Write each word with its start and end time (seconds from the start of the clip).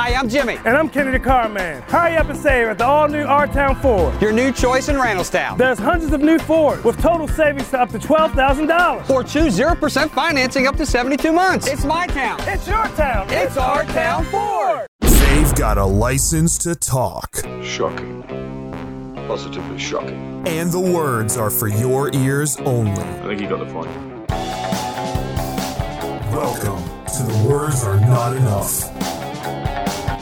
Hi, 0.00 0.14
I'm 0.14 0.28
Jimmy, 0.28 0.56
And 0.64 0.76
I'm 0.76 0.88
Kenny 0.88 1.10
the 1.10 1.18
Car 1.18 1.48
Man. 1.48 1.82
Hurry 1.82 2.16
up 2.16 2.28
and 2.28 2.38
save 2.38 2.68
at 2.68 2.78
the 2.78 2.84
all 2.86 3.08
new 3.08 3.24
R 3.24 3.48
Town 3.48 3.74
Ford. 3.74 4.22
your 4.22 4.30
new 4.30 4.52
choice 4.52 4.88
in 4.88 4.94
Randallstown. 4.94 5.58
There's 5.58 5.80
hundreds 5.80 6.12
of 6.12 6.20
new 6.20 6.38
Fords 6.38 6.84
with 6.84 7.02
total 7.02 7.26
savings 7.26 7.68
to 7.70 7.80
up 7.80 7.88
to 7.90 7.98
$12,000. 7.98 9.10
Or 9.10 9.24
choose 9.24 9.58
0% 9.58 10.10
financing 10.10 10.68
up 10.68 10.76
to 10.76 10.86
72 10.86 11.32
months. 11.32 11.66
It's 11.66 11.84
my 11.84 12.06
town. 12.06 12.38
It's 12.42 12.68
your 12.68 12.86
town. 12.90 13.26
It's 13.28 13.56
our 13.56 13.82
town 13.86 14.24
Ford. 14.26 14.86
They've 15.00 15.52
got 15.56 15.78
a 15.78 15.84
license 15.84 16.58
to 16.58 16.76
talk, 16.76 17.38
Shocking. 17.64 18.22
Positively 19.26 19.78
shocking. 19.80 20.44
and 20.46 20.70
the 20.70 20.78
words 20.78 21.36
are 21.36 21.50
for 21.50 21.66
your 21.66 22.14
ears 22.14 22.56
only. 22.58 22.92
I 22.92 23.22
think 23.26 23.40
you 23.40 23.48
got 23.48 23.58
the 23.58 23.72
point. 23.72 23.90
Welcome 26.32 26.84
to 27.16 27.22
The 27.24 27.48
Words 27.48 27.82
Are 27.82 27.98
Not 27.98 28.36
Enough. 28.36 29.17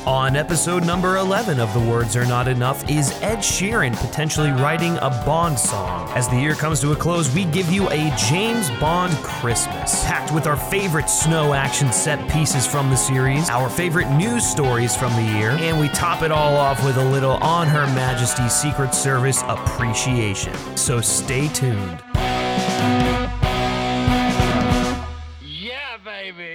On 0.07 0.37
episode 0.37 0.87
number 0.87 1.17
11 1.17 1.59
of 1.59 1.75
The 1.75 1.81
Words 1.81 2.15
Are 2.15 2.25
Not 2.25 2.47
Enough 2.47 2.89
is 2.89 3.11
Ed 3.23 3.39
Sheeran 3.39 3.93
potentially 3.97 4.53
writing 4.53 4.99
a 4.99 5.11
Bond 5.27 5.59
song. 5.59 6.09
As 6.11 6.29
the 6.29 6.37
year 6.37 6.55
comes 6.55 6.81
to 6.83 6.93
a 6.93 6.97
close, 6.97 7.35
we 7.35 7.45
give 7.47 7.73
you 7.73 7.89
a 7.91 8.15
James 8.17 8.71
Bond 8.79 9.13
Christmas, 9.25 10.05
packed 10.05 10.33
with 10.33 10.47
our 10.47 10.57
favorite 10.57 11.11
snow 11.11 11.55
action 11.55 11.93
set 11.93 12.31
pieces 12.31 12.69
from 12.69 12.89
the 12.89 12.97
series, 12.97 13.51
our 13.51 13.69
favorite 13.69 14.09
news 14.13 14.47
stories 14.47 14.95
from 14.95 15.13
the 15.15 15.39
year, 15.39 15.51
and 15.59 15.81
we 15.81 15.89
top 15.89 16.23
it 16.23 16.31
all 16.31 16.55
off 16.55 16.85
with 16.85 16.99
a 16.99 17.05
little 17.05 17.39
On 17.43 17.67
Her 17.67 17.87
Majesty's 17.89 18.55
Secret 18.55 18.95
Service 18.95 19.43
appreciation. 19.49 20.55
So 20.77 21.01
stay 21.01 21.49
tuned. 21.49 22.01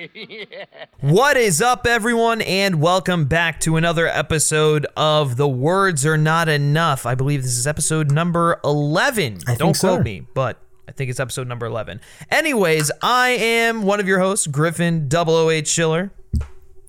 What 1.02 1.38
is 1.38 1.62
up, 1.62 1.86
everyone, 1.86 2.42
and 2.42 2.82
welcome 2.82 3.26
back 3.26 3.60
to 3.62 3.76
another 3.76 4.08
episode 4.08 4.86
of 4.96 5.36
The 5.38 5.48
Words 5.48 6.06
Are 6.06 6.18
Not 6.18 6.48
Enough. 6.48 7.06
I 7.06 7.16
believe 7.16 7.44
this 7.44 7.58
is 7.58 7.68
episode 7.68 8.12
number 8.12 8.60
11. 8.64 9.40
I 9.48 9.56
Don't 9.56 9.76
so. 9.76 9.96
quote 9.96 10.06
me, 10.06 10.26
but 10.34 10.60
I 10.88 10.92
think 10.92 11.10
it's 11.10 11.20
episode 11.20 11.48
number 11.48 11.66
11. 11.66 12.02
Anyways, 12.30 12.92
I 13.02 13.30
am 13.30 13.84
one 13.84 14.00
of 14.00 14.08
your 14.08 14.20
hosts, 14.20 14.48
Griffin 14.48 15.10
008 15.12 15.68
Schiller. 15.68 16.12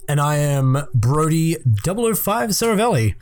And 0.09 0.21
I 0.21 0.37
am 0.37 0.87
Brody 0.95 1.57
005 1.85 2.51
Serravalli. 2.51 3.15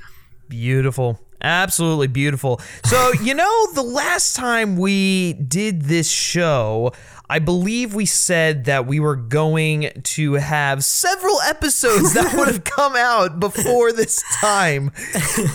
Beautiful. 0.49 1.21
Absolutely 1.43 2.09
beautiful. 2.09 2.61
So, 2.85 3.13
you 3.23 3.35
know, 3.35 3.73
the 3.73 3.83
last 3.83 4.37
time 4.37 4.77
we 4.77 5.35
did 5.35 5.83
this 5.83 6.11
show, 6.11 6.93
I 7.31 7.39
believe 7.39 7.95
we 7.95 8.07
said 8.07 8.65
that 8.65 8.87
we 8.87 8.99
were 8.99 9.15
going 9.15 9.91
to 10.03 10.33
have 10.35 10.83
several 10.83 11.41
episodes 11.43 12.13
that 12.15 12.35
would 12.35 12.49
have 12.49 12.65
come 12.65 12.97
out 12.97 13.39
before 13.39 13.93
this 13.93 14.21
time. 14.41 14.91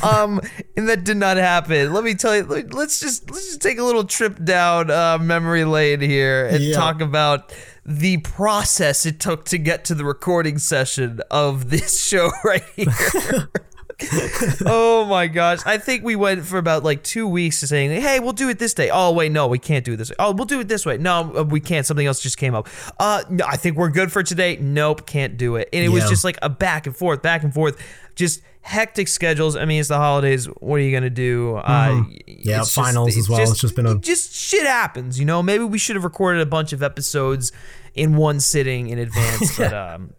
Um, 0.02 0.40
and 0.78 0.88
that 0.88 1.03
did 1.03 1.18
not 1.18 1.36
happen. 1.36 1.92
Let 1.92 2.06
me 2.06 2.16
tell 2.16 2.34
you, 2.36 2.44
let- 2.44 2.73
let's 2.73 3.02
just 3.02 3.30
let's 3.30 3.46
just 3.48 3.62
take 3.62 3.78
a 3.78 3.84
little 3.84 4.06
trip 4.06 4.42
down 4.44 4.90
uh, 4.90 5.18
memory 5.18 5.66
lane 5.66 6.00
here 6.00 6.46
and 6.48 6.64
Yeah. 6.64 6.76
talk 6.78 7.02
about 7.02 7.53
the 7.86 8.18
process 8.20 9.06
it 9.06 9.20
took 9.20 9.44
to 9.46 9.58
get 9.58 9.84
to 9.86 9.96
the 9.96 10.06
recording 10.06 10.58
session 10.58 11.20
of 11.30 11.70
this 11.70 12.02
show 12.08 12.31
right 12.46 12.64
here 12.78 13.50
oh 14.65 15.05
my 15.09 15.27
gosh. 15.27 15.59
I 15.65 15.77
think 15.77 16.03
we 16.03 16.15
went 16.15 16.45
for 16.45 16.57
about 16.57 16.83
like 16.83 17.03
two 17.03 17.27
weeks 17.27 17.59
to 17.61 17.67
saying, 17.67 17.91
hey, 18.01 18.19
we'll 18.19 18.33
do 18.33 18.49
it 18.49 18.59
this 18.59 18.73
day. 18.73 18.89
Oh, 18.91 19.11
wait, 19.11 19.31
no, 19.31 19.47
we 19.47 19.59
can't 19.59 19.85
do 19.85 19.93
it 19.93 19.97
this 19.97 20.09
way. 20.09 20.15
Oh, 20.19 20.33
we'll 20.33 20.45
do 20.45 20.59
it 20.59 20.67
this 20.67 20.85
way. 20.85 20.97
No, 20.97 21.33
uh, 21.38 21.43
we 21.43 21.59
can't. 21.59 21.85
Something 21.85 22.07
else 22.07 22.19
just 22.21 22.38
came 22.38 22.53
up. 22.55 22.67
Uh, 22.99 23.23
no, 23.29 23.45
I 23.47 23.57
think 23.57 23.77
we're 23.77 23.89
good 23.89 24.11
for 24.11 24.23
today. 24.23 24.57
Nope, 24.57 25.05
can't 25.05 25.38
do 25.38 25.55
it. 25.55 25.69
And 25.71 25.83
it 25.83 25.89
was 25.89 26.09
just 26.09 26.23
like 26.23 26.38
a 26.41 26.49
back 26.49 26.88
and 26.88 26.95
forth, 26.95 27.21
back 27.21 27.43
and 27.43 27.53
forth. 27.53 27.81
Just 28.16 28.41
hectic 28.61 29.07
schedules. 29.07 29.55
I 29.55 29.66
mean, 29.66 29.79
it's 29.79 29.89
the 29.89 29.97
holidays. 29.97 30.45
What 30.45 30.75
are 30.77 30.79
you 30.79 30.91
gonna 30.91 31.09
do? 31.09 31.55
Uh, 31.57 32.03
Yeah, 32.25 32.59
it's 32.61 32.73
just- 32.73 32.73
finals 32.73 33.16
as 33.17 33.29
well. 33.29 33.39
It's 33.41 33.59
just 33.59 33.75
been 33.75 33.85
a- 33.85 33.99
just 33.99 34.33
shit 34.33 34.66
happens. 34.66 35.19
You 35.19 35.25
know, 35.25 35.44
maybe 35.44 35.63
we 35.63 35.78
should 35.78 35.95
have 35.95 36.03
recorded 36.03 36.41
a 36.41 36.45
bunch 36.45 36.73
of 36.73 36.81
episodes 36.81 37.51
in 37.94 38.16
one 38.16 38.39
sitting 38.39 38.89
in 38.89 38.97
advance, 39.00 39.57
but 39.57 39.73
um. 39.73 40.13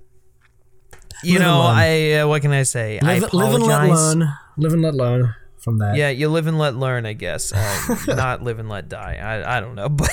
You 1.27 1.39
Live 1.41 1.49
know. 1.49 1.61
I 1.63 2.13
uh, 2.13 2.29
what 2.29 2.41
can 2.43 2.53
I 2.53 2.63
say? 2.63 3.01
I 3.01 3.19
Live, 3.19 3.33
live 3.33 3.55
and 3.55 3.65
let 3.65 3.89
learn. 3.89 4.33
Live 4.57 4.73
and 4.73 4.83
let 4.83 4.95
learn 4.95 5.35
from 5.59 5.79
that. 5.79 5.97
Yeah, 5.97 6.11
you 6.11 6.29
live 6.29 6.47
and 6.47 6.57
let 6.57 6.77
learn, 6.77 7.05
I 7.05 7.15
guess. 7.15 7.53
Uh, 7.53 7.97
not 8.15 8.43
live 8.45 8.61
and 8.61 8.69
let 8.69 8.89
die. 8.89 9.17
I, 9.21 9.57
I 9.57 9.61
don't 9.61 9.75
know. 9.75 9.89
But 9.89 10.09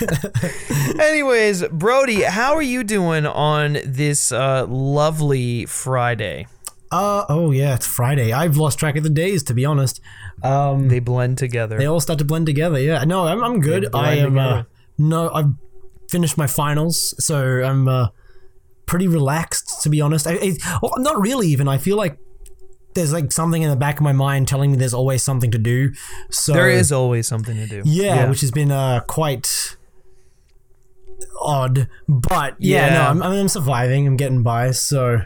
anyways, 1.00 1.68
Brody, 1.68 2.22
how 2.22 2.54
are 2.54 2.62
you 2.62 2.82
doing 2.82 3.24
on 3.24 3.78
this 3.84 4.32
uh, 4.32 4.66
lovely 4.66 5.64
Friday? 5.66 6.48
Uh, 6.90 7.24
oh, 7.28 7.52
yeah, 7.52 7.74
it's 7.74 7.86
Friday. 7.86 8.32
I've 8.32 8.56
lost 8.56 8.78
track 8.80 8.96
of 8.96 9.04
the 9.04 9.10
days, 9.10 9.42
to 9.44 9.54
be 9.54 9.64
honest. 9.64 10.00
Um, 10.42 10.88
They 10.88 10.98
blend 10.98 11.38
together. 11.38 11.78
they 11.78 11.86
all 11.86 12.00
start 12.00 12.18
to 12.18 12.24
blend 12.24 12.46
together. 12.46 12.80
Yeah, 12.80 13.04
no, 13.04 13.26
I'm, 13.26 13.42
I'm 13.42 13.60
good. 13.60 13.94
I 13.94 14.14
am. 14.14 14.38
Uh, 14.38 14.64
no, 14.98 15.30
I've 15.30 15.52
finished 16.08 16.36
my 16.36 16.46
finals, 16.46 17.14
so 17.24 17.62
I'm 17.62 17.86
uh, 17.88 18.08
pretty 18.86 19.08
relaxed, 19.08 19.82
to 19.82 19.88
be 19.90 20.00
honest. 20.00 20.26
I, 20.26 20.34
it, 20.34 20.62
well, 20.82 20.92
not 20.98 21.20
really, 21.20 21.48
even. 21.48 21.68
I 21.68 21.78
feel 21.78 21.96
like 21.96 22.18
there's 22.94 23.12
like 23.12 23.30
something 23.32 23.62
in 23.62 23.68
the 23.68 23.76
back 23.76 23.96
of 23.96 24.02
my 24.02 24.12
mind 24.12 24.48
telling 24.48 24.70
me 24.72 24.78
there's 24.78 24.94
always 24.94 25.22
something 25.22 25.50
to 25.50 25.58
do. 25.58 25.92
So 26.30 26.52
there 26.52 26.70
is 26.70 26.90
always 26.92 27.26
something 27.28 27.54
to 27.56 27.66
do. 27.66 27.82
Yeah, 27.84 28.28
which 28.30 28.40
has 28.40 28.50
been 28.50 28.72
uh, 28.72 29.00
quite 29.06 29.76
odd. 31.40 31.88
But 32.08 32.56
yeah, 32.58 32.86
Yeah. 32.86 32.94
no, 32.94 33.02
I'm, 33.10 33.22
I'm 33.22 33.48
surviving. 33.48 34.06
I'm 34.06 34.16
getting 34.16 34.42
by. 34.42 34.70
So, 34.70 35.22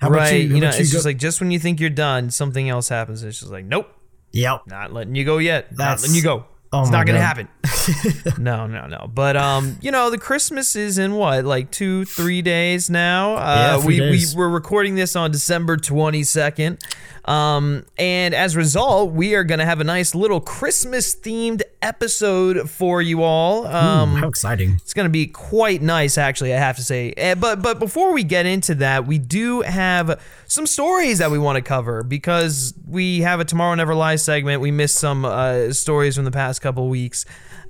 how 0.00 0.08
right. 0.08 0.32
you? 0.34 0.38
You, 0.40 0.48
How 0.54 0.60
know, 0.60 0.68
about 0.68 0.80
it's 0.80 0.90
go- 0.90 0.96
just 0.96 1.06
like 1.06 1.18
just 1.18 1.40
when 1.40 1.50
you 1.50 1.58
think 1.58 1.80
you're 1.80 1.90
done, 1.90 2.30
something 2.30 2.68
else 2.68 2.88
happens. 2.88 3.22
It's 3.22 3.40
just 3.40 3.50
like, 3.52 3.64
nope, 3.64 3.88
yep. 4.32 4.62
not 4.66 4.92
letting 4.92 5.14
you 5.14 5.24
go 5.24 5.38
yet. 5.38 5.76
not 5.76 6.00
letting 6.00 6.14
you 6.14 6.22
go. 6.22 6.44
Oh 6.72 6.82
it's 6.82 6.90
not 6.90 7.06
gonna 7.06 7.20
happen. 7.20 7.48
no, 8.38 8.66
no, 8.66 8.86
no. 8.86 9.10
But 9.12 9.36
um, 9.36 9.78
you 9.80 9.90
know, 9.90 10.10
the 10.10 10.18
Christmas 10.18 10.76
is 10.76 10.98
in 10.98 11.14
what, 11.14 11.44
like 11.44 11.70
two, 11.70 12.04
three 12.04 12.42
days 12.42 12.88
now. 12.90 13.34
Uh, 13.36 13.78
Yeah, 13.80 13.86
we 13.86 13.98
days. 13.98 14.34
we 14.34 14.38
we're 14.40 14.48
recording 14.48 14.94
this 14.94 15.16
on 15.16 15.30
December 15.30 15.76
twenty 15.76 16.22
second. 16.22 16.78
Um, 17.26 17.84
and 17.98 18.34
as 18.34 18.54
a 18.56 18.58
result, 18.58 19.12
we 19.12 19.34
are 19.34 19.44
gonna 19.44 19.66
have 19.66 19.80
a 19.80 19.84
nice 19.84 20.14
little 20.14 20.40
Christmas 20.40 21.14
themed 21.14 21.62
episode 21.82 22.68
for 22.68 23.00
you 23.02 23.22
all. 23.22 23.66
Um, 23.66 24.16
How 24.16 24.28
exciting! 24.28 24.74
it's 24.76 24.94
going 24.94 25.04
to 25.04 25.10
be 25.10 25.26
quite 25.26 25.82
nice, 25.82 26.18
actually. 26.18 26.54
I 26.54 26.58
have 26.58 26.76
to 26.76 26.82
say. 26.82 27.12
Eh, 27.16 27.34
But 27.34 27.62
but 27.62 27.78
before 27.78 28.12
we 28.12 28.24
get 28.24 28.46
into 28.46 28.74
that, 28.76 29.06
we 29.06 29.18
do 29.18 29.60
have 29.60 30.20
some 30.46 30.66
stories 30.66 31.18
that 31.18 31.30
we 31.30 31.38
want 31.38 31.56
to 31.56 31.62
cover 31.62 32.02
because 32.02 32.74
we 32.88 33.20
have 33.20 33.38
a 33.38 33.44
Tomorrow 33.44 33.74
Never 33.76 33.94
Lies 33.94 34.24
segment. 34.24 34.60
We 34.60 34.70
missed 34.70 34.96
some 34.96 35.24
uh, 35.24 35.72
stories 35.72 36.16
from 36.16 36.24
the 36.24 36.30
past 36.32 36.59
couple 36.60 36.88
weeks, 36.88 37.24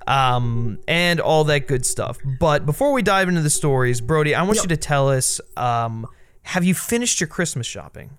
um, 0.07 0.79
and 0.87 1.19
all 1.19 1.43
that 1.45 1.67
good 1.67 1.85
stuff. 1.85 2.17
But 2.39 2.65
before 2.65 2.91
we 2.93 3.01
dive 3.01 3.27
into 3.29 3.41
the 3.41 3.49
stories, 3.49 4.01
Brody, 4.01 4.35
I 4.35 4.43
want 4.43 4.61
you 4.61 4.67
to 4.67 4.77
tell 4.77 5.09
us: 5.09 5.41
um, 5.57 6.07
Have 6.43 6.63
you 6.63 6.73
finished 6.73 7.19
your 7.19 7.27
Christmas 7.27 7.67
shopping? 7.67 8.11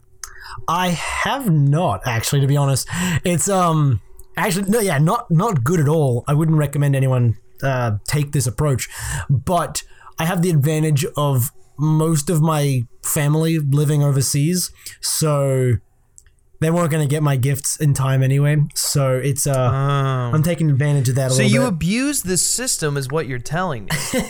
I 0.68 0.88
have 0.88 1.50
not 1.50 2.02
actually, 2.06 2.40
to 2.40 2.46
be 2.46 2.56
honest. 2.56 2.88
It's 3.24 3.48
um 3.48 4.00
actually 4.36 4.70
no, 4.70 4.80
yeah, 4.80 4.98
not 4.98 5.30
not 5.30 5.64
good 5.64 5.80
at 5.80 5.88
all. 5.88 6.24
I 6.26 6.34
wouldn't 6.34 6.58
recommend 6.58 6.96
anyone 6.96 7.36
uh, 7.62 7.98
take 8.06 8.32
this 8.32 8.46
approach, 8.46 8.88
but 9.30 9.82
I 10.18 10.24
have 10.24 10.42
the 10.42 10.50
advantage 10.50 11.04
of 11.16 11.50
most 11.78 12.30
of 12.30 12.40
my 12.40 12.82
family 13.04 13.58
living 13.58 14.02
overseas, 14.02 14.70
so 15.00 15.74
they 16.62 16.70
weren't 16.70 16.90
going 16.90 17.06
to 17.06 17.10
get 17.10 17.22
my 17.22 17.36
gifts 17.36 17.76
in 17.76 17.94
time 17.94 18.22
anyway. 18.22 18.56
So 18.74 19.16
it's 19.16 19.46
uh, 19.46 19.52
I'm 20.32 20.42
taking 20.42 20.70
advantage 20.70 21.08
of 21.08 21.14
that 21.16 21.30
a 21.30 21.34
So 21.34 21.42
you 21.42 21.60
bit. 21.60 21.68
abuse 21.68 22.22
the 22.22 22.36
system, 22.36 22.96
is 22.96 23.08
what 23.08 23.26
you're 23.26 23.38
telling 23.38 23.84
me. 23.84 24.20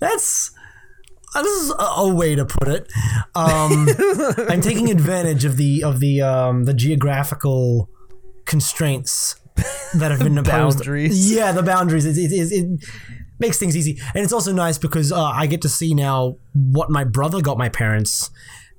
That's 0.00 0.50
uh, 1.34 1.42
this 1.42 1.62
is 1.62 1.70
a, 1.70 1.74
a 1.82 2.14
way 2.14 2.34
to 2.34 2.44
put 2.44 2.68
it. 2.68 2.92
Um, 3.34 3.88
I'm 4.48 4.60
taking 4.60 4.90
advantage 4.90 5.44
of 5.44 5.56
the 5.56 5.82
of 5.84 6.00
the 6.00 6.20
um, 6.22 6.64
the 6.64 6.74
geographical 6.74 7.88
constraints 8.44 9.36
that 9.94 10.10
have 10.10 10.20
been 10.20 10.38
imposed. 10.38 10.78
boundaries. 10.78 11.32
Yeah, 11.34 11.52
the 11.52 11.62
boundaries. 11.62 12.04
It, 12.04 12.18
it, 12.18 12.32
it, 12.32 12.52
it 12.52 12.80
makes 13.38 13.58
things 13.58 13.76
easy, 13.76 13.98
and 14.14 14.22
it's 14.24 14.32
also 14.32 14.52
nice 14.52 14.78
because 14.78 15.10
uh, 15.12 15.22
I 15.24 15.46
get 15.46 15.62
to 15.62 15.68
see 15.68 15.94
now 15.94 16.36
what 16.52 16.90
my 16.90 17.04
brother 17.04 17.40
got 17.40 17.56
my 17.58 17.68
parents, 17.68 18.30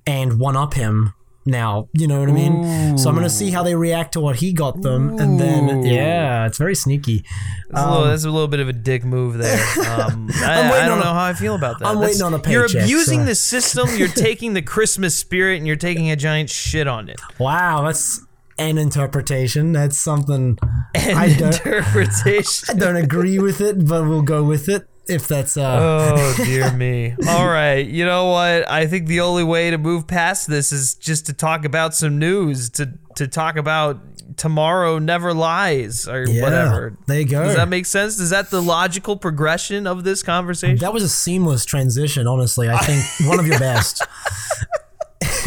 and 0.06 0.40
one 0.40 0.56
up 0.56 0.74
him. 0.76 1.14
Now, 1.46 1.90
you 1.94 2.08
know 2.08 2.20
what 2.22 2.30
I 2.30 2.32
mean. 2.32 2.98
So 2.98 3.10
I'm 3.10 3.16
gonna 3.16 3.30
see 3.30 3.52
how 3.52 3.64
they 3.64 3.76
react 3.76 4.14
to 4.14 4.22
what 4.22 4.38
he 4.38 4.54
got 4.54 4.82
them, 4.82 5.20
and 5.20 5.38
then 5.40 5.84
yeah, 5.86 6.46
it's 6.46 6.58
very 6.58 6.76
sneaky. 6.76 7.26
That's, 7.70 7.86
a 7.86 7.90
little, 7.92 8.06
that's 8.06 8.24
a 8.24 8.30
little 8.30 8.48
bit 8.48 8.60
of 8.62 8.70
a 8.70 8.74
dick 8.74 9.04
move 9.04 9.38
there. 9.38 9.60
Um, 9.94 10.30
I, 10.36 10.72
I 10.72 10.86
don't 10.86 10.94
on 10.94 11.00
a- 11.00 11.04
know 11.04 11.14
how 11.14 11.26
I 11.26 11.34
feel 11.34 11.56
about 11.56 11.80
that. 11.80 11.88
I'm 11.88 11.96
That's- 11.96 12.20
waiting 12.20 12.34
on 12.34 12.34
a 12.34 12.50
You're 12.50 12.66
abusing 12.66 13.20
so- 13.22 13.26
the 13.26 13.36
system. 13.36 13.90
You're 13.98 14.08
taking 14.30 14.54
the 14.54 14.62
Christmas 14.62 15.16
spirit 15.16 15.58
and 15.58 15.68
you're 15.68 15.76
taking 15.76 16.10
a 16.10 16.16
giant 16.16 16.50
shit 16.50 16.88
on 16.88 17.10
it. 17.10 17.20
Wow, 17.40 17.84
that's 17.84 18.22
an 18.58 18.78
interpretation. 18.78 19.72
That's 19.74 20.00
something 20.00 20.58
And 20.96 21.20
I 21.20 21.34
don't. 21.36 21.54
interpretation. 21.66 22.70
I 22.76 22.80
don't 22.80 22.96
agree 22.96 23.40
with 23.40 23.60
it, 23.62 23.86
but 23.88 24.08
we'll 24.08 24.22
go 24.22 24.44
with 24.44 24.70
it. 24.70 24.88
If 25.08 25.28
that's 25.28 25.58
uh 25.58 26.14
Oh 26.16 26.44
dear 26.46 26.72
me. 26.72 27.16
All 27.28 27.48
right. 27.48 27.86
You 27.86 28.06
know 28.06 28.28
what? 28.32 28.70
I 28.70 28.88
think 28.88 29.08
the 29.08 29.20
only 29.22 29.44
way 29.44 29.70
to 29.72 29.78
move 29.78 30.08
past 30.08 30.48
this 30.48 30.72
is 30.72 30.96
just 30.96 31.26
to 31.28 31.34
talk 31.34 31.66
about 31.66 31.94
some 31.94 32.18
news, 32.20 32.70
to 32.72 32.94
to 33.16 33.28
talk 33.28 33.58
about 33.58 34.00
tomorrow 34.38 34.98
never 35.00 35.34
lies 35.34 36.08
or 36.08 36.26
Yeah, 36.28 36.42
whatever. 36.44 36.98
there 37.08 37.20
you 37.20 37.28
go. 37.28 37.44
Does 37.44 37.56
that 37.56 37.70
make 37.70 37.86
sense? 37.86 38.20
Is 38.20 38.32
that 38.32 38.50
the 38.50 38.62
logical 38.62 39.16
progression 39.18 39.86
of 39.86 40.04
this 40.04 40.24
conversation? 40.24 40.78
that 40.80 40.94
was 40.94 41.04
a 41.04 41.10
seamless 41.10 41.66
transition, 41.66 42.26
honestly. 42.26 42.70
I 42.70 42.78
think 42.80 43.30
one 43.30 43.40
of 43.40 43.46
your 43.46 43.60
best. 43.70 44.02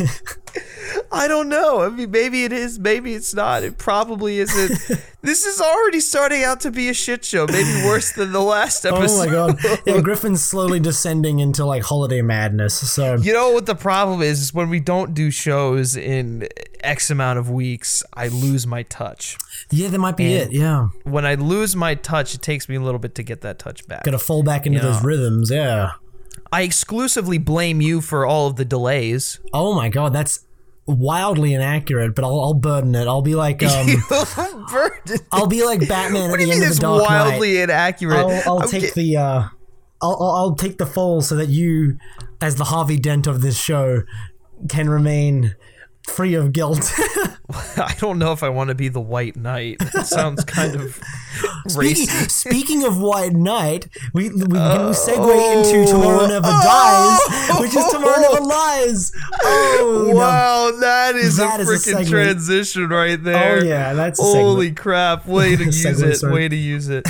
I 1.12 1.28
don't 1.28 1.48
know. 1.48 1.82
I 1.82 1.88
mean, 1.90 2.10
maybe 2.10 2.44
it 2.44 2.52
is, 2.52 2.78
maybe 2.78 3.14
it's 3.14 3.34
not. 3.34 3.62
It 3.62 3.76
probably 3.78 4.38
isn't. 4.38 5.00
this 5.22 5.44
is 5.44 5.60
already 5.60 6.00
starting 6.00 6.42
out 6.44 6.60
to 6.60 6.70
be 6.70 6.88
a 6.88 6.94
shit 6.94 7.24
show. 7.24 7.46
Maybe 7.46 7.84
worse 7.86 8.12
than 8.12 8.32
the 8.32 8.40
last 8.40 8.84
episode. 8.86 9.28
Oh 9.32 9.48
my 9.48 9.56
god. 9.62 9.80
Yeah, 9.86 10.00
Griffin's 10.00 10.42
slowly 10.44 10.80
descending 10.80 11.38
into 11.40 11.64
like 11.64 11.82
holiday 11.82 12.22
madness. 12.22 12.74
So 12.90 13.16
You 13.16 13.32
know 13.32 13.50
what 13.50 13.66
the 13.66 13.74
problem 13.74 14.22
is? 14.22 14.40
Is 14.40 14.54
when 14.54 14.68
we 14.70 14.80
don't 14.80 15.12
do 15.14 15.30
shows 15.30 15.96
in 15.96 16.48
X 16.80 17.10
amount 17.10 17.38
of 17.38 17.50
weeks, 17.50 18.02
I 18.14 18.28
lose 18.28 18.66
my 18.66 18.82
touch. 18.84 19.36
yeah, 19.70 19.88
that 19.88 19.98
might 19.98 20.16
be 20.16 20.34
And- 20.36 20.52
it. 20.52 20.56
Yeah. 20.58 20.88
When 21.04 21.26
I 21.26 21.34
lose 21.34 21.76
my 21.76 21.94
touch, 21.94 22.34
it 22.34 22.42
takes 22.42 22.68
me 22.68 22.76
a 22.76 22.80
little 22.80 23.00
bit 23.00 23.14
to 23.16 23.22
get 23.22 23.42
that 23.42 23.58
touch 23.58 23.86
back. 23.86 24.04
Gotta 24.04 24.18
fall 24.18 24.42
back 24.42 24.66
into 24.66 24.78
Yeah. 24.78 24.84
those 24.92 25.04
rhythms, 25.04 25.50
yeah. 25.50 25.92
I 26.52 26.62
exclusively 26.62 27.38
blame 27.38 27.80
you 27.80 28.00
for 28.00 28.24
all 28.26 28.46
of 28.48 28.56
the 28.56 28.64
delays. 28.64 29.40
Oh 29.52 29.74
my 29.74 29.88
god, 29.88 30.12
that's 30.12 30.40
wildly 30.86 31.52
inaccurate, 31.54 32.14
but 32.14 32.24
I'll, 32.24 32.40
I'll 32.40 32.54
burden 32.54 32.94
it. 32.94 33.06
I'll 33.08 33.22
be 33.22 33.34
like 33.34 33.62
um 33.64 33.88
I'll 35.32 35.46
be 35.48 35.64
like 35.64 35.86
Batman 35.88 36.30
at 36.30 36.38
the 36.38 36.50
end 36.52 36.62
of 36.62 36.74
the 36.74 36.78
Dark 36.80 37.02
Knight. 37.02 37.24
wildly 37.28 37.60
inaccurate? 37.60 38.16
I'll, 38.46 38.60
I'll 38.60 38.68
take 38.68 38.82
get- 38.82 38.94
the 38.94 39.16
uh, 39.16 39.42
I'll 40.02 40.22
I'll 40.22 40.54
take 40.54 40.78
the 40.78 40.86
fall 40.86 41.20
so 41.22 41.36
that 41.36 41.48
you, 41.48 41.98
as 42.40 42.56
the 42.56 42.64
Harvey 42.64 42.98
Dent 42.98 43.26
of 43.26 43.40
this 43.40 43.58
show, 43.58 44.02
can 44.68 44.88
remain 44.88 45.56
free 46.06 46.34
of 46.34 46.52
guilt. 46.52 46.92
I 47.76 47.94
don't 47.98 48.18
know 48.18 48.32
if 48.32 48.42
I 48.42 48.48
want 48.48 48.68
to 48.68 48.74
be 48.74 48.88
the 48.88 49.00
White 49.00 49.36
Knight. 49.36 49.78
That 49.92 50.06
sounds 50.06 50.44
kind 50.44 50.74
of 50.74 51.00
speaking, 51.68 52.06
racy. 52.06 52.28
speaking 52.28 52.84
of 52.84 52.98
White 53.00 53.32
Knight, 53.34 53.88
we, 54.12 54.30
we 54.30 54.40
can 54.40 54.50
we 54.50 54.58
Oh. 54.58 54.90
segue 54.90 55.56
into 55.74 55.90
Tomorrow 55.90 56.26
Never 56.26 56.48
oh. 56.48 57.18
Dies, 57.20 57.60
which 57.60 57.74
is 57.76 57.84
Tomorrow 57.92 58.20
Never 58.20 58.40
Lies. 58.44 59.12
Oh 59.44 60.04
no. 60.08 60.14
Wow, 60.16 60.76
that 60.80 61.14
is 61.14 61.36
That 61.36 61.60
a 61.60 61.64
freaking 61.64 62.08
transition 62.08 62.88
right 62.88 63.18
oh, 63.20 63.22
there. 63.22 63.58
Oh, 63.58 63.62
yeah, 63.62 63.94
that's 63.94 64.18
a 64.18 64.22
holy 64.24 64.72
crap! 64.72 65.26
Way 65.26 65.54
to 65.56 65.64
use 65.66 65.84
Segue, 65.84 66.02
it. 66.02 66.16
sorry. 66.16 66.32
Way 66.32 66.48
to 66.48 66.56
use 66.56 66.88
it. 66.88 67.06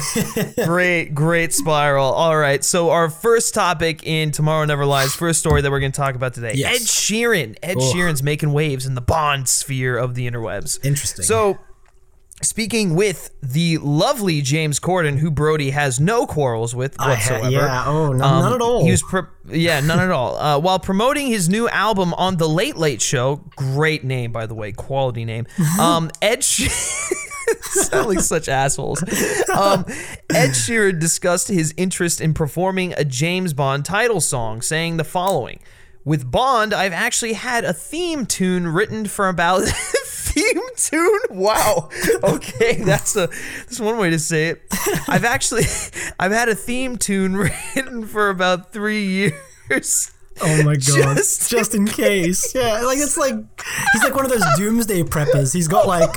great, 0.67 1.15
great 1.15 1.55
spiral. 1.55 2.13
All 2.13 2.37
right, 2.37 2.63
so 2.63 2.91
our 2.91 3.09
first 3.09 3.55
topic 3.55 4.03
in 4.07 4.33
Tomorrow 4.33 4.67
Never 4.67 4.85
Lies, 4.85 5.15
first 5.15 5.39
story 5.39 5.63
that 5.63 5.71
we're 5.71 5.81
going 5.81 5.93
to 5.93 5.97
talk 5.97 6.15
about 6.15 6.35
today. 6.35 6.53
Yes. 6.55 6.83
Ed 6.83 6.85
Sheeran. 6.87 7.57
Ed 7.63 7.77
Sheeran's 7.79 8.23
making 8.23 8.53
waves 8.53 8.85
in 8.85 8.95
the 8.95 9.01
Bond 9.01 9.49
sphere 9.49 9.97
of 9.97 10.15
the 10.15 10.26
interwebs. 10.31 10.85
Interesting. 10.85 11.25
So. 11.25 11.59
Speaking 12.43 12.95
with 12.95 13.31
the 13.43 13.79
lovely 13.79 14.43
James 14.43 14.79
Corden, 14.79 15.19
who 15.19 15.31
Brody 15.31 15.71
has 15.71 15.99
no 15.99 16.27
quarrels 16.27 16.75
with 16.75 16.95
I 17.01 17.09
whatsoever. 17.15 17.49
yeah, 17.51 17.85
oh, 17.87 18.13
no- 18.13 18.23
Um, 18.27 18.43
none 18.43 18.53
at 18.53 18.61
all. 18.61 18.85
He 18.85 18.91
was, 18.91 19.03
pro- 19.03 19.27
yeah, 19.49 19.81
none 19.81 20.01
at 20.01 20.11
all. 20.11 20.37
Uh, 20.37 20.59
while 20.59 20.79
promoting 20.79 21.29
his 21.29 21.49
new 21.49 21.67
album 21.71 22.13
on 22.13 22.37
the 22.37 22.47
Late 22.47 22.77
Late 22.77 23.01
Show, 23.01 23.37
great 23.57 24.05
name 24.05 24.33
by 24.33 24.45
the 24.45 24.55
way, 24.55 24.71
quality 24.73 25.25
name. 25.25 25.47
Um, 25.81 26.11
Ed. 26.21 26.45
She- 26.45 26.69
sound 27.63 28.09
like 28.09 28.21
such 28.21 28.51
assholes. 28.51 29.03
Um, 29.49 29.87
Ed 30.29 30.51
Sheeran 30.51 31.01
discussed 31.01 31.49
his 31.49 31.73
interest 31.79 32.21
in 32.21 32.35
performing 32.35 32.93
a 32.99 33.05
James 33.07 33.55
Bond 33.55 33.87
title 33.87 34.21
song, 34.21 34.61
saying 34.61 34.99
the 34.99 35.05
following. 35.05 35.59
With 36.05 36.31
Bond, 36.31 36.75
I've 36.75 36.93
actually 36.93 37.33
had 37.33 37.65
a 37.65 37.73
theme 37.73 38.27
tune 38.27 38.69
written 38.69 39.07
for 39.07 39.29
about 39.29 39.63
theme 40.37 40.63
tune. 40.77 41.21
Wow. 41.31 41.89
Okay, 42.23 42.75
that's 42.85 43.17
a 43.17 43.29
that's 43.29 43.81
one 43.81 43.99
way 43.99 44.11
to 44.11 44.19
say 44.19 44.49
it. 44.49 44.63
I've 45.09 45.25
actually 45.25 45.65
I've 46.21 46.33
had 46.33 46.49
a 46.49 46.55
theme 46.55 46.97
tune 46.97 47.37
written 47.75 48.07
for 48.07 48.29
about 48.31 48.73
three 48.73 49.05
years. 49.07 50.13
Oh 50.43 50.63
my 50.65 50.75
god! 50.75 51.17
Just 51.17 51.51
Just, 51.51 51.75
in 51.75 51.87
case, 51.87 52.55
yeah. 52.55 52.83
Like 52.83 52.99
it's 52.99 53.17
like 53.17 53.35
he's 53.93 54.03
like 54.03 54.15
one 54.15 54.27
of 54.27 54.31
those 54.31 54.45
doomsday 54.59 55.03
preppers. 55.05 55.55
He's 55.55 55.67
got 55.67 55.87
like 55.87 56.15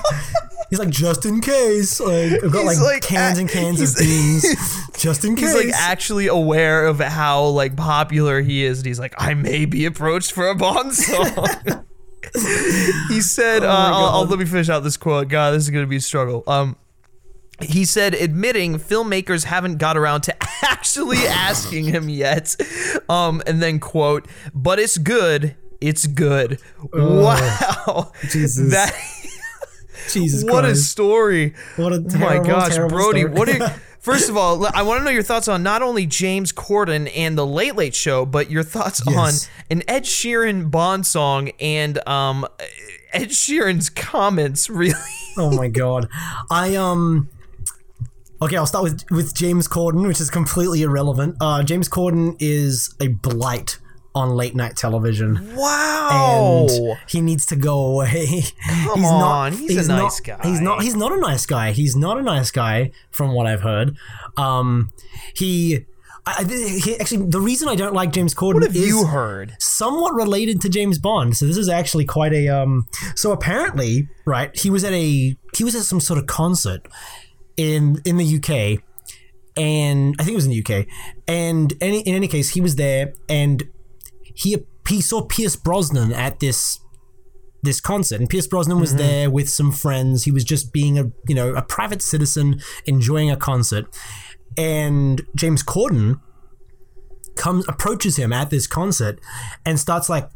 he's 0.69 0.77
like 0.77 0.89
just 0.89 1.25
in 1.25 1.39
case. 1.39 2.01
Like 2.01 2.43
I've 2.43 2.51
got 2.51 2.65
like, 2.65 2.77
like 2.79 3.01
cans 3.01 3.37
a- 3.37 3.41
and 3.41 3.49
cans 3.49 3.79
of 3.79 3.97
beans, 3.97 4.45
just 4.97 5.23
in 5.23 5.37
case. 5.37 5.53
He's 5.53 5.65
like 5.67 5.73
actually 5.73 6.27
aware 6.27 6.85
of 6.85 6.99
how 6.99 7.45
like 7.45 7.77
popular 7.77 8.41
he 8.41 8.65
is, 8.65 8.79
and 8.79 8.87
he's 8.87 8.99
like, 8.99 9.13
I 9.17 9.35
may 9.35 9.63
be 9.65 9.85
approached 9.85 10.33
for 10.33 10.49
a 10.49 10.55
Bond 10.55 10.93
song. 10.93 11.85
He 13.09 13.21
said, 13.21 13.63
uh, 13.63 13.67
I'll, 13.67 14.05
I'll 14.05 14.25
let 14.25 14.39
me 14.39 14.45
finish 14.45 14.69
out 14.69 14.83
this 14.83 14.97
quote. 14.97 15.27
God, 15.27 15.51
this 15.53 15.63
is 15.63 15.69
gonna 15.69 15.87
be 15.87 15.97
a 15.97 16.01
struggle. 16.01 16.43
Um, 16.47 16.75
he 17.61 17.83
said, 17.85 18.13
admitting 18.13 18.79
filmmakers 18.79 19.43
haven't 19.43 19.77
got 19.77 19.97
around 19.97 20.21
to 20.21 20.35
actually 20.63 21.17
asking 21.19 21.85
him 21.85 22.07
yet. 22.09 22.55
Um, 23.09 23.41
and 23.45 23.61
then 23.61 23.79
quote, 23.79 24.27
but 24.53 24.79
it's 24.79 24.97
good. 24.97 25.55
It's 25.81 26.07
good. 26.07 26.61
wow. 26.93 28.11
Jesus. 28.29 28.71
That 28.71 28.93
Jesus 30.11 30.43
what 30.49 30.65
a 30.65 30.75
story. 30.75 31.53
What 31.75 31.93
a 31.93 32.03
Oh 32.13 32.17
my 32.17 32.39
gosh, 32.39 32.75
terrible 32.75 32.97
Brody. 32.97 33.21
story. 33.21 33.33
What 33.33 33.49
are 33.49 33.81
First 34.11 34.29
of 34.29 34.37
all, 34.37 34.65
I 34.73 34.81
want 34.81 34.99
to 35.01 35.03
know 35.03 35.11
your 35.11 35.23
thoughts 35.23 35.47
on 35.47 35.61
not 35.61 35.81
only 35.81 36.05
James 36.05 36.51
Corden 36.51 37.11
and 37.15 37.37
the 37.37 37.45
Late 37.45 37.75
Late 37.75 37.93
Show, 37.93 38.25
but 38.25 38.49
your 38.49 38.63
thoughts 38.63 39.01
Yes. 39.05 39.47
on 39.47 39.51
an 39.69 39.83
Ed 39.87 40.03
Sheeran 40.03 40.71
Bond 40.71 41.05
song 41.05 41.51
and 41.59 41.99
um 42.07 42.45
Ed 43.13 43.29
Sheeran's 43.29 43.89
comments. 43.89 44.69
Really, 44.79 44.93
oh 45.37 45.51
my 45.55 45.67
god. 45.67 46.07
I 46.49 46.75
um. 46.75 47.29
Okay, 48.41 48.55
I'll 48.55 48.65
start 48.65 48.83
with 48.83 49.03
with 49.11 49.35
James 49.35 49.67
Corden, 49.67 50.07
which 50.07 50.19
is 50.21 50.29
completely 50.29 50.81
irrelevant. 50.81 51.35
Uh, 51.41 51.61
James 51.61 51.87
Corden 51.89 52.35
is 52.39 52.95
a 53.01 53.09
blight 53.09 53.77
on 54.15 54.29
late 54.31 54.55
night 54.55 54.75
television. 54.75 55.55
wow. 55.55 56.65
and 56.69 56.97
he 57.07 57.21
needs 57.21 57.45
to 57.47 57.55
go 57.55 57.85
away. 57.91 58.43
Come 58.67 59.05
on, 59.05 59.53
he's 59.53 59.87
a 59.87 59.91
nice 59.91 60.19
not, 60.27 60.39
guy. 60.41 60.49
He's 60.49 60.61
not. 60.61 60.81
He's 60.83 60.95
not 60.95 61.11
a 61.11 61.17
nice 61.19 61.45
guy. 61.45 61.71
He's 61.71 61.95
not 61.95 62.17
a 62.17 62.21
nice 62.21 62.51
guy, 62.51 62.91
from 63.11 63.33
what 63.33 63.45
I've 63.47 63.61
heard. 63.61 63.95
Um, 64.37 64.91
he. 65.35 65.85
I, 66.25 66.43
I- 66.43 66.79
he, 66.83 66.99
actually, 66.99 67.25
the 67.27 67.39
reason 67.39 67.69
I 67.69 67.75
don't 67.75 67.93
like 67.93 68.11
James 68.11 68.33
Corden 68.35 68.55
what 68.55 68.63
have 68.63 68.75
is 68.75 68.87
you 68.87 69.05
heard? 69.05 69.55
somewhat 69.59 70.13
related 70.13 70.59
to 70.61 70.69
James 70.69 70.97
Bond. 70.99 71.37
So 71.37 71.45
this 71.45 71.57
is 71.57 71.69
actually 71.69 72.05
quite 72.05 72.33
a 72.33 72.49
um. 72.49 72.87
So 73.15 73.31
apparently, 73.31 74.09
right, 74.25 74.55
he 74.57 74.69
was 74.69 74.83
at 74.83 74.93
a 74.93 75.35
he 75.55 75.63
was 75.63 75.75
at 75.75 75.83
some 75.83 75.99
sort 75.99 76.19
of 76.19 76.27
concert 76.27 76.87
in 77.57 78.01
in 78.05 78.17
the 78.17 78.35
UK, 78.37 78.83
and 79.57 80.15
I 80.19 80.23
think 80.23 80.33
it 80.33 80.35
was 80.35 80.45
in 80.45 80.51
the 80.51 80.63
UK. 80.63 80.87
And 81.27 81.73
any 81.79 82.01
in 82.01 82.15
any 82.15 82.27
case, 82.27 82.49
he 82.49 82.61
was 82.61 82.75
there, 82.75 83.13
and 83.29 83.63
he 84.39 84.57
he 84.87 85.01
saw 85.01 85.21
Pierce 85.21 85.55
Brosnan 85.55 86.13
at 86.13 86.39
this 86.39 86.79
this 87.61 87.81
concert. 87.81 88.21
And 88.21 88.29
Pierce 88.29 88.47
Brosnan 88.47 88.79
was 88.79 88.91
mm-hmm. 88.91 88.99
there 88.99 89.29
with 89.29 89.49
some 89.49 89.71
friends. 89.71 90.23
He 90.23 90.31
was 90.31 90.43
just 90.45 90.71
being 90.71 90.97
a 90.97 91.11
you 91.27 91.35
know 91.35 91.53
a 91.53 91.61
private 91.61 92.01
citizen 92.01 92.61
enjoying 92.85 93.29
a 93.29 93.35
concert. 93.35 93.85
And 94.57 95.21
James 95.35 95.61
Corden 95.61 96.21
comes 97.35 97.67
approaches 97.67 98.17
him 98.17 98.33
at 98.33 98.49
this 98.49 98.65
concert 98.65 99.19
and 99.65 99.79
starts 99.79 100.09
like 100.09 100.29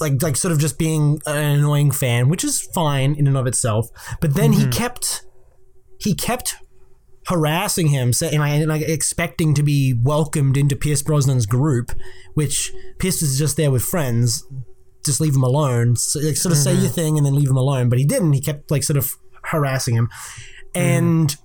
like 0.00 0.22
like 0.22 0.36
sort 0.36 0.52
of 0.52 0.58
just 0.58 0.78
being 0.78 1.20
an 1.26 1.58
annoying 1.58 1.90
fan 1.90 2.28
which 2.28 2.44
is 2.44 2.60
fine 2.60 3.14
in 3.14 3.26
and 3.26 3.36
of 3.36 3.46
itself. 3.46 3.88
But 4.20 4.34
then 4.34 4.52
he 4.52 4.62
mm-hmm. 4.62 4.70
kept 4.70 5.26
he 5.98 6.14
kept 6.14 6.56
harassing 7.26 7.88
him, 7.88 8.12
saying 8.12 8.38
like, 8.38 8.66
like 8.66 8.82
expecting 8.82 9.54
to 9.54 9.62
be 9.62 9.94
welcomed 9.94 10.56
into 10.56 10.76
Pierce 10.76 11.02
Brosnan's 11.02 11.46
group, 11.46 11.92
which 12.34 12.72
Pierce 12.98 13.20
was 13.20 13.38
just 13.38 13.56
there 13.56 13.70
with 13.70 13.82
friends. 13.82 14.46
Just 15.04 15.20
leave 15.20 15.34
him 15.34 15.42
alone. 15.42 15.96
So, 15.96 16.20
like, 16.20 16.36
sort 16.36 16.52
of 16.52 16.58
say 16.58 16.72
your 16.72 16.84
mm-hmm. 16.84 16.92
thing 16.94 17.16
and 17.16 17.26
then 17.26 17.34
leave 17.34 17.50
him 17.50 17.56
alone. 17.56 17.88
But 17.88 17.98
he 17.98 18.04
didn't. 18.04 18.34
He 18.34 18.40
kept 18.40 18.70
like 18.70 18.84
sort 18.84 18.96
of 18.96 19.12
harassing 19.44 19.96
him, 19.96 20.08
mm-hmm. 20.74 20.80
and 20.80 21.36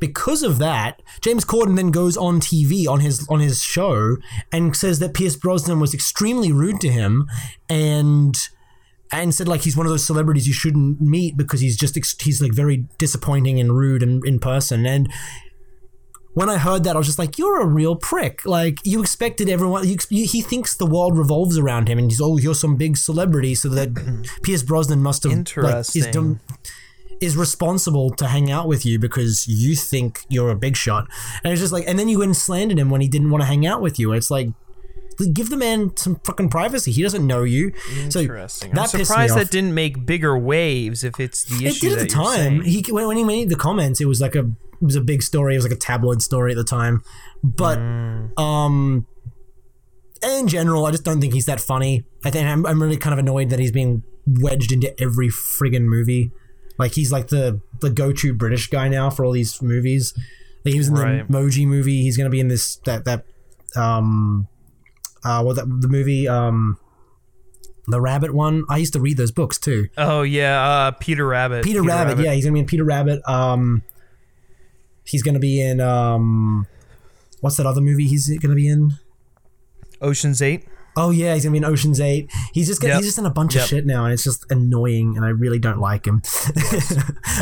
because 0.00 0.42
of 0.42 0.58
that, 0.58 1.00
James 1.22 1.44
Corden 1.44 1.76
then 1.76 1.90
goes 1.90 2.16
on 2.16 2.40
TV 2.40 2.86
on 2.86 3.00
his 3.00 3.26
on 3.30 3.40
his 3.40 3.62
show 3.62 4.16
and 4.52 4.76
says 4.76 4.98
that 4.98 5.14
Pierce 5.14 5.36
Brosnan 5.36 5.80
was 5.80 5.94
extremely 5.94 6.52
rude 6.52 6.80
to 6.82 6.88
him, 6.88 7.26
and 7.70 8.36
and 9.20 9.34
said 9.34 9.48
like 9.48 9.62
he's 9.62 9.76
one 9.76 9.86
of 9.86 9.90
those 9.90 10.04
celebrities 10.04 10.46
you 10.46 10.52
shouldn't 10.52 11.00
meet 11.00 11.36
because 11.36 11.60
he's 11.60 11.76
just 11.76 11.96
ex- 11.96 12.20
he's 12.20 12.40
like 12.40 12.52
very 12.52 12.86
disappointing 12.98 13.60
and 13.60 13.76
rude 13.76 14.02
in, 14.02 14.20
in 14.24 14.38
person 14.38 14.86
and 14.86 15.12
when 16.34 16.50
I 16.50 16.58
heard 16.58 16.82
that, 16.84 16.96
I 16.96 16.98
was 16.98 17.06
just 17.06 17.18
like, 17.18 17.38
"You're 17.38 17.60
a 17.60 17.66
real 17.66 17.94
prick! 17.94 18.44
Like 18.44 18.78
you 18.84 19.00
expected 19.00 19.48
everyone. 19.48 19.88
You, 19.88 19.96
you, 20.10 20.26
he 20.26 20.42
thinks 20.42 20.76
the 20.76 20.86
world 20.86 21.16
revolves 21.16 21.56
around 21.56 21.88
him, 21.88 21.96
and 21.96 22.10
he's 22.10 22.20
oh, 22.20 22.36
you're 22.36 22.56
some 22.56 22.76
big 22.76 22.96
celebrity, 22.96 23.54
so 23.54 23.68
that 23.68 23.94
Pierce 24.42 24.64
Brosnan 24.64 25.00
must 25.00 25.22
have 25.22 25.32
like, 25.32 25.40
is 25.40 25.96
Interesting. 25.96 26.12
done. 26.12 26.40
is 27.20 27.36
responsible 27.36 28.10
to 28.10 28.26
hang 28.26 28.50
out 28.50 28.66
with 28.66 28.84
you 28.84 28.98
because 28.98 29.46
you 29.46 29.76
think 29.76 30.24
you're 30.28 30.50
a 30.50 30.56
big 30.56 30.76
shot. 30.76 31.06
And 31.44 31.52
it's 31.52 31.62
just 31.62 31.72
like, 31.72 31.84
and 31.86 31.98
then 31.98 32.08
you 32.08 32.18
went 32.18 32.30
and 32.30 32.36
slandered 32.36 32.78
him 32.80 32.90
when 32.90 33.00
he 33.00 33.08
didn't 33.08 33.30
want 33.30 33.42
to 33.42 33.46
hang 33.46 33.64
out 33.64 33.80
with 33.80 34.00
you. 34.00 34.12
It's 34.12 34.30
like, 34.30 34.48
give 35.32 35.50
the 35.50 35.56
man 35.56 35.96
some 35.96 36.16
fucking 36.24 36.48
privacy. 36.50 36.92
He 36.92 37.02
doesn't 37.02 37.26
know 37.26 37.42
you. 37.44 37.72
So 38.10 38.20
Interesting. 38.20 38.72
that 38.72 38.80
I'm 38.94 39.04
surprised 39.04 39.36
that 39.36 39.50
didn't 39.50 39.74
make 39.74 40.04
bigger 40.06 40.36
waves 40.38 41.04
if 41.04 41.18
it's 41.20 41.44
the 41.44 41.66
issue, 41.66 41.86
It 41.86 41.90
did 41.90 41.92
at 41.98 41.98
the 42.00 42.06
time. 42.06 42.60
He 42.62 42.84
when, 42.90 43.06
when 43.08 43.16
he 43.16 43.24
made 43.24 43.48
the 43.48 43.56
comments, 43.56 44.00
it 44.00 44.06
was 44.06 44.20
like 44.20 44.34
a 44.34 44.40
it 44.40 44.82
was 44.82 44.96
a 44.96 45.00
big 45.00 45.22
story. 45.22 45.54
It 45.54 45.58
was 45.58 45.64
like 45.64 45.72
a 45.74 45.76
tabloid 45.80 46.20
story 46.22 46.52
at 46.52 46.56
the 46.56 46.64
time. 46.64 47.02
But 47.42 47.78
Mm. 47.78 48.38
um, 48.38 49.06
in 50.22 50.48
general, 50.48 50.86
I 50.86 50.90
just 50.90 51.04
don't 51.04 51.20
think 51.20 51.34
he's 51.34 51.46
that 51.46 51.60
funny. 51.60 52.04
I 52.24 52.30
think 52.30 52.46
I'm, 52.46 52.64
I'm 52.66 52.82
really 52.82 52.96
kind 52.96 53.12
of 53.12 53.18
annoyed 53.18 53.50
that 53.50 53.58
he's 53.58 53.72
being 53.72 54.02
wedged 54.26 54.72
into 54.72 54.98
every 55.00 55.28
friggin' 55.28 55.82
movie. 55.82 56.32
Like 56.78 56.92
he's 56.92 57.12
like 57.12 57.28
the 57.28 57.60
the 57.80 57.90
go 57.90 58.12
to 58.12 58.34
British 58.34 58.68
guy 58.68 58.88
now 58.88 59.10
for 59.10 59.24
all 59.24 59.32
these 59.32 59.60
movies. 59.62 60.12
Like 60.64 60.72
he 60.72 60.78
was 60.78 60.88
in 60.88 60.94
Right. 60.94 61.28
the 61.28 61.32
Emoji 61.32 61.66
movie. 61.66 62.02
He's 62.02 62.16
gonna 62.16 62.30
be 62.30 62.40
in 62.40 62.48
this 62.48 62.76
that 62.84 63.04
that 63.04 63.24
um 63.76 64.48
uh 65.24 65.42
what 65.42 65.56
that 65.56 65.66
the 65.80 65.88
movie 65.88 66.28
um 66.28 66.78
the 67.86 68.00
rabbit 68.00 68.34
one. 68.34 68.64
I 68.68 68.78
used 68.78 68.92
to 68.94 69.00
read 69.00 69.16
those 69.16 69.30
books 69.30 69.58
too. 69.58 69.88
Oh 69.96 70.22
yeah, 70.22 70.62
uh, 70.62 70.90
Peter 70.92 71.26
Rabbit. 71.26 71.64
Peter, 71.64 71.82
Rabbit, 71.82 72.18
yeah, 72.18 72.32
he's 72.32 72.44
gonna 72.44 72.54
be 72.54 72.60
in 72.60 72.66
Peter 72.66 72.84
Rabbit. 72.84 73.20
Um, 73.28 73.82
he's 75.04 75.22
gonna 75.22 75.38
be 75.38 75.60
in 75.60 75.80
um, 75.80 76.66
what's 77.40 77.56
that 77.56 77.66
other 77.66 77.80
movie 77.80 78.06
he's 78.06 78.36
gonna 78.38 78.54
be 78.54 78.68
in? 78.68 78.92
Ocean's 80.00 80.40
Eight. 80.40 80.66
Oh 80.96 81.10
yeah, 81.10 81.34
he's 81.34 81.44
gonna 81.44 81.52
be 81.52 81.58
in 81.58 81.64
Ocean's 81.64 82.00
Eight. 82.00 82.30
He's 82.52 82.66
just 82.66 82.82
Yep. 82.82 82.96
he's 82.96 83.06
just 83.06 83.18
in 83.18 83.26
a 83.26 83.30
bunch 83.30 83.54
Yep. 83.54 83.64
of 83.64 83.68
shit 83.68 83.86
now, 83.86 84.04
and 84.04 84.12
it's 84.12 84.24
just 84.24 84.44
annoying, 84.50 85.16
and 85.16 85.24
I 85.24 85.30
really 85.30 85.58
don't 85.58 85.80
like 85.80 86.06
him. 86.06 86.22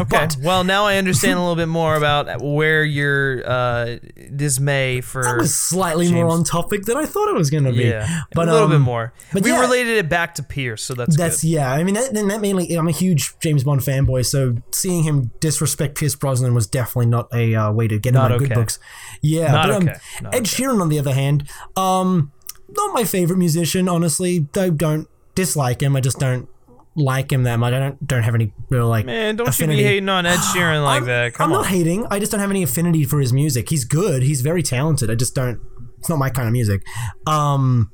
Okay. 0.01 0.27
well, 0.43 0.65
now 0.65 0.87
I 0.87 0.97
understand 0.97 1.39
a 1.39 1.43
little 1.43 1.57
bit 1.57 1.69
more 1.69 1.97
about 1.97 2.41
where 2.41 2.83
your 2.83 3.47
uh, 3.49 3.97
dismay 4.35 5.01
for. 5.03 5.23
That 5.23 5.37
was 5.37 5.55
slightly 5.55 6.11
more 6.11 6.29
on 6.29 6.45
topic 6.45 6.85
than 6.85 6.97
I 6.97 7.05
thought 7.05 7.29
it 7.29 7.35
was 7.35 7.51
gonna 7.51 7.73
be. 7.73 7.85
yeah, 7.85 8.23
but 8.33 8.49
a 8.49 8.53
little 8.53 8.69
bit 8.69 8.77
um, 8.77 8.83
more. 8.83 9.13
but 9.33 9.43
we 9.43 9.51
yeah. 9.51 9.61
related 9.61 9.99
it 9.99 10.09
back 10.09 10.35
to 10.37 10.43
Pierce, 10.43 10.83
so 10.83 10.95
that's 10.95 11.17
That's 11.17 11.43
good. 11.43 11.49
yeah. 11.49 11.73
I 11.73 11.85
mean, 11.85 11.95
that, 11.95 12.15
that 12.15 12.41
mainly. 12.41 12.75
I'm 12.75 12.89
a 12.89 12.93
huge 12.93 13.39
James 13.41 13.65
Bond 13.65 13.83
fanboy, 13.83 14.25
so 14.25 14.57
seeing 14.73 15.03
him 15.03 15.31
disrespect 15.41 15.99
Pierce 15.99 16.15
Brosnan 16.15 16.55
was 16.55 16.67
definitely 16.67 17.07
not 17.07 17.29
a 17.35 17.55
uh, 17.55 17.73
way 17.73 17.87
to 17.89 17.99
get 17.99 18.15
Not 18.15 18.33
in 18.33 18.41
my 18.41 18.47
good 18.47 18.55
books. 18.55 18.79
Yeah, 19.21 19.53
Not 19.53 19.67
but 19.69 19.77
um, 19.77 19.83
okay. 19.89 19.99
Ed 20.21 20.27
okay. 20.29 20.41
Sheeran, 20.41 20.81
on 20.81 20.89
the 20.89 20.99
other 20.99 21.13
hand, 21.13 21.49
um, 21.77 22.33
not 22.77 22.95
my 22.95 23.05
favorite 23.05 23.39
musician. 23.39 23.89
Honestly, 23.89 24.47
I 24.57 24.71
don't 24.71 25.09
dislike 25.35 25.83
him. 25.83 25.97
I 25.97 26.01
just 26.01 26.19
don't 26.19 26.49
like 26.95 27.33
him 27.33 27.45
that 27.45 27.57
much. 27.57 27.73
I 27.73 27.79
don't 27.79 28.07
don't 28.07 28.23
have 28.23 28.35
any 28.35 28.53
real 28.69 28.89
like. 28.89 29.07
Man, 29.07 29.37
don't 29.37 29.49
affinity. 29.49 29.79
you 29.79 29.85
be 29.85 29.89
hating 29.89 30.09
on 30.09 30.27
Ed 30.27 30.37
Sheeran 30.55 30.85
like 30.85 31.03
I'm, 31.03 31.07
that? 31.07 31.35
Come 31.35 31.51
I'm 31.53 31.57
on. 31.57 31.63
not 31.63 31.71
hating. 31.71 32.07
I 32.11 32.19
just 32.19 32.33
don't 32.33 32.41
have 32.41 32.51
any 32.51 32.63
affinity 32.63 33.05
for 33.05 33.21
his 33.21 33.33
music. 33.33 33.69
He's 33.71 33.85
good. 33.85 34.23
He's 34.23 34.41
very 34.41 34.63
talented. 34.63 35.11
I 35.11 35.15
just 35.15 35.35
don't. 35.35 35.61
It's 35.99 36.09
not 36.09 36.19
my 36.19 36.31
kind 36.31 36.49
of 36.49 36.53
music. 36.53 36.83
Um, 37.27 37.91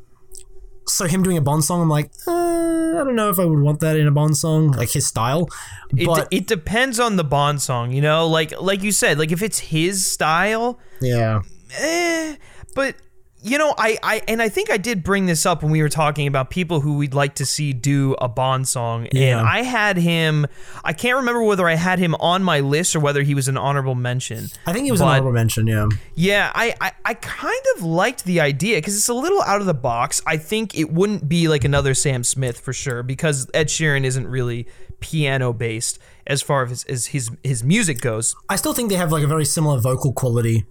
so 0.87 1.07
him 1.07 1.23
doing 1.23 1.37
a 1.37 1.43
Bond 1.43 1.63
song, 1.65 1.83
I'm 1.83 1.91
like, 1.91 2.11
uh, 2.27 2.33
I 2.33 3.05
don't 3.05 3.15
know 3.15 3.29
if 3.29 3.39
I 3.39 3.45
would 3.45 3.61
want 3.61 3.81
that 3.81 3.97
in 3.97 4.07
a 4.07 4.11
Bond 4.11 4.37
song, 4.37 4.71
like 4.73 4.91
his 4.91 5.07
style. 5.07 5.49
It, 5.97 6.07
But 6.07 6.29
it 6.31 6.47
depends 6.47 6.99
on 6.99 7.17
the 7.17 7.25
Bond 7.25 7.61
song, 7.61 7.93
you 7.93 8.01
know. 8.01 8.27
Like 8.27 8.59
like 8.61 8.83
you 8.83 8.93
said, 8.93 9.19
like 9.19 9.31
if 9.31 9.43
it's 9.43 9.59
his 9.59 10.07
style, 10.07 10.79
yeah, 11.01 11.43
eh, 11.79 12.37
but 12.75 12.97
you 13.43 13.57
know, 13.57 13.73
I, 13.79 13.99
I 14.03 14.23
and 14.27 14.43
I 14.43 14.49
think 14.49 14.71
I 14.71 14.79
did 14.79 15.05
bring 15.05 15.27
this 15.27 15.47
up 15.47 15.63
when 15.63 15.71
we 15.71 15.81
were 15.81 15.89
talking 15.89 16.27
about 16.27 16.51
people 16.51 16.81
who 16.81 16.97
we'd 16.97 17.15
like 17.15 17.37
to 17.37 17.47
see 17.47 17.73
do 17.73 18.17
a 18.21 18.29
Bond 18.29 18.67
song. 18.67 19.07
Yeah. 19.13 19.39
And 19.39 19.49
I 19.49 19.63
had 19.63 19.97
him 19.97 20.47
I 20.85 20.93
can't 20.93 21.17
remember 21.17 21.43
whether 21.43 21.69
I 21.69 21.75
had 21.75 21.99
him 21.99 22.15
on 22.17 22.43
my 22.43 22.61
list 22.61 22.97
or 22.97 23.01
whether 23.01 23.23
he 23.23 23.35
was 23.35 23.47
an 23.47 23.57
honorable 23.57 23.95
mention. 23.95 24.49
I 24.67 24.73
think 24.73 24.87
he 24.87 24.91
was 24.91 25.01
an 25.01 25.09
honorable 25.09 25.33
mention. 25.33 25.67
Yeah, 25.67 25.89
Yeah, 26.15 26.51
I, 26.55 26.75
I, 26.81 26.93
I 27.05 27.15
kind 27.15 27.63
of 27.77 27.83
liked 27.83 28.25
the 28.25 28.41
idea 28.41 28.79
because 28.79 28.97
it's 28.97 29.09
a 29.09 29.15
little 29.15 29.43
out 29.43 29.61
of 29.61 29.67
the 29.67 29.75
box. 29.75 30.21
I 30.27 30.37
think 30.37 30.77
it 30.77 30.93
wouldn't 30.93 31.29
be 31.29 31.49
like 31.49 31.65
another 31.65 31.95
Sam 31.95 32.25
Smith 32.25 32.59
for 32.59 32.73
sure 32.73 33.03
because 33.03 33.49
Ed 33.55 33.69
Sheeran 33.69 34.05
isn't 34.05 34.27
really 34.27 34.67
piano 35.01 35.53
based 35.53 35.99
as 36.27 36.43
far 36.43 36.65
as, 36.65 36.85
as 36.85 37.07
his 37.07 37.31
his 37.45 37.63
music 37.63 38.01
goes. 38.01 38.35
I 38.49 38.57
still 38.57 38.75
think 38.75 38.91
they 38.91 38.97
have 38.97 39.13
like 39.13 39.23
a 39.23 39.29
very 39.29 39.45
similar 39.45 39.81
vocal 39.81 40.13
quality 40.13 40.67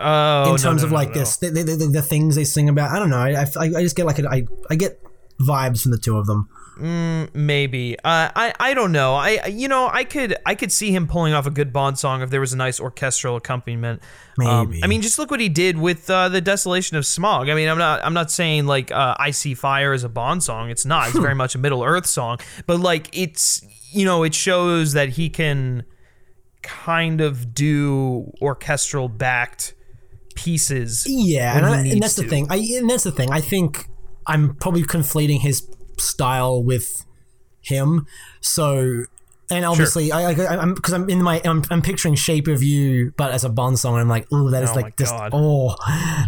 Oh, 0.00 0.52
in 0.52 0.58
terms 0.58 0.82
no, 0.82 0.86
of 0.86 0.92
like 0.92 1.08
no. 1.08 1.14
this, 1.20 1.36
the, 1.36 1.50
the, 1.50 1.90
the, 1.92 2.02
things 2.02 2.34
they 2.34 2.44
sing 2.44 2.68
about. 2.68 2.90
I 2.90 2.98
don't 2.98 3.10
know. 3.10 3.18
I, 3.18 3.32
I, 3.32 3.64
I 3.64 3.82
just 3.82 3.96
get 3.96 4.06
like 4.06 4.18
a, 4.18 4.28
I, 4.28 4.46
I 4.70 4.76
get 4.76 5.00
vibes 5.38 5.82
from 5.82 5.90
the 5.90 5.98
two 5.98 6.16
of 6.16 6.26
them. 6.26 6.48
Maybe. 6.80 7.98
Uh, 7.98 8.30
I 8.34 8.54
I 8.58 8.72
don't 8.72 8.90
know. 8.92 9.14
I 9.14 9.46
you 9.46 9.68
know 9.68 9.90
I 9.92 10.04
could 10.04 10.36
I 10.46 10.54
could 10.54 10.72
see 10.72 10.92
him 10.92 11.06
pulling 11.06 11.34
off 11.34 11.46
a 11.46 11.50
good 11.50 11.74
Bond 11.74 11.98
song 11.98 12.22
if 12.22 12.30
there 12.30 12.40
was 12.40 12.54
a 12.54 12.56
nice 12.56 12.80
orchestral 12.80 13.36
accompaniment. 13.36 14.00
Um, 14.42 14.70
Maybe. 14.70 14.82
I 14.82 14.86
mean, 14.86 15.02
just 15.02 15.18
look 15.18 15.30
what 15.30 15.40
he 15.40 15.50
did 15.50 15.76
with 15.76 16.08
uh, 16.08 16.30
the 16.30 16.40
Desolation 16.40 16.96
of 16.96 17.04
Smaug. 17.04 17.50
I 17.50 17.54
mean, 17.54 17.68
I'm 17.68 17.76
not 17.76 18.02
I'm 18.02 18.14
not 18.14 18.30
saying 18.30 18.66
like 18.66 18.90
uh, 18.90 19.14
I 19.18 19.30
See 19.30 19.52
Fire 19.52 19.92
is 19.92 20.04
a 20.04 20.08
Bond 20.08 20.42
song. 20.42 20.70
It's 20.70 20.86
not. 20.86 21.08
It's 21.08 21.18
very 21.18 21.34
much 21.34 21.54
a 21.54 21.58
Middle 21.58 21.84
Earth 21.84 22.06
song. 22.06 22.38
But 22.66 22.80
like 22.80 23.10
it's 23.12 23.62
you 23.92 24.06
know 24.06 24.22
it 24.22 24.34
shows 24.34 24.94
that 24.94 25.10
he 25.10 25.28
can 25.28 25.84
kind 26.62 27.20
of 27.20 27.52
do 27.54 28.32
orchestral 28.40 29.10
backed 29.10 29.74
pieces. 30.40 31.04
Yeah, 31.06 31.56
and, 31.56 31.66
I, 31.66 31.86
and 31.86 32.02
that's 32.02 32.14
the 32.14 32.24
thing. 32.24 32.46
I 32.50 32.56
and 32.56 32.88
that's 32.88 33.04
the 33.04 33.12
thing. 33.12 33.30
I 33.30 33.40
think 33.40 33.88
I'm 34.26 34.54
probably 34.56 34.82
conflating 34.82 35.40
his 35.40 35.68
style 35.98 36.62
with 36.62 37.04
him. 37.60 38.06
So, 38.40 39.04
and 39.50 39.64
obviously, 39.64 40.12
I, 40.12 40.30
I 40.30 40.56
I'm 40.56 40.74
because 40.74 40.94
I'm 40.94 41.10
in 41.10 41.22
my 41.22 41.42
I'm, 41.44 41.62
I'm 41.70 41.82
picturing 41.82 42.14
Shape 42.14 42.48
of 42.48 42.62
You, 42.62 43.12
but 43.16 43.32
as 43.32 43.44
a 43.44 43.50
Bond 43.50 43.78
song, 43.78 43.96
I'm 43.96 44.08
like, 44.08 44.26
oh, 44.32 44.48
that 44.50 44.62
is 44.62 44.70
Oh 44.70 44.74
like 44.74 44.96
this. 44.96 45.10
God. 45.10 45.30
Oh, 45.34 45.76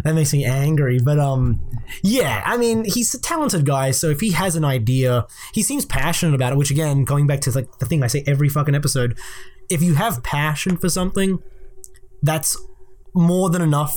that 0.03 0.13
makes 0.13 0.31
me 0.31 0.45
angry. 0.45 0.99
But 1.03 1.19
um, 1.19 1.59
yeah, 2.03 2.43
I 2.45 2.57
mean, 2.57 2.85
he's 2.85 3.13
a 3.15 3.21
talented 3.21 3.65
guy. 3.65 3.91
So 3.91 4.09
if 4.09 4.19
he 4.19 4.31
has 4.33 4.55
an 4.55 4.65
idea, 4.65 5.25
he 5.53 5.63
seems 5.63 5.85
passionate 5.85 6.35
about 6.35 6.53
it. 6.53 6.57
Which 6.57 6.69
again, 6.69 7.03
going 7.03 7.25
back 7.25 7.41
to 7.41 7.51
like 7.51 7.79
the 7.79 7.85
thing 7.85 8.03
I 8.03 8.07
say 8.07 8.23
every 8.27 8.49
fucking 8.49 8.75
episode, 8.75 9.17
if 9.69 9.81
you 9.81 9.95
have 9.95 10.21
passion 10.23 10.77
for 10.77 10.89
something, 10.89 11.41
that's 12.21 12.57
more 13.13 13.49
than 13.49 13.61
enough 13.61 13.95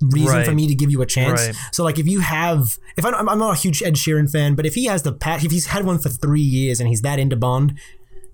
reason 0.00 0.44
for 0.44 0.52
me 0.52 0.66
to 0.66 0.74
give 0.74 0.90
you 0.90 1.02
a 1.02 1.06
chance. 1.06 1.46
Right. 1.46 1.56
So 1.72 1.84
like 1.84 1.98
if 1.98 2.06
you 2.06 2.20
have, 2.20 2.78
if 2.96 3.04
I, 3.04 3.10
I'm 3.10 3.28
I'm 3.28 3.38
not 3.38 3.56
a 3.56 3.60
huge 3.60 3.82
Ed 3.82 3.94
Sheeran 3.94 4.30
fan, 4.30 4.54
but 4.54 4.66
if 4.66 4.74
he 4.74 4.86
has 4.86 5.02
the 5.02 5.12
pat, 5.12 5.44
if 5.44 5.50
he's 5.50 5.66
had 5.66 5.84
one 5.84 5.98
for 5.98 6.08
three 6.08 6.40
years 6.40 6.80
and 6.80 6.88
he's 6.88 7.02
that 7.02 7.18
into 7.18 7.36
Bond, 7.36 7.78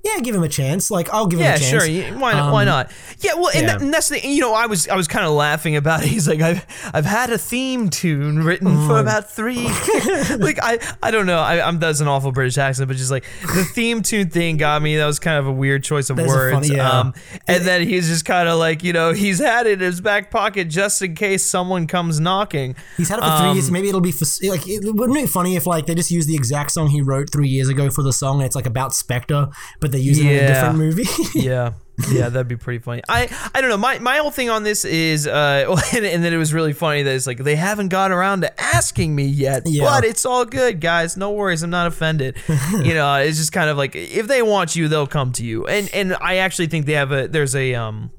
yeah, 0.05 0.19
give 0.21 0.35
him 0.35 0.43
a 0.43 0.49
chance. 0.49 0.91
Like 0.91 1.09
I'll 1.13 1.27
give 1.27 1.39
him 1.41 1.47
a 1.47 1.59
chance. 1.59 1.73
Yeah, 1.89 2.09
sure. 2.11 2.19
Why 2.19 2.33
not? 2.33 2.53
why 2.53 2.63
Um, 2.63 2.67
not? 2.69 2.91
Yeah, 3.21 3.35
well, 3.35 3.49
and, 3.55 3.63
yeah. 3.63 3.67
that- 3.73 3.83
and 3.83 3.95
that's 3.95 4.09
the 4.09 4.27
you 4.27 4.41
know 4.41 4.53
I 4.55 4.67
was 4.67 4.89
I 4.89 4.97
was 4.97 5.07
kind 5.09 5.25
of 5.25 5.33
laughing 5.33 5.77
about 5.77 6.03
it. 6.03 6.09
He's 6.13 6.27
like 6.29 6.41
I've 6.41 6.67
I've 6.93 7.05
had 7.07 7.31
a 7.31 7.39
theme 7.39 7.89
tune 7.91 8.43
written 8.43 8.87
for 8.89 8.99
about 8.99 9.31
three. 9.31 9.65
like 10.39 10.59
I 10.63 10.79
I 11.03 11.11
don't 11.11 11.27
know. 11.27 11.39
I, 11.39 11.67
I'm 11.67 11.79
that's 11.79 12.01
an 12.01 12.09
awful 12.09 12.33
British 12.33 12.59
accent, 12.59 12.89
but 12.89 12.97
just 12.97 13.11
like 13.11 13.25
the 13.43 13.65
theme 13.65 14.03
tune 14.03 14.29
thing 14.31 14.57
got 14.57 14.83
me. 14.83 14.97
That 14.97 15.07
was 15.07 15.19
kind 15.19 15.39
of 15.39 15.47
a 15.47 15.53
weird 15.53 15.85
choice 15.85 16.11
of 16.11 16.17
That's 16.17 16.29
words. 16.29 16.55
funny- 16.69 16.77
yeah. 16.77 16.91
Um, 17.01 17.15
and 17.47 17.65
then 17.65 17.87
he's 17.87 18.09
just 18.09 18.25
kind 18.25 18.49
of 18.49 18.59
like 18.59 18.83
you 18.83 18.93
know 18.93 19.13
he's 19.13 19.39
had 19.39 19.67
it 19.67 19.75
in 19.75 19.81
his 19.81 20.01
back 20.01 20.31
pocket 20.31 20.69
just 20.69 21.01
in 21.03 21.15
case 21.15 21.45
someone 21.45 21.87
comes 21.87 22.19
knocking. 22.21 22.75
He's 22.97 23.09
had 23.09 23.19
it 23.19 23.23
for 23.23 23.37
three 23.39 23.49
Um, 23.49 23.57
years. 23.57 23.71
Maybe 23.71 23.89
it'll 23.89 24.01
be 24.01 24.13
for 24.13 24.25
like. 24.49 24.67
It, 24.67 24.83
wouldn't 24.85 25.17
it 25.19 25.23
be 25.23 25.27
funny 25.29 25.57
if 25.57 25.67
like 25.67 25.87
they 25.87 25.95
just 25.95 26.11
use 26.11 26.27
the 26.27 26.35
exact 26.35 26.71
song 26.73 26.89
he 26.89 27.01
wrote 27.03 27.31
three 27.31 27.49
years 27.49 27.69
ago 27.69 27.89
for 27.91 28.03
the 28.03 28.13
song, 28.13 28.39
and 28.39 28.47
it's 28.47 28.57
like 28.57 28.67
about 28.67 28.95
Spectre, 28.95 29.49
but 29.81 29.92
they 29.93 29.99
use 30.01 30.19
it 30.19 30.27
in 30.27 30.45
a 30.45 30.47
different 30.49 30.77
movie. 30.79 31.05
yeah 31.39 31.73
yeah 32.11 32.31
that'd 32.31 32.49
be 32.49 32.57
pretty 32.57 32.79
funny 32.79 33.03
i 33.09 33.29
i 33.55 33.61
don't 33.61 33.69
know 33.69 33.77
my 33.77 33.99
my 33.99 34.17
whole 34.17 34.31
thing 34.31 34.49
on 34.49 34.63
this 34.63 34.85
is 34.87 35.27
uh 35.27 35.77
and, 35.95 36.05
and 36.07 36.25
then 36.25 36.33
it 36.33 36.39
was 36.39 36.53
really 36.55 36.73
funny 36.73 37.03
that 37.03 37.15
it's 37.15 37.27
like 37.27 37.37
they 37.39 37.55
haven't 37.55 37.89
gotten 37.89 38.17
around 38.17 38.41
to 38.41 38.61
asking 38.61 39.15
me 39.15 39.25
yet 39.25 39.63
Yeah. 39.67 39.85
but 39.85 40.03
it's 40.05 40.25
all 40.25 40.45
good 40.47 40.81
guys 40.81 41.17
no 41.19 41.31
worries 41.33 41.63
i'm 41.63 41.69
not 41.71 41.87
offended 41.87 42.37
you 42.73 42.95
know 42.95 43.15
it's 43.17 43.37
just 43.37 43.53
kind 43.53 43.69
of 43.69 43.77
like 43.77 43.95
if 43.95 44.27
they 44.27 44.41
want 44.43 44.75
you 44.75 44.89
they'll 44.89 45.07
come 45.07 45.33
to 45.33 45.45
you 45.45 45.67
and 45.67 45.91
and 45.93 46.17
i 46.21 46.37
actually 46.37 46.67
think 46.69 46.87
they 46.87 46.95
have 46.95 47.13
a 47.13 47.29
there's 47.29 47.55
a 47.55 47.75
um 47.75 48.11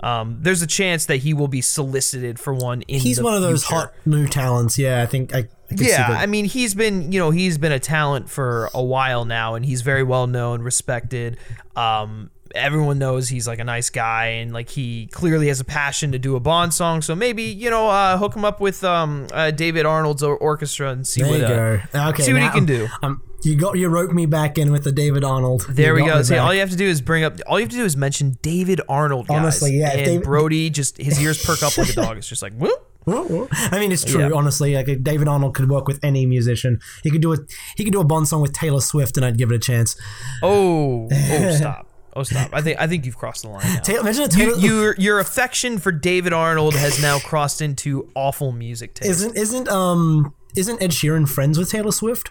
um, 0.00 0.38
there's 0.42 0.60
a 0.60 0.66
chance 0.66 1.06
that 1.06 1.16
he 1.16 1.32
will 1.32 1.48
be 1.48 1.62
solicited 1.62 2.38
for 2.38 2.52
one 2.52 2.82
in 2.82 3.00
He's 3.00 3.20
one 3.20 3.32
of 3.34 3.40
those 3.40 3.64
future. 3.64 3.80
hot 3.80 3.94
new 4.04 4.28
talents. 4.28 4.78
Yeah, 4.78 5.02
I 5.02 5.06
think 5.06 5.34
I. 5.34 5.48
I 5.70 5.74
Yeah. 5.78 6.08
I 6.10 6.26
mean, 6.26 6.44
he's 6.44 6.74
been, 6.74 7.12
you 7.12 7.18
know, 7.18 7.30
he's 7.30 7.58
been 7.58 7.72
a 7.72 7.80
talent 7.80 8.30
for 8.30 8.70
a 8.74 8.82
while 8.82 9.24
now, 9.24 9.54
and 9.54 9.64
he's 9.64 9.82
very 9.82 10.02
well 10.02 10.26
known, 10.26 10.62
respected. 10.62 11.36
Um, 11.74 12.30
everyone 12.54 12.98
knows 12.98 13.28
he's 13.28 13.46
like 13.46 13.58
a 13.58 13.64
nice 13.64 13.90
guy, 13.90 14.26
and 14.26 14.52
like 14.52 14.70
he 14.70 15.08
clearly 15.08 15.48
has 15.48 15.60
a 15.60 15.64
passion 15.64 16.12
to 16.12 16.18
do 16.18 16.36
a 16.36 16.40
Bond 16.40 16.72
song. 16.72 17.02
So 17.02 17.14
maybe, 17.14 17.42
you 17.44 17.70
know, 17.70 17.88
uh, 17.88 18.16
hook 18.18 18.34
him 18.34 18.44
up 18.44 18.60
with 18.60 18.82
um, 18.84 19.26
uh, 19.32 19.50
David 19.50 19.86
Arnold's 19.86 20.22
orchestra 20.22 20.90
and 20.90 21.06
see 21.06 21.22
there 21.22 21.82
what 21.92 22.00
uh. 22.00 22.08
Okay, 22.10 22.22
see 22.22 22.32
what 22.32 22.42
he 22.42 22.48
can 22.50 22.64
do. 22.66 22.88
Um, 23.02 23.22
you 23.42 23.54
got 23.56 23.78
you 23.78 23.88
roped 23.88 24.14
me 24.14 24.26
back 24.26 24.58
in 24.58 24.72
with 24.72 24.84
the 24.84 24.92
David 24.92 25.22
Arnold. 25.22 25.66
There 25.68 25.96
You 25.98 26.04
we 26.04 26.10
go. 26.10 26.22
See, 26.22 26.34
back. 26.34 26.42
all 26.42 26.54
you 26.54 26.60
have 26.60 26.70
to 26.70 26.76
do 26.76 26.86
is 26.86 27.00
bring 27.00 27.22
up. 27.22 27.34
All 27.46 27.60
you 27.60 27.64
have 27.64 27.70
to 27.70 27.76
do 27.76 27.84
is 27.84 27.96
mention 27.96 28.38
David 28.42 28.80
Arnold. 28.88 29.28
Guys. 29.28 29.38
Honestly, 29.38 29.78
yeah, 29.78 29.90
And 29.90 30.04
David- 30.04 30.24
Brody 30.24 30.70
just 30.70 30.96
his 30.96 31.20
ears 31.20 31.44
perk 31.44 31.62
up 31.62 31.76
like 31.76 31.90
a 31.90 31.92
dog. 31.92 32.16
It's 32.16 32.28
just 32.28 32.42
like 32.42 32.54
whoop. 32.54 32.85
I 33.08 33.78
mean, 33.78 33.92
it's 33.92 34.04
true. 34.04 34.20
Yeah. 34.20 34.30
Honestly, 34.34 34.74
like 34.74 35.02
David 35.02 35.28
Arnold 35.28 35.54
could 35.54 35.68
work 35.70 35.86
with 35.86 36.00
any 36.02 36.26
musician. 36.26 36.80
He 37.04 37.10
could 37.10 37.22
do 37.22 37.32
a 37.32 37.36
he 37.76 37.84
could 37.84 37.92
do 37.92 38.00
a 38.00 38.04
Bond 38.04 38.26
song 38.28 38.40
with 38.42 38.52
Taylor 38.52 38.80
Swift, 38.80 39.16
and 39.16 39.24
I'd 39.24 39.38
give 39.38 39.50
it 39.52 39.54
a 39.54 39.58
chance. 39.60 39.96
Oh, 40.42 41.08
oh, 41.12 41.54
stop. 41.54 41.86
Oh, 42.16 42.22
stop! 42.22 42.48
I 42.52 42.62
think 42.62 42.80
I 42.80 42.86
think 42.86 43.04
you've 43.06 43.16
crossed 43.18 43.42
the 43.42 43.50
line. 43.50 43.62
Now. 43.64 43.80
Ta- 43.80 44.00
imagine 44.00 44.22
a 44.22 44.26
You, 44.26 44.30
Taylor. 44.30 44.58
your 44.58 44.94
your 44.98 45.18
affection 45.20 45.78
for 45.78 45.92
David 45.92 46.32
Arnold 46.32 46.74
has 46.74 47.00
now 47.00 47.18
crossed 47.18 47.60
into 47.60 48.10
awful 48.14 48.52
music 48.52 48.94
taste. 48.94 49.10
isn't 49.10 49.36
isn't 49.36 49.68
um 49.68 50.32
isn't 50.56 50.82
Ed 50.82 50.90
Sheeran 50.90 51.28
friends 51.28 51.58
with 51.58 51.70
Taylor 51.70 51.92
Swift? 51.92 52.30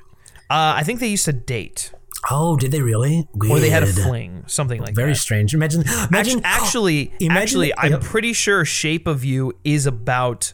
Uh, 0.50 0.74
I 0.75 0.84
think 0.84 1.00
they 1.00 1.08
used 1.08 1.25
to 1.25 1.34
date, 1.34 1.91
Oh, 2.32 2.55
did 2.58 2.72
they 2.72 2.82
really? 2.82 3.27
or 3.50 3.60
they 3.60 3.70
had 3.70 3.84
a 3.84 3.88
fling, 3.88 4.44
something 4.48 4.79
like 4.82 4.94
Very 4.96 5.03
that. 5.05 5.08
Very 5.10 5.15
strange. 5.15 5.53
Imagine, 5.53 5.82
imagine. 6.10 6.41
Actually, 6.44 6.44
actually, 6.44 7.12
Imagine- 7.22 7.38
actually, 7.38 7.77
I'm 7.77 7.91
Yep. 7.94 8.01
pretty 8.01 8.34
sure 8.34 8.65
"Shape 8.65 9.05
of 9.08 9.24
You" 9.24 9.53
is 9.63 9.86
about 9.86 10.53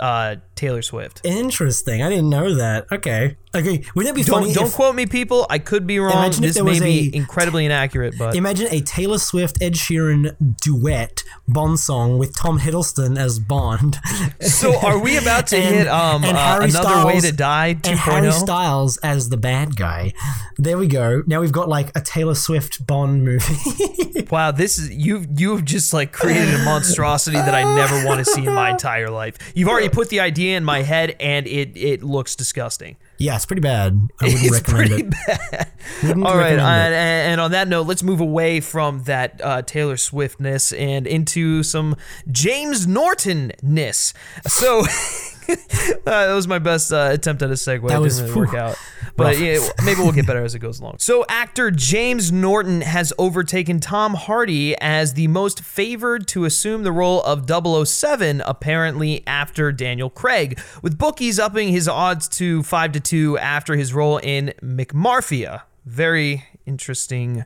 uh, 0.00 0.36
Taylor 0.60 0.82
Swift. 0.82 1.22
Interesting. 1.24 2.02
I 2.02 2.10
didn't 2.10 2.28
know 2.28 2.54
that. 2.56 2.86
Okay. 2.92 3.36
Okay. 3.54 3.82
Wouldn't 3.94 4.14
it 4.14 4.14
be 4.14 4.22
Don't 4.22 4.42
funny? 4.42 4.52
don't 4.52 4.66
if- 4.66 4.74
quote 4.74 4.94
me, 4.94 5.06
people. 5.06 5.46
I 5.48 5.58
could 5.58 5.86
be 5.86 5.98
wrong. 5.98 6.30
This 6.38 6.60
may 6.62 6.78
be 6.78 7.10
a- 7.12 7.16
incredibly 7.16 7.64
inaccurate, 7.64 8.14
but 8.18 8.36
Imagine 8.36 8.68
a 8.70 8.80
Taylor 8.82 9.18
Swift 9.18 9.56
Ed 9.62 9.72
Sheeran 9.74 10.36
duet 10.62 11.24
Bond 11.48 11.80
song 11.80 12.18
with 12.18 12.36
Tom 12.36 12.60
Hiddleston 12.60 13.18
as 13.18 13.38
Bond. 13.40 13.98
so 14.40 14.78
are 14.80 14.98
we 14.98 15.16
about 15.16 15.46
to 15.48 15.56
And- 15.60 15.74
hit 15.74 15.88
um 15.88 16.24
and 16.24 16.36
uh, 16.36 16.58
another 16.62 17.06
way 17.06 17.20
to 17.20 17.32
die 17.32 17.68
and 17.84 17.98
Harry 17.98 18.30
Styles 18.32 18.98
as 18.98 19.30
the 19.30 19.36
bad 19.38 19.76
guy. 19.76 20.12
There 20.58 20.76
we 20.78 20.86
go. 20.86 21.22
Now 21.26 21.40
we've 21.40 21.50
got 21.52 21.68
like 21.70 21.90
a 21.96 22.02
Taylor 22.02 22.34
Swift 22.34 22.86
Bond 22.86 23.24
movie. 23.24 23.56
Wow, 24.30 24.52
this 24.52 24.78
is 24.78 24.90
you've 24.90 25.26
you've 25.40 25.64
just 25.64 25.92
like 25.92 26.12
created 26.12 26.54
a 26.54 26.64
monstrosity 26.64 27.36
that 27.36 27.52
I 27.54 27.74
never 27.74 28.06
want 28.06 28.18
to 28.20 28.24
see 28.24 28.46
in 28.46 28.52
my 28.52 28.70
entire 28.70 29.10
life. 29.10 29.36
You've 29.56 29.68
already 29.68 29.88
put 29.88 30.08
the 30.08 30.20
idea 30.20 30.49
in 30.54 30.64
my 30.64 30.82
head 30.82 31.16
and 31.20 31.46
it 31.46 31.76
it 31.76 32.02
looks 32.02 32.34
disgusting. 32.36 32.96
yeah, 33.18 33.36
it's 33.36 33.46
pretty 33.46 33.60
bad. 33.62 34.08
I 34.20 34.24
wouldn't 34.26 34.42
It's 34.44 34.52
recommend 34.52 34.88
pretty 34.88 35.02
it. 35.04 35.10
bad. 35.50 35.68
Wouldn't 36.02 36.26
All 36.26 36.36
right, 36.36 36.58
and, 36.58 36.94
and 36.94 37.40
on 37.40 37.50
that 37.52 37.68
note, 37.68 37.86
let's 37.86 38.02
move 38.02 38.20
away 38.20 38.60
from 38.60 39.04
that 39.04 39.40
uh, 39.42 39.62
Taylor 39.62 39.96
Swiftness 39.96 40.72
and 40.72 41.06
into 41.06 41.62
some 41.62 41.96
James 42.30 42.86
Norton 42.86 43.52
ness. 43.62 44.12
So. 44.46 44.84
uh, 46.06 46.26
that 46.26 46.34
was 46.34 46.46
my 46.48 46.58
best 46.58 46.92
uh, 46.92 47.10
attempt 47.12 47.42
at 47.42 47.50
a 47.50 47.54
segue. 47.54 47.88
That 47.88 47.96
it 47.96 48.00
was- 48.00 48.18
didn't 48.18 48.34
really 48.34 48.46
work 48.46 48.54
out, 48.54 48.76
but 49.16 49.34
Rough. 49.34 49.40
yeah, 49.40 49.58
maybe 49.84 50.00
we'll 50.00 50.12
get 50.12 50.26
better 50.26 50.44
as 50.44 50.54
it 50.54 50.58
goes 50.60 50.80
along. 50.80 50.96
So, 50.98 51.24
actor 51.28 51.70
James 51.70 52.30
Norton 52.32 52.80
has 52.82 53.12
overtaken 53.18 53.80
Tom 53.80 54.14
Hardy 54.14 54.76
as 54.80 55.14
the 55.14 55.26
most 55.28 55.62
favored 55.62 56.26
to 56.28 56.44
assume 56.44 56.82
the 56.82 56.92
role 56.92 57.22
of 57.22 57.46
007, 57.86 58.42
apparently 58.46 59.22
after 59.26 59.72
Daniel 59.72 60.10
Craig, 60.10 60.60
with 60.82 60.98
bookies 60.98 61.38
upping 61.38 61.68
his 61.68 61.88
odds 61.88 62.28
to 62.28 62.62
five 62.62 62.92
to 62.92 63.00
two 63.00 63.38
after 63.38 63.74
his 63.76 63.92
role 63.94 64.18
in 64.18 64.52
McMafia. 64.62 65.62
Very 65.86 66.44
interesting 66.66 67.44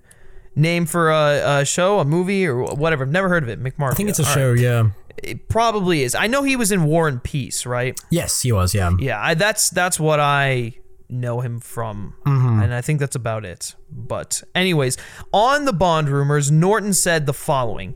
name 0.56 0.86
for 0.86 1.10
a, 1.10 1.60
a 1.60 1.64
show, 1.64 1.98
a 2.00 2.04
movie, 2.04 2.46
or 2.46 2.62
whatever. 2.64 3.04
I've 3.04 3.10
never 3.10 3.28
heard 3.28 3.42
of 3.42 3.48
it. 3.48 3.62
McMafia. 3.62 3.92
I 3.92 3.94
think 3.94 4.08
it's 4.08 4.18
a 4.18 4.22
All 4.22 4.28
right. 4.28 4.34
show, 4.34 4.52
yeah. 4.52 4.90
It 5.22 5.48
probably 5.48 6.02
is. 6.02 6.14
I 6.14 6.26
know 6.26 6.42
he 6.42 6.56
was 6.56 6.72
in 6.72 6.84
War 6.84 7.08
and 7.08 7.22
Peace, 7.22 7.66
right? 7.66 7.98
Yes, 8.10 8.42
he 8.42 8.52
was, 8.52 8.74
yeah. 8.74 8.92
Yeah, 8.98 9.20
I, 9.20 9.34
that's 9.34 9.70
that's 9.70 9.98
what 9.98 10.20
I 10.20 10.74
know 11.08 11.40
him 11.40 11.60
from, 11.60 12.14
mm-hmm. 12.26 12.62
and 12.62 12.74
I 12.74 12.80
think 12.80 13.00
that's 13.00 13.16
about 13.16 13.44
it. 13.44 13.74
But 13.90 14.42
anyways, 14.54 14.96
on 15.32 15.64
the 15.64 15.72
Bond 15.72 16.08
rumors, 16.08 16.50
Norton 16.50 16.92
said 16.92 17.26
the 17.26 17.34
following. 17.34 17.94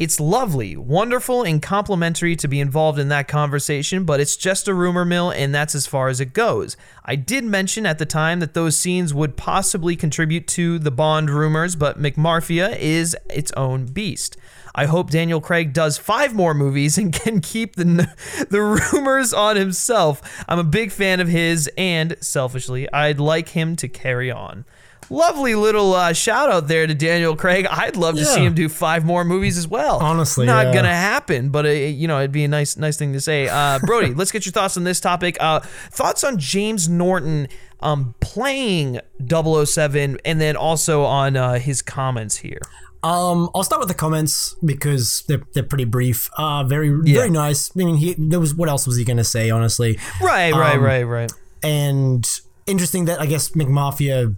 It's 0.00 0.18
lovely, 0.18 0.78
wonderful, 0.78 1.42
and 1.42 1.60
complimentary 1.60 2.34
to 2.36 2.48
be 2.48 2.58
involved 2.58 2.98
in 2.98 3.08
that 3.08 3.28
conversation, 3.28 4.04
but 4.04 4.18
it's 4.18 4.34
just 4.34 4.66
a 4.66 4.72
rumor 4.72 5.04
mill, 5.04 5.30
and 5.30 5.54
that's 5.54 5.74
as 5.74 5.86
far 5.86 6.08
as 6.08 6.22
it 6.22 6.32
goes. 6.32 6.74
I 7.04 7.16
did 7.16 7.44
mention 7.44 7.84
at 7.84 7.98
the 7.98 8.06
time 8.06 8.40
that 8.40 8.54
those 8.54 8.78
scenes 8.78 9.12
would 9.12 9.36
possibly 9.36 9.96
contribute 9.96 10.46
to 10.48 10.78
the 10.78 10.90
Bond 10.90 11.28
rumors, 11.28 11.76
but 11.76 12.00
McMafia 12.00 12.78
is 12.78 13.14
its 13.28 13.52
own 13.58 13.84
beast. 13.84 14.38
I 14.74 14.86
hope 14.86 15.10
Daniel 15.10 15.40
Craig 15.40 15.72
does 15.72 15.98
five 15.98 16.34
more 16.34 16.54
movies 16.54 16.98
and 16.98 17.12
can 17.20 17.40
keep 17.40 17.76
the 17.76 18.14
the 18.48 18.62
rumors 18.62 19.32
on 19.32 19.56
himself. 19.56 20.44
I'm 20.48 20.58
a 20.58 20.64
big 20.64 20.92
fan 20.92 21.20
of 21.20 21.28
his, 21.28 21.70
and 21.76 22.16
selfishly, 22.20 22.90
I'd 22.92 23.20
like 23.20 23.50
him 23.50 23.76
to 23.76 23.88
carry 23.88 24.30
on. 24.30 24.64
Lovely 25.12 25.56
little 25.56 25.92
uh, 25.94 26.12
shout 26.12 26.52
out 26.52 26.68
there 26.68 26.86
to 26.86 26.94
Daniel 26.94 27.34
Craig. 27.34 27.66
I'd 27.68 27.96
love 27.96 28.14
to 28.14 28.24
see 28.24 28.44
him 28.44 28.54
do 28.54 28.68
five 28.68 29.04
more 29.04 29.24
movies 29.24 29.58
as 29.58 29.66
well. 29.66 29.98
Honestly, 29.98 30.46
not 30.46 30.66
yeah. 30.66 30.74
gonna 30.74 30.94
happen, 30.94 31.48
but 31.48 31.66
uh, 31.66 31.70
you 31.70 32.06
know 32.06 32.20
it'd 32.20 32.30
be 32.30 32.44
a 32.44 32.48
nice 32.48 32.76
nice 32.76 32.96
thing 32.96 33.12
to 33.14 33.20
say. 33.20 33.48
Uh, 33.48 33.80
Brody, 33.80 34.14
let's 34.14 34.30
get 34.30 34.46
your 34.46 34.52
thoughts 34.52 34.76
on 34.76 34.84
this 34.84 35.00
topic. 35.00 35.36
Uh, 35.40 35.60
thoughts 35.60 36.22
on 36.22 36.38
James 36.38 36.88
Norton 36.88 37.48
um, 37.80 38.14
playing 38.20 39.00
007, 39.28 40.18
and 40.24 40.40
then 40.40 40.54
also 40.54 41.02
on 41.02 41.36
uh, 41.36 41.54
his 41.54 41.82
comments 41.82 42.36
here. 42.36 42.60
Um, 43.02 43.48
I'll 43.54 43.64
start 43.64 43.80
with 43.80 43.88
the 43.88 43.94
comments 43.94 44.56
because 44.64 45.24
they're, 45.26 45.42
they're 45.54 45.62
pretty 45.62 45.84
brief. 45.86 46.28
Uh, 46.36 46.64
very 46.64 46.88
Yeah. 47.04 47.18
very 47.20 47.30
nice. 47.30 47.70
I 47.74 47.78
mean, 47.78 47.96
he 47.96 48.14
there 48.18 48.40
was 48.40 48.54
what 48.54 48.68
else 48.68 48.86
was 48.86 48.96
he 48.96 49.04
gonna 49.04 49.24
say? 49.24 49.48
Honestly, 49.50 49.98
Right, 50.20 50.52
right, 50.52 50.76
Um, 50.76 50.82
right, 50.82 51.02
right. 51.04 51.32
and 51.62 52.28
interesting 52.66 53.06
that 53.06 53.20
I 53.20 53.26
guess 53.26 53.50
McMafia 53.50 54.36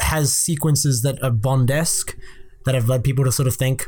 has 0.00 0.32
sequences 0.34 1.02
that 1.02 1.22
are 1.22 1.30
Bond-esque 1.30 2.16
that 2.64 2.74
have 2.74 2.88
led 2.88 3.02
people 3.04 3.24
to 3.24 3.32
sort 3.32 3.48
of 3.48 3.56
think 3.56 3.86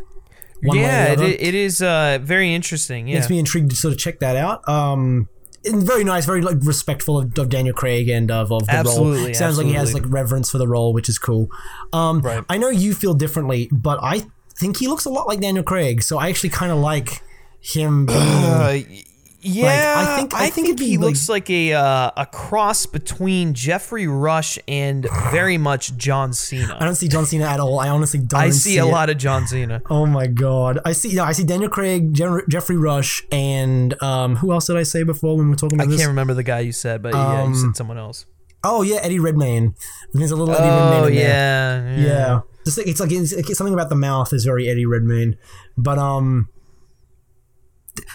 one 0.63 0.77
way 0.77 0.83
or 0.83 0.87
yeah, 0.87 1.05
the 1.07 1.13
it, 1.13 1.19
other. 1.19 1.27
it 1.39 1.55
is 1.55 1.81
uh, 1.83 2.19
very 2.21 2.53
interesting. 2.55 3.07
Yeah. 3.09 3.17
Makes 3.17 3.31
me 3.31 3.39
intrigued 3.39 3.71
to 3.71 3.77
sort 3.77 3.93
of 3.95 3.99
check 4.01 4.19
that 4.21 4.37
out. 4.37 4.67
Um, 4.69 5.29
very 5.67 6.05
nice, 6.05 6.27
very 6.27 6.43
like 6.43 6.57
respectful 6.61 7.19
of, 7.19 7.39
of 7.39 7.49
Daniel 7.49 7.75
Craig 7.75 8.09
and 8.09 8.31
of, 8.31 8.53
of 8.53 8.67
the 8.67 8.73
role. 8.73 8.79
Absolutely, 8.81 9.35
Sounds 9.35 9.59
like 9.59 9.67
he 9.67 9.73
has 9.75 9.95
like 9.95 10.05
reverence 10.07 10.51
for 10.51 10.59
the 10.59 10.69
role, 10.69 10.93
which 10.93 11.09
is 11.09 11.19
cool. 11.19 11.49
Um, 11.93 12.21
Right. 12.21 12.45
I 12.49 12.59
know 12.59 12.69
you 12.69 12.95
feel 12.95 13.15
differently, 13.15 13.69
but 13.73 13.99
I 14.03 14.23
think 14.57 14.79
he 14.79 14.87
looks 14.89 15.05
a 15.05 15.11
lot 15.11 15.27
like 15.27 15.41
Daniel 15.41 15.65
Craig, 15.65 16.03
so 16.03 16.19
I 16.19 16.29
actually 16.29 16.51
kind 16.51 16.73
of 16.73 16.79
like 16.79 17.23
him. 17.61 18.07
Being, 18.07 19.05
Yeah, 19.45 19.95
I 19.99 20.17
think- 20.17 20.35
I 20.35 20.51
think 20.51 20.69
it'd 20.69 20.79
he 20.81 20.97
like- 20.97 21.07
looks 21.07 21.29
like 21.29 21.51
a 21.51 21.73
uh, 21.75 22.11
a 22.17 22.27
cross 22.27 22.87
between 22.87 23.55
Geoffrey 23.55 24.07
Rush 24.07 24.59
and 24.67 25.07
very 25.31 25.59
much 25.59 25.97
John 25.97 26.33
Cena. 26.33 26.77
I 26.81 26.85
don't 26.85 26.95
see 26.95 27.09
John 27.09 27.27
Cena 27.27 27.45
at 27.45 27.61
all. 27.61 27.79
I 27.79 27.89
honestly 27.89 28.21
don't. 28.21 28.41
I 28.41 28.51
see 28.51 28.79
a 28.79 28.85
it. 28.87 28.91
lot 28.91 29.11
of 29.11 29.19
John 29.19 29.47
Cena. 29.47 29.83
Oh 29.91 30.07
my 30.07 30.27
god! 30.27 30.79
I 30.85 30.93
see. 30.93 31.19
I 31.19 31.33
see 31.33 31.45
Daniel 31.45 31.69
Craig, 31.71 32.15
Jer- 32.15 32.45
Geoffrey 32.49 32.77
Rush, 32.77 33.23
and 33.31 34.01
um, 34.03 34.37
who 34.37 34.53
else 34.53 34.67
did 34.67 34.77
I 34.77 34.83
say 34.83 35.03
before 35.03 35.37
when 35.37 35.47
we 35.47 35.51
were 35.51 35.57
talking 35.57 35.81
I 35.81 35.85
about 35.85 35.91
this? 35.91 36.01
can't 36.01 36.09
remember 36.09 36.35
the 36.35 36.43
guy 36.43 36.61
you 36.61 36.73
said, 36.73 37.03
but 37.03 37.13
yeah, 37.15 37.47
you 37.47 37.55
said 37.55 37.77
someone 37.77 37.99
else. 37.99 38.27
Oh 38.67 38.81
yeah, 38.81 38.97
Eddie 39.03 39.19
Redmayne. 39.19 39.75
There's 40.15 40.31
a 40.31 40.37
little 40.37 40.55
Eddie 40.55 40.65
Oh 40.69 40.91
Redmayne 41.03 41.09
in 41.13 41.15
there. 41.19 41.29
yeah, 41.29 41.97
yeah, 41.97 42.07
Yeah. 42.07 42.41
Just 42.65 42.79
it's 42.79 42.99
like 42.99 43.13
it's, 43.13 43.33
it's 43.33 43.59
something 43.59 43.75
about 43.75 43.91
the 43.91 43.95
mouth 43.95 44.33
is 44.33 44.47
very 44.47 44.71
Eddie 44.71 44.87
Redmayne. 44.87 45.37
But 45.77 45.99
um 45.99 46.49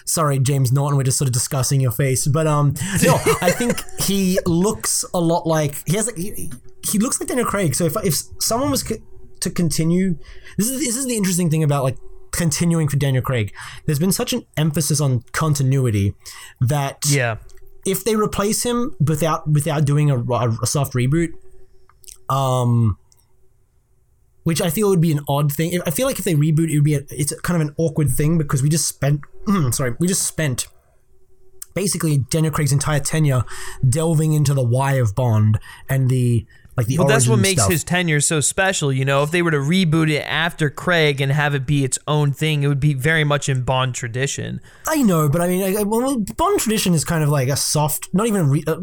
sorry, 0.05 0.39
James 0.39 0.71
Norton, 0.71 0.97
we're 0.97 1.03
just 1.03 1.17
sort 1.17 1.27
of 1.27 1.33
discussing 1.33 1.81
your 1.81 1.91
face. 1.91 2.27
But 2.27 2.47
um 2.47 2.73
no, 3.03 3.15
I 3.41 3.51
think 3.51 3.81
he 4.01 4.39
looks 4.45 5.05
a 5.13 5.19
lot 5.19 5.45
like 5.47 5.75
he 5.87 5.95
has 5.97 6.07
like 6.07 6.17
he, 6.17 6.51
he 6.89 6.97
looks 6.99 7.19
like 7.19 7.27
Daniel 7.29 7.45
Craig. 7.47 7.75
So 7.75 7.85
if 7.85 7.95
if 8.03 8.15
someone 8.39 8.71
was 8.71 8.83
co- 8.83 8.95
to 9.41 9.49
continue 9.49 10.17
this 10.57 10.69
is 10.69 10.79
this 10.79 10.95
is 10.97 11.05
the 11.05 11.15
interesting 11.15 11.49
thing 11.49 11.63
about 11.63 11.83
like 11.83 11.97
continuing 12.31 12.87
for 12.87 12.97
Daniel 12.97 13.23
Craig. 13.23 13.51
There's 13.85 13.97
been 13.99 14.11
such 14.11 14.33
an 14.33 14.45
emphasis 14.55 15.01
on 15.01 15.23
continuity 15.31 16.13
that 16.61 17.03
Yeah. 17.07 17.37
if 17.87 18.03
they 18.03 18.15
replace 18.15 18.61
him 18.63 18.95
without 18.99 19.49
without 19.49 19.83
doing 19.85 20.11
a, 20.11 20.17
a, 20.21 20.49
a 20.61 20.67
soft 20.67 20.93
reboot, 20.93 21.29
um, 22.29 22.98
which 24.49 24.61
I 24.63 24.71
feel 24.71 24.89
would 24.89 24.99
be 24.99 25.11
an 25.11 25.21
odd 25.27 25.51
thing. 25.53 25.79
I 25.85 25.91
feel 25.91 26.07
like 26.07 26.17
if 26.17 26.25
they 26.25 26.33
reboot, 26.33 26.71
it 26.71 26.75
would 26.75 26.83
be 26.83 26.95
a, 26.95 27.01
it's 27.11 27.39
kind 27.41 27.61
of 27.61 27.67
an 27.67 27.75
awkward 27.77 28.09
thing 28.09 28.39
because 28.39 28.63
we 28.63 28.67
just 28.67 28.87
spent 28.87 29.21
sorry 29.71 29.95
we 29.99 30.07
just 30.07 30.23
spent 30.23 30.67
basically 31.75 32.17
Daniel 32.17 32.51
Craig's 32.51 32.71
entire 32.71 32.99
tenure 32.99 33.43
delving 33.87 34.33
into 34.33 34.55
the 34.55 34.63
why 34.63 34.93
of 34.93 35.13
Bond 35.13 35.59
and 35.87 36.09
the 36.09 36.47
like 36.79 36.87
the 36.87 36.97
Well, 36.97 37.07
that's 37.07 37.27
what 37.27 37.39
makes 37.39 37.61
stuff. 37.61 37.71
his 37.71 37.83
tenure 37.83 38.19
so 38.21 38.39
special. 38.39 38.91
You 38.91 39.05
know, 39.05 39.23
if 39.23 39.31
they 39.31 39.41
were 39.41 39.51
to 39.51 39.57
reboot 39.57 40.09
it 40.11 40.21
after 40.21 40.69
Craig 40.69 41.21
and 41.21 41.31
have 41.31 41.53
it 41.55 41.65
be 41.65 41.83
its 41.83 41.99
own 42.07 42.31
thing, 42.33 42.63
it 42.63 42.67
would 42.67 42.79
be 42.79 42.93
very 42.93 43.23
much 43.23 43.47
in 43.49 43.61
Bond 43.63 43.93
tradition. 43.95 44.59
I 44.87 45.01
know, 45.03 45.29
but 45.29 45.41
I 45.41 45.47
mean, 45.47 45.77
I- 45.77 45.83
well, 45.83 46.17
Bond 46.37 46.59
tradition 46.59 46.93
is 46.93 47.05
kind 47.05 47.23
of 47.23 47.29
like 47.29 47.47
a 47.49 47.55
soft, 47.57 48.09
not 48.13 48.27
even 48.27 48.49
re- 48.49 48.63
uh, 48.67 48.77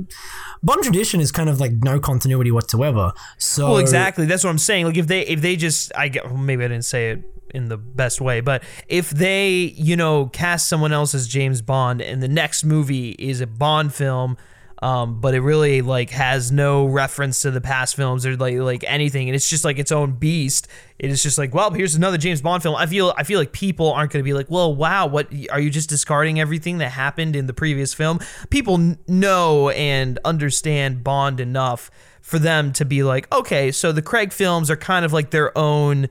Bond 0.63 0.83
tradition 0.83 1.21
is 1.21 1.33
kind 1.33 1.49
of 1.49 1.61
like 1.61 1.73
no 1.83 1.99
continuity 2.01 2.51
whatsoever. 2.51 3.13
So 3.39 3.69
Well, 3.71 3.79
exactly. 3.79 4.27
That's 4.27 4.45
what 4.45 4.51
I'm 4.51 4.59
saying. 4.59 4.87
Like 4.87 4.97
if 4.97 5.07
they 5.07 5.21
if 5.27 5.41
they 5.41 5.57
just 5.57 5.93
I 5.97 6.09
get 6.09 6.27
well, 6.27 6.37
maybe 6.37 6.65
I 6.65 6.69
didn't 6.69 6.85
say 6.85 7.11
it 7.11 7.23
in 7.55 7.69
the 7.69 7.77
best 7.77 8.21
way, 8.21 8.41
but 8.41 8.63
if 8.89 9.11
they 9.11 9.49
you 9.77 9.97
know 9.97 10.27
cast 10.27 10.69
someone 10.69 10.93
else 10.93 11.15
as 11.15 11.29
James 11.29 11.63
Bond 11.63 12.01
and 12.03 12.23
the 12.23 12.29
next 12.29 12.65
movie 12.65 13.11
is 13.19 13.41
a 13.41 13.47
Bond 13.47 13.95
film. 13.95 14.37
Um, 14.83 15.21
but 15.23 15.35
it 15.35 15.41
really 15.41 15.81
like 15.81 16.11
has 16.11 16.53
no 16.53 16.85
reference 16.85 17.41
to 17.43 17.51
the 17.51 17.63
past 17.63 17.97
films 17.97 18.27
or 18.27 18.37
like 18.37 18.57
like 18.57 18.85
anything, 18.87 19.29
and 19.29 19.35
it's 19.35 19.49
just 19.49 19.65
like 19.65 19.79
its 19.79 19.91
own 19.91 20.13
beast. 20.13 20.69
It 20.99 21.11
is 21.11 21.23
just 21.23 21.39
like, 21.39 21.55
well, 21.55 21.71
here's 21.71 21.95
another 21.95 22.19
James 22.19 22.43
Bond 22.43 22.63
film. 22.63 22.77
I 22.77 22.87
feel 22.87 23.15
I 23.17 23.23
feel 23.23 23.39
like 23.39 23.53
people 23.53 23.93
aren't 23.93 24.13
going 24.13 24.23
to 24.23 24.29
be 24.29 24.35
like, 24.35 24.51
well, 24.51 24.75
wow, 24.75 25.07
what 25.07 25.33
are 25.51 25.61
you 25.61 25.71
just 25.71 25.89
discarding 25.89 26.39
everything 26.39 26.79
that 26.79 26.91
happened 26.91 27.37
in 27.37 27.47
the 27.47 27.55
previous 27.55 27.95
film? 27.95 28.21
People 28.51 28.75
n- 28.75 28.99
know 29.09 29.71
and 29.71 30.19
understand 30.25 31.03
Bond 31.03 31.41
enough 31.41 31.91
for 32.21 32.39
them 32.39 32.73
to 32.75 32.85
be 32.85 33.03
like, 33.03 33.33
okay, 33.33 33.71
so 33.71 33.93
the 33.93 34.03
Craig 34.03 34.33
films 34.33 34.71
are 34.71 34.77
kind 34.77 35.05
of 35.05 35.13
like 35.13 35.31
their 35.31 35.57
own 35.57 36.09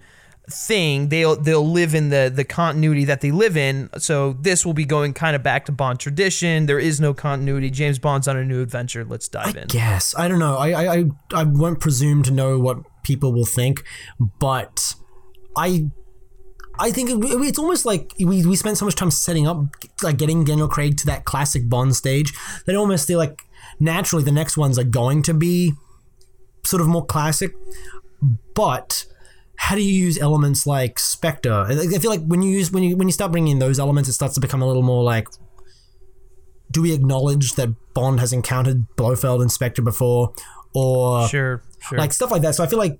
thing 0.49 1.09
they'll 1.09 1.35
they'll 1.35 1.67
live 1.67 1.95
in 1.95 2.09
the 2.09 2.31
the 2.33 2.43
continuity 2.43 3.05
that 3.05 3.21
they 3.21 3.31
live 3.31 3.57
in. 3.57 3.89
So 3.97 4.33
this 4.33 4.65
will 4.65 4.73
be 4.73 4.85
going 4.85 5.13
kind 5.13 5.35
of 5.35 5.43
back 5.43 5.65
to 5.65 5.71
bond 5.71 5.99
tradition. 5.99 6.65
There 6.67 6.79
is 6.79 6.99
no 7.01 7.13
continuity. 7.13 7.69
James 7.71 7.99
bond's 7.99 8.27
on 8.27 8.37
a 8.37 8.45
new 8.45 8.61
adventure. 8.61 9.03
Let's 9.03 9.27
dive 9.27 9.55
in. 9.55 9.67
Yes, 9.73 10.13
I 10.17 10.27
don't 10.27 10.39
know. 10.39 10.57
I, 10.57 10.69
I 10.69 10.95
I 10.95 11.05
I 11.33 11.43
won't 11.43 11.79
presume 11.79 12.23
to 12.23 12.31
know 12.31 12.59
what 12.59 12.77
people 13.03 13.33
will 13.33 13.45
think, 13.45 13.83
but 14.39 14.95
I 15.57 15.89
I 16.77 16.91
think 16.91 17.09
it's 17.23 17.59
almost 17.59 17.85
like 17.85 18.13
we, 18.19 18.45
we 18.45 18.55
spent 18.55 18.77
so 18.77 18.85
much 18.85 18.95
time 18.95 19.11
setting 19.11 19.47
up, 19.47 19.65
like 20.03 20.17
getting 20.17 20.43
Daniel 20.43 20.67
Craig 20.67 20.97
to 20.97 21.05
that 21.07 21.25
classic 21.25 21.69
Bond 21.69 21.95
stage 21.95 22.33
that 22.65 22.73
I 22.73 22.75
almost 22.75 23.07
feel 23.07 23.17
like 23.17 23.43
naturally 23.79 24.23
the 24.23 24.31
next 24.31 24.57
ones 24.57 24.77
are 24.77 24.83
going 24.83 25.21
to 25.23 25.33
be 25.33 25.73
sort 26.65 26.81
of 26.81 26.87
more 26.87 27.05
classic. 27.05 27.53
But 28.53 29.05
how 29.57 29.75
do 29.75 29.81
you 29.81 29.93
use 29.93 30.17
elements 30.17 30.67
like 30.67 30.99
Spectre? 30.99 31.65
I 31.69 31.97
feel 31.99 32.11
like 32.11 32.25
when 32.25 32.41
you 32.41 32.51
use 32.51 32.71
when 32.71 32.83
you 32.83 32.95
when 32.97 33.07
you 33.07 33.13
start 33.13 33.31
bringing 33.31 33.53
in 33.53 33.59
those 33.59 33.79
elements, 33.79 34.09
it 34.09 34.13
starts 34.13 34.35
to 34.35 34.41
become 34.41 34.61
a 34.61 34.67
little 34.67 34.83
more 34.83 35.03
like 35.03 35.27
do 36.71 36.81
we 36.81 36.93
acknowledge 36.93 37.53
that 37.53 37.69
Bond 37.93 38.19
has 38.19 38.33
encountered 38.33 38.85
Blofeld 38.97 39.41
and 39.41 39.51
Spectre 39.51 39.81
before, 39.81 40.33
or 40.73 41.27
sure 41.27 41.63
sure 41.79 41.97
like 41.97 42.11
stuff 42.13 42.31
like 42.31 42.41
that. 42.41 42.55
So 42.55 42.63
I 42.63 42.67
feel 42.67 42.79
like 42.79 42.99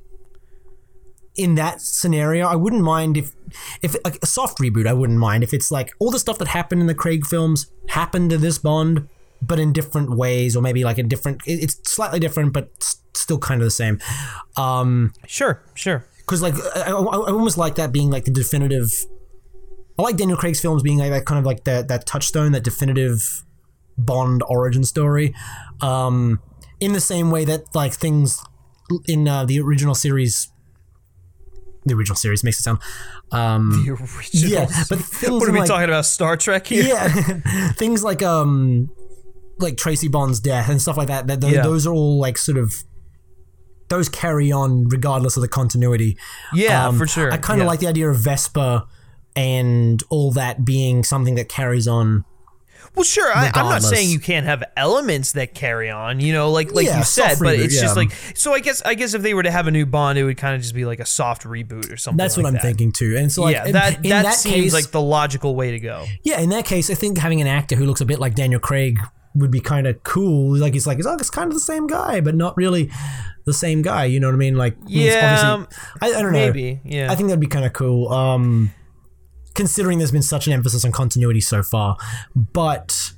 in 1.36 1.56
that 1.56 1.82
scenario, 1.82 2.48
I 2.48 2.56
wouldn't 2.56 2.84
mind 2.84 3.18
if 3.18 3.34
if 3.82 3.96
like 4.06 4.18
a 4.22 4.26
soft 4.26 4.60
reboot. 4.60 4.88
I 4.88 4.94
wouldn't 4.94 5.20
mind 5.20 5.44
if 5.44 5.54
it's 5.54 5.72
like 5.72 5.92
all 6.00 6.12
the 6.12 6.20
stuff 6.20 6.38
that 6.38 6.48
happened 6.48 6.82
in 6.82 6.88
the 6.88 6.96
Craig 6.96 7.26
films 7.26 7.72
happened 7.90 8.30
to 8.30 8.38
this 8.38 8.58
Bond, 8.58 9.10
but 9.42 9.60
in 9.60 9.74
different 9.74 10.16
ways, 10.16 10.56
or 10.56 10.62
maybe 10.62 10.84
like 10.84 10.98
a 10.98 11.04
different. 11.04 11.42
It's 11.46 11.78
slightly 11.90 12.20
different, 12.20 12.54
but 12.54 12.98
still 13.14 13.40
kind 13.40 13.62
of 13.62 13.66
the 13.66 13.72
same. 13.72 14.00
Um, 14.56 15.14
sure 15.28 15.62
sure 15.74 16.06
because 16.26 16.42
like 16.42 16.56
I, 16.76 16.92
I, 16.92 16.92
I 16.92 17.32
almost 17.32 17.58
like 17.58 17.76
that 17.76 17.92
being 17.92 18.10
like 18.10 18.26
the 18.26 18.32
definitive. 18.32 19.06
I 19.98 20.02
like 20.02 20.18
Daniel 20.18 20.38
Craig's 20.38 20.60
films 20.60 20.84
being 20.84 20.98
like 21.00 21.12
that 21.12 21.26
kind 21.26 21.40
of 21.40 21.46
like 21.46 21.64
that 21.66 21.88
that 21.88 22.06
touchstone, 22.06 22.52
that 22.52 22.64
definitive 22.64 23.44
Bond 23.98 24.44
origin 24.48 24.84
story. 24.84 25.34
Um, 25.82 26.42
in 26.82 26.92
the 26.94 27.00
same 27.00 27.32
way 27.32 27.46
that 27.46 27.74
like 27.74 27.94
things 27.94 28.44
in 29.08 29.28
uh, 29.28 29.46
the 29.46 29.60
original 29.62 29.96
series, 29.96 30.52
the 31.86 31.94
original 31.94 32.18
series 32.18 32.44
makes 32.44 32.60
it 32.60 32.64
sound. 32.64 32.80
Um, 33.32 33.72
the 33.86 33.92
original 33.92 34.52
yeah, 34.52 34.66
but 34.90 35.00
things 35.00 35.32
what 35.32 35.48
are 35.48 35.54
we 35.54 35.60
like- 35.60 35.68
talking 35.70 35.86
about 35.90 36.06
star 36.06 36.36
trek 36.36 36.68
here 36.68 36.84
yeah, 36.86 37.08
things 37.78 38.04
like 38.04 38.22
um, 38.22 38.90
like 39.60 39.78
Tracy 39.78 40.10
Bond's 40.10 40.42
death 40.42 40.68
and 40.70 40.82
stuff 40.82 40.98
like 40.98 41.08
that. 41.08 41.28
That 41.28 41.40
those, 41.40 41.54
Yeah. 41.54 41.64
those 41.64 41.88
are 41.88 41.94
all 41.94 42.20
like 42.20 42.38
sort 42.38 42.58
of. 42.58 42.74
Those 43.96 44.10
carry 44.10 44.52
on 44.52 44.88
regardless 44.90 45.38
of 45.38 45.42
the 45.42 45.48
continuity. 45.48 46.18
Yeah, 46.54 46.88
Um, 46.88 46.98
for 46.98 47.08
sure. 47.08 47.32
I 47.32 47.38
kind 47.38 47.62
of 47.62 47.66
Yeah. 47.66 47.70
like 47.70 47.80
the 47.80 47.88
idea 47.88 48.10
of 48.10 48.18
Vesper 48.18 48.84
and 49.36 50.04
all 50.10 50.32
that 50.34 50.66
being 50.66 51.04
something 51.04 51.36
that 51.36 51.50
carries 51.50 51.88
on. 51.88 52.26
Well, 52.94 53.04
sure. 53.04 53.30
I, 53.36 53.52
I'm 53.54 53.66
not 53.68 53.84
saying 53.84 54.10
you 54.10 54.20
can't 54.20 54.46
have 54.46 54.64
elements 54.78 55.34
that 55.34 55.54
carry 55.54 55.90
on. 55.90 56.22
You 56.22 56.32
know, 56.32 56.50
like 56.52 56.72
like 56.74 56.86
Yeah, 56.86 57.00
you 57.00 57.04
said, 57.04 57.40
but 57.40 57.58
reboot, 57.58 57.66
it's 57.66 57.80
just 57.82 57.98
like 57.98 58.12
so. 58.36 58.54
I 58.54 58.62
guess 58.62 58.82
I 58.84 58.94
guess 58.94 59.14
if 59.14 59.22
they 59.22 59.34
were 59.34 59.44
to 59.44 59.52
have 59.52 59.68
a 59.68 59.72
new 59.72 59.86
Bond, 59.86 60.18
it 60.18 60.24
would 60.24 60.38
kind 60.38 60.56
of 60.56 60.62
just 60.62 60.74
be 60.74 60.86
like 60.86 61.02
a 61.02 61.06
soft 61.06 61.44
reboot 61.44 61.92
or 61.92 61.98
something. 61.98 62.18
That's 62.18 62.38
what 62.38 62.44
like 62.44 62.52
I'm 62.52 62.54
that. 62.54 62.62
thinking 62.62 62.94
too. 62.94 63.16
And 63.18 63.30
so, 63.30 63.42
like, 63.44 63.56
yeah, 63.56 63.66
in- 63.66 63.74
that 63.74 63.96
in 63.98 64.10
that, 64.12 64.24
that 64.24 64.36
seems 64.36 64.56
case, 64.56 64.74
like 64.74 64.92
the 64.92 65.02
logical 65.02 65.56
way 65.58 65.72
to 65.72 65.80
go. 65.80 66.06
yeah, 66.24 66.40
in 66.40 66.50
that 66.52 66.64
case, 66.64 66.90
I 66.90 66.94
think 66.94 67.18
having 67.18 67.42
an 67.42 67.48
actor 67.48 67.76
who 67.76 67.86
looks 67.86 68.00
a 68.00 68.06
bit 68.06 68.20
like 68.20 68.34
Daniel 68.36 68.62
Craig 68.62 68.98
would 69.36 69.52
be 69.52 69.60
kind 69.60 69.86
of 69.88 70.02
cool. 70.04 70.56
Like 70.58 70.74
he's 70.74 70.88
like, 70.88 71.00
oh, 71.06 71.16
it's 71.16 71.30
kind 71.30 71.48
of 71.48 71.54
the 71.54 71.60
same 71.60 71.88
guy, 71.88 72.22
but 72.22 72.36
not 72.36 72.56
really 72.58 72.90
the 73.46 73.54
same 73.54 73.82
guy. 73.82 74.06
You 74.06 74.20
know 74.20 74.28
what 74.28 74.34
I 74.34 74.38
mean? 74.38 74.56
Like, 74.56 74.74
I 74.74 74.86
Yeah, 74.88 75.54
obviously- 75.54 75.78
I, 76.02 76.08
I 76.08 76.22
don't 76.22 76.32
know. 76.32 76.40
maybe, 76.40 76.80
yeah. 76.84 77.12
I 77.12 77.16
think 77.16 77.28
that'd 77.30 77.40
be 77.40 77.48
kind 77.48 77.66
of 77.66 77.74
cool. 77.74 78.12
Um, 78.12 78.72
considering 79.54 79.98
there's 80.00 80.12
been 80.12 80.22
such 80.22 80.48
an 80.48 80.54
emphasis 80.54 80.84
on 80.86 80.92
continuity 80.92 81.42
so 81.42 81.64
far, 81.64 81.98
but 82.36 83.12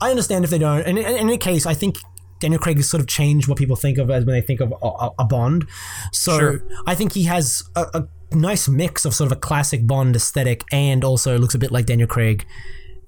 I 0.00 0.10
understand 0.10 0.44
if 0.44 0.50
they 0.50 0.58
don't. 0.58 0.82
And 0.82 0.98
in, 0.98 1.04
in 1.06 1.16
any 1.16 1.38
case, 1.38 1.66
I 1.66 1.74
think 1.74 1.96
Daniel 2.40 2.58
Craig 2.60 2.76
has 2.78 2.88
sort 2.88 3.00
of 3.00 3.06
changed 3.06 3.48
what 3.48 3.58
people 3.58 3.76
think 3.76 3.98
of 3.98 4.10
as 4.10 4.24
when 4.24 4.34
they 4.34 4.40
think 4.40 4.60
of 4.60 4.72
a, 4.82 4.86
a, 4.86 5.10
a 5.20 5.24
Bond. 5.24 5.66
So 6.12 6.38
Sure. 6.38 6.62
I 6.86 6.94
think 6.94 7.12
he 7.12 7.24
has 7.24 7.62
a, 7.76 7.86
a 7.94 8.34
nice 8.36 8.68
mix 8.68 9.04
of 9.04 9.14
sort 9.14 9.30
of 9.30 9.36
a 9.36 9.40
classic 9.40 9.86
Bond 9.86 10.16
aesthetic 10.16 10.64
and 10.72 11.04
also 11.04 11.38
looks 11.38 11.54
a 11.54 11.58
bit 11.58 11.70
like 11.70 11.86
Daniel 11.86 12.08
Craig 12.08 12.46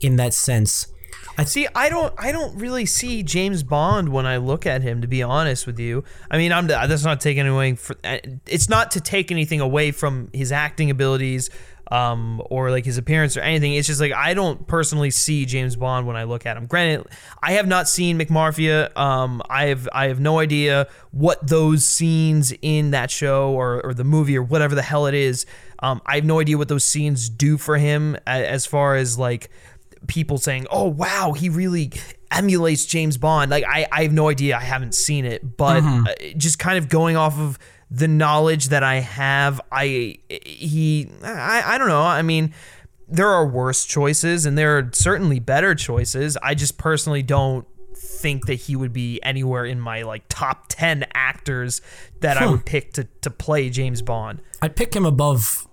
in 0.00 0.16
that 0.16 0.34
sense. 0.34 0.86
I 1.38 1.44
see, 1.44 1.66
I 1.74 1.88
don't, 1.88 2.12
I 2.18 2.32
don't 2.32 2.56
really 2.58 2.86
see 2.86 3.22
James 3.22 3.62
Bond 3.62 4.10
when 4.10 4.26
I 4.26 4.36
look 4.36 4.66
at 4.66 4.82
him. 4.82 5.00
To 5.02 5.08
be 5.08 5.22
honest 5.22 5.66
with 5.66 5.78
you, 5.78 6.04
I 6.30 6.38
mean, 6.38 6.52
I'm 6.52 6.66
that's 6.66 7.04
not 7.04 7.20
taking 7.20 7.46
away. 7.46 7.74
For, 7.74 7.96
it's 8.04 8.68
not 8.68 8.92
to 8.92 9.00
take 9.00 9.30
anything 9.30 9.60
away 9.60 9.90
from 9.90 10.28
his 10.32 10.52
acting 10.52 10.90
abilities, 10.90 11.50
um, 11.92 12.42
or 12.46 12.70
like 12.70 12.86
his 12.86 12.96
appearance 12.96 13.36
or 13.36 13.40
anything. 13.40 13.74
It's 13.74 13.86
just 13.86 14.00
like 14.00 14.12
I 14.12 14.32
don't 14.32 14.66
personally 14.66 15.10
see 15.10 15.44
James 15.44 15.76
Bond 15.76 16.06
when 16.06 16.16
I 16.16 16.24
look 16.24 16.46
at 16.46 16.56
him. 16.56 16.66
Granted, 16.66 17.06
I 17.42 17.52
have 17.52 17.66
not 17.66 17.86
seen 17.86 18.18
McMafia. 18.18 18.96
Um, 18.96 19.42
I 19.48 19.66
have, 19.66 19.88
I 19.92 20.08
have 20.08 20.18
no 20.18 20.38
idea 20.38 20.88
what 21.10 21.46
those 21.46 21.84
scenes 21.84 22.52
in 22.62 22.92
that 22.92 23.10
show 23.10 23.52
or, 23.52 23.84
or 23.84 23.94
the 23.94 24.04
movie 24.04 24.38
or 24.38 24.42
whatever 24.42 24.74
the 24.74 24.82
hell 24.82 25.06
it 25.06 25.14
is. 25.14 25.44
Um, 25.80 26.00
I 26.06 26.14
have 26.14 26.24
no 26.24 26.40
idea 26.40 26.56
what 26.56 26.68
those 26.68 26.84
scenes 26.84 27.28
do 27.28 27.58
for 27.58 27.76
him 27.76 28.16
as 28.26 28.64
far 28.64 28.96
as 28.96 29.18
like 29.18 29.50
people 30.06 30.38
saying, 30.38 30.66
"Oh 30.70 30.88
wow, 30.88 31.32
he 31.32 31.48
really 31.48 31.92
emulates 32.30 32.84
James 32.86 33.16
Bond." 33.16 33.50
Like 33.50 33.64
I, 33.66 33.86
I 33.90 34.02
have 34.02 34.12
no 34.12 34.28
idea. 34.28 34.56
I 34.56 34.60
haven't 34.60 34.94
seen 34.94 35.24
it, 35.24 35.56
but 35.56 35.82
uh, 35.82 36.14
just 36.36 36.58
kind 36.58 36.78
of 36.78 36.88
going 36.88 37.16
off 37.16 37.38
of 37.38 37.58
the 37.90 38.08
knowledge 38.08 38.68
that 38.68 38.82
I 38.82 38.96
have, 38.96 39.60
I 39.70 40.18
he 40.28 41.10
I, 41.22 41.74
I 41.74 41.78
don't 41.78 41.88
know. 41.88 42.02
I 42.02 42.22
mean, 42.22 42.54
there 43.08 43.28
are 43.28 43.46
worse 43.46 43.84
choices 43.84 44.46
and 44.46 44.56
there 44.56 44.78
are 44.78 44.90
certainly 44.92 45.38
better 45.38 45.74
choices. 45.74 46.38
I 46.42 46.54
just 46.54 46.78
personally 46.78 47.22
don't 47.22 47.66
think 47.94 48.46
that 48.46 48.54
he 48.54 48.74
would 48.74 48.92
be 48.92 49.20
anywhere 49.22 49.64
in 49.64 49.78
my 49.78 50.02
like 50.02 50.22
top 50.28 50.66
10 50.68 51.04
actors 51.14 51.82
that 52.20 52.38
I 52.38 52.46
would 52.50 52.64
pick 52.64 52.94
to 52.94 53.04
to 53.20 53.30
play 53.30 53.68
James 53.68 54.00
Bond. 54.00 54.40
I'd 54.62 54.74
pick 54.76 54.94
him 54.94 55.04
above. 55.04 55.68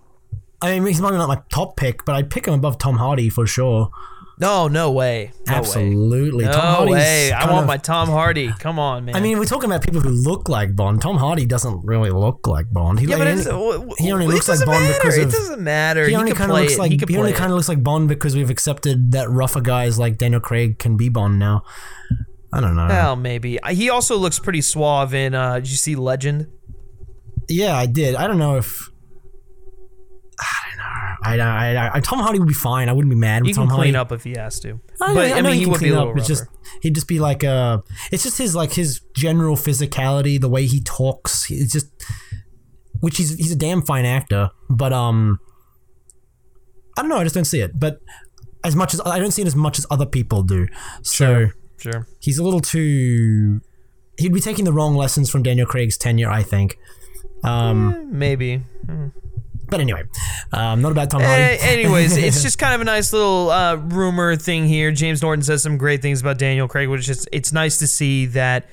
I 0.61 0.77
mean, 0.77 0.87
he's 0.87 0.99
probably 0.99 1.19
not 1.19 1.29
my 1.29 1.41
top 1.49 1.77
pick, 1.77 2.03
but 2.03 2.15
I'd 2.15 2.29
pick 2.29 2.47
him 2.47 2.53
above 2.53 2.77
Tom 2.77 2.97
Hardy 2.97 3.29
for 3.29 3.47
sure. 3.47 3.91
No, 4.41 4.69
no 4.69 4.91
way. 4.91 5.31
No 5.47 5.53
way. 5.53 5.57
Absolutely, 5.59 6.45
No 6.45 6.51
Tom 6.53 6.75
Hardy's 6.75 6.93
way. 6.93 7.31
I 7.33 7.45
want 7.51 7.63
of- 7.63 7.67
my 7.67 7.75
Tom 7.75 8.07
Hardy. 8.07 8.49
Come 8.59 8.79
on, 8.79 9.03
man. 9.03 9.15
I 9.15 9.19
mean, 9.19 9.37
we're 9.37 9.43
talking 9.43 9.69
about 9.69 9.83
people 9.83 9.99
who 9.99 10.09
look 10.11 10.47
like 10.47 10.77
Bond. 10.77 11.01
Tom 11.01 11.17
Hardy 11.17 11.45
doesn't 11.45 11.83
really 11.83 12.09
look 12.09 12.47
like 12.47 12.71
Bond. 12.71 13.01
He, 13.01 13.07
yeah, 13.07 13.17
like, 13.17 13.35
but 13.35 13.43
he 13.43 13.49
only- 13.49 13.95
he 13.97 14.11
only 14.13 14.27
looks 14.27 14.47
like 14.47 14.65
Bond 14.65 14.81
matter. 14.85 14.93
because 14.97 15.17
it 15.17 15.23
of. 15.25 15.31
doesn't 15.33 15.59
matter. 15.61 16.07
He 16.07 16.15
only 16.15 16.31
kind 16.31 16.51
of 16.51 16.57
looks 16.57 16.73
it. 16.75 16.79
like 16.79 16.91
he 16.91 16.99
he, 17.09 17.17
only 17.17 17.33
kind 17.33 17.51
of 17.51 17.55
looks 17.57 17.67
like 17.67 17.83
Bond 17.83 18.07
because 18.07 18.33
we've 18.33 18.49
accepted 18.49 19.11
that 19.11 19.29
rougher 19.29 19.59
guys 19.59 19.99
like 19.99 20.17
Daniel 20.17 20.39
Craig 20.39 20.79
can 20.79 20.95
be 20.95 21.09
Bond 21.09 21.37
now. 21.37 21.63
I 22.53 22.61
don't 22.61 22.77
know. 22.77 22.87
Well, 22.87 23.15
maybe. 23.17 23.59
He 23.69 23.89
also 23.89 24.15
looks 24.15 24.39
pretty 24.39 24.61
suave 24.61 25.13
in. 25.13 25.35
Uh, 25.35 25.55
did 25.55 25.69
you 25.69 25.75
see 25.75 25.95
Legend? 25.97 26.47
Yeah, 27.49 27.75
I 27.75 27.87
did. 27.87 28.15
I 28.15 28.25
don't 28.25 28.37
know 28.39 28.55
if. 28.55 28.89
I. 30.39 30.45
I, 31.37 31.75
I, 31.75 31.95
I, 31.95 31.99
Tom 31.99 32.19
Hardy 32.19 32.39
would 32.39 32.47
be 32.47 32.53
fine. 32.53 32.89
I 32.89 32.93
wouldn't 32.93 33.09
be 33.09 33.15
mad 33.19 33.41
with 33.43 33.47
He 33.49 33.53
Tom 33.53 33.67
can 33.67 33.75
clean 33.77 33.93
Hardy. 33.93 33.97
up 33.97 34.11
if 34.11 34.23
he 34.23 34.33
has 34.37 34.59
to. 34.61 34.79
I, 35.01 35.13
but 35.13 35.31
I, 35.31 35.37
I 35.39 35.41
mean, 35.41 35.53
he, 35.55 35.61
can 35.63 35.71
would 35.71 35.79
be 35.81 35.87
a 35.87 35.89
clean 35.89 35.91
little 35.93 36.09
up. 36.09 36.15
Rougher. 36.15 36.27
just 36.27 36.45
he'd 36.81 36.95
just 36.95 37.07
be 37.07 37.19
like 37.19 37.43
uh 37.43 37.79
it's 38.11 38.23
just 38.23 38.37
his 38.37 38.55
like 38.55 38.73
his 38.73 39.01
general 39.15 39.55
physicality, 39.55 40.39
the 40.39 40.49
way 40.49 40.65
he 40.65 40.81
talks. 40.81 41.49
It's 41.51 41.71
just 41.73 41.87
which 43.01 43.17
he's 43.17 43.35
he's 43.37 43.51
a 43.51 43.55
damn 43.55 43.81
fine 43.81 44.05
actor, 44.05 44.49
but 44.69 44.91
um 44.93 45.39
I 46.97 47.01
don't 47.01 47.09
know, 47.09 47.17
I 47.17 47.23
just 47.23 47.35
don't 47.35 47.45
see 47.45 47.61
it. 47.61 47.79
But 47.79 47.99
as 48.63 48.75
much 48.75 48.93
as 48.93 49.01
I 49.05 49.19
don't 49.19 49.31
see 49.31 49.41
it 49.41 49.47
as 49.47 49.55
much 49.55 49.79
as 49.79 49.85
other 49.89 50.05
people 50.05 50.43
do. 50.43 50.67
So 51.01 51.47
Sure. 51.77 52.05
he's 52.19 52.37
a 52.37 52.43
little 52.43 52.59
too 52.59 53.61
he'd 54.17 54.33
be 54.33 54.41
taking 54.41 54.65
the 54.65 54.73
wrong 54.73 54.95
lessons 54.95 55.29
from 55.29 55.43
Daniel 55.43 55.65
Craig's 55.65 55.97
tenure, 55.97 56.29
I 56.29 56.43
think. 56.43 56.77
Um 57.43 58.09
Maybe. 58.11 58.63
But 59.69 59.79
anyway, 59.79 60.03
um 60.53 60.81
not 60.81 60.91
about 60.91 61.09
Tom 61.09 61.21
Eh, 61.21 61.25
Hardy. 61.57 61.61
anyways, 61.81 62.17
it's 62.17 62.41
just 62.47 62.57
kind 62.59 62.73
of 62.75 62.81
a 62.81 62.85
nice 62.85 63.13
little 63.13 63.49
uh, 63.51 63.75
rumor 63.75 64.35
thing 64.35 64.67
here. 64.67 64.91
James 64.91 65.21
Norton 65.21 65.43
says 65.43 65.63
some 65.63 65.77
great 65.77 66.01
things 66.01 66.21
about 66.21 66.37
Daniel 66.37 66.67
Craig, 66.67 66.89
which 66.89 67.07
is 67.09 67.27
it's 67.31 67.51
nice 67.53 67.77
to 67.79 67.87
see 67.87 68.25
that 68.27 68.67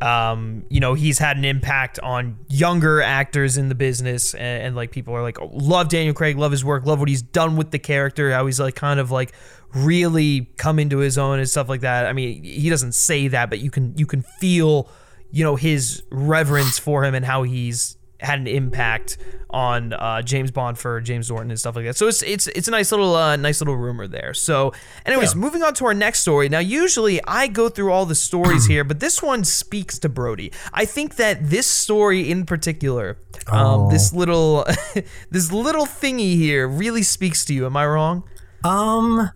um, 0.00 0.64
you 0.70 0.80
know 0.80 0.94
he's 0.94 1.18
had 1.18 1.36
an 1.36 1.44
impact 1.44 1.98
on 1.98 2.38
younger 2.48 3.02
actors 3.02 3.58
in 3.58 3.68
the 3.68 3.74
business, 3.74 4.32
and, 4.34 4.62
and 4.64 4.76
like 4.76 4.90
people 4.92 5.14
are 5.14 5.22
like, 5.22 5.38
oh, 5.40 5.50
love 5.52 5.88
Daniel 5.90 6.14
Craig, 6.14 6.38
love 6.38 6.52
his 6.52 6.64
work, 6.64 6.86
love 6.86 6.98
what 7.00 7.08
he's 7.08 7.20
done 7.22 7.56
with 7.56 7.70
the 7.70 7.78
character, 7.78 8.32
how 8.32 8.46
he's 8.46 8.58
like 8.58 8.74
kind 8.74 8.98
of 8.98 9.10
like 9.10 9.32
really 9.74 10.50
come 10.56 10.78
into 10.78 10.98
his 10.98 11.18
own 11.18 11.38
and 11.38 11.48
stuff 11.48 11.68
like 11.68 11.82
that. 11.82 12.06
I 12.06 12.12
mean, 12.14 12.42
he 12.42 12.70
doesn't 12.70 12.92
say 12.92 13.28
that, 13.28 13.50
but 13.50 13.58
you 13.58 13.70
can 13.70 13.94
you 13.96 14.06
can 14.06 14.22
feel 14.22 14.88
you 15.30 15.44
know 15.44 15.56
his 15.56 16.02
reverence 16.10 16.78
for 16.78 17.04
him 17.04 17.14
and 17.14 17.24
how 17.24 17.42
he's 17.42 17.96
had 18.20 18.38
an 18.38 18.46
impact 18.46 19.16
on 19.52 19.92
uh, 19.92 20.22
James 20.22 20.50
Bond 20.52 20.78
for 20.78 21.00
James 21.00 21.28
Norton 21.28 21.50
and 21.50 21.58
stuff 21.58 21.74
like 21.74 21.84
that. 21.86 21.96
So 21.96 22.06
it's 22.06 22.22
it's 22.22 22.46
it's 22.48 22.68
a 22.68 22.70
nice 22.70 22.92
little 22.92 23.16
uh, 23.16 23.34
nice 23.36 23.60
little 23.60 23.76
rumor 23.76 24.06
there. 24.06 24.32
So, 24.34 24.72
anyways, 25.04 25.34
Yeah. 25.34 25.40
moving 25.40 25.62
on 25.62 25.74
to 25.74 25.86
our 25.86 25.94
next 25.94 26.20
story. 26.20 26.48
Now, 26.48 26.60
usually 26.60 27.20
I 27.26 27.48
go 27.48 27.68
through 27.68 27.90
all 27.92 28.06
the 28.06 28.14
stories 28.14 28.66
here, 28.72 28.84
but 28.84 29.00
this 29.00 29.20
one 29.22 29.42
speaks 29.44 29.98
to 30.00 30.08
Brody. 30.08 30.52
I 30.72 30.84
think 30.84 31.16
that 31.16 31.50
this 31.50 31.66
story 31.66 32.30
in 32.30 32.46
particular, 32.46 33.18
um, 33.48 33.90
this 33.90 34.12
little 34.12 34.64
this 35.30 35.50
little 35.50 35.86
thingy 35.86 36.36
here, 36.36 36.68
really 36.68 37.02
speaks 37.02 37.44
to 37.46 37.54
you. 37.54 37.66
Am 37.66 37.76
I 37.76 37.86
wrong? 37.86 38.22
Um, 38.62 39.30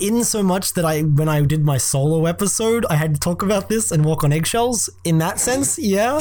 in 0.00 0.24
so 0.24 0.42
much 0.42 0.74
that 0.74 0.84
I, 0.84 1.02
when 1.02 1.28
I 1.28 1.42
did 1.42 1.64
my 1.64 1.78
solo 1.78 2.26
episode, 2.26 2.84
I 2.90 2.96
had 2.96 3.14
to 3.14 3.20
talk 3.20 3.42
about 3.42 3.68
this 3.68 3.90
and 3.90 4.04
walk 4.04 4.24
on 4.24 4.32
eggshells. 4.32 4.88
In 5.04 5.18
that 5.18 5.38
sense, 5.40 5.78
yeah. 5.78 6.16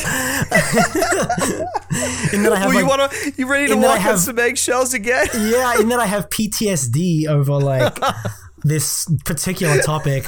in 2.34 2.44
that 2.44 2.52
I 2.54 2.58
have 2.58 2.68
Well, 2.70 2.74
you 2.74 2.88
like, 2.88 2.98
wanna 2.98 3.10
you 3.38 3.48
ready 3.48 3.68
to 3.68 3.74
in 3.74 3.82
that 3.82 3.92
I 3.92 3.98
walk 3.98 4.08
on 4.08 4.18
some 4.18 4.40
eggshells 4.40 4.94
again? 4.94 5.28
yeah, 5.34 5.80
in 5.80 5.90
that 5.90 6.00
I 6.00 6.06
have 6.06 6.30
PTSD 6.30 7.28
over 7.28 7.54
like 7.54 7.98
this 8.64 9.08
particular 9.26 9.82
topic. 9.82 10.28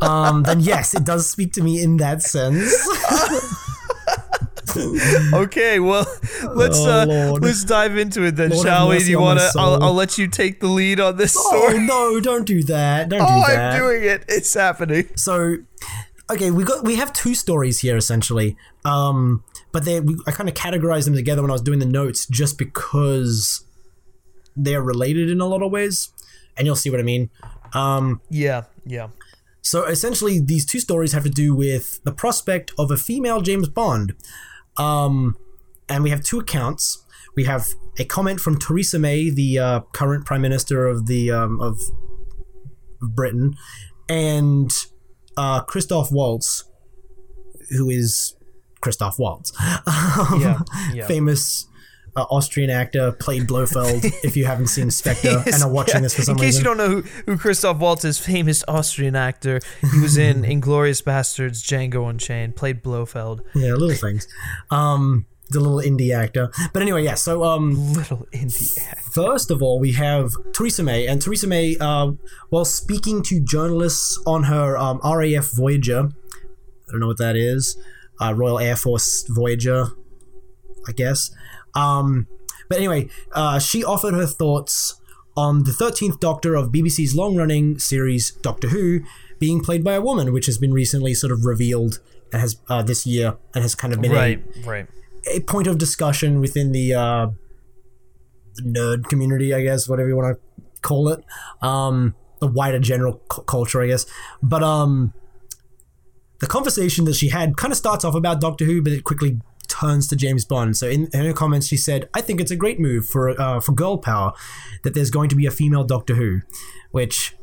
Um, 0.00 0.42
then 0.44 0.60
yes, 0.60 0.94
it 0.94 1.04
does 1.04 1.28
speak 1.28 1.52
to 1.54 1.62
me 1.62 1.82
in 1.82 1.96
that 1.98 2.22
sense. 2.22 2.72
okay, 5.34 5.78
well, 5.80 6.06
let's 6.54 6.78
Oh, 6.78 6.90
uh, 6.90 7.32
let's 7.40 7.64
dive 7.64 7.96
into 7.96 8.24
it 8.24 8.36
then, 8.36 8.50
Lord 8.50 8.66
shall 8.66 8.88
we? 8.88 8.98
Do 8.98 9.10
you 9.10 9.20
want 9.20 9.38
to? 9.40 9.50
I'll. 9.58 9.82
I'll 9.82 9.94
let 9.94 10.18
you 10.18 10.26
take 10.26 10.60
the 10.60 10.66
lead 10.68 11.00
on 11.00 11.16
this 11.16 11.36
oh 11.38 11.48
story. 11.68 11.78
no! 11.86 12.20
Don't 12.20 12.46
do 12.46 12.62
that! 12.64 13.08
Don't 13.08 13.20
Oh, 13.22 13.26
do 13.46 13.52
that. 13.52 13.72
I'm 13.74 13.78
doing 13.80 14.04
it. 14.04 14.24
It's 14.28 14.52
happening. 14.54 15.08
So, 15.16 15.56
okay, 16.30 16.50
we 16.50 16.64
got 16.64 16.84
we 16.84 16.96
have 16.96 17.12
two 17.12 17.34
stories 17.34 17.80
here 17.80 17.96
essentially, 17.96 18.56
um, 18.84 19.44
but 19.72 19.84
they 19.84 20.00
we, 20.00 20.16
I 20.26 20.30
kind 20.30 20.48
of 20.48 20.54
categorized 20.54 21.04
them 21.04 21.14
together 21.14 21.42
when 21.42 21.50
I 21.50 21.54
was 21.54 21.62
doing 21.62 21.78
the 21.78 21.86
notes 21.86 22.26
just 22.26 22.58
because 22.58 23.64
they're 24.56 24.82
related 24.82 25.30
in 25.30 25.40
a 25.40 25.46
lot 25.46 25.62
of 25.62 25.70
ways, 25.70 26.10
and 26.56 26.66
you'll 26.66 26.76
see 26.76 26.90
what 26.90 27.00
I 27.00 27.04
mean. 27.04 27.30
Um, 27.74 28.20
Yeah, 28.28 28.64
yeah. 28.84 29.08
so 29.62 29.84
essentially, 29.86 30.38
these 30.40 30.66
two 30.66 30.78
stories 30.78 31.12
have 31.12 31.22
to 31.24 31.30
do 31.30 31.54
with 31.54 32.02
the 32.04 32.12
prospect 32.12 32.70
of 32.78 32.90
a 32.90 32.98
female 32.98 33.40
James 33.40 33.68
Bond, 33.68 34.14
um, 34.76 35.36
and 35.88 36.02
we 36.02 36.10
have 36.10 36.22
two 36.22 36.38
accounts. 36.40 37.04
We 37.34 37.44
have 37.44 37.66
a 37.98 38.04
comment 38.04 38.40
from 38.40 38.58
Theresa 38.58 38.98
May, 38.98 39.30
the 39.30 39.58
uh, 39.58 39.80
current 39.92 40.24
Prime 40.26 40.42
Minister 40.42 40.86
of 40.86 41.06
the 41.06 41.30
um, 41.30 41.60
of 41.60 41.80
Britain, 43.00 43.54
and 44.08 44.70
uh, 45.36 45.62
Christoph 45.62 46.12
Waltz, 46.12 46.64
who 47.70 47.88
is 47.88 48.34
Christoph 48.80 49.18
Waltz, 49.18 49.52
Yeah, 49.86 50.60
yeah. 50.92 51.06
famous 51.06 51.66
uh, 52.16 52.22
Austrian 52.30 52.70
actor, 52.70 53.12
played 53.12 53.46
Blofeld. 53.46 54.04
if 54.24 54.36
you 54.36 54.44
haven't 54.44 54.68
seen 54.68 54.90
Spectre 54.90 55.42
and 55.46 55.62
are 55.62 55.70
watching 55.70 56.02
this 56.02 56.14
for 56.14 56.22
some 56.22 56.36
In 56.36 56.38
case 56.38 56.58
reason, 56.58 56.60
you 56.60 56.64
don't 56.64 56.76
know 56.76 56.88
who, 56.88 57.02
who 57.32 57.38
Christoph 57.38 57.78
Waltz 57.78 58.04
is, 58.04 58.18
famous 58.18 58.64
Austrian 58.68 59.16
actor. 59.16 59.60
He 59.80 60.00
was 60.00 60.16
in 60.16 60.42
Inglourious 60.42 61.02
Basterds, 61.02 61.62
Django 61.62 62.08
Unchained, 62.08 62.56
played 62.56 62.82
Blofeld. 62.82 63.42
Yeah, 63.54 63.72
little 63.72 63.96
things. 63.96 64.28
Um, 64.70 65.26
the 65.52 65.60
little 65.60 65.78
indie 65.78 66.14
actor. 66.14 66.50
But 66.72 66.82
anyway, 66.82 67.04
yeah. 67.04 67.14
So, 67.14 67.44
um, 67.44 67.92
Little 67.92 68.26
indie 68.32 68.78
actor. 68.88 69.10
first 69.10 69.50
of 69.50 69.62
all, 69.62 69.78
we 69.78 69.92
have 69.92 70.32
Theresa 70.52 70.82
May, 70.82 71.06
and 71.06 71.20
Theresa 71.20 71.46
May, 71.46 71.76
uh, 71.78 72.12
while 72.48 72.64
speaking 72.64 73.22
to 73.24 73.40
journalists 73.40 74.20
on 74.26 74.44
her 74.44 74.76
um, 74.76 75.00
RAF 75.04 75.50
Voyager, 75.52 76.08
I 76.88 76.90
don't 76.90 77.00
know 77.00 77.06
what 77.06 77.18
that 77.18 77.36
is, 77.36 77.76
uh, 78.20 78.34
Royal 78.34 78.58
Air 78.58 78.76
Force 78.76 79.24
Voyager, 79.28 79.88
I 80.88 80.92
guess. 80.92 81.30
Um, 81.74 82.26
but 82.68 82.78
anyway, 82.78 83.08
uh, 83.32 83.58
she 83.58 83.84
offered 83.84 84.14
her 84.14 84.26
thoughts 84.26 85.00
on 85.36 85.64
the 85.64 85.70
13th 85.70 86.20
Doctor 86.20 86.54
of 86.54 86.70
BBC's 86.70 87.14
long 87.14 87.36
running 87.36 87.78
series 87.78 88.30
Doctor 88.32 88.68
Who 88.68 89.00
being 89.38 89.60
played 89.60 89.82
by 89.82 89.94
a 89.94 90.00
woman, 90.00 90.32
which 90.32 90.46
has 90.46 90.58
been 90.58 90.72
recently 90.72 91.14
sort 91.14 91.32
of 91.32 91.44
revealed 91.44 92.00
and 92.32 92.40
has 92.40 92.56
uh, 92.68 92.82
this 92.82 93.06
year 93.06 93.36
and 93.54 93.62
has 93.62 93.74
kind 93.74 93.92
of 93.94 94.00
been 94.00 94.12
a, 94.12 94.14
Right, 94.14 94.44
right. 94.64 94.86
a 95.34 95.40
point 95.40 95.66
of 95.66 95.78
discussion 95.78 96.40
within 96.40 96.72
the 96.72 96.94
uh, 96.94 97.26
nerd 98.62 99.04
community, 99.08 99.54
I 99.54 99.62
guess, 99.62 99.88
whatever 99.88 100.08
you 100.08 100.16
want 100.16 100.36
to 100.36 100.62
call 100.82 101.08
it, 101.08 101.24
um, 101.62 102.14
the 102.40 102.46
wider 102.46 102.78
general 102.78 103.20
cu- 103.28 103.42
culture, 103.42 103.80
I 103.82 103.86
guess. 103.86 104.04
But 104.42 104.62
um, 104.62 105.12
the 106.40 106.46
conversation 106.46 107.04
that 107.06 107.14
she 107.14 107.28
had 107.28 107.56
kind 107.56 107.72
of 107.72 107.78
starts 107.78 108.04
off 108.04 108.14
about 108.14 108.40
Doctor 108.40 108.64
Who, 108.64 108.82
but 108.82 108.92
it 108.92 109.04
quickly 109.04 109.40
turns 109.80 110.06
to 110.08 110.16
James 110.16 110.44
Bond. 110.44 110.76
So 110.76 110.88
in, 110.88 111.08
in 111.12 111.24
her 111.24 111.32
comments, 111.32 111.66
she 111.66 111.76
said, 111.76 112.08
"I 112.14 112.20
think 112.20 112.40
it's 112.40 112.50
a 112.50 112.56
great 112.56 112.78
move 112.78 113.06
for 113.06 113.30
uh, 113.40 113.60
for 113.60 113.72
girl 113.72 113.96
power 113.98 114.32
that 114.84 114.94
there's 114.94 115.10
going 115.10 115.28
to 115.30 115.36
be 115.36 115.46
a 115.46 115.50
female 115.50 115.84
Doctor 115.84 116.14
Who," 116.14 116.40
which. 116.90 117.34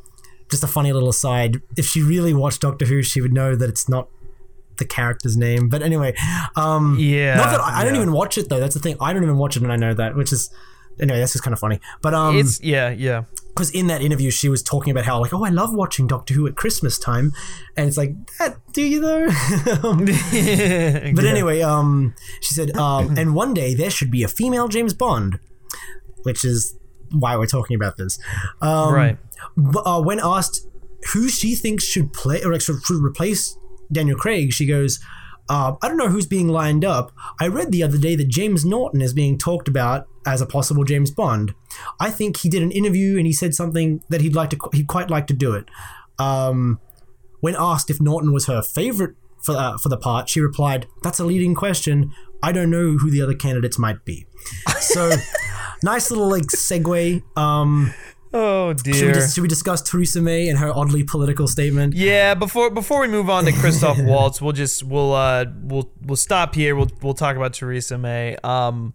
Just 0.50 0.64
a 0.64 0.66
funny 0.66 0.92
little 0.92 1.08
aside. 1.08 1.62
If 1.76 1.86
she 1.86 2.02
really 2.02 2.34
watched 2.34 2.62
Doctor 2.62 2.84
Who, 2.84 3.04
she 3.04 3.20
would 3.20 3.32
know 3.32 3.54
that 3.54 3.68
it's 3.68 3.88
not 3.88 4.08
the 4.78 4.84
character's 4.84 5.36
name. 5.36 5.68
But 5.68 5.80
anyway, 5.80 6.12
um, 6.56 6.96
Yeah, 6.98 7.36
not 7.36 7.50
that 7.52 7.60
I, 7.60 7.82
I 7.82 7.84
don't 7.84 7.94
even 7.94 8.10
watch 8.10 8.36
it 8.36 8.48
though. 8.48 8.58
That's 8.58 8.74
the 8.74 8.80
thing. 8.80 8.96
I 9.00 9.12
don't 9.12 9.22
even 9.22 9.38
watch 9.38 9.56
it, 9.56 9.62
and 9.62 9.70
I 9.72 9.76
know 9.76 9.94
that, 9.94 10.16
which 10.16 10.32
is 10.32 10.50
anyway. 10.98 11.20
That's 11.20 11.34
just 11.34 11.44
kind 11.44 11.52
of 11.52 11.60
funny. 11.60 11.78
But 12.02 12.14
um, 12.14 12.36
It's 12.36 12.60
yeah, 12.60 12.90
yeah. 12.90 13.26
Because 13.54 13.70
in 13.70 13.86
that 13.88 14.00
interview 14.00 14.30
she 14.30 14.48
was 14.48 14.62
talking 14.62 14.90
about 14.90 15.04
how 15.04 15.20
like, 15.20 15.32
oh, 15.34 15.44
I 15.44 15.50
love 15.50 15.74
watching 15.74 16.06
Doctor 16.06 16.34
Who 16.34 16.46
at 16.46 16.56
Christmas 16.56 16.98
time, 16.98 17.32
and 17.76 17.88
it's 17.88 17.96
like, 17.96 18.12
that, 18.38 18.58
do 18.72 18.82
you 18.82 19.00
though? 19.00 19.28
Um, 19.82 20.04
but 21.14 21.24
anyway, 21.24 21.60
um, 21.62 22.14
she 22.40 22.54
said, 22.54 22.76
um, 22.76 23.14
and 23.18 23.34
one 23.34 23.54
day 23.54 23.74
there 23.74 23.90
should 23.90 24.10
be 24.10 24.22
a 24.22 24.28
female 24.28 24.68
James 24.68 24.94
Bond, 24.94 25.38
which 26.22 26.44
is 26.44 26.76
why 27.12 27.36
we're 27.36 27.46
talking 27.46 27.74
about 27.76 27.96
this. 27.96 28.18
Um, 28.60 28.94
Right. 28.94 29.18
but, 29.56 29.82
uh, 29.86 30.00
when 30.02 30.20
asked 30.20 30.66
who 31.12 31.28
she 31.28 31.54
thinks 31.54 31.84
should 31.84 32.12
play 32.12 32.42
or 32.42 32.52
like, 32.52 32.60
should 32.60 32.76
should 32.84 33.02
replace 33.02 33.56
Daniel 33.90 34.16
Craig, 34.16 34.52
she 34.52 34.66
goes, 34.66 35.00
uh, 35.50 35.74
I 35.82 35.88
don't 35.88 35.96
know 35.96 36.08
who's 36.08 36.26
being 36.26 36.46
lined 36.46 36.84
up. 36.84 37.10
I 37.40 37.48
read 37.48 37.72
the 37.72 37.82
other 37.82 37.98
day 37.98 38.14
that 38.14 38.28
James 38.28 38.64
Norton 38.64 39.02
is 39.02 39.12
being 39.12 39.36
talked 39.36 39.66
about 39.66 40.06
as 40.24 40.40
a 40.40 40.46
possible 40.46 40.84
James 40.84 41.10
Bond. 41.10 41.54
I 41.98 42.08
think 42.10 42.36
he 42.36 42.48
did 42.48 42.62
an 42.62 42.70
interview 42.70 43.16
and 43.18 43.26
he 43.26 43.32
said 43.32 43.52
something 43.52 44.00
that 44.10 44.20
he'd 44.20 44.36
like 44.36 44.50
to 44.50 44.58
he'd 44.72 44.86
quite 44.86 45.10
like 45.10 45.26
to 45.26 45.34
do 45.34 45.52
it. 45.54 45.68
Um, 46.20 46.78
when 47.40 47.56
asked 47.58 47.90
if 47.90 48.00
Norton 48.00 48.32
was 48.32 48.46
her 48.46 48.62
favorite 48.62 49.16
for 49.42 49.56
uh, 49.56 49.76
for 49.76 49.88
the 49.88 49.96
part, 49.96 50.28
she 50.28 50.40
replied, 50.40 50.86
"That's 51.02 51.18
a 51.18 51.24
leading 51.24 51.56
question. 51.56 52.12
I 52.44 52.52
don't 52.52 52.70
know 52.70 52.92
who 52.92 53.10
the 53.10 53.20
other 53.20 53.34
candidates 53.34 53.76
might 53.76 54.04
be." 54.04 54.26
So, 54.78 55.10
nice 55.82 56.12
little 56.12 56.30
like 56.30 56.44
segue. 56.44 57.24
Um, 57.36 57.92
Oh 58.32 58.70
should 58.76 58.86
we, 58.86 58.92
dear. 58.92 59.28
should 59.28 59.42
we 59.42 59.48
discuss 59.48 59.82
Theresa 59.82 60.20
May 60.20 60.48
and 60.48 60.58
her 60.58 60.72
oddly 60.72 61.02
political 61.02 61.48
statement? 61.48 61.94
Yeah, 61.94 62.34
before 62.34 62.70
before 62.70 63.00
we 63.00 63.08
move 63.08 63.28
on 63.28 63.44
to 63.44 63.52
Christoph 63.52 63.98
Waltz, 64.02 64.40
we'll 64.40 64.52
just 64.52 64.84
we'll 64.84 65.12
uh 65.12 65.46
we'll 65.62 65.90
we'll 66.02 66.16
stop 66.16 66.54
here. 66.54 66.76
We'll 66.76 66.90
we'll 67.02 67.14
talk 67.14 67.36
about 67.36 67.54
Theresa 67.54 67.98
May. 67.98 68.36
Um 68.44 68.94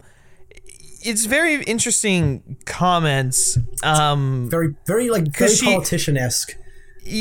it's 1.02 1.26
very 1.26 1.62
interesting 1.64 2.56
comments. 2.64 3.58
Um 3.82 4.48
Very, 4.50 4.74
very 4.86 5.10
like 5.10 5.28
very 5.36 5.54
politician 5.62 6.16
esque. 6.16 6.56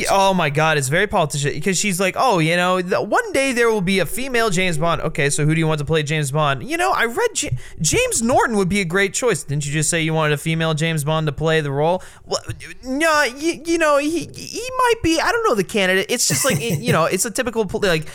Oh 0.09 0.33
my 0.33 0.49
god, 0.49 0.77
it's 0.77 0.87
very 0.87 1.07
politician 1.07 1.53
because 1.53 1.77
she's 1.77 1.99
like, 1.99 2.15
"Oh, 2.17 2.39
you 2.39 2.55
know, 2.55 2.81
the, 2.81 3.01
one 3.01 3.31
day 3.31 3.53
there 3.53 3.69
will 3.69 3.81
be 3.81 3.99
a 3.99 4.05
female 4.05 4.49
James 4.49 4.77
Bond." 4.77 5.01
Okay, 5.01 5.29
so 5.29 5.45
who 5.45 5.53
do 5.53 5.59
you 5.59 5.67
want 5.67 5.79
to 5.79 5.85
play 5.85 6.03
James 6.03 6.31
Bond? 6.31 6.69
You 6.69 6.77
know, 6.77 6.91
I 6.91 7.05
read 7.05 7.29
J- 7.33 7.57
James 7.81 8.21
Norton 8.21 8.57
would 8.57 8.69
be 8.69 8.81
a 8.81 8.85
great 8.85 9.13
choice. 9.13 9.43
Didn't 9.43 9.65
you 9.65 9.71
just 9.71 9.89
say 9.89 10.01
you 10.01 10.13
wanted 10.13 10.33
a 10.33 10.37
female 10.37 10.73
James 10.73 11.03
Bond 11.03 11.27
to 11.27 11.33
play 11.33 11.61
the 11.61 11.71
role? 11.71 12.01
Well, 12.25 12.41
no, 12.83 13.23
you, 13.23 13.61
you 13.65 13.77
know, 13.77 13.97
he 13.97 14.29
he 14.33 14.69
might 14.77 15.01
be. 15.03 15.19
I 15.19 15.31
don't 15.31 15.47
know 15.47 15.55
the 15.55 15.63
candidate. 15.63 16.07
It's 16.09 16.27
just 16.27 16.45
like 16.45 16.59
you 16.61 16.91
know, 16.91 17.05
it's 17.05 17.25
a 17.25 17.31
typical 17.31 17.69
like 17.81 18.07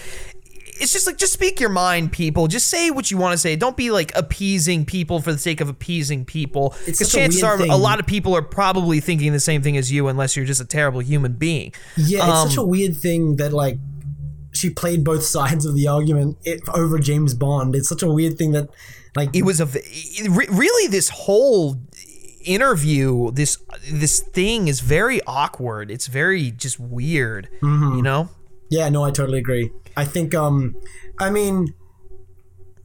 it's 0.80 0.92
just 0.92 1.06
like 1.06 1.16
just 1.16 1.32
speak 1.32 1.60
your 1.60 1.70
mind, 1.70 2.12
people. 2.12 2.46
Just 2.48 2.68
say 2.68 2.90
what 2.90 3.10
you 3.10 3.16
want 3.18 3.32
to 3.32 3.38
say. 3.38 3.56
Don't 3.56 3.76
be 3.76 3.90
like 3.90 4.12
appeasing 4.16 4.84
people 4.84 5.20
for 5.20 5.32
the 5.32 5.38
sake 5.38 5.60
of 5.60 5.68
appeasing 5.68 6.24
people. 6.24 6.74
Because 6.86 6.98
such 7.10 7.14
a 7.14 7.16
chances 7.18 7.42
are 7.42 7.58
thing. 7.58 7.70
a 7.70 7.76
lot 7.76 8.00
of 8.00 8.06
people 8.06 8.34
are 8.36 8.42
probably 8.42 9.00
thinking 9.00 9.32
the 9.32 9.40
same 9.40 9.62
thing 9.62 9.76
as 9.76 9.92
you, 9.92 10.08
unless 10.08 10.36
you're 10.36 10.46
just 10.46 10.60
a 10.60 10.64
terrible 10.64 11.00
human 11.00 11.32
being. 11.34 11.72
Yeah, 11.96 12.28
it's 12.42 12.50
such 12.50 12.58
a 12.58 12.62
Um, 12.62 12.68
weird 12.68 12.96
thing 12.96 13.36
that 13.36 13.52
like 13.52 13.78
she 14.52 14.70
played 14.70 15.04
both 15.04 15.22
sides 15.36 15.64
of 15.66 15.74
the 15.74 15.86
argument 15.88 16.38
it, 16.44 16.60
over 16.74 16.98
James 16.98 17.34
Bond. 17.34 17.74
It's 17.76 17.88
such 17.88 18.02
a 18.02 18.10
weird 18.10 18.38
thing 18.38 18.52
that 18.52 18.68
like 19.16 19.30
It 19.34 19.42
was 19.42 19.60
a 19.60 19.66
v- 19.66 19.80
it 19.84 20.30
re- 20.30 20.48
really 20.50 20.88
this 20.88 21.08
whole 21.08 21.76
interview 22.44 23.30
this 23.32 23.58
this 23.90 24.20
thing 24.20 24.68
is 24.68 24.80
very 24.80 25.20
awkward. 25.26 25.90
It's 25.90 26.06
very 26.06 26.50
just 26.50 26.80
weird. 26.80 27.48
Mm-hmm. 27.62 27.96
You 27.96 28.02
know. 28.02 28.28
Yeah, 28.70 28.88
no, 28.88 29.04
I 29.04 29.10
totally 29.10 29.38
agree. 29.38 29.70
I 29.96 30.04
think, 30.04 30.34
um, 30.34 30.76
I 31.18 31.30
mean, 31.30 31.74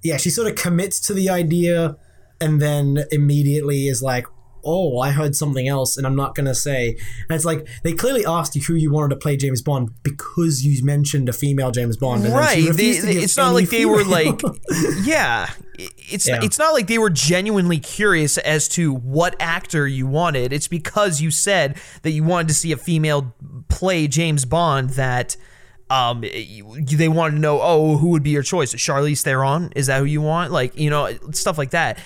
yeah, 0.03 0.17
she 0.17 0.29
sort 0.29 0.47
of 0.47 0.55
commits 0.55 0.99
to 1.07 1.13
the 1.13 1.29
idea 1.29 1.97
and 2.41 2.61
then 2.61 3.05
immediately 3.11 3.87
is 3.87 4.01
like, 4.01 4.25
oh, 4.67 4.97
I 4.97 5.11
heard 5.11 5.35
something 5.35 5.67
else, 5.67 5.95
and 5.95 6.07
I'm 6.07 6.15
not 6.15 6.33
gonna 6.33 6.55
say. 6.55 6.97
And 7.29 7.35
it's 7.35 7.45
like 7.45 7.67
they 7.83 7.93
clearly 7.93 8.25
asked 8.25 8.55
you 8.55 8.63
who 8.63 8.73
you 8.73 8.91
wanted 8.91 9.09
to 9.13 9.15
play 9.17 9.37
James 9.37 9.61
Bond 9.61 9.91
because 10.01 10.65
you 10.65 10.83
mentioned 10.83 11.29
a 11.29 11.33
female 11.33 11.69
James 11.69 11.97
Bond. 11.97 12.25
And 12.25 12.33
right 12.33 12.73
they, 12.73 12.89
it's 12.89 13.37
not 13.37 13.53
like 13.53 13.69
they 13.69 13.85
were 13.85 14.03
like 14.03 14.41
yeah 15.03 15.51
it's 15.77 16.27
Yeah. 16.27 16.39
it's 16.41 16.57
not 16.57 16.73
like 16.73 16.87
they 16.87 16.97
were 16.97 17.09
genuinely 17.11 17.79
curious 17.79 18.37
as 18.39 18.67
to 18.69 18.93
what 18.93 19.35
actor 19.39 19.87
you 19.87 20.07
wanted 20.07 20.51
it's 20.53 20.67
because 20.67 21.21
you 21.21 21.31
said 21.31 21.77
that 22.01 22.11
you 22.11 22.23
wanted 22.23 22.47
to 22.47 22.53
see 22.53 22.71
a 22.71 22.77
female 22.77 23.35
play 23.67 24.07
James 24.07 24.45
Bond 24.45 24.91
that 24.91 25.35
um 25.89 26.21
they 26.21 27.07
want 27.07 27.33
to 27.35 27.39
know 27.39 27.59
oh 27.61 27.97
who 27.97 28.09
would 28.09 28.23
be 28.23 28.31
your 28.31 28.43
choice 28.43 28.73
Charlize 28.73 29.21
Theron 29.21 29.71
is 29.75 29.87
that 29.87 29.99
who 29.99 30.05
you 30.05 30.21
want 30.21 30.51
like 30.51 30.77
you 30.77 30.89
know 30.89 31.15
stuff 31.31 31.57
like 31.57 31.71
that 31.71 31.99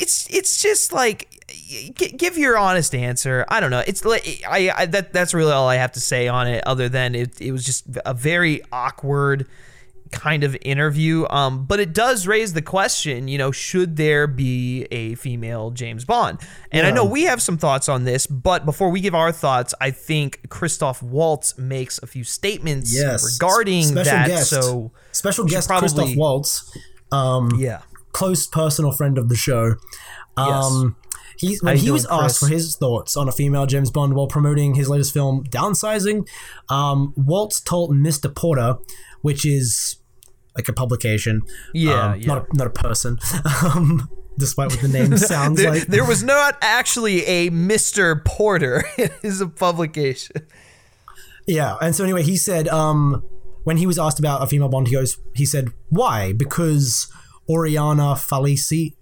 it's 0.00 0.28
it's 0.30 0.60
just 0.62 0.92
like 0.92 1.28
g- 1.48 1.92
give 2.16 2.36
your 2.36 2.56
honest 2.58 2.94
answer. 2.94 3.44
I 3.48 3.60
don't 3.60 3.70
know. 3.70 3.82
It's 3.86 4.04
like 4.04 4.42
I, 4.48 4.72
I 4.76 4.86
that 4.86 5.12
that's 5.12 5.34
really 5.34 5.52
all 5.52 5.68
I 5.68 5.76
have 5.76 5.92
to 5.92 6.00
say 6.00 6.28
on 6.28 6.46
it. 6.48 6.66
Other 6.66 6.88
than 6.88 7.14
it, 7.14 7.40
it 7.40 7.52
was 7.52 7.64
just 7.64 7.84
a 8.04 8.14
very 8.14 8.62
awkward 8.72 9.46
kind 10.12 10.44
of 10.44 10.56
interview. 10.62 11.26
Um, 11.28 11.66
but 11.66 11.80
it 11.80 11.92
does 11.92 12.26
raise 12.26 12.52
the 12.52 12.62
question. 12.62 13.26
You 13.26 13.38
know, 13.38 13.50
should 13.50 13.96
there 13.96 14.26
be 14.26 14.86
a 14.90 15.14
female 15.16 15.70
James 15.70 16.04
Bond? 16.04 16.38
And 16.70 16.86
I 16.86 16.90
know 16.90 17.04
we 17.04 17.22
have 17.24 17.42
some 17.42 17.58
thoughts 17.58 17.88
on 17.88 18.04
this. 18.04 18.26
But 18.26 18.64
before 18.64 18.90
we 18.90 19.00
give 19.00 19.14
our 19.14 19.32
thoughts, 19.32 19.74
I 19.80 19.90
think 19.90 20.48
Christoph 20.48 21.02
Waltz 21.02 21.58
makes 21.58 21.98
a 21.98 22.06
few 22.06 22.24
statements 22.24 22.94
yes 22.94 23.24
regarding 23.24 23.84
special 23.84 24.12
that. 24.12 24.28
guest. 24.28 24.50
So 24.50 24.92
special 25.10 25.44
guest 25.44 25.68
probably- 25.68 25.88
Christoph 25.88 26.16
Waltz, 26.16 26.78
um, 27.10 27.50
yeah. 27.58 27.80
close 28.12 28.46
personal 28.46 28.92
friend 28.92 29.18
of 29.18 29.28
the 29.28 29.36
show. 29.36 29.74
Um, 30.36 30.96
he 31.36 31.58
when 31.60 31.76
he 31.76 31.90
was 31.90 32.06
asked 32.06 32.38
for 32.38 32.46
his 32.46 32.76
thoughts 32.76 33.16
on 33.16 33.28
a 33.28 33.32
female 33.32 33.66
James 33.66 33.90
Bond 33.90 34.14
while 34.14 34.28
promoting 34.28 34.74
his 34.74 34.88
latest 34.88 35.12
film, 35.12 35.44
Downsizing, 35.44 36.28
um, 36.68 37.12
Waltz 37.16 37.60
told 37.60 37.90
Mr. 37.90 38.34
Porter, 38.34 38.76
which 39.22 39.44
is 39.44 39.96
like 40.56 40.68
a 40.68 40.72
publication, 40.72 41.42
Yeah, 41.74 42.12
um, 42.12 42.20
yeah. 42.20 42.26
not 42.26 42.46
a, 42.50 42.56
not 42.56 42.66
a 42.66 42.70
person. 42.70 43.18
Um, 43.64 44.08
despite 44.38 44.70
what 44.70 44.80
the 44.80 44.88
name 44.88 45.16
sounds 45.18 45.60
there, 45.60 45.70
like. 45.72 45.86
there 45.86 46.04
was 46.04 46.22
not 46.22 46.56
actually 46.62 47.24
a 47.26 47.50
Mr. 47.50 48.24
Porter. 48.24 48.82
it 48.98 49.12
is 49.22 49.40
a 49.40 49.46
publication. 49.46 50.36
Yeah, 51.46 51.76
and 51.80 51.94
so 51.94 52.02
anyway, 52.04 52.22
he 52.22 52.36
said 52.36 52.68
um, 52.68 53.22
when 53.64 53.76
he 53.76 53.86
was 53.86 53.98
asked 53.98 54.18
about 54.18 54.42
a 54.42 54.46
female 54.46 54.68
Bond, 54.68 54.88
he 54.88 54.94
goes, 54.94 55.18
he 55.34 55.44
said, 55.44 55.68
"Why? 55.90 56.32
Because 56.32 57.10
Oriana 57.48 58.14
Fallaci, 58.14 58.94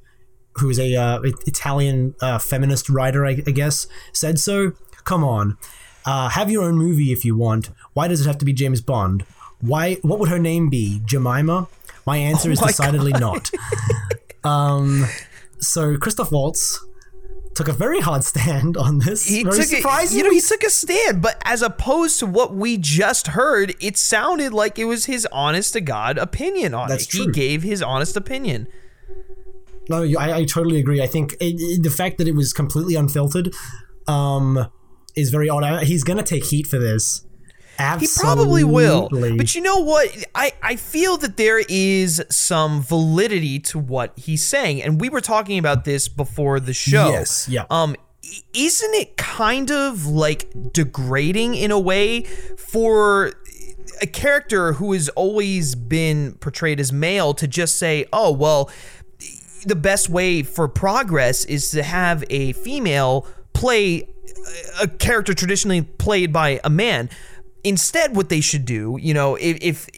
who 0.56 0.70
is 0.70 0.78
a 0.78 0.94
uh, 0.96 1.20
Italian 1.46 2.14
uh, 2.20 2.38
feminist 2.38 2.88
writer, 2.88 3.24
I, 3.26 3.30
I 3.46 3.50
guess, 3.52 3.86
said 4.12 4.38
so. 4.38 4.72
Come 5.04 5.22
on, 5.24 5.56
uh, 6.06 6.28
have 6.30 6.50
your 6.50 6.64
own 6.64 6.76
movie 6.76 7.12
if 7.12 7.24
you 7.24 7.36
want. 7.36 7.70
Why 7.94 8.08
does 8.08 8.20
it 8.22 8.26
have 8.26 8.38
to 8.38 8.44
be 8.44 8.52
James 8.52 8.80
Bond? 8.80 9.24
Why? 9.61 9.94
What 10.03 10.18
would 10.18 10.29
her 10.29 10.38
name 10.38 10.68
be? 10.70 11.01
Jemima? 11.05 11.68
My 12.07 12.16
answer 12.16 12.51
is 12.51 12.61
my 12.61 12.68
decidedly 12.68 13.12
not. 13.12 13.51
um, 14.44 15.07
so 15.59 15.96
Christoph 15.96 16.33
Waltz." 16.33 16.85
Took 17.57 17.66
a 17.66 17.73
very 17.73 18.01
hard 18.01 18.23
stand 18.23 18.77
on 18.77 18.99
this. 18.99 19.27
He 19.27 19.42
very 19.42 19.57
took 19.57 19.73
a, 19.73 20.07
you 20.12 20.23
know, 20.23 20.31
he 20.31 20.40
took 20.40 20.62
a 20.62 20.70
stand, 20.70 21.20
but 21.20 21.42
as 21.44 21.62
opposed 21.62 22.20
to 22.20 22.27
what 22.27 22.55
we 22.55 22.79
just 22.79 23.27
heard, 23.27 23.75
it 23.81 23.96
sounded 23.96 24.53
like 24.55 24.79
it 24.79 24.85
was 24.85 25.07
his 25.07 25.27
honest 25.33 25.73
to 25.73 25.81
God 25.81 26.16
opinion 26.16 26.75
on 26.75 26.88
That's 26.88 27.12
it. 27.12 27.18
He 27.18 27.27
gave 27.27 27.64
his 27.64 27.83
honest 27.83 28.16
opinion. 28.16 28.68
No, 29.90 30.05
I, 30.16 30.37
I 30.38 30.44
totally 30.44 30.79
agree. 30.79 31.03
I 31.03 31.09
think 31.09 31.33
it, 31.40 31.57
it- 31.61 31.83
the 31.83 31.90
fact 31.90 32.18
that 32.18 32.29
it 32.29 32.37
was 32.37 32.53
completely 32.53 32.94
unfiltered 32.94 33.53
um, 34.07 34.70
is 35.16 35.31
very 35.31 35.49
odd. 35.51 35.64
I, 35.64 35.85
he's 35.85 36.05
going 36.05 36.18
to 36.18 36.23
take 36.25 36.44
heat 36.46 36.68
for 36.68 36.79
this. 36.79 37.27
He 38.00 38.08
probably 38.16 38.64
will. 38.64 39.08
But 39.10 39.54
you 39.54 39.60
know 39.60 39.78
what? 39.78 40.24
I, 40.34 40.52
I 40.62 40.76
feel 40.76 41.16
that 41.18 41.36
there 41.36 41.62
is 41.68 42.22
some 42.30 42.82
validity 42.82 43.58
to 43.60 43.78
what 43.78 44.18
he's 44.18 44.46
saying. 44.46 44.82
And 44.82 45.00
we 45.00 45.08
were 45.08 45.20
talking 45.20 45.58
about 45.58 45.84
this 45.84 46.08
before 46.08 46.60
the 46.60 46.72
show. 46.72 47.10
Yes, 47.10 47.48
yeah. 47.48 47.64
Um, 47.70 47.96
isn't 48.54 48.94
it 48.94 49.16
kind 49.16 49.70
of 49.70 50.06
like 50.06 50.72
degrading 50.72 51.54
in 51.54 51.70
a 51.70 51.78
way 51.78 52.22
for 52.22 53.32
a 54.02 54.06
character 54.06 54.74
who 54.74 54.92
has 54.92 55.08
always 55.10 55.74
been 55.74 56.34
portrayed 56.34 56.80
as 56.80 56.92
male 56.92 57.34
to 57.34 57.46
just 57.46 57.76
say, 57.76 58.06
oh, 58.12 58.30
well, 58.30 58.70
the 59.66 59.76
best 59.76 60.08
way 60.08 60.42
for 60.42 60.68
progress 60.68 61.44
is 61.44 61.70
to 61.70 61.82
have 61.82 62.24
a 62.30 62.52
female 62.52 63.26
play 63.52 64.08
a 64.80 64.88
character 64.88 65.34
traditionally 65.34 65.82
played 65.82 66.32
by 66.32 66.60
a 66.64 66.70
man. 66.70 67.10
Instead, 67.64 68.16
what 68.16 68.29
they 68.31 68.40
should 68.40 68.64
do, 68.64 68.96
you 69.01 69.12
know, 69.14 69.35
if, 69.37 69.59
if 69.61 69.88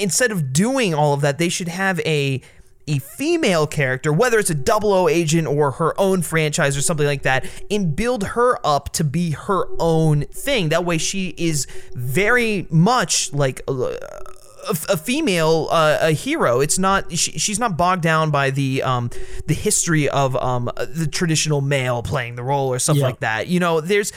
instead 0.00 0.32
of 0.32 0.52
doing 0.52 0.94
all 0.94 1.12
of 1.12 1.20
that, 1.20 1.38
they 1.38 1.48
should 1.48 1.68
have 1.68 2.00
a 2.00 2.40
a 2.88 2.98
female 2.98 3.66
character, 3.68 4.12
whether 4.12 4.38
it's 4.38 4.50
a 4.50 4.54
double 4.54 4.92
O 4.92 5.06
agent 5.06 5.46
or 5.46 5.70
her 5.72 5.98
own 6.00 6.22
franchise 6.22 6.76
or 6.76 6.80
something 6.82 7.06
like 7.06 7.22
that, 7.22 7.44
and 7.70 7.94
build 7.94 8.24
her 8.24 8.58
up 8.66 8.92
to 8.94 9.04
be 9.04 9.30
her 9.32 9.66
own 9.78 10.22
thing. 10.22 10.70
That 10.70 10.84
way, 10.84 10.98
she 10.98 11.34
is 11.36 11.66
very 11.94 12.66
much 12.70 13.32
like 13.32 13.60
a, 13.68 13.72
a, 13.72 14.76
a 14.88 14.96
female, 14.96 15.68
uh, 15.70 15.98
a 16.00 16.12
hero. 16.12 16.60
It's 16.60 16.78
not 16.78 17.12
she, 17.12 17.32
she's 17.38 17.58
not 17.60 17.76
bogged 17.76 18.02
down 18.02 18.30
by 18.30 18.50
the 18.50 18.82
um 18.82 19.10
the 19.46 19.54
history 19.54 20.08
of 20.08 20.34
um 20.36 20.70
the 20.76 21.06
traditional 21.06 21.60
male 21.60 22.02
playing 22.02 22.34
the 22.36 22.42
role 22.42 22.72
or 22.72 22.78
something 22.80 23.02
Yeah. 23.02 23.06
like 23.08 23.20
that. 23.20 23.46
You 23.46 23.60
know, 23.60 23.80
there's 23.80 24.12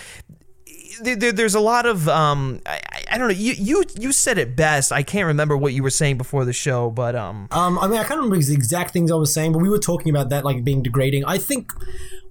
there, 1.02 1.16
there- 1.16 1.32
there's 1.32 1.56
a 1.56 1.60
lot 1.60 1.86
of 1.86 2.08
um 2.10 2.60
I, 2.66 2.80
I- 2.92 3.04
I 3.14 3.18
don't 3.18 3.28
know 3.28 3.34
you 3.34 3.54
you 3.54 3.84
you 4.00 4.12
said 4.12 4.38
it 4.38 4.56
best 4.56 4.92
I 4.92 5.04
can't 5.04 5.28
remember 5.28 5.56
what 5.56 5.74
you 5.74 5.84
were 5.84 5.90
saying 5.92 6.18
before 6.18 6.46
the 6.46 6.54
show 6.54 6.90
but 6.90 7.16
um 7.16 7.48
Um, 7.52 7.78
I 7.80 7.88
mean, 7.88 8.00
I 8.00 8.04
can't 8.04 8.20
remember 8.20 8.38
the 8.44 8.54
exact 8.54 8.92
things 8.92 9.12
I 9.12 9.16
was 9.16 9.32
saying, 9.34 9.52
but 9.54 9.60
we 9.60 9.70
were 9.70 9.80
talking 9.80 10.10
about 10.10 10.30
that 10.30 10.44
like 10.44 10.64
being 10.64 10.82
degrading. 10.84 11.24
I 11.26 11.38
think 11.38 11.72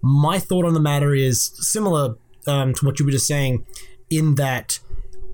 my 0.02 0.38
thought 0.38 0.64
on 0.64 0.74
the 0.74 0.80
matter 0.80 1.14
is 1.14 1.52
similar 1.56 2.16
um, 2.46 2.74
to 2.74 2.84
what 2.86 2.98
you 2.98 3.04
were 3.04 3.12
just 3.12 3.26
saying, 3.28 3.64
in 4.10 4.34
that 4.34 4.80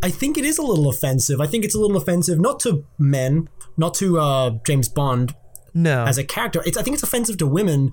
I 0.02 0.10
think 0.10 0.36
it 0.36 0.44
is 0.44 0.58
a 0.58 0.62
little 0.62 0.88
offensive. 0.88 1.40
I 1.40 1.46
think 1.46 1.64
it's 1.64 1.74
a 1.74 1.80
little 1.80 1.96
offensive, 1.96 2.38
not 2.38 2.60
to 2.60 2.84
men, 2.98 3.48
not 3.78 3.94
to 3.94 4.18
uh, 4.20 4.50
James 4.66 4.88
Bond, 4.90 5.34
no 5.72 6.04
as 6.04 6.18
a 6.18 6.24
character. 6.24 6.62
It's 6.66 6.76
I 6.76 6.82
think 6.82 6.94
it's 6.94 7.02
offensive 7.02 7.38
to 7.38 7.46
women 7.46 7.92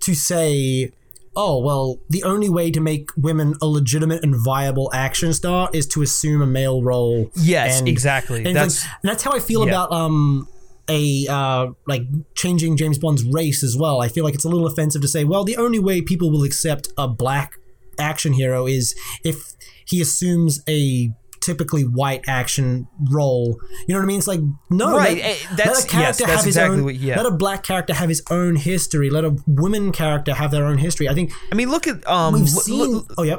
to 0.00 0.14
say, 0.14 0.90
"Oh, 1.36 1.60
well, 1.60 1.98
the 2.08 2.22
only 2.24 2.48
way 2.48 2.70
to 2.70 2.80
make 2.80 3.10
women 3.16 3.54
a 3.62 3.66
legitimate 3.66 4.22
and 4.24 4.34
viable 4.36 4.90
action 4.92 5.32
star 5.32 5.70
is 5.72 5.86
to 5.88 6.02
assume 6.02 6.42
a 6.42 6.46
male 6.46 6.82
role." 6.82 7.30
Yes, 7.36 7.80
exactly. 7.82 8.44
And 8.44 8.56
That's- 8.56 8.82
that's 8.82 8.94
and 9.02 9.10
that's 9.10 9.22
how 9.22 9.32
I 9.32 9.38
feel 9.40 9.64
yeah. 9.64 9.72
about 9.72 9.92
um 9.92 10.48
a 10.88 11.26
uh 11.28 11.68
like 11.86 12.02
changing 12.34 12.76
James 12.76 12.98
Bond's 12.98 13.24
race 13.24 13.62
as 13.62 13.76
well. 13.76 14.00
I 14.00 14.08
feel 14.08 14.24
like 14.24 14.34
it's 14.34 14.44
a 14.44 14.48
little 14.48 14.66
offensive 14.66 15.02
to 15.02 15.08
say, 15.08 15.24
"Well, 15.24 15.44
the 15.44 15.56
only 15.56 15.78
way 15.78 16.02
people 16.02 16.30
will 16.30 16.42
accept 16.42 16.88
a 16.98 17.06
black 17.06 17.54
action 17.98 18.32
hero 18.32 18.66
is 18.66 18.94
if 19.24 19.54
he 19.86 20.00
assumes 20.00 20.62
a." 20.68 21.12
Typically 21.40 21.82
white 21.84 22.22
action 22.28 22.86
role, 23.10 23.58
you 23.88 23.94
know 23.94 24.00
what 24.00 24.04
I 24.04 24.06
mean? 24.06 24.18
It's 24.18 24.26
like 24.26 24.40
no, 24.70 24.96
Right, 24.96 25.16
Let, 25.16 25.24
eh, 25.24 25.36
let 25.56 25.84
a 25.84 25.88
character 25.88 25.98
yes, 25.98 26.18
that's 26.18 26.30
have 26.30 26.38
his 26.40 26.46
exactly 26.48 26.78
own. 26.78 26.84
what- 26.84 26.94
yeah. 26.96 27.16
Let 27.16 27.26
a 27.26 27.30
black 27.30 27.62
character 27.62 27.94
have 27.94 28.08
his 28.10 28.22
own 28.30 28.56
history. 28.56 29.08
Let 29.10 29.24
a 29.24 29.34
women 29.46 29.90
character 29.90 30.34
have 30.34 30.50
their 30.50 30.66
own 30.66 30.78
history. 30.78 31.08
I 31.08 31.14
think 31.14 31.32
I 31.50 31.54
mean 31.54 31.70
look 31.70 31.86
at 31.86 32.06
um 32.06 32.34
we've 32.34 32.42
lo- 32.42 32.60
seen. 32.60 32.92
lo- 32.92 33.06
oh, 33.18 33.22
yeah. 33.22 33.36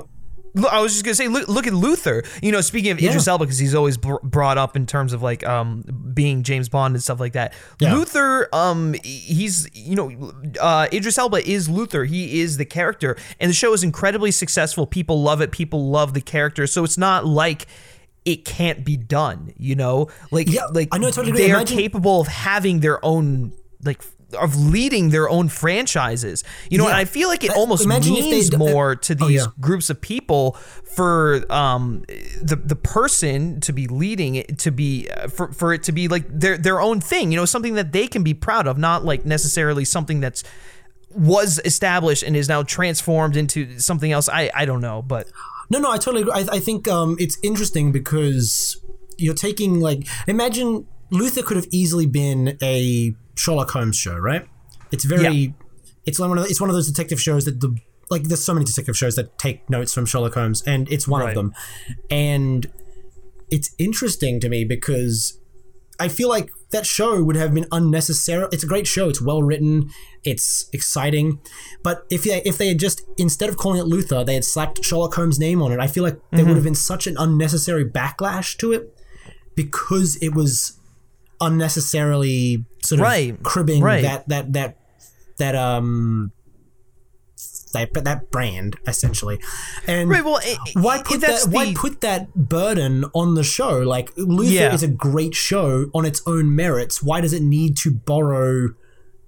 I 0.69 0.81
was 0.81 0.91
just 0.91 1.05
gonna 1.05 1.15
say, 1.15 1.29
look, 1.29 1.47
look 1.47 1.65
at 1.65 1.73
Luther. 1.73 2.23
You 2.43 2.51
know, 2.51 2.59
speaking 2.59 2.91
of 2.91 2.97
Idris 2.99 3.25
Elba, 3.25 3.45
because 3.45 3.57
he's 3.57 3.73
always 3.73 3.95
br- 3.95 4.15
brought 4.21 4.57
up 4.57 4.75
in 4.75 4.85
terms 4.85 5.13
of 5.13 5.21
like 5.21 5.47
um 5.47 5.81
being 6.13 6.43
James 6.43 6.67
Bond 6.67 6.93
and 6.93 7.01
stuff 7.01 7.21
like 7.21 7.31
that. 7.33 7.53
Yeah. 7.79 7.93
Luther, 7.93 8.49
um, 8.51 8.93
he's 9.01 9.69
you 9.73 9.95
know, 9.95 10.33
uh, 10.59 10.87
Idris 10.91 11.17
Elba 11.17 11.47
is 11.49 11.69
Luther. 11.69 12.03
He 12.03 12.41
is 12.41 12.57
the 12.57 12.65
character, 12.65 13.15
and 13.39 13.49
the 13.49 13.53
show 13.53 13.71
is 13.71 13.81
incredibly 13.81 14.29
successful. 14.31 14.85
People 14.85 15.21
love 15.23 15.39
it. 15.39 15.53
People 15.53 15.89
love 15.89 16.13
the 16.13 16.19
character. 16.21 16.67
So 16.67 16.83
it's 16.83 16.97
not 16.97 17.25
like 17.25 17.65
it 18.25 18.45
can't 18.45 18.85
be 18.85 18.97
done. 18.97 19.53
You 19.57 19.75
know, 19.75 20.09
like 20.31 20.49
Yeah, 20.49 20.65
like 20.65 20.89
I 20.91 20.97
know, 20.97 21.07
totally 21.09 21.29
agree. 21.31 21.43
they 21.45 21.51
are 21.51 21.57
Imagine- 21.57 21.77
capable 21.77 22.21
of 22.21 22.27
having 22.27 22.79
their 22.81 23.03
own 23.03 23.53
like. 23.83 24.01
Of 24.39 24.55
leading 24.55 25.09
their 25.09 25.29
own 25.29 25.49
franchises, 25.49 26.45
you 26.69 26.77
know, 26.77 26.85
Yeah. 26.85 26.91
and 26.91 26.99
I 26.99 27.03
feel 27.03 27.27
like 27.27 27.43
it 27.43 27.51
almost 27.51 27.83
imagine 27.83 28.13
means 28.13 28.49
d- 28.49 28.55
more 28.55 28.95
to 28.95 29.17
oh, 29.19 29.27
these 29.27 29.41
yeah. 29.41 29.47
groups 29.59 29.89
of 29.89 29.99
people 29.99 30.53
for 30.95 31.43
um 31.51 32.05
the 32.41 32.55
the 32.55 32.77
person 32.77 33.59
to 33.59 33.73
be 33.73 33.87
leading 33.87 34.35
it 34.35 34.57
to 34.59 34.71
be 34.71 35.09
uh, 35.09 35.27
for 35.27 35.51
for 35.51 35.73
it 35.73 35.83
to 35.83 35.91
be 35.91 36.07
like 36.07 36.23
their 36.29 36.57
their 36.57 36.79
own 36.79 37.01
thing 37.01 37.33
you 37.33 37.35
know 37.37 37.43
something 37.43 37.73
that 37.73 37.91
they 37.91 38.07
can 38.07 38.23
be 38.23 38.33
proud 38.33 38.67
of 38.67 38.77
not 38.77 39.03
like 39.03 39.25
necessarily 39.25 39.83
something 39.83 40.21
that's 40.21 40.45
was 41.13 41.59
established 41.65 42.23
and 42.23 42.37
is 42.37 42.47
now 42.47 42.63
transformed 42.63 43.35
into 43.35 43.79
something 43.79 44.13
else 44.13 44.29
i 44.29 44.49
i 44.55 44.63
don't 44.63 44.79
know 44.79 45.01
but 45.01 45.27
No, 45.71 45.79
no, 45.79 45.89
I 45.91 45.97
totally 45.97 46.21
agree. 46.23 46.33
I, 46.33 46.57
I 46.57 46.59
think 46.59 46.87
um, 46.87 47.15
it's 47.19 47.37
interesting 47.41 47.91
because 47.91 48.77
you're 49.17 49.33
taking 49.33 49.79
like 49.79 50.05
imagine 50.27 50.85
Luther 51.11 51.41
could 51.43 51.57
have 51.57 51.67
easily 51.71 52.05
been 52.05 52.57
a 52.61 53.15
Sherlock 53.35 53.71
Holmes 53.71 53.95
show, 53.97 54.17
right? 54.17 54.45
It's 54.91 55.05
very, 55.05 55.23
Yeah. 55.23 55.51
it's 56.05 56.19
one 56.19 56.37
of 56.37 56.43
the, 56.43 56.49
it's 56.49 56.59
one 56.59 56.69
of 56.69 56.75
those 56.75 56.87
detective 56.87 57.19
shows 57.21 57.45
that 57.45 57.61
the 57.61 57.75
like 58.09 58.23
there's 58.23 58.43
so 58.43 58.53
many 58.53 58.65
detective 58.65 58.97
shows 58.97 59.15
that 59.15 59.37
take 59.37 59.69
notes 59.69 59.93
from 59.93 60.05
Sherlock 60.05 60.33
Holmes, 60.33 60.61
and 60.67 60.91
it's 60.91 61.07
one 61.07 61.21
Right. 61.21 61.29
of 61.29 61.35
them. 61.35 61.53
And 62.09 62.69
it's 63.49 63.73
interesting 63.77 64.39
to 64.41 64.49
me 64.49 64.65
because 64.65 65.37
I 66.05 66.07
feel 66.07 66.29
like 66.29 66.49
that 66.71 66.85
show 66.85 67.23
would 67.23 67.35
have 67.35 67.53
been 67.53 67.67
unnecessary. 67.71 68.47
It's 68.51 68.63
a 68.63 68.67
great 68.67 68.87
show. 68.87 69.09
It's 69.09 69.21
well 69.21 69.43
written. 69.43 69.89
It's 70.23 70.69
exciting. 70.73 71.39
But 71.83 72.05
if 72.09 72.23
they, 72.23 72.41
if 72.43 72.57
they 72.57 72.69
had 72.69 72.79
just 72.79 73.01
instead 73.17 73.49
of 73.49 73.55
calling 73.57 73.79
it 73.79 73.85
Luther, 73.93 74.23
they 74.23 74.33
had 74.35 74.45
slapped 74.45 74.83
Sherlock 74.83 75.13
Holmes' 75.15 75.39
name 75.39 75.61
on 75.61 75.71
it, 75.71 75.79
I 75.79 75.87
feel 75.87 76.03
like 76.03 76.15
there 76.31 76.39
Mm-hmm. 76.39 76.47
would 76.49 76.55
have 76.57 76.63
been 76.63 76.75
such 76.75 77.07
an 77.07 77.15
unnecessary 77.19 77.85
backlash 77.85 78.57
to 78.57 78.71
it 78.71 78.83
because 79.55 80.15
it 80.21 80.33
was 80.33 80.77
unnecessarily 81.39 82.65
sort 82.83 82.99
of 83.01 83.03
Right, 83.03 83.43
cribbing 83.43 83.81
right. 83.83 84.01
that 84.03 84.27
that 84.29 84.53
that 84.53 84.77
that 85.37 85.55
um 85.55 86.31
that 87.71 87.93
that 87.93 88.31
brand 88.31 88.77
essentially. 88.87 89.39
And 89.87 90.09
Right, 90.09 90.23
well, 90.23 90.39
i- 90.43 90.57
why 90.73 91.01
put 91.01 91.21
that? 91.21 91.47
Why 91.49 91.73
put 91.73 92.01
that 92.01 92.33
burden 92.35 93.05
on 93.13 93.35
the 93.35 93.43
show? 93.43 93.79
Like 93.79 94.11
Luther 94.17 94.51
Yeah. 94.51 94.73
is 94.73 94.83
a 94.83 94.87
great 94.87 95.35
show 95.35 95.85
on 95.93 96.05
its 96.05 96.21
own 96.25 96.55
merits. 96.55 97.01
Why 97.03 97.21
does 97.21 97.33
it 97.33 97.41
need 97.41 97.77
to 97.77 97.91
borrow 97.91 98.69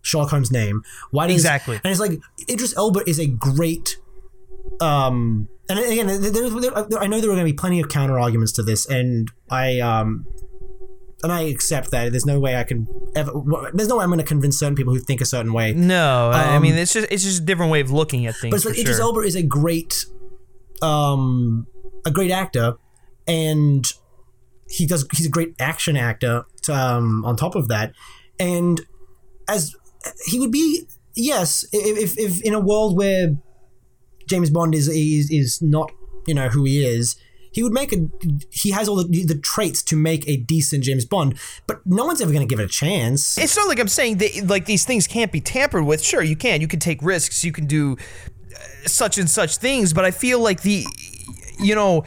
Sherlock 0.01 0.29
Holmes' 0.31 0.51
name? 0.51 0.83
Why 1.11 1.27
does 1.27 1.35
Exactly. 1.37 1.79
And 1.83 1.91
it's 1.91 1.99
like 1.99 2.19
Idris 2.49 2.75
Elba 2.75 3.01
is 3.09 3.19
a 3.19 3.27
great. 3.27 3.97
Um, 4.81 5.47
and 5.69 5.79
again, 5.79 6.07
there, 6.07 6.31
there- 6.31 6.99
I 6.99 7.07
know 7.07 7.21
there 7.21 7.29
are 7.29 7.35
going 7.35 7.37
to 7.37 7.43
be 7.45 7.53
plenty 7.53 7.79
of 7.79 7.87
counter 7.89 8.19
arguments 8.19 8.51
to 8.53 8.63
this, 8.63 8.85
and 8.85 9.31
I 9.49 9.79
um, 9.79 10.25
and 11.24 11.32
I 11.32 11.41
accept 11.43 11.91
that. 11.91 12.11
There's 12.11 12.26
no 12.26 12.39
way 12.39 12.55
I 12.57 12.63
can 12.63 12.88
ever. 13.15 13.32
There's 13.74 13.88
no 13.88 13.97
way 13.97 14.03
I'm 14.03 14.09
going 14.09 14.19
to 14.19 14.26
convince 14.26 14.59
certain 14.59 14.76
people 14.76 14.93
who 14.93 14.99
think 14.99 15.21
a 15.21 15.26
certain 15.26 15.53
way. 15.53 15.74
No, 15.74 16.30
I 16.32 16.43
I 16.51 16.55
Um, 16.57 16.61
mean 16.63 16.76
it's 16.76 16.93
just 16.93 17.07
it's 17.09 17.24
just 17.24 17.41
a 17.41 17.45
different 17.45 17.71
way 17.71 17.80
of 17.80 17.89
looking 17.91 18.26
at 18.28 18.36
things. 18.36 18.51
But 18.51 18.57
it's 18.57 18.65
like 18.65 18.78
Idris 18.78 18.97
sure. 18.97 19.05
Elba 19.05 19.19
is 19.21 19.36
a 19.36 19.43
great, 19.43 20.05
um, 20.82 21.65
a 22.05 22.11
great 22.11 22.32
actor, 22.32 22.76
and 23.28 23.91
he 24.69 24.86
does. 24.86 25.07
He's 25.15 25.26
a 25.26 25.30
great 25.30 25.55
action 25.59 25.95
actor. 25.97 26.45
Um, 26.69 27.26
on 27.26 27.36
top 27.36 27.55
of 27.55 27.67
that, 27.69 27.93
and 28.39 28.82
as 29.47 29.76
he 30.28 30.39
would 30.39 30.51
be, 30.51 30.86
yes, 31.15 31.65
if, 31.74 32.13
if, 32.17 32.19
if 32.19 32.41
in 32.43 32.53
a 32.53 32.59
world 32.59 32.97
where 32.97 33.36
James 34.28 34.49
Bond 34.49 34.74
is 34.76 34.88
is 34.88 35.30
is 35.30 35.61
not 35.61 35.91
you 36.28 36.34
know 36.34 36.49
who 36.49 36.63
he 36.65 36.86
is. 36.86 37.15
He 37.54 37.64
would 37.64 37.72
make 37.72 37.93
a. 37.93 38.10
He 38.49 38.72
has 38.72 38.89
all 38.89 38.97
the, 38.97 39.26
the 39.26 39.38
traits 39.38 39.82
to 39.84 39.95
make 39.95 40.28
a 40.28 40.38
decent 40.38 40.84
James 40.84 41.06
Bond, 41.06 41.39
but 41.68 41.86
no 41.86 42.06
one's 42.06 42.20
ever 42.20 42.32
going 42.32 42.45
to 42.45 42.51
give 42.51 42.60
it 42.60 42.66
a 42.66 42.68
chance. 42.68 43.38
It's 43.38 43.56
not 43.56 43.68
like 43.68 43.80
I'm 43.80 43.88
saying 43.88 44.18
that 44.18 44.47
like 44.47 44.66
these 44.66 44.86
things 44.86 45.08
can't 45.08 45.32
be 45.32 45.39
tampered 45.39 45.86
with. 45.86 46.04
Sure, 46.04 46.24
you 46.24 46.36
can. 46.36 46.62
You 46.62 46.68
can 46.68 46.80
take 46.80 47.01
risks. 47.01 47.45
You 47.45 47.51
can 47.51 47.68
do 47.68 47.95
uh, 47.95 48.88
such 48.88 49.18
and 49.18 49.30
such 49.30 49.58
things. 49.58 49.93
But 49.93 50.04
I 50.04 50.12
feel 50.12 50.39
like 50.39 50.64
the, 50.64 50.86
you 51.60 51.76
know, 51.76 52.06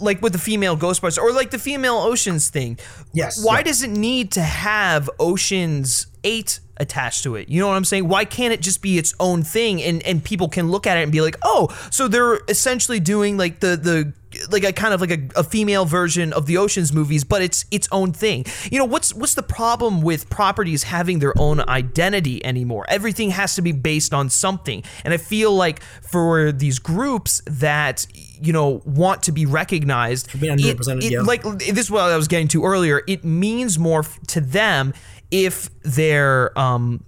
like 0.00 0.22
with 0.22 0.32
the 0.32 0.38
female 0.38 0.76
Ghostbusters 0.76 1.18
or 1.18 1.32
like 1.32 1.50
the 1.50 1.58
female 1.58 1.96
Oceans 1.96 2.50
thing. 2.50 2.78
Yes, 3.12 3.42
Why 3.44 3.58
yeah. 3.58 3.62
does 3.64 3.82
it 3.82 3.90
need 3.90 4.32
to 4.32 4.42
have 4.42 5.10
Oceans 5.18 6.06
Eight 6.24 6.60
attached 6.76 7.22
to 7.24 7.36
it? 7.36 7.48
You 7.48 7.60
know 7.60 7.68
what 7.68 7.74
I'm 7.74 7.84
saying? 7.84 8.08
Why 8.08 8.24
can't 8.24 8.52
it 8.52 8.60
just 8.60 8.82
be 8.82 8.98
its 8.98 9.14
own 9.18 9.42
thing 9.42 9.82
and 9.82 10.02
and 10.02 10.22
people 10.22 10.48
can 10.48 10.70
look 10.70 10.86
at 10.86 10.96
it 10.98 11.02
and 11.02 11.12
be 11.12 11.20
like, 11.20 11.36
oh, 11.42 11.68
so 11.90 12.08
they're 12.08 12.40
essentially 12.48 13.00
doing 13.00 13.36
like 13.36 13.60
the 13.60 13.76
the 13.76 14.12
like 14.50 14.64
a 14.64 14.72
kind 14.72 14.94
of 14.94 15.00
like 15.00 15.10
a, 15.10 15.20
a 15.36 15.44
female 15.44 15.84
version 15.84 16.32
of 16.32 16.46
the 16.46 16.56
Oceans 16.56 16.92
movies, 16.92 17.24
but 17.24 17.42
it's 17.42 17.64
its 17.70 17.88
own 17.92 18.12
thing. 18.12 18.44
You 18.70 18.78
know 18.78 18.84
what's 18.84 19.14
what's 19.14 19.34
the 19.34 19.42
problem 19.42 20.02
with 20.02 20.28
properties 20.30 20.84
having 20.84 21.18
their 21.18 21.34
own 21.38 21.60
identity 21.68 22.44
anymore? 22.44 22.84
Everything 22.88 23.30
has 23.30 23.54
to 23.56 23.62
be 23.62 23.72
based 23.72 24.12
on 24.14 24.30
something, 24.30 24.82
and 25.04 25.12
I 25.14 25.16
feel 25.16 25.52
like 25.54 25.82
for 26.02 26.52
these 26.52 26.78
groups 26.78 27.42
that 27.46 28.06
you 28.40 28.52
know 28.52 28.82
want 28.84 29.22
to 29.24 29.32
be 29.32 29.46
recognized, 29.46 30.28
it- 30.60 30.76
it- 31.04 31.12
yeah. 31.12 31.20
like 31.22 31.42
this 31.58 31.78
is 31.78 31.90
what 31.90 32.02
I 32.02 32.16
was 32.16 32.28
getting 32.28 32.48
to 32.48 32.64
earlier. 32.64 33.02
It 33.06 33.24
means 33.24 33.78
more 33.78 34.04
to 34.28 34.40
them 34.40 34.94
if 35.30 35.68
they're 35.82 36.58
um 36.58 37.04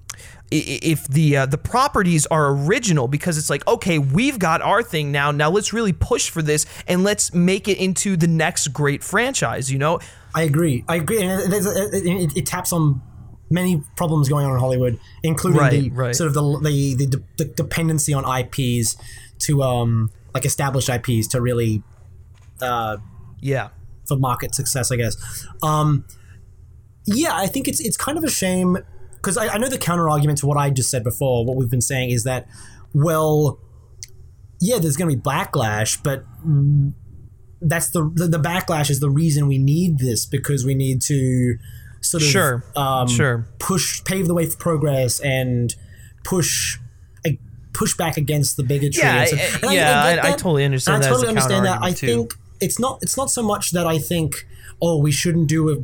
if 0.51 1.07
the 1.09 1.37
uh, 1.37 1.47
the 1.47 1.59
properties 1.59 2.27
are 2.27 2.51
original 2.51 3.07
because 3.09 3.39
it's 3.39 3.51
like 3.51 3.67
okay 3.69 3.99
we've 3.99 4.39
got 4.39 4.61
our 4.63 4.83
thing 4.83 5.13
now 5.13 5.31
now 5.31 5.49
let's 5.49 5.73
really 5.73 5.93
push 5.93 6.29
for 6.29 6.43
this 6.43 6.67
and 6.89 7.05
let's 7.05 7.33
make 7.33 7.69
it 7.69 7.79
into 7.79 8.17
the 8.17 8.27
next 8.27 8.69
great 8.69 9.05
franchise 9.05 9.71
you 9.71 9.79
know 9.79 10.01
I 10.35 10.43
agree. 10.43 10.85
I 10.89 10.97
agree, 10.97 11.23
and 11.23 11.53
it, 11.53 12.07
it, 12.07 12.37
it, 12.37 12.47
taps 12.47 12.73
on 12.73 13.03
many 13.51 13.83
problems 13.97 14.29
going 14.29 14.47
on 14.47 14.53
in 14.53 14.59
Hollywood, 14.61 14.99
including 15.23 15.61
Right, 15.61 15.71
the 15.73 15.91
right. 15.91 16.15
sort 16.15 16.29
of 16.29 16.35
the, 16.35 16.61
the 16.63 17.07
the 17.07 17.23
the 17.37 17.45
dependency 17.47 18.15
on 18.15 18.25
IPs 18.25 18.97
to 19.41 19.63
um 19.63 20.11
like 20.33 20.45
established 20.45 20.89
IPs 20.89 21.27
to 21.29 21.41
really 21.41 21.83
uh 22.63 22.99
yeah 23.41 23.71
for 24.07 24.17
market 24.17 24.55
success, 24.55 24.93
I 24.93 24.97
guess. 24.97 25.17
Um, 25.63 26.05
yeah, 27.07 27.35
I 27.35 27.47
think 27.47 27.67
it's 27.67 27.81
it's 27.81 27.97
kind 27.97 28.17
of 28.17 28.25
a 28.25 28.31
shame 28.31 28.79
because 29.21 29.37
I, 29.37 29.49
I 29.49 29.59
know 29.59 29.69
the 29.69 29.79
counter 29.79 30.09
argument 30.09 30.39
to 30.41 30.47
what 30.47 30.57
I 30.57 30.71
just 30.71 30.91
said 30.91 31.05
before. 31.05 31.45
What 31.45 31.57
we've 31.57 31.71
been 31.71 31.81
saying 31.81 32.11
is 32.11 32.25
that, 32.25 32.47
well, 32.95 33.59
yeah, 34.61 34.79
there's 34.79 34.97
going 34.97 35.11
to 35.11 35.17
be 35.17 35.23
backlash, 35.23 36.03
but 36.03 36.25
that's 37.63 37.91
the, 37.91 38.11
the 38.15 38.27
the 38.27 38.39
backlash 38.39 38.91
is 38.91 39.01
the 39.01 39.11
reason 39.11 39.47
we 39.47 39.59
need 39.59 39.99
this 39.99 40.25
because 40.27 40.65
we 40.65 40.75
need 40.75 41.03
to 41.03 41.57
sort 42.01 42.23
of 42.23 42.29
Sure, 42.29 42.65
um, 42.77 43.09
sure. 43.09 43.47
push 43.59 44.03
pave 44.05 44.27
the 44.27 44.35
way 44.35 44.47
for 44.47 44.57
progress 44.57 45.21
and 45.21 45.75
push. 46.25 46.79
Push 47.73 47.97
back 47.97 48.17
against 48.17 48.57
the 48.57 48.65
bigotry. 48.65 49.01
Yeah, 49.01 49.25
so- 49.27 49.37
I- 49.37 49.41
and 49.63 49.65
I- 49.67 49.75
yeah, 49.75 50.03
I 50.03 50.11
I- 50.17 50.29
I 50.29 50.31
totally 50.33 50.65
understand 50.65 50.97
And 50.97 51.05
I 51.05 51.07
that 51.07 51.13
totally 51.15 51.29
understand 51.29 51.67
that. 51.67 51.81
I 51.81 51.93
too. 51.93 52.07
think 52.07 52.35
it's 52.61 52.81
not 52.81 52.99
it's 53.01 53.17
not 53.17 53.31
so 53.31 53.45
much 53.45 53.71
that 53.71 53.87
I 53.87 53.97
think 53.99 54.45
oh 54.83 54.99
we 54.99 55.13
shouldn't 55.13 55.47
do 55.49 55.71
a, 55.71 55.77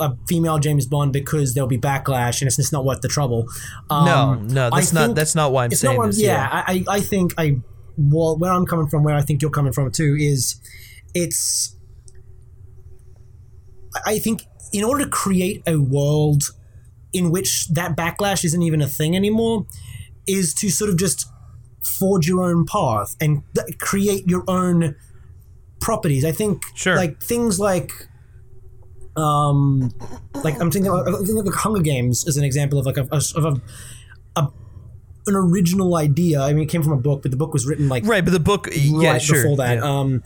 a 0.00 0.12
female 0.28 0.58
James 0.58 0.86
Bond 0.86 1.12
because 1.12 1.54
there'll 1.54 1.68
be 1.68 1.78
backlash 1.78 2.40
and 2.40 2.46
it's 2.48 2.56
just 2.56 2.72
not 2.72 2.84
worth 2.84 3.00
the 3.00 3.08
trouble. 3.08 3.46
Um, 3.90 4.04
No, 4.04 4.34
no, 4.34 4.70
that's 4.70 4.92
not- 4.92 5.14
that's 5.14 5.34
not 5.34 5.52
why 5.52 5.64
I'm 5.64 5.70
saying 5.70 5.96
what 5.96 6.02
I'm- 6.04 6.10
this, 6.10 6.20
Yeah, 6.20 6.42
yeah. 6.52 6.64
I 6.66 6.84
I 6.88 7.00
think 7.00 7.34
I 7.38 7.58
well 7.96 8.36
where 8.36 8.52
I'm 8.52 8.66
coming 8.66 8.88
from, 8.88 9.04
where 9.04 9.14
I 9.14 9.22
think 9.22 9.40
you're 9.42 9.50
coming 9.52 9.72
from 9.72 9.90
too, 9.92 10.16
is 10.18 10.56
it's 11.14 11.76
I- 13.96 14.12
I 14.14 14.18
think 14.18 14.44
in 14.72 14.82
order 14.84 15.04
to 15.04 15.10
create 15.10 15.62
a 15.66 15.76
world 15.76 16.42
in 17.12 17.30
which 17.30 17.68
that 17.68 17.96
backlash 17.96 18.44
isn't 18.44 18.62
even 18.62 18.82
a 18.82 18.88
thing 18.88 19.14
anymore, 19.14 19.66
is 20.26 20.52
to 20.54 20.70
sort 20.70 20.90
of 20.90 20.96
just 20.96 21.26
forge 21.98 22.26
your 22.26 22.42
own 22.42 22.66
path 22.66 23.14
and 23.20 23.42
th- 23.54 23.78
create 23.78 24.26
your 24.26 24.42
own 24.48 24.96
properties. 25.80 26.24
I 26.24 26.32
think 26.32 26.62
Sure. 26.74 26.96
like 26.96 27.22
things 27.22 27.60
like 27.60 27.92
um 29.16 29.92
like 30.42 30.60
I'm 30.60 30.70
thinking 30.70 30.90
I'm 30.90 31.04
thinking 31.04 31.38
of 31.38 31.46
like 31.46 31.54
Hunger 31.54 31.82
Games 31.82 32.26
as 32.26 32.36
an 32.36 32.44
example 32.44 32.78
of 32.78 32.86
like 32.86 32.96
a, 32.96 33.06
of 33.12 33.44
a, 33.44 33.60
a 34.36 34.48
an 35.26 35.34
original 35.34 35.96
idea. 35.96 36.40
I 36.40 36.52
mean, 36.52 36.64
it 36.64 36.68
came 36.68 36.82
from 36.82 36.92
a 36.92 37.00
book, 37.00 37.22
but 37.22 37.30
the 37.30 37.36
book 37.36 37.52
was 37.52 37.66
written 37.66 37.88
like 37.88 38.04
right 38.06 38.24
but 38.24 38.32
the 38.32 38.40
book 38.40 38.68
yeah 38.72 39.12
right 39.12 39.22
sure 39.22 39.42
before 39.42 39.56
that. 39.58 39.76
yeah. 39.76 39.84
Um, 39.84 40.22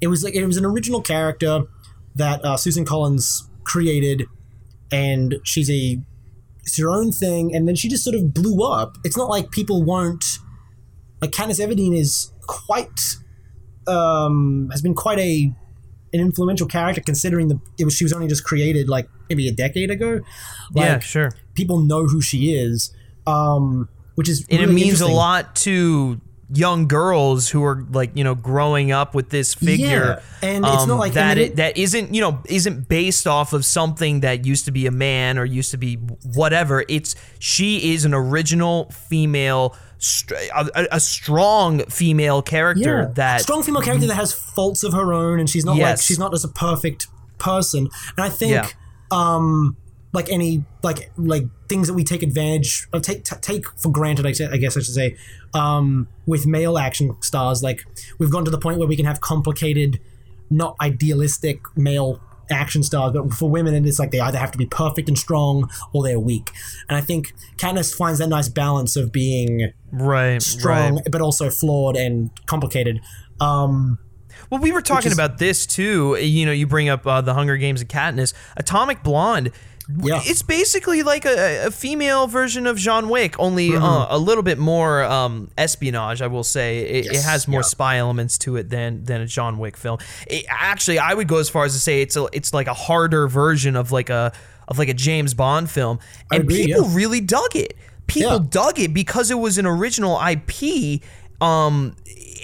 it 0.00 0.08
was 0.08 0.22
like 0.24 0.34
it 0.34 0.44
was 0.44 0.56
an 0.56 0.64
original 0.64 1.00
character 1.00 1.62
that 2.14 2.44
uh, 2.44 2.56
Susan 2.56 2.84
Collins 2.84 3.48
created, 3.64 4.24
and 4.90 5.36
she's 5.44 5.70
a 5.70 5.98
it's 6.60 6.78
her 6.78 6.90
own 6.90 7.12
thing, 7.12 7.54
and 7.54 7.68
then 7.68 7.76
she 7.76 7.88
just 7.88 8.02
sort 8.02 8.16
of 8.16 8.34
blew 8.34 8.64
up. 8.66 8.96
It's 9.04 9.16
not 9.16 9.28
like 9.30 9.50
people 9.50 9.82
won't 9.82 10.24
like 11.20 11.30
Katniss 11.30 11.64
Everdeen 11.64 11.96
is 11.96 12.32
quite 12.46 13.00
um 13.86 14.68
has 14.72 14.82
been 14.82 14.94
quite 14.94 15.18
a 15.18 15.52
an 16.16 16.20
influential 16.26 16.66
character 16.66 17.00
considering 17.00 17.48
the 17.48 17.60
it 17.78 17.84
was 17.84 17.94
she 17.94 18.04
was 18.04 18.12
only 18.12 18.26
just 18.26 18.44
created 18.44 18.88
like 18.88 19.08
maybe 19.28 19.46
a 19.48 19.52
decade 19.52 19.90
ago. 19.90 20.20
Like, 20.74 20.84
yeah 20.84 20.98
sure. 20.98 21.30
people 21.54 21.78
know 21.80 22.06
who 22.06 22.20
she 22.20 22.52
is, 22.54 22.92
um, 23.26 23.88
which 24.16 24.28
is 24.28 24.44
and 24.50 24.60
it 24.62 24.68
means 24.70 25.00
a 25.00 25.06
lot 25.08 25.54
to 25.56 26.20
young 26.54 26.86
girls 26.86 27.48
who 27.48 27.64
are 27.64 27.84
like 27.90 28.12
you 28.16 28.22
know 28.22 28.36
growing 28.36 28.92
up 28.92 29.16
with 29.16 29.30
this 29.30 29.52
figure 29.52 30.22
Yeah, 30.42 30.48
and 30.48 30.64
it's 30.64 30.82
um, 30.84 30.88
not 30.90 30.98
like- 31.00 31.14
that 31.14 31.38
it- 31.38 31.56
that 31.56 31.76
isn't 31.76 32.14
you 32.14 32.20
know 32.20 32.40
isn't 32.46 32.88
based 32.88 33.26
off 33.26 33.52
of 33.52 33.64
something 33.64 34.20
that 34.20 34.46
used 34.46 34.64
to 34.66 34.70
be 34.70 34.86
a 34.86 34.92
man 34.92 35.38
or 35.38 35.44
used 35.44 35.72
to 35.72 35.76
be 35.76 35.96
whatever. 36.34 36.84
It's 36.88 37.16
she 37.40 37.92
is 37.94 38.04
an 38.04 38.14
original 38.14 38.90
female 38.92 39.74
a, 40.54 40.86
a- 40.92 41.00
strong 41.00 41.80
female 41.86 42.42
character 42.42 43.10
that 43.14 43.40
strong 43.40 43.62
female 43.62 43.82
character 43.82 44.06
that 44.06 44.14
has 44.14 44.32
faults 44.32 44.82
of 44.84 44.92
her 44.92 45.12
own, 45.12 45.40
and 45.40 45.48
she's 45.48 45.64
not 45.64 45.76
like 45.78 46.00
she's 46.00 46.18
not 46.18 46.32
just 46.32 46.44
a 46.44 46.48
perfect 46.48 47.06
person. 47.38 47.88
And 48.16 48.24
I 48.24 48.28
think, 48.28 48.52
Yeah. 48.52 48.68
um, 49.10 49.76
like 50.12 50.30
any 50.30 50.64
like 50.82 51.10
like 51.16 51.44
things 51.68 51.88
that 51.88 51.94
we 51.94 52.04
take 52.04 52.22
advantage 52.22 52.86
of, 52.92 53.02
take 53.02 53.24
t- 53.24 53.36
take 53.40 53.64
for 53.78 53.90
granted. 53.90 54.26
I, 54.26 54.30
I 54.52 54.56
guess 54.58 54.76
I 54.76 54.80
should 54.80 54.94
say, 54.94 55.16
um, 55.54 56.08
with 56.26 56.46
male 56.46 56.78
action 56.78 57.16
stars, 57.22 57.62
like 57.62 57.84
we've 58.18 58.30
gone 58.30 58.44
to 58.44 58.50
the 58.50 58.58
point 58.58 58.78
where 58.78 58.88
we 58.88 58.96
can 58.96 59.06
have 59.06 59.20
complicated, 59.20 59.98
not 60.50 60.76
idealistic 60.80 61.60
male 61.76 62.20
action 62.50 62.82
stars, 62.82 63.12
but 63.12 63.32
for 63.32 63.48
women, 63.50 63.84
it's 63.86 63.98
like 63.98 64.10
they 64.10 64.20
either 64.20 64.38
have 64.38 64.50
to 64.52 64.58
be 64.58 64.66
perfect 64.66 65.08
and 65.08 65.18
strong 65.18 65.70
or 65.92 66.02
they're 66.02 66.20
weak. 66.20 66.50
And 66.88 66.96
I 66.96 67.00
think 67.00 67.32
Katniss 67.56 67.94
finds 67.94 68.18
that 68.18 68.28
nice 68.28 68.48
balance 68.48 68.96
of 68.96 69.12
being 69.12 69.72
right, 69.92 70.40
strong, 70.40 70.96
right. 70.96 71.04
but 71.10 71.20
also 71.20 71.50
flawed 71.50 71.96
and 71.96 72.30
complicated. 72.46 73.00
Um, 73.40 73.98
Well, 74.50 74.60
we 74.60 74.72
were 74.72 74.82
talking 74.82 75.10
is- 75.10 75.18
about 75.18 75.38
this 75.38 75.66
too. 75.66 76.16
You 76.20 76.46
know, 76.46 76.52
you 76.52 76.66
bring 76.66 76.88
up 76.88 77.06
uh, 77.06 77.20
the 77.20 77.34
Hunger 77.34 77.56
Games 77.56 77.80
and 77.80 77.90
Katniss. 77.90 78.32
Atomic 78.56 79.02
Blonde. 79.02 79.50
Yeah. 79.88 80.20
It's 80.24 80.42
basically 80.42 81.02
like 81.04 81.24
a, 81.24 81.66
a 81.66 81.70
female 81.70 82.26
version 82.26 82.66
of 82.66 82.76
John 82.76 83.08
Wick, 83.08 83.38
only 83.38 83.70
Mm-hmm. 83.70 83.84
uh, 83.84 84.06
a 84.10 84.18
little 84.18 84.42
bit 84.42 84.58
more 84.58 85.04
um, 85.04 85.50
espionage. 85.56 86.22
I 86.22 86.26
will 86.26 86.42
say 86.44 86.78
it, 86.80 87.06
it 87.06 87.22
has 87.22 87.46
more 87.46 87.60
yeah. 87.60 87.64
spy 87.64 87.98
elements 87.98 88.38
to 88.38 88.56
it 88.56 88.68
than 88.68 89.04
than 89.04 89.20
a 89.20 89.26
John 89.26 89.58
Wick 89.58 89.76
film. 89.76 89.98
It, 90.26 90.44
actually, 90.48 90.98
I 90.98 91.14
would 91.14 91.28
go 91.28 91.36
as 91.38 91.48
far 91.48 91.64
as 91.64 91.72
to 91.74 91.80
say 91.80 92.02
it's 92.02 92.16
a, 92.16 92.26
it's 92.32 92.52
like 92.52 92.66
a 92.66 92.74
harder 92.74 93.28
version 93.28 93.76
of 93.76 93.92
like 93.92 94.10
a 94.10 94.32
of 94.68 94.78
like 94.78 94.88
a 94.88 94.94
James 94.94 95.34
Bond 95.34 95.70
film, 95.70 96.00
and 96.32 96.42
agree, 96.44 96.66
people 96.66 96.88
yeah. 96.88 96.96
really 96.96 97.20
dug 97.20 97.54
it. 97.54 97.76
People 98.08 98.32
Yeah. 98.32 98.46
dug 98.48 98.78
it 98.80 98.92
because 98.94 99.30
it 99.30 99.38
was 99.38 99.58
an 99.58 99.66
original 99.66 100.20
IP. 100.20 101.02
Um, 101.40 101.94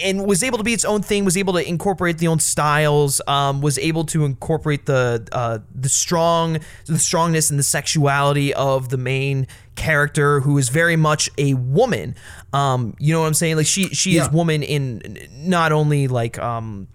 and 0.03 0.27
was 0.27 0.43
able 0.43 0.59
to 0.59 0.65
be 0.65 0.73
its 0.73 0.85
own 0.85 1.03
thing. 1.03 1.25
Was 1.25 1.37
able 1.37 1.53
to 1.55 1.67
incorporate 1.67 2.19
the 2.19 2.29
own 2.29 2.39
styles. 2.39 3.21
Um, 3.27 3.61
was 3.61 3.79
able 3.79 4.05
to 4.07 4.25
incorporate 4.25 4.87
the 4.87 5.27
uh, 5.33 5.59
the 5.75 5.89
strong, 5.89 6.59
the 6.87 6.99
strongness 6.99 7.51
and 7.51 7.59
the 7.59 7.65
sexuality 7.65 8.53
of 8.55 8.89
the 8.89 8.97
main 8.97 9.47
character, 9.75 10.41
who 10.41 10.59
is 10.59 10.69
very 10.69 10.97
much 10.97 11.31
a 11.39 11.55
woman. 11.55 12.15
Um, 12.53 12.95
you 12.99 13.13
know 13.13 13.21
what 13.21 13.27
I'm 13.27 13.35
saying? 13.35 13.57
Like 13.57 13.67
she 13.67 13.89
she 13.89 14.17
is 14.17 14.31
woman 14.31 14.63
in 14.63 15.29
not 15.33 15.73
only 15.73 16.09
like 16.09 16.39
um 16.39 16.89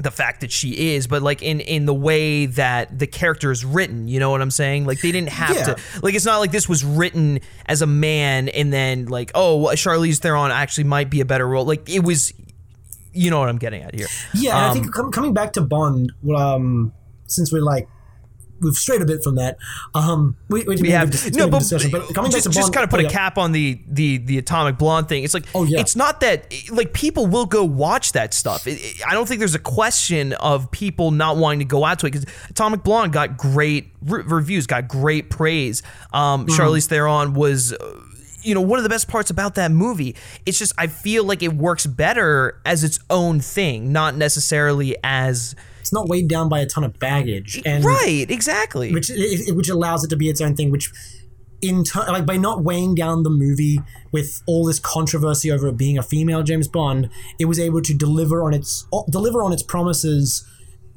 the 0.00 0.10
fact 0.10 0.40
that 0.42 0.52
she 0.52 0.94
is, 0.94 1.06
but 1.06 1.22
like 1.22 1.42
in 1.42 1.60
in 1.60 1.86
the 1.86 1.94
way 1.94 2.46
that 2.46 2.98
the 2.98 3.06
character 3.06 3.50
is 3.50 3.64
written. 3.64 4.08
You 4.08 4.20
know 4.20 4.30
what 4.30 4.40
I'm 4.40 4.50
saying? 4.50 4.86
Like 4.86 5.00
they 5.00 5.10
didn't 5.12 5.30
have 5.30 5.56
Yeah. 5.56 5.74
to. 5.74 5.76
Like 6.02 6.14
it's 6.14 6.24
not 6.24 6.38
like 6.38 6.52
this 6.52 6.68
was 6.68 6.84
written 6.84 7.40
as 7.66 7.82
a 7.82 7.86
man 7.86 8.48
and 8.48 8.72
then 8.72 9.06
like 9.06 9.30
oh 9.34 9.56
well, 9.62 9.74
Charlize 9.74 10.18
Theron 10.18 10.50
actually 10.50 10.84
might 10.84 11.10
be 11.10 11.20
a 11.20 11.24
better 11.24 11.46
role. 11.48 11.64
Like 11.64 11.88
it 11.88 12.04
was. 12.04 12.32
You 13.12 13.30
know 13.30 13.40
what 13.40 13.48
I'm 13.48 13.58
getting 13.58 13.82
at 13.82 13.94
here. 13.94 14.06
Yeah, 14.34 14.50
and 14.56 14.58
I 14.66 14.68
Um, 14.68 14.74
think 14.74 14.94
com- 14.94 15.10
coming 15.10 15.34
back 15.34 15.54
to 15.54 15.60
Bond, 15.62 16.12
um, 16.36 16.92
since 17.26 17.50
we're 17.52 17.62
like 17.62 17.88
we've 18.60 18.74
strayed 18.74 19.02
a 19.02 19.04
bit 19.06 19.22
from 19.22 19.36
that, 19.36 19.56
um, 19.94 20.36
we, 20.48 20.64
we, 20.64 20.76
we 20.76 20.90
have 20.90 21.10
dis- 21.10 21.32
no, 21.34 21.48
but, 21.48 21.60
discussion, 21.60 21.90
but 21.90 22.12
coming 22.14 22.30
just, 22.30 22.44
back 22.46 22.52
to 22.52 22.58
just 22.58 22.72
kind 22.72 22.84
of 22.84 22.90
put 22.90 22.98
oh, 22.98 23.00
a 23.00 23.02
yeah. 23.04 23.08
cap 23.10 23.38
on 23.38 23.52
the 23.52 23.80
the 23.88 24.18
the 24.18 24.38
atomic 24.38 24.78
blonde 24.78 25.08
thing. 25.08 25.24
It's 25.24 25.34
like, 25.34 25.46
Oh, 25.54 25.64
yeah. 25.64 25.80
it's 25.80 25.96
not 25.96 26.20
that 26.20 26.52
like 26.70 26.92
people 26.92 27.26
will 27.26 27.46
go 27.46 27.64
watch 27.64 28.12
that 28.12 28.34
stuff. 28.34 28.66
It- 28.66 28.80
it- 28.80 29.06
I 29.06 29.14
don't 29.14 29.26
think 29.28 29.38
there's 29.38 29.54
a 29.54 29.58
question 29.60 30.32
of 30.34 30.70
people 30.70 31.10
not 31.10 31.36
wanting 31.36 31.60
to 31.60 31.64
go 31.64 31.84
out 31.84 31.98
to 32.00 32.06
it 32.06 32.12
because 32.12 32.26
Atomic 32.50 32.82
Blonde 32.82 33.12
got 33.12 33.36
great 33.36 33.92
re- 34.02 34.22
reviews, 34.26 34.66
got 34.66 34.88
great 34.88 35.30
praise. 35.30 35.82
Um, 36.12 36.46
Mm-hmm. 36.46 36.60
Charlize 36.60 36.86
Theron 36.86 37.34
was. 37.34 37.74
You 38.48 38.54
know, 38.54 38.62
one 38.62 38.78
of 38.78 38.82
the 38.82 38.88
best 38.88 39.08
parts 39.08 39.28
about 39.28 39.56
that 39.56 39.70
movie, 39.70 40.16
it's 40.46 40.58
just 40.58 40.72
I 40.78 40.86
feel 40.86 41.24
like 41.24 41.42
it 41.42 41.52
works 41.52 41.84
better 41.84 42.60
as 42.64 42.82
its 42.82 42.98
own 43.10 43.40
thing, 43.40 43.92
not 43.92 44.16
necessarily 44.16 44.96
as 45.04 45.54
It's 45.80 45.92
not 45.92 46.08
weighed 46.08 46.28
down 46.28 46.48
by 46.48 46.60
a 46.60 46.66
ton 46.66 46.82
of 46.82 46.98
baggage, 46.98 47.60
and 47.66 47.84
right, 47.84 48.26
exactly. 48.30 48.94
which 48.94 49.10
which 49.48 49.68
allows 49.68 50.02
it 50.02 50.08
to 50.08 50.16
be 50.16 50.30
its 50.30 50.40
own 50.40 50.56
thing. 50.56 50.70
Which 50.70 50.90
in 51.60 51.84
turn, 51.84 52.06
like 52.08 52.24
by 52.24 52.36
not 52.36 52.62
weighing 52.62 52.94
down 52.94 53.22
the 53.22 53.30
movie 53.30 53.80
with 54.12 54.42
all 54.46 54.64
this 54.64 54.78
controversy 54.78 55.50
over 55.50 55.68
it 55.68 55.76
being 55.76 55.98
a 55.98 56.02
female 56.02 56.42
James 56.42 56.68
Bond, 56.68 57.10
it 57.38 57.46
was 57.46 57.58
able 57.58 57.82
to 57.82 57.94
deliver 57.94 58.42
on 58.42 58.54
its 58.54 58.86
deliver 59.10 59.42
on 59.42 59.52
its 59.52 59.62
promises 59.62 60.46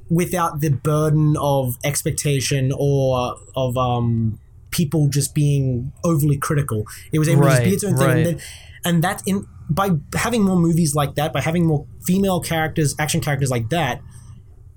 without 0.10 0.62
the 0.62 0.70
burden 0.70 1.36
of 1.38 1.78
expectation 1.84 2.72
or 2.78 3.36
of 3.56 3.78
um 3.78 4.40
people 4.72 5.08
just 5.08 5.36
being 5.36 5.92
overly 6.04 6.38
critical. 6.38 6.86
It 7.12 7.20
was 7.20 7.30
able 7.30 7.44
to 7.44 7.50
just 7.50 7.64
be 7.64 7.70
its 7.72 7.84
own 7.84 7.98
thing, 7.98 8.10
and, 8.10 8.16
right. 8.16 8.26
then, 8.26 8.42
and 8.86 9.04
that 9.04 9.22
in 9.26 9.48
by 9.70 9.92
having 10.16 10.44
more 10.44 10.58
movies 10.58 10.96
like 10.96 11.16
that, 11.16 11.32
by 11.32 11.42
having 11.42 11.66
more 11.66 11.88
female 12.06 12.42
characters, 12.42 12.94
action 13.00 13.22
characters 13.22 13.50
like 13.50 13.70
that, 13.70 14.02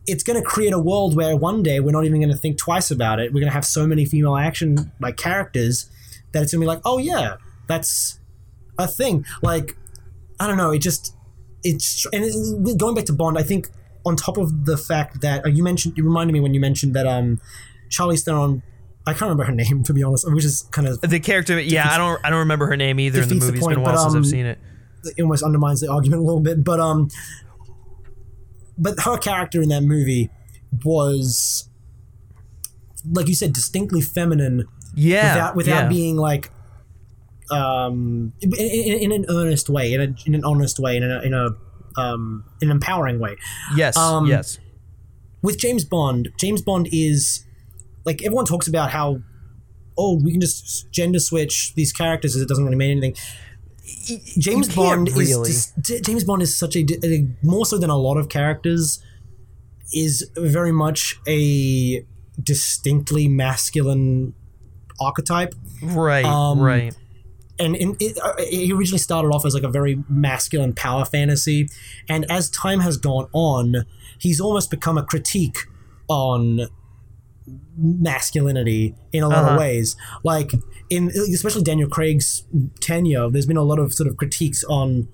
it's 0.06 0.22
going 0.22 0.40
to 0.40 0.46
create 0.46 0.72
a 0.72 0.78
world 0.78 1.16
where 1.16 1.36
one 1.36 1.62
day 1.62 1.80
we're 1.80 1.90
not 1.90 2.04
even 2.04 2.20
going 2.20 2.30
to 2.32 2.36
think 2.36 2.58
twice 2.58 2.90
about 2.90 3.18
it. 3.18 3.32
We're 3.32 3.40
going 3.40 3.50
to 3.50 3.54
have 3.54 3.64
so 3.64 3.86
many 3.86 4.04
female 4.04 4.36
action 4.36 4.92
like 5.00 5.16
characters 5.16 5.90
that 6.32 6.42
it's 6.42 6.52
going 6.52 6.60
to 6.60 6.64
be 6.64 6.66
like, 6.66 6.80
oh 6.84 6.98
yeah, 6.98 7.36
that's 7.66 8.20
a 8.78 8.86
thing. 8.86 9.24
Like, 9.42 9.76
I 10.38 10.46
don't 10.46 10.56
know. 10.56 10.70
It 10.70 10.78
just 10.78 11.16
it's 11.64 12.06
and 12.12 12.24
it, 12.24 12.78
going 12.78 12.94
back 12.94 13.06
to 13.06 13.12
Bond. 13.12 13.38
I 13.38 13.42
think 13.42 13.68
on 14.06 14.16
top 14.16 14.36
of 14.36 14.66
the 14.66 14.76
fact 14.76 15.22
that 15.22 15.44
uh, 15.44 15.48
you 15.48 15.64
mentioned, 15.64 15.96
you 15.96 16.04
reminded 16.04 16.32
me 16.32 16.40
when 16.40 16.54
you 16.54 16.60
mentioned 16.60 16.94
that 16.94 17.06
um, 17.06 17.40
Charlize 17.88 18.24
Theron. 18.24 18.62
I 19.06 19.12
can't 19.12 19.22
remember 19.22 19.44
her 19.44 19.52
name 19.54 19.82
to 19.84 19.92
be 19.92 20.02
honest, 20.02 20.30
which 20.32 20.44
is 20.44 20.62
kind 20.70 20.88
of 20.88 21.00
the 21.00 21.20
character, 21.20 21.60
yeah, 21.60 21.88
I 21.90 21.98
don't, 21.98 22.20
I 22.24 22.30
don't 22.30 22.40
remember 22.40 22.66
her 22.66 22.76
name 22.76 23.00
either 23.00 23.22
in 23.22 23.28
the 23.28 23.34
defeats 23.34 23.46
the 23.46 23.52
movie. 23.52 23.58
It's 23.58 23.68
been 23.68 23.78
a 23.78 23.82
while 23.82 23.94
but, 23.94 24.02
since 24.02 24.14
I've 24.14 24.18
um, 24.18 24.24
seen 24.24 24.46
it. 24.46 24.58
it 25.04 25.22
almost 25.22 25.42
undermines 25.42 25.80
the 25.80 25.90
argument 25.90 26.22
a 26.22 26.24
little 26.24 26.40
bit. 26.40 26.64
But 26.64 26.80
um, 26.80 27.08
but 28.78 29.00
her 29.00 29.18
character 29.18 29.62
in 29.62 29.68
that 29.68 29.82
movie 29.82 30.30
was, 30.84 31.68
like 33.10 33.28
you 33.28 33.34
said, 33.34 33.52
distinctly 33.52 34.00
feminine 34.00 34.66
Yeah, 34.94 35.34
without 35.34 35.56
without 35.56 35.82
yeah. 35.84 35.88
being 35.88 36.16
like, 36.16 36.50
um, 37.50 38.32
in, 38.40 38.52
in, 38.54 38.98
in 38.98 39.12
an 39.12 39.26
earnest 39.28 39.68
way, 39.68 39.92
in, 39.92 40.00
a, 40.00 40.14
in 40.26 40.34
an 40.34 40.44
honest 40.44 40.78
way, 40.78 40.96
in 40.96 41.02
a 41.04 41.20
in 41.20 41.34
a 41.34 41.50
um, 42.00 42.44
an 42.60 42.70
empowering 42.70 43.20
way. 43.20 43.36
Yes, 43.76 43.96
um, 43.96 44.26
yes. 44.26 44.58
With 45.42 45.58
James 45.58 45.84
Bond, 45.84 46.30
James 46.38 46.62
Bond 46.62 46.88
is 46.90 47.44
like 48.04 48.22
everyone 48.22 48.44
talks 48.44 48.68
about 48.68 48.90
how. 48.90 49.20
Oh, 49.96 50.20
we 50.20 50.32
can 50.32 50.40
just 50.40 50.90
gender 50.90 51.20
switch 51.20 51.72
these 51.76 51.92
characters. 51.92 52.34
It 52.34 52.48
doesn't 52.48 52.64
really 52.64 52.76
mean 52.76 52.98
anything. 52.98 53.14
James 54.38 54.74
Bond 54.74 55.08
really. 55.14 55.50
is 55.50 55.72
just, 55.76 56.04
James 56.04 56.24
Bond 56.24 56.42
is 56.42 56.56
such 56.56 56.74
a, 56.76 56.84
a 57.04 57.28
more 57.42 57.66
so 57.66 57.78
than 57.78 57.90
a 57.90 57.96
lot 57.96 58.16
of 58.16 58.28
characters 58.28 59.02
is 59.92 60.28
very 60.36 60.72
much 60.72 61.18
a 61.28 62.04
distinctly 62.42 63.28
masculine 63.28 64.34
archetype 65.00 65.54
Right, 65.82 66.24
um, 66.24 66.60
right. 66.60 66.94
and 67.58 67.76
in, 67.76 67.96
it, 68.00 68.18
uh, 68.22 68.32
he 68.38 68.72
originally 68.72 68.98
started 68.98 69.28
off 69.28 69.44
as 69.44 69.54
like 69.54 69.62
a 69.62 69.68
very 69.68 70.02
masculine 70.08 70.72
power 70.72 71.04
fantasy 71.04 71.68
and 72.08 72.24
as 72.30 72.48
time 72.50 72.80
has 72.80 72.96
gone 72.96 73.28
on 73.32 73.84
he's 74.18 74.40
almost 74.40 74.70
become 74.70 74.96
a 74.96 75.04
critique 75.04 75.58
on 76.08 76.68
masculinity 77.76 78.94
in 79.12 79.22
a 79.22 79.28
lot 79.28 79.38
Uh-huh. 79.44 79.54
of 79.54 79.58
ways 79.60 79.96
like 80.22 80.50
in 80.90 81.08
especially 81.08 81.62
daniel 81.62 81.88
craig's 81.88 82.44
tenure 82.80 83.28
there's 83.30 83.46
been 83.46 83.56
a 83.56 83.62
lot 83.62 83.78
of 83.78 83.92
sort 83.92 84.08
of 84.08 84.16
critiques 84.16 84.62
on 84.64 85.08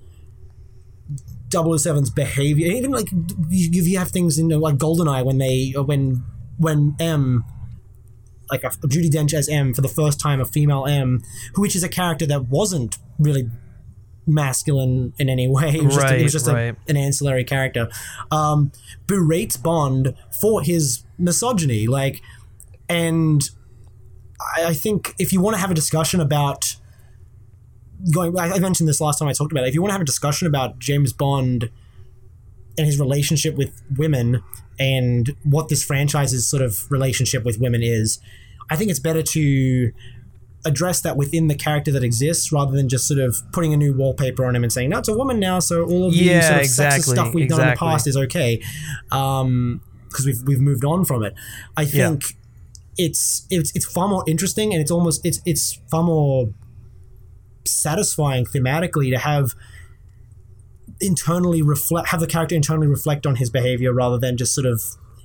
007's 1.49 2.09
behavior 2.09 2.67
and 2.67 2.77
even 2.77 2.91
like 2.91 3.11
you, 3.49 3.83
you 3.83 3.97
have 3.99 4.09
things 4.09 4.37
in 4.37 4.47
like 4.49 4.75
goldeneye 4.75 5.25
when 5.25 5.37
they 5.37 5.71
when 5.75 6.23
when 6.57 6.95
m 6.99 7.43
like 8.51 8.63
a, 8.63 8.69
Judi 8.69 9.09
Dench 9.09 9.33
as 9.33 9.47
M 9.47 9.73
for 9.73 9.79
the 9.79 9.87
first 9.87 10.19
time, 10.19 10.41
a 10.41 10.45
female 10.45 10.85
M, 10.85 11.21
who 11.53 11.61
which 11.61 11.73
is 11.73 11.83
a 11.83 11.87
character 11.89 12.25
that 12.25 12.49
wasn't 12.49 12.97
really 13.17 13.49
masculine 14.27 15.13
in 15.17 15.29
any 15.29 15.47
way. 15.47 15.69
It 15.69 15.83
was 15.85 15.95
just, 15.95 16.13
it 16.13 16.23
was 16.23 16.31
just 16.33 16.47
a- 16.49 16.75
an 16.89 16.97
ancillary 16.97 17.45
character. 17.45 17.87
Um, 18.29 18.73
berates 19.07 19.55
Bond 19.55 20.13
for 20.41 20.61
his 20.61 21.05
misogyny, 21.17 21.87
like, 21.87 22.21
and 22.91 23.49
I, 24.55 24.65
I 24.65 24.73
think 24.73 25.13
if 25.19 25.33
you 25.33 25.41
want 25.41 25.55
to 25.55 25.61
have 25.61 25.71
a 25.71 25.75
discussion 25.75 26.19
about 26.19 26.75
going, 28.13 28.37
I, 28.37 28.59
mentioned 28.59 28.89
this 28.89 29.01
last 29.01 29.19
time 29.19 29.27
I 29.27 29.33
talked 29.33 29.51
about 29.51 29.65
it. 29.65 29.67
If 29.67 29.75
you 29.75 29.81
want 29.81 29.89
to 29.89 29.93
have 29.93 30.01
a 30.01 30.05
discussion 30.05 30.47
about 30.47 30.79
James 30.79 31.13
Bond 31.13 31.69
and 32.77 32.87
his 32.87 32.99
relationship 32.99 33.55
with 33.55 33.81
women 33.95 34.43
and 34.79 35.35
what 35.43 35.69
this 35.69 35.83
franchise's 35.83 36.47
sort 36.47 36.63
of 36.63 36.89
relationship 36.89 37.43
with 37.43 37.59
women 37.59 37.83
is, 37.83 38.19
I 38.69 38.75
think 38.75 38.89
it's 38.89 38.99
better 38.99 39.21
to 39.21 39.91
address 40.63 41.01
that 41.01 41.17
within 41.17 41.47
the 41.47 41.55
character 41.55 41.91
that 41.91 42.03
exists 42.03 42.51
rather 42.51 42.71
than 42.75 42.87
just 42.87 43.07
sort 43.07 43.19
of 43.19 43.41
putting 43.51 43.73
a 43.73 43.77
new 43.77 43.93
wallpaper 43.93 44.45
on 44.45 44.55
him 44.55 44.63
and 44.63 44.71
saying, 44.71 44.89
no, 44.89 44.99
it's 44.99 45.09
a 45.09 45.17
woman 45.17 45.39
now, 45.39 45.59
so 45.59 45.83
all 45.83 46.07
of 46.07 46.13
the 46.13 46.41
sort 46.41 46.53
of 46.53 46.61
exactly, 46.61 46.99
sexist 46.99 47.11
stuff 47.11 47.33
we've 47.33 47.49
done 47.49 47.61
in 47.61 47.69
the 47.69 47.75
past 47.75 48.07
is 48.07 48.15
okay. 48.15 48.61
Um, 49.11 49.81
because 50.07 50.25
we've, 50.25 50.43
we've 50.43 50.59
moved 50.59 50.83
on 50.83 51.05
from 51.05 51.23
it. 51.23 51.33
I 51.77 51.83
Yeah. 51.83 52.33
It's 52.97 53.45
it's 53.49 53.71
it's 53.75 53.85
far 53.85 54.07
more 54.07 54.23
interesting 54.27 54.73
and 54.73 54.81
it's 54.81 54.91
almost 54.91 55.25
it's 55.25 55.41
it's 55.45 55.79
far 55.89 56.03
more 56.03 56.53
satisfying 57.65 58.45
thematically 58.45 59.09
to 59.11 59.17
have 59.17 59.51
internally 60.99 61.61
reflect 61.61 62.09
have 62.09 62.19
the 62.19 62.27
character 62.27 62.55
internally 62.55 62.87
reflect 62.87 63.25
on 63.25 63.35
his 63.37 63.49
behavior 63.49 63.93
rather 63.93 64.17
than 64.17 64.37
just 64.37 64.53
sort 64.53 64.65
of 64.67 64.81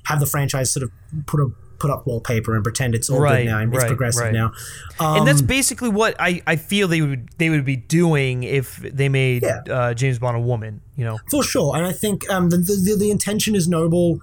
have 0.07 0.21
the 0.21 0.27
franchise 0.27 0.71
sort 0.71 0.83
of 0.85 0.91
put 1.27 1.41
a 1.41 1.49
put 1.79 1.91
up 1.91 2.07
wallpaper 2.07 2.55
and 2.55 2.65
pretend 2.65 2.95
it's 2.95 3.11
all 3.11 3.21
Right, 3.21 3.45
good 3.45 3.51
now 3.51 3.59
and 3.59 3.75
it's 3.75 3.85
progressive 3.85 4.23
right. 4.23 4.33
now. 4.33 4.53
Um, 4.99 5.19
and 5.19 5.27
that's 5.27 5.43
basically 5.43 5.91
what 5.91 6.17
I, 6.19 6.41
I 6.47 6.57
feel 6.57 6.89
they 6.89 7.03
would 7.03 7.29
they 7.37 7.51
would 7.51 7.67
be 7.67 7.77
doing 7.77 8.45
if 8.45 8.77
they 8.79 9.11
made 9.11 9.43
Yeah. 9.43 9.61
uh, 9.71 9.93
James 9.93 10.19
Bond 10.19 10.39
a 10.39 10.41
woman. 10.41 10.81
You 10.97 11.05
know, 11.05 11.19
for 11.31 11.43
sure, 11.43 11.77
and 11.77 11.85
I 11.85 11.93
think 11.93 12.29
um, 12.31 12.49
the, 12.49 12.57
the 12.57 12.97
the 12.99 13.11
intention 13.11 13.55
is 13.55 13.69
noble. 13.69 14.21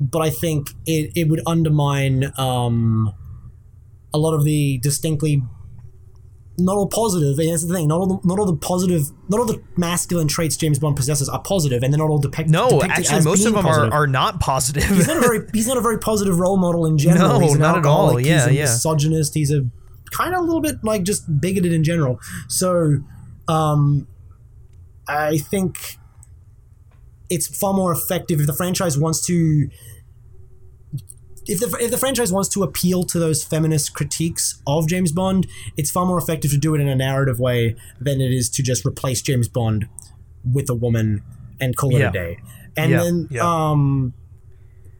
But 0.00 0.20
I 0.20 0.30
think 0.30 0.70
it, 0.86 1.12
it 1.14 1.28
would 1.28 1.40
undermine 1.46 2.32
um, 2.36 3.12
a 4.12 4.18
lot 4.18 4.34
of 4.34 4.44
the 4.44 4.78
distinctly 4.78 5.42
not 6.58 6.76
all 6.76 6.88
positive. 6.88 7.38
And 7.38 7.50
that's 7.50 7.66
the 7.66 7.74
thing. 7.74 7.88
Not 7.88 8.00
all 8.00 8.06
the, 8.06 8.28
not 8.28 8.38
all 8.38 8.46
the 8.46 8.56
positive, 8.56 9.10
not 9.28 9.40
all 9.40 9.46
the 9.46 9.62
masculine 9.76 10.28
traits 10.28 10.56
James 10.56 10.78
Bond 10.78 10.96
possesses 10.96 11.28
are 11.28 11.40
positive, 11.40 11.82
and 11.82 11.92
they're 11.92 11.98
not 11.98 12.08
all 12.08 12.18
depict, 12.18 12.48
No, 12.48 12.68
depicted 12.68 12.90
actually, 12.90 13.24
most 13.24 13.44
of 13.44 13.54
them 13.54 13.66
are, 13.66 13.72
positive. 13.72 13.92
are 13.92 14.06
not 14.06 14.40
positive. 14.40 14.84
He's 14.84 15.06
not 15.06 15.18
a 15.18 15.20
very 15.20 15.40
he's 15.52 15.66
not 15.66 15.76
a 15.76 15.80
very 15.80 15.98
positive 15.98 16.38
role 16.38 16.56
model 16.56 16.86
in 16.86 16.98
general. 16.98 17.28
No, 17.28 17.38
he's 17.40 17.54
an 17.54 17.60
not 17.60 17.78
at 17.78 17.86
all. 17.86 18.18
Yeah, 18.20 18.34
he's 18.34 18.46
a 18.46 18.54
yeah. 18.54 18.62
misogynist. 18.62 19.34
He's 19.34 19.52
a 19.52 19.62
kind 20.12 20.34
of 20.34 20.40
a 20.40 20.44
little 20.44 20.60
bit 20.60 20.76
like 20.82 21.02
just 21.02 21.40
bigoted 21.40 21.72
in 21.72 21.84
general. 21.84 22.18
So, 22.48 22.98
um, 23.48 24.06
I 25.08 25.38
think 25.38 25.98
it's 27.30 27.46
far 27.58 27.72
more 27.74 27.92
effective 27.92 28.40
if 28.40 28.46
the 28.46 28.52
franchise 28.54 28.98
wants 28.98 29.24
to. 29.26 29.68
If 31.48 31.60
the, 31.60 31.76
if 31.80 31.92
the 31.92 31.96
franchise 31.98 32.32
wants 32.32 32.48
to 32.50 32.64
appeal 32.64 33.04
to 33.04 33.20
those 33.20 33.44
feminist 33.44 33.94
critiques 33.94 34.60
of 34.66 34.88
James 34.88 35.12
Bond, 35.12 35.46
it's 35.76 35.92
far 35.92 36.04
more 36.04 36.18
effective 36.18 36.50
to 36.50 36.58
do 36.58 36.74
it 36.74 36.80
in 36.80 36.88
a 36.88 36.96
narrative 36.96 37.38
way 37.38 37.76
than 38.00 38.20
it 38.20 38.32
is 38.32 38.50
to 38.50 38.64
just 38.64 38.84
replace 38.84 39.22
James 39.22 39.46
Bond 39.46 39.88
with 40.52 40.68
a 40.68 40.74
woman 40.74 41.22
and 41.60 41.76
call 41.76 41.94
it 41.94 42.00
Yeah. 42.00 42.08
a 42.08 42.12
day. 42.12 42.38
And 42.76 42.90
Yeah, 42.90 42.98
then, 43.04 43.28
yeah. 43.30 43.42
um, 43.70 44.12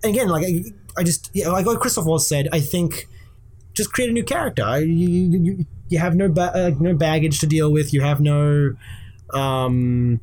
again, 0.04 0.28
like 0.28 0.46
I, 0.46 0.62
I 0.96 1.02
just 1.02 1.30
yeah, 1.34 1.48
like 1.48 1.66
what 1.66 1.80
Christoph 1.80 2.06
Waltz 2.06 2.28
said, 2.28 2.48
I 2.52 2.60
think 2.60 3.08
just 3.74 3.92
create 3.92 4.08
a 4.10 4.12
new 4.12 4.24
character. 4.24 4.80
You, 4.80 5.08
you, 5.08 5.38
you, 5.42 5.66
you 5.88 5.98
have 5.98 6.14
no 6.14 6.28
ba- 6.28 6.54
uh, 6.54 6.70
no 6.78 6.94
baggage 6.94 7.40
to 7.40 7.46
deal 7.48 7.72
with. 7.72 7.92
You 7.92 8.02
have 8.02 8.20
no, 8.20 8.70
um, 9.34 10.20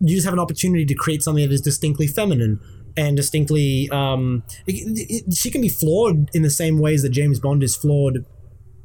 you 0.00 0.14
just 0.16 0.24
have 0.24 0.34
an 0.34 0.40
opportunity 0.40 0.84
to 0.86 0.94
create 0.94 1.22
something 1.22 1.46
that 1.46 1.52
is 1.52 1.60
distinctly 1.60 2.06
feminine 2.06 2.60
and 2.96 3.16
distinctly. 3.16 3.88
Um, 3.90 4.42
it, 4.66 5.24
it, 5.28 5.34
she 5.34 5.50
can 5.50 5.60
be 5.60 5.68
flawed 5.68 6.28
in 6.34 6.42
the 6.42 6.50
same 6.50 6.78
ways 6.78 7.02
that 7.02 7.10
James 7.10 7.38
Bond 7.38 7.62
is 7.62 7.76
flawed 7.76 8.24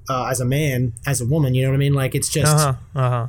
uh, 0.09 0.25
as 0.25 0.39
a 0.39 0.45
man, 0.45 0.93
as 1.07 1.21
a 1.21 1.25
woman. 1.25 1.55
You 1.55 1.63
know 1.63 1.69
what 1.69 1.75
I 1.75 1.79
mean? 1.79 1.93
Like 1.93 2.13
it's 2.15 2.29
just. 2.29 2.55
Uh 2.55 2.73
huh. 2.93 2.99
Uh 2.99 3.09
huh. 3.09 3.27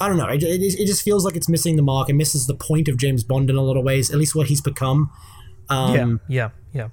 I 0.00 0.08
don't 0.08 0.16
know. 0.16 0.26
It, 0.26 0.42
it, 0.42 0.80
it 0.80 0.86
just 0.86 1.02
feels 1.02 1.24
like 1.24 1.36
it's 1.36 1.48
missing 1.48 1.76
the 1.76 1.82
mark. 1.82 2.10
It 2.10 2.14
misses 2.14 2.48
the 2.48 2.54
point 2.54 2.88
of 2.88 2.96
James 2.96 3.22
Bond 3.22 3.48
in 3.48 3.54
a 3.56 3.62
lot 3.62 3.76
of 3.76 3.84
ways, 3.84 4.10
at 4.10 4.18
least 4.18 4.34
what 4.34 4.48
he's 4.48 4.60
become. 4.60 5.10
Um, 5.68 6.20
Yeah. 6.28 6.50
Yeah. 6.50 6.50
Yeah. 6.74 6.88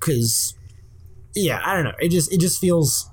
because 0.00 0.54
yeah, 1.34 1.60
I 1.64 1.74
don't 1.74 1.84
know. 1.84 1.94
It 2.00 2.08
just 2.10 2.32
it 2.32 2.40
just 2.40 2.60
feels 2.60 3.08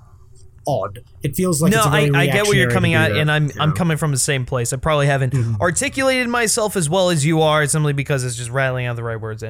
odd. 0.66 1.00
It 1.22 1.34
feels 1.36 1.60
like 1.62 1.72
no, 1.72 1.78
it's 1.78 1.86
a 1.86 2.16
I, 2.16 2.22
I 2.22 2.26
get 2.26 2.46
where 2.46 2.54
you're 2.56 2.70
coming 2.70 2.94
at, 2.94 3.12
and 3.12 3.30
I'm 3.30 3.46
you 3.46 3.52
I'm 3.58 3.72
coming 3.72 3.96
from 3.96 4.10
the 4.10 4.18
same 4.18 4.44
place. 4.46 4.72
I 4.72 4.76
probably 4.76 5.06
haven't 5.06 5.32
Mm-hmm. 5.32 5.60
articulated 5.60 6.28
myself 6.28 6.76
as 6.76 6.88
well 6.90 7.10
as 7.10 7.24
you 7.24 7.42
are, 7.42 7.66
simply 7.66 7.92
because 7.92 8.24
it's 8.24 8.36
just 8.36 8.50
rattling 8.50 8.86
out 8.86 8.96
the 8.96 9.02
right 9.02 9.20
words. 9.20 9.42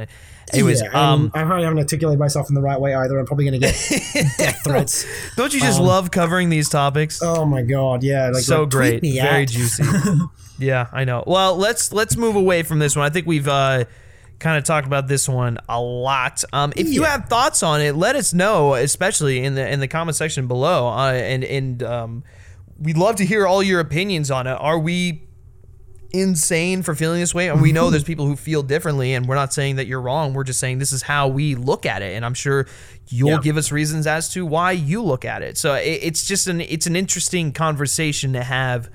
Anyways, 0.53 0.83
yeah, 0.83 0.89
um, 0.89 1.23
um, 1.25 1.31
I 1.35 1.45
probably 1.45 1.65
haven't 1.65 1.79
articulated 1.79 2.19
myself 2.19 2.49
in 2.49 2.55
the 2.55 2.61
right 2.61 2.81
way 2.81 2.93
either. 2.95 3.19
I'm 3.19 3.27
probably 3.27 3.45
going 3.45 3.61
to 3.61 3.67
get 3.67 3.75
death 4.39 4.61
threats. 4.65 5.07
don't 5.37 5.55
you 5.55 5.61
just 5.61 5.81
love 5.81 6.11
covering 6.11 6.49
these 6.49 6.69
topics? 6.69 7.21
Oh 7.23 7.45
my 7.45 7.63
god, 7.63 8.03
yeah, 8.03 8.31
like 8.31 8.43
so 8.43 8.63
like, 8.63 8.71
great, 8.71 9.03
very 9.03 9.47
juicy. 9.47 9.85
yeah, 10.59 10.89
I 10.93 11.05
know. 11.05 11.23
Well, 11.27 11.57
let's 11.57 11.93
let's 11.93 12.17
move 12.17 12.35
away 12.37 12.63
from 12.63 12.79
this 12.81 12.97
one. 12.97 13.07
I 13.07 13.11
think 13.11 13.27
we've 13.27 13.47
uh, 13.49 13.85
kind 14.41 14.59
of 14.59 14.65
talked 14.65 14.87
about 14.87 15.07
this 15.07 15.29
one 15.29 15.59
a 15.69 15.81
lot. 15.81 16.43
Um, 16.53 16.73
if 16.75 16.89
you 16.89 17.03
Yeah. 17.03 17.11
have 17.13 17.27
thoughts 17.29 17.63
on 17.63 17.81
it, 17.81 17.95
let 17.95 18.17
us 18.17 18.33
know, 18.35 18.75
especially 18.75 19.45
in 19.45 19.55
the 19.55 19.69
in 19.71 19.79
the 19.81 19.87
comment 19.89 20.17
section 20.17 20.47
below. 20.49 20.89
Uh, 20.89 21.13
and 21.13 21.45
and 21.45 21.83
um, 21.83 22.25
we'd 22.79 22.97
love 22.97 23.17
to 23.17 23.25
hear 23.25 23.47
all 23.47 23.63
your 23.63 23.79
opinions 23.81 24.31
on 24.31 24.47
it. 24.47 24.53
Are 24.59 24.79
we 24.79 25.23
insane 26.13 26.83
for 26.83 26.95
feeling 26.95 27.21
this 27.21 27.35
way? 27.35 27.49
And 27.49 27.61
we 27.63 27.71
know 27.73 27.91
there's 27.91 28.03
people 28.13 28.27
who 28.27 28.37
feel 28.37 28.63
differently, 28.63 29.15
and 29.15 29.27
we're 29.27 29.35
not 29.37 29.53
saying 29.53 29.77
that 29.77 29.87
you're 29.87 30.01
wrong. 30.01 30.35
We're 30.35 30.45
just 30.45 30.59
saying 30.59 30.79
this 30.79 30.93
is 30.93 31.03
how 31.03 31.29
we 31.29 31.55
look 31.55 31.87
at 31.87 32.03
it, 32.03 32.15
and 32.17 32.25
I'm 32.25 32.35
sure 32.35 32.67
you'll 33.09 33.39
give 33.39 33.57
us 33.57 33.71
reasons 33.73 34.07
as 34.07 34.29
to 34.31 34.45
why 34.47 34.73
you 34.73 35.03
look 35.03 35.25
at 35.25 35.43
it. 35.43 35.59
So 35.59 35.75
it, 35.75 36.01
it's 36.03 36.27
just 36.27 36.47
an 36.49 36.61
it's 36.61 36.87
an 36.87 36.97
interesting 36.97 37.53
conversation 37.53 38.33
to 38.33 38.43
have 38.43 38.91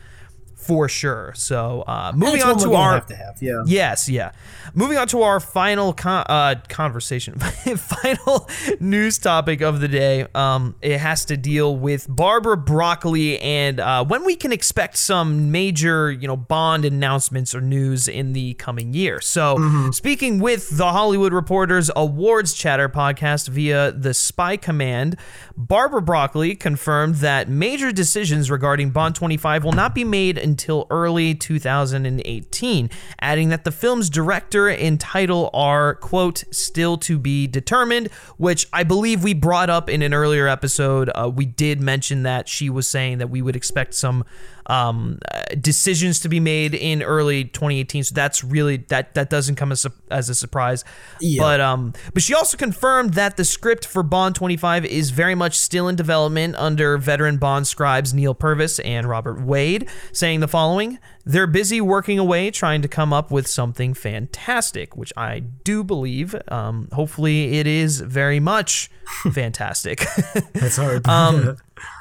for 0.66 0.90
sure. 0.90 1.34
So 1.36 1.84
uh, 1.88 2.12
moving 2.16 2.42
on 2.42 2.58
to 2.60 2.74
our 2.74 2.94
have 2.94 3.06
to 3.08 3.16
have, 3.16 3.42
yeah. 3.42 3.64
Yes, 3.66 4.10
yeah. 4.10 4.32
Moving 4.74 4.98
on 4.98 5.08
to 5.10 5.22
our 5.22 5.40
final 5.40 5.94
con- 5.94 6.26
uh, 6.28 6.56
conversation, 6.70 7.38
final 7.40 8.50
news 8.80 9.18
topic 9.18 9.62
of 9.62 9.80
the 9.80 9.88
day. 9.88 10.26
Um, 10.34 10.76
it 10.82 10.98
has 10.98 11.26
to 11.26 11.38
deal 11.38 11.76
with 11.76 12.08
Barbara 12.10 12.58
Broccoli 12.58 13.40
and 13.40 13.80
uh, 13.80 14.04
when 14.06 14.26
we 14.26 14.36
can 14.36 14.52
expect 14.52 14.98
some 14.98 15.52
major, 15.52 16.12
you 16.12 16.28
know, 16.28 16.36
Bond 16.36 16.86
announcements 16.86 17.54
or 17.54 17.62
news 17.62 18.08
in 18.08 18.34
the 18.34 18.54
coming 18.56 18.94
year. 18.94 19.22
So, 19.22 19.90
speaking 19.92 20.40
with 20.40 20.78
the 20.78 20.92
Hollywood 20.92 21.34
Reporters 21.34 21.90
Awards 21.96 22.54
Chatter 22.54 22.90
podcast 22.90 23.48
via 23.50 23.92
the 23.92 24.14
Spy 24.14 24.58
Command, 24.58 25.18
Barbara 25.56 26.02
Broccoli 26.02 26.56
confirmed 26.56 27.16
that 27.16 27.50
major 27.50 27.92
decisions 27.92 28.50
regarding 28.52 28.90
Bond 28.92 29.16
25 29.16 29.64
will 29.64 29.72
not 29.72 29.96
be 29.96 30.04
made 30.04 30.38
until 30.56 30.88
early 30.90 31.36
2018, 31.36 32.90
adding 33.20 33.50
that 33.50 33.66
the 33.66 33.72
film's 33.74 34.10
director 34.10 34.70
and 34.70 35.02
title 35.02 35.50
are, 35.54 35.96
quote, 35.96 36.46
still 36.50 36.98
to 36.98 37.20
be 37.20 37.46
determined, 37.46 38.08
which 38.38 38.66
I 38.72 38.84
believe 38.84 39.22
we 39.22 39.34
brought 39.34 39.70
up 39.70 39.90
in 39.90 40.02
an 40.02 40.14
earlier 40.14 40.48
episode. 40.48 41.12
Uh, 41.14 41.30
we 41.30 41.46
did 41.46 41.82
mention 41.82 42.24
that 42.24 42.48
she 42.48 42.70
was 42.70 42.88
saying 42.88 43.18
that 43.18 43.28
we 43.28 43.42
would 43.42 43.58
expect 43.58 43.96
some 43.96 44.24
um, 44.68 45.20
decisions 45.60 46.20
to 46.22 46.30
be 46.30 46.40
made 46.40 46.74
in 46.74 47.04
early 47.04 47.46
2018. 47.46 48.06
So 48.06 48.16
that's 48.16 48.44
really, 48.44 48.78
that, 48.90 49.14
that 49.16 49.30
doesn't 49.30 49.56
come 49.56 49.72
as 49.72 49.86
a, 49.86 49.92
as 50.10 50.30
a 50.30 50.36
surprise. 50.36 50.84
Yeah. 51.20 51.42
But 51.42 51.62
um, 51.62 51.94
but 52.14 52.24
she 52.24 52.34
also 52.34 52.58
confirmed 52.58 53.14
that 53.16 53.38
the 53.38 53.46
script 53.46 53.86
for 53.86 54.04
Bond 54.04 54.36
25 54.36 54.86
is 54.86 55.12
very 55.12 55.36
much 55.36 55.58
still 55.58 55.88
in 55.88 55.96
development 55.96 56.56
under 56.56 56.98
veteran 56.98 57.38
Bond 57.38 57.68
scribes 57.68 58.14
Neal 58.14 58.34
Purvis 58.34 58.80
and 58.80 59.08
Robert 59.08 59.42
Wade, 59.42 59.90
saying 60.12 60.40
the 60.40 60.48
following: 60.48 61.00
"They're 61.26 61.48
busy 61.48 61.82
working 61.82 62.20
away, 62.20 62.52
trying 62.52 62.82
to 62.82 62.88
come 62.88 63.14
up 63.14 63.32
with 63.32 63.48
something 63.48 63.94
fantastic, 63.94 64.96
which 64.96 65.14
I 65.18 65.40
do 65.40 65.84
believe. 65.84 66.36
Um, 66.48 66.90
hopefully, 66.92 67.58
it 67.60 67.68
is 67.68 68.02
very 68.02 68.40
much 68.40 68.90
fantastic." 69.34 70.06
That's 70.54 70.78
hard. 70.78 71.08
Um, 71.08 71.58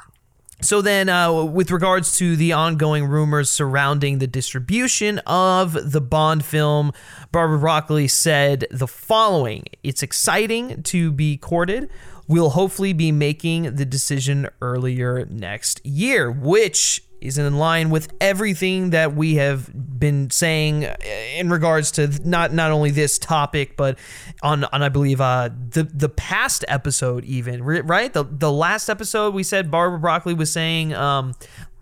So 0.61 0.81
then, 0.81 1.09
uh, 1.09 1.43
with 1.43 1.69
regards 1.69 2.17
to 2.17 2.35
the 2.35 2.53
ongoing 2.53 3.05
rumors 3.05 3.49
surrounding 3.49 4.19
the 4.19 4.27
distribution 4.27 5.19
of 5.19 5.91
the 5.91 6.01
Bond 6.01 6.45
film, 6.45 6.93
Barbara 7.31 7.59
Broccoli 7.59 8.07
said 8.07 8.65
the 8.71 8.87
following: 8.87 9.65
"It's 9.83 10.01
exciting 10.01 10.81
to 10.83 11.11
be 11.11 11.37
courted. 11.37 11.89
We'll 12.27 12.51
hopefully 12.51 12.93
be 12.93 13.11
making 13.11 13.75
the 13.75 13.85
decision 13.85 14.47
earlier 14.61 15.25
next 15.29 15.85
year, 15.85 16.31
which." 16.31 17.01
Is 17.25 17.37
in 17.37 17.57
line 17.57 17.89
with 17.89 18.13
everything 18.21 18.91
that 18.91 19.15
we 19.15 19.35
have 19.35 19.69
been 19.73 20.29
saying 20.29 20.85
uh, 20.85 20.95
in 21.35 21.49
regards 21.49 21.91
to 21.93 22.07
not 22.23 22.53
not 22.53 22.71
only 22.71 22.91
this 22.91 23.17
topic, 23.17 23.75
but 23.77 23.97
on 24.41 24.63
on 24.65 24.83
I 24.83 24.89
believe 24.89 25.21
uh, 25.21 25.49
the 25.69 25.83
the 25.83 26.09
past 26.09 26.63
episode 26.67 27.25
even 27.25 27.63
right? 27.63 28.11
The 28.13 28.23
the 28.23 28.51
last 28.51 28.89
episode 28.89 29.33
we 29.33 29.43
said 29.43 29.71
Barbara 29.71 29.99
Broccoli 29.99 30.33
was 30.33 30.51
saying 30.51 30.93
um, 30.93 31.33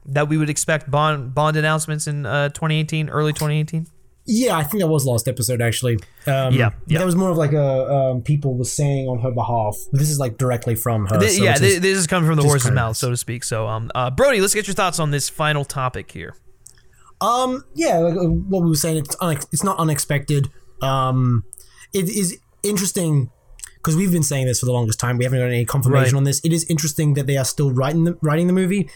that 0.06 0.28
we 0.30 0.38
would 0.38 0.50
expect 0.50 0.90
bond 0.90 1.34
bond 1.34 1.58
announcements 1.58 2.08
in 2.08 2.26
uh, 2.26 2.50
2018 2.50 3.10
early 3.10 3.34
2018 3.34 3.88
yeah, 4.26 4.56
I 4.58 4.64
think 4.64 4.82
that 4.82 4.88
was 4.88 5.06
last 5.06 5.28
episode 5.28 5.62
actually. 5.62 5.96
Um, 6.28 6.54
Yeah, 6.54 6.72
yeah. 6.88 7.00
That 7.00 7.06
was 7.06 7.16
more 7.16 7.30
of 7.30 7.38
like 7.38 7.54
a 7.54 7.94
um, 7.94 8.22
people 8.22 8.56
were 8.56 8.64
saying 8.64 9.08
on 9.08 9.20
her 9.20 9.32
behalf. 9.32 9.76
This 9.92 10.10
is 10.10 10.20
like 10.20 10.38
directly 10.38 10.76
from 10.76 11.06
her. 11.08 11.20
Th- 11.20 11.32
so 11.34 11.44
yeah 11.44 11.58
just- 11.58 11.82
this 11.82 11.98
is 11.98 12.08
coming 12.08 12.28
from 12.28 12.38
the 12.38 12.44
horse's 12.44 12.72
mouth 12.72 12.96
so 12.98 13.10
to 13.10 13.18
speak 13.18 13.44
so 13.44 13.68
um 13.68 13.92
uh, 13.96 14.10
Brody 14.12 14.40
let's 14.42 14.54
get 14.54 14.68
your 14.68 14.76
thoughts 14.76 15.00
on 15.00 15.12
this 15.12 15.30
final 15.30 15.66
topic 15.66 16.12
here 16.12 16.36
Um, 17.22 17.64
yeah, 17.74 17.98
like 18.00 18.16
uh, 18.18 18.24
what 18.28 18.64
we 18.64 18.70
were 18.70 18.76
saying, 18.76 18.98
it's 18.98 19.16
unex- 19.18 19.48
it's 19.54 19.64
not 19.64 19.78
unexpected. 19.80 20.50
Um, 20.82 21.46
it 21.94 22.10
is 22.10 22.38
interesting 22.64 23.30
because 23.78 23.96
we've 23.96 24.12
been 24.12 24.24
saying 24.24 24.48
this 24.48 24.60
for 24.60 24.66
the 24.66 24.74
longest 24.74 25.00
time. 25.00 25.18
We 25.18 25.24
haven't 25.24 25.40
got 25.40 25.46
any 25.48 25.64
confirmation 25.66 26.14
Right. 26.16 26.18
on 26.20 26.24
this. 26.26 26.40
It 26.44 26.52
is 26.54 26.66
interesting 26.70 27.14
that 27.16 27.28
they 27.28 27.38
are 27.38 27.46
still 27.46 27.72
writing 27.72 28.04
the 28.06 28.18
writing 28.22 28.48
the 28.48 28.54
movie 28.54 28.90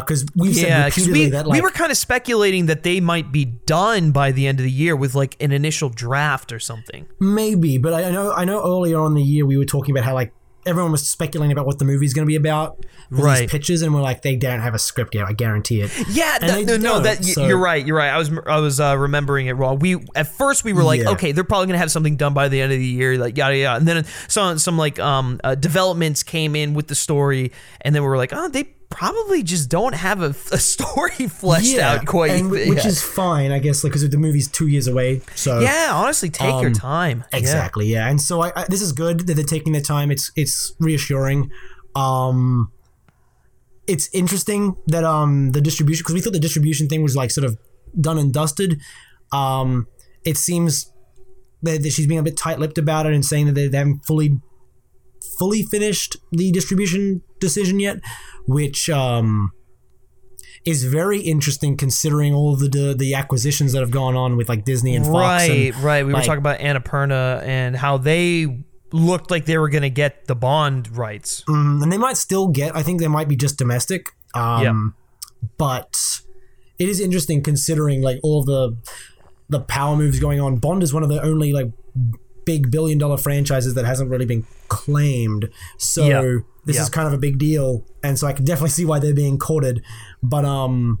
because 0.00 0.24
we've 0.34 0.54
said 0.54 0.86
repeatedly 0.86 1.20
we, 1.20 1.28
that 1.30 1.46
like 1.46 1.56
we 1.56 1.60
were 1.60 1.70
kind 1.70 1.90
of 1.90 1.96
speculating 1.98 2.66
that 2.66 2.82
they 2.82 3.00
might 3.00 3.30
be 3.32 3.44
done 3.44 4.10
by 4.12 4.32
the 4.32 4.46
end 4.46 4.58
of 4.60 4.64
the 4.64 4.70
year 4.70 4.96
with 4.96 5.14
like 5.14 5.36
an 5.40 5.52
initial 5.52 5.88
draft 5.88 6.52
or 6.52 6.58
something 6.58 7.06
maybe, 7.20 7.78
but 7.78 7.92
I 7.94 8.10
know 8.10 8.32
I 8.32 8.44
know 8.44 8.62
earlier 8.64 8.98
on 9.00 9.12
in 9.12 9.14
the 9.14 9.22
year 9.22 9.44
we 9.46 9.56
were 9.56 9.64
talking 9.66 9.94
about 9.94 10.04
how 10.04 10.14
like. 10.14 10.32
Everyone 10.66 10.92
was 10.92 11.06
speculating 11.06 11.52
about 11.52 11.66
what 11.66 11.78
the 11.78 11.84
movie's 11.84 12.14
going 12.14 12.24
to 12.24 12.26
be 12.26 12.36
about 12.36 12.86
Right. 13.10 13.40
these 13.40 13.50
pitches, 13.50 13.82
and 13.82 13.92
we're 13.92 14.00
like, 14.00 14.22
they 14.22 14.34
don't 14.34 14.60
have 14.60 14.72
a 14.74 14.78
script 14.78 15.14
yet. 15.14 15.26
I 15.26 15.34
guarantee 15.34 15.82
it. 15.82 15.90
Yeah, 16.08 16.38
And 16.40 16.50
th- 16.54 16.66
they 16.66 16.78
no, 16.78 16.94
no, 16.94 17.00
that 17.00 17.22
so- 17.22 17.46
you're 17.46 17.58
right. 17.58 17.84
You're 17.86 17.98
right. 17.98 18.08
I 18.08 18.16
was 18.16 18.30
I 18.46 18.60
was 18.60 18.80
uh, 18.80 18.96
remembering 18.96 19.46
it 19.48 19.52
wrong. 19.56 19.78
We 19.78 19.96
at 20.14 20.26
first 20.28 20.64
we 20.64 20.72
were 20.72 20.82
like, 20.82 21.02
Yeah. 21.02 21.10
okay, 21.10 21.32
they're 21.32 21.44
probably 21.44 21.66
gonna 21.66 21.76
have 21.80 21.90
something 21.90 22.16
done 22.16 22.32
by 22.32 22.48
the 22.48 22.62
end 22.62 22.72
of 22.72 22.78
the 22.78 22.86
year, 22.86 23.18
like 23.18 23.36
yada 23.36 23.54
yada. 23.58 23.76
And 23.76 23.86
then 23.86 24.06
some 24.28 24.58
some 24.58 24.78
like 24.78 24.98
um 24.98 25.38
uh, 25.44 25.54
developments 25.54 26.22
came 26.22 26.56
in 26.56 26.72
with 26.72 26.86
the 26.86 26.94
story, 26.94 27.52
and 27.82 27.94
then 27.94 28.02
we 28.02 28.08
were 28.08 28.16
like, 28.16 28.32
oh, 28.32 28.48
they 28.48 28.73
probably 28.94 29.42
just 29.42 29.68
don't 29.68 29.94
have 29.94 30.22
a, 30.22 30.30
a 30.52 30.58
story 30.58 31.26
fleshed 31.28 31.76
out 31.78 32.06
quite 32.06 32.30
and, 32.30 32.52
yet. 32.54 32.68
which 32.68 32.86
is 32.86 33.02
fine, 33.02 33.50
I 33.52 33.58
guess, 33.58 33.82
because 33.82 34.08
the 34.08 34.16
movie's 34.16 34.48
two 34.48 34.68
years 34.68 34.86
away. 34.86 35.20
So 35.34 35.60
yeah, 35.60 35.90
honestly, 35.92 36.30
take 36.30 36.48
your 36.60 36.68
Um, 36.68 36.72
time. 36.72 37.24
Yeah. 37.32 37.38
Exactly, 37.38 37.86
yeah. 37.86 38.08
And 38.08 38.20
so 38.20 38.40
I, 38.42 38.52
I 38.54 38.64
this 38.68 38.80
is 38.80 38.92
good 38.92 39.26
that 39.26 39.34
they're 39.34 39.44
taking 39.44 39.72
their 39.72 39.82
time. 39.82 40.10
It's 40.10 40.30
it's 40.36 40.72
reassuring. 40.80 41.50
Um 41.94 42.70
it's 43.86 44.08
interesting 44.14 44.76
that 44.86 45.04
um 45.04 45.50
the 45.52 45.60
distribution 45.60 46.02
because 46.02 46.14
we 46.14 46.20
thought 46.20 46.32
the 46.32 46.40
distribution 46.40 46.88
thing 46.88 47.02
was 47.02 47.14
like 47.14 47.30
sort 47.30 47.44
of 47.44 47.58
done 48.00 48.18
and 48.18 48.32
dusted. 48.32 48.80
Um 49.32 49.86
it 50.24 50.36
seems 50.36 50.90
that, 51.62 51.82
that 51.82 51.90
she's 51.92 52.06
being 52.06 52.20
a 52.20 52.22
bit 52.22 52.36
tight-lipped 52.36 52.78
about 52.78 53.06
it 53.06 53.12
and 53.12 53.24
saying 53.24 53.46
that 53.46 53.52
they, 53.52 53.68
they 53.68 53.78
haven't 53.78 54.04
fully 54.06 54.40
fully 55.38 55.62
finished 55.64 56.16
the 56.32 56.52
distribution 56.52 57.22
decision 57.40 57.80
yet, 57.80 57.96
which 58.46 58.90
um 58.90 59.52
is 60.64 60.84
very 60.84 61.20
interesting 61.20 61.76
considering 61.76 62.32
all 62.32 62.54
of 62.54 62.60
the 62.60 62.68
the, 62.68 62.94
the 62.94 63.14
acquisitions 63.14 63.72
that 63.72 63.80
have 63.80 63.90
gone 63.90 64.16
on 64.16 64.36
with 64.36 64.48
like 64.48 64.64
Disney 64.64 64.96
and 64.96 65.04
Fox. 65.04 65.14
Right, 65.14 65.74
and, 65.74 65.84
right. 65.84 66.06
We 66.06 66.12
like, 66.12 66.22
were 66.22 66.26
talking 66.26 66.38
about 66.38 66.60
Annapurna 66.60 67.42
and 67.42 67.76
how 67.76 67.98
they 67.98 68.64
looked 68.92 69.30
like 69.30 69.44
they 69.44 69.58
were 69.58 69.68
going 69.68 69.82
to 69.82 69.90
get 69.90 70.26
the 70.26 70.34
Bond 70.34 70.96
rights. 70.96 71.42
Mm, 71.48 71.82
and 71.82 71.92
they 71.92 71.98
might 71.98 72.16
still 72.16 72.48
get. 72.48 72.74
I 72.74 72.82
think 72.82 73.00
they 73.00 73.08
might 73.08 73.28
be 73.28 73.36
just 73.36 73.58
domestic. 73.58 74.10
Um, 74.34 74.94
But 75.58 76.22
it 76.78 76.88
is 76.88 77.00
interesting 77.00 77.42
considering 77.42 78.02
like 78.02 78.18
all 78.22 78.42
the 78.42 78.76
the 79.50 79.60
power 79.60 79.96
moves 79.96 80.18
going 80.18 80.40
on. 80.40 80.56
Bond 80.56 80.82
is 80.82 80.94
one 80.94 81.02
of 81.02 81.10
the 81.10 81.22
only 81.22 81.52
like 81.52 81.70
big 82.46 82.70
billion 82.70 82.98
dollar 82.98 83.18
franchises 83.18 83.74
that 83.74 83.84
hasn't 83.84 84.10
really 84.10 84.26
been 84.26 84.46
claimed. 84.68 85.50
So. 85.76 86.42
This 86.66 86.76
Yeah. 86.76 86.82
is 86.82 86.88
kind 86.88 87.06
of 87.06 87.12
a 87.12 87.18
big 87.18 87.38
deal, 87.38 87.84
and 88.02 88.18
so 88.18 88.26
I 88.26 88.32
can 88.32 88.44
definitely 88.44 88.70
see 88.70 88.84
why 88.84 88.98
they're 88.98 89.14
being 89.14 89.38
courted. 89.38 89.82
But 90.22 90.44
um. 90.44 90.98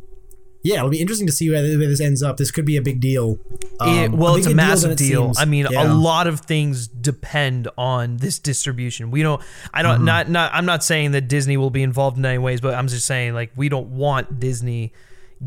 Yeah, 0.66 0.76
it'll 0.78 0.88
be 0.88 0.98
interesting 1.02 1.26
to 1.26 1.32
see 1.34 1.50
where, 1.50 1.60
where 1.76 1.88
this 1.88 2.00
ends 2.00 2.22
up. 2.22 2.38
This 2.38 2.50
could 2.50 2.64
be 2.64 2.78
a 2.78 2.80
big 2.80 2.98
deal. 2.98 3.38
Um, 3.80 3.98
It- 3.98 4.10
well, 4.12 4.34
it's 4.36 4.46
a 4.46 4.48
bigger 4.48 4.56
deal 4.62 4.66
massive 4.66 4.90
it 4.92 4.96
deal. 4.96 5.32
I 5.36 5.44
mean, 5.44 5.66
Yeah. 5.70 5.82
a 5.82 5.92
lot 5.92 6.26
of 6.26 6.40
things 6.40 6.88
depend 6.88 7.68
on 7.76 8.16
this 8.16 8.38
distribution. 8.38 9.10
We 9.10 9.20
don't. 9.20 9.42
I 9.74 9.82
don't. 9.82 9.96
Mm-hmm. 9.96 10.04
Not. 10.06 10.30
Not. 10.30 10.50
I'm 10.54 10.64
not 10.64 10.82
saying 10.82 11.10
that 11.10 11.28
Disney 11.28 11.58
will 11.58 11.68
be 11.68 11.82
involved 11.82 12.16
in 12.16 12.24
any 12.24 12.38
ways, 12.38 12.62
but 12.62 12.72
I'm 12.72 12.88
just 12.88 13.04
saying 13.04 13.34
like 13.34 13.50
we 13.56 13.68
don't 13.68 13.88
want 13.88 14.40
Disney 14.40 14.94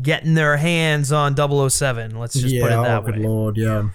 getting 0.00 0.34
their 0.34 0.56
hands 0.56 1.10
on 1.10 1.34
007. 1.34 2.16
Let's 2.16 2.34
just 2.34 2.46
yeah, 2.54 2.62
put 2.62 2.70
it 2.70 2.76
that 2.76 2.98
oh, 2.98 3.02
good 3.02 3.16
way. 3.16 3.24
lord, 3.24 3.56
yeah. 3.56 3.88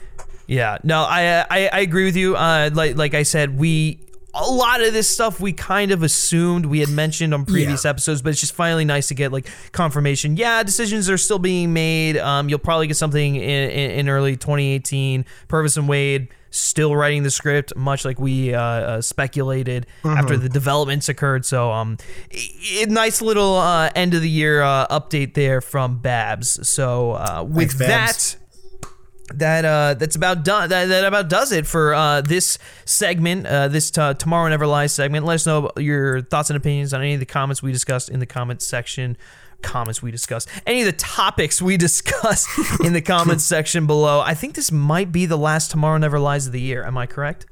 Yeah, 0.45 0.77
no, 0.83 1.03
I 1.03 1.45
I, 1.49 1.69
I 1.71 1.79
agree 1.79 2.03
with 2.03 2.17
you. 2.17 2.35
Uh, 2.35 2.69
like 2.73 2.97
like 2.97 3.13
I 3.13 3.23
said, 3.23 3.57
we 3.57 3.97
a 4.35 4.43
lot 4.49 4.81
of 4.81 4.93
this 4.93 5.07
stuff 5.09 5.39
we 5.39 5.53
kind 5.53 5.91
of 5.91 6.01
assumed 6.03 6.65
we 6.65 6.79
had 6.79 6.89
mentioned 6.89 7.33
on 7.33 7.45
previous 7.45 7.83
Yeah. 7.85 7.91
episodes, 7.91 8.21
but 8.21 8.29
it's 8.31 8.39
just 8.41 8.53
finally 8.55 8.83
nice 8.85 9.07
to 9.09 9.13
get 9.13 9.31
like 9.31 9.47
confirmation. 9.71 10.37
Yeah, 10.37 10.63
decisions 10.63 11.09
are 11.09 11.17
still 11.19 11.39
being 11.39 11.71
made. 11.73 12.17
Um, 12.17 12.49
you'll 12.49 12.59
probably 12.59 12.87
get 12.87 12.97
something 12.97 13.35
in, 13.35 13.41
in, 13.69 13.91
in 13.91 14.09
early 14.09 14.35
2018. 14.35 15.25
Purvis 15.47 15.77
and 15.77 15.87
Wade 15.87 16.29
still 16.49 16.95
writing 16.95 17.23
the 17.23 17.31
script, 17.31 17.75
much 17.75 18.05
like 18.05 18.19
we 18.19 18.53
uh, 18.53 18.61
uh, 18.61 19.01
speculated 19.01 19.87
after 20.03 20.37
the 20.37 20.49
developments 20.49 21.09
occurred. 21.09 21.45
So 21.45 21.71
um, 21.71 21.97
i- 22.31 22.49
i- 22.81 22.85
nice 22.89 23.21
little 23.23 23.55
uh, 23.57 23.89
end 23.95 24.13
of 24.13 24.21
the 24.21 24.29
year 24.29 24.61
uh, 24.61 24.87
update 24.87 25.33
there 25.33 25.61
from 25.61 25.97
Babs. 25.99 26.67
So 26.67 27.13
uh, 27.13 27.43
with 27.47 27.71
Thanks, 27.73 27.75
Babs. 27.75 28.33
that 28.33 28.39
that 29.39 29.65
uh 29.65 29.93
that's 29.95 30.15
about 30.15 30.43
done 30.43 30.69
that, 30.69 30.85
that 30.85 31.03
about 31.05 31.29
does 31.29 31.51
it 31.51 31.65
for 31.67 31.93
uh 31.93 32.21
this 32.21 32.57
segment 32.85 33.45
uh 33.47 33.67
this 33.67 33.91
t- 33.91 34.13
tomorrow 34.15 34.49
never 34.49 34.67
lies 34.67 34.91
segment. 34.93 35.25
Let 35.25 35.35
us 35.35 35.45
know 35.45 35.71
your 35.77 36.21
thoughts 36.21 36.49
and 36.49 36.57
opinions 36.57 36.93
on 36.93 37.01
any 37.01 37.13
of 37.13 37.19
the 37.19 37.25
comments 37.25 37.61
we 37.63 37.71
discussed 37.71 38.09
in 38.09 38.19
the 38.19 38.25
comments 38.25 38.65
section 38.65 39.17
comments 39.61 40.01
we 40.01 40.11
discussed 40.11 40.49
any 40.67 40.81
of 40.81 40.85
the 40.85 40.91
topics 40.91 41.61
we 41.61 41.77
discussed 41.89 42.49
in 42.83 42.91
the 42.93 43.01
comments 43.01 43.43
section 43.55 43.87
below. 43.87 44.19
I 44.19 44.33
think 44.33 44.55
this 44.55 44.71
might 44.71 45.11
be 45.11 45.25
the 45.25 45.37
last 45.37 45.71
tomorrow 45.71 45.97
never 45.97 46.19
lies 46.19 46.47
of 46.47 46.51
the 46.53 46.59
year. 46.61 46.83
Am 46.83 46.97
i 46.97 47.05
correct? 47.07 47.45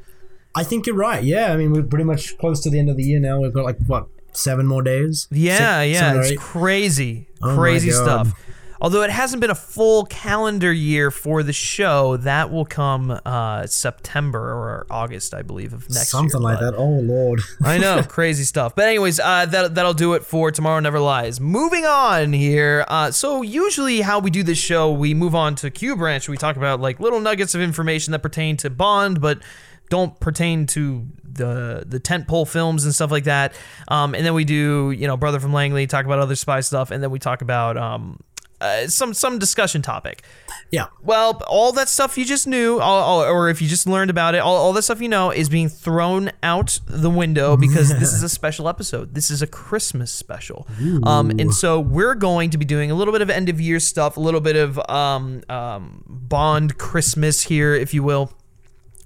I 0.54 0.64
think 0.66 0.86
you're 0.86 0.96
right. 0.98 1.24
Yeah, 1.24 1.54
I 1.54 1.58
mean 1.58 1.72
we're 1.72 1.84
pretty 1.84 2.04
much 2.04 2.38
close 2.38 2.60
to 2.62 2.70
the 2.70 2.78
end 2.80 2.90
of 2.90 2.98
the 2.98 3.04
year 3.04 3.20
now. 3.22 3.40
We've 3.40 3.54
got 3.54 3.64
like 3.64 3.78
what 3.88 4.08
seven 4.34 4.66
more 4.66 4.82
days. 4.82 5.28
yeah 5.32 5.82
Six- 5.84 6.00
yeah 6.00 6.22
it's 6.22 6.42
crazy 6.42 7.28
Oh 7.42 7.56
crazy 7.56 7.92
stuff 7.92 8.34
although 8.82 9.04
it 9.04 9.12
hasn't 9.12 9.40
been 9.40 9.52
a 9.52 9.56
full 9.56 10.06
calendar 10.06 10.74
year 10.74 11.12
for 11.12 11.44
the 11.44 11.54
show 11.54 12.18
that 12.18 12.52
will 12.52 12.66
come 12.66 13.18
uh 13.26 13.66
september 13.68 14.40
or 14.40 14.88
august 14.90 15.34
i 15.34 15.42
believe 15.42 15.72
of 15.72 15.84
next 15.84 15.96
year 15.96 16.04
something 16.06 16.42
like 16.42 16.60
but- 16.60 16.72
that. 16.72 16.78
Oh 16.78 16.90
lord. 16.90 17.42
I 17.64 17.78
know, 17.78 18.04
crazy 18.04 18.44
stuff. 18.44 18.76
But 18.76 18.88
anyways, 18.88 19.20
uh, 19.20 19.46
that 19.48 19.76
that'll 19.76 19.94
do 19.94 20.14
it 20.14 20.24
for 20.24 20.52
tomorrow. 20.52 20.80
Never 20.80 21.00
lies. 21.00 21.40
Moving 21.40 21.86
on 21.86 22.34
here. 22.34 22.86
Uh, 22.88 23.12
so 23.12 23.42
usually, 23.42 24.02
how 24.02 24.20
we 24.20 24.30
do 24.32 24.44
this 24.44 24.58
show, 24.58 24.92
we 24.92 25.14
move 25.14 25.36
on 25.36 25.56
to 25.56 25.70
Q 25.70 25.96
branch. 25.96 26.28
We 26.28 26.38
talk 26.38 26.56
about 26.56 26.80
like 26.80 27.00
little 27.00 27.20
nuggets 27.20 27.54
of 27.56 27.62
information 27.62 28.12
that 28.12 28.20
pertain 28.20 28.58
to 28.58 28.70
Bond, 28.70 29.22
but 29.22 29.42
don't 29.90 30.20
pertain 30.20 30.66
to 30.68 31.06
the 31.24 31.84
the 31.86 32.00
tentpole 32.00 32.48
films 32.48 32.86
and 32.86 32.94
stuff 32.94 33.12
like 33.12 33.26
that. 33.26 33.54
Um, 33.88 34.16
and 34.16 34.26
then 34.26 34.34
we 34.34 34.44
do, 34.46 34.92
you 34.92 35.08
know, 35.08 35.18
Brother 35.18 35.40
from 35.40 35.54
Langley 35.54 35.88
talk 35.88 36.06
about 36.06 36.20
other 36.20 36.36
spy 36.36 36.62
stuff, 36.62 36.92
and 36.92 37.04
then 37.04 37.12
we 37.12 37.20
talk 37.20 37.42
about 37.42 37.78
um, 37.78 38.20
uh, 38.62 38.88
some 38.88 39.14
some 39.14 39.40
discussion 39.40 39.82
topic. 39.82 40.24
Yeah. 40.72 40.86
Well, 41.04 41.42
all 41.48 41.74
that 41.74 41.90
stuff 41.90 42.18
you 42.18 42.24
just 42.24 42.48
knew, 42.48 42.80
all, 42.80 43.04
all- 43.04 43.24
or 43.24 43.50
if 43.50 43.62
you 43.62 43.68
just 43.68 43.86
learned 43.88 44.10
about 44.10 44.36
it, 44.36 44.38
all, 44.38 44.56
all 44.56 44.72
that 44.74 44.84
stuff 44.84 45.02
you 45.02 45.10
know 45.10 45.30
is 45.32 45.50
being 45.50 45.68
thrown 45.68 46.32
out 46.44 46.80
the 46.88 47.10
window 47.10 47.58
because 47.58 47.90
this 48.00 48.14
is 48.14 48.24
a 48.24 48.30
special 48.30 48.70
episode. 48.70 49.14
This 49.14 49.30
is 49.30 49.42
a 49.42 49.48
Christmas 49.48 50.14
special. 50.14 50.66
Um, 51.04 51.30
and 51.32 51.54
so 51.54 51.80
we're 51.80 52.16
going 52.16 52.52
to 52.52 52.58
be 52.58 52.64
doing 52.64 52.90
a 52.92 52.96
little 52.96 53.12
bit 53.12 53.22
of 53.22 53.30
end 53.30 53.50
of 53.50 53.60
year 53.60 53.80
stuff, 53.82 54.16
a 54.16 54.22
little 54.22 54.40
bit 54.42 54.56
of 54.56 54.80
um, 54.90 55.42
um, 55.50 56.04
Bond 56.08 56.78
Christmas 56.78 57.42
here, 57.44 57.74
if 57.76 57.94
you 57.94 58.04
will. 58.04 58.32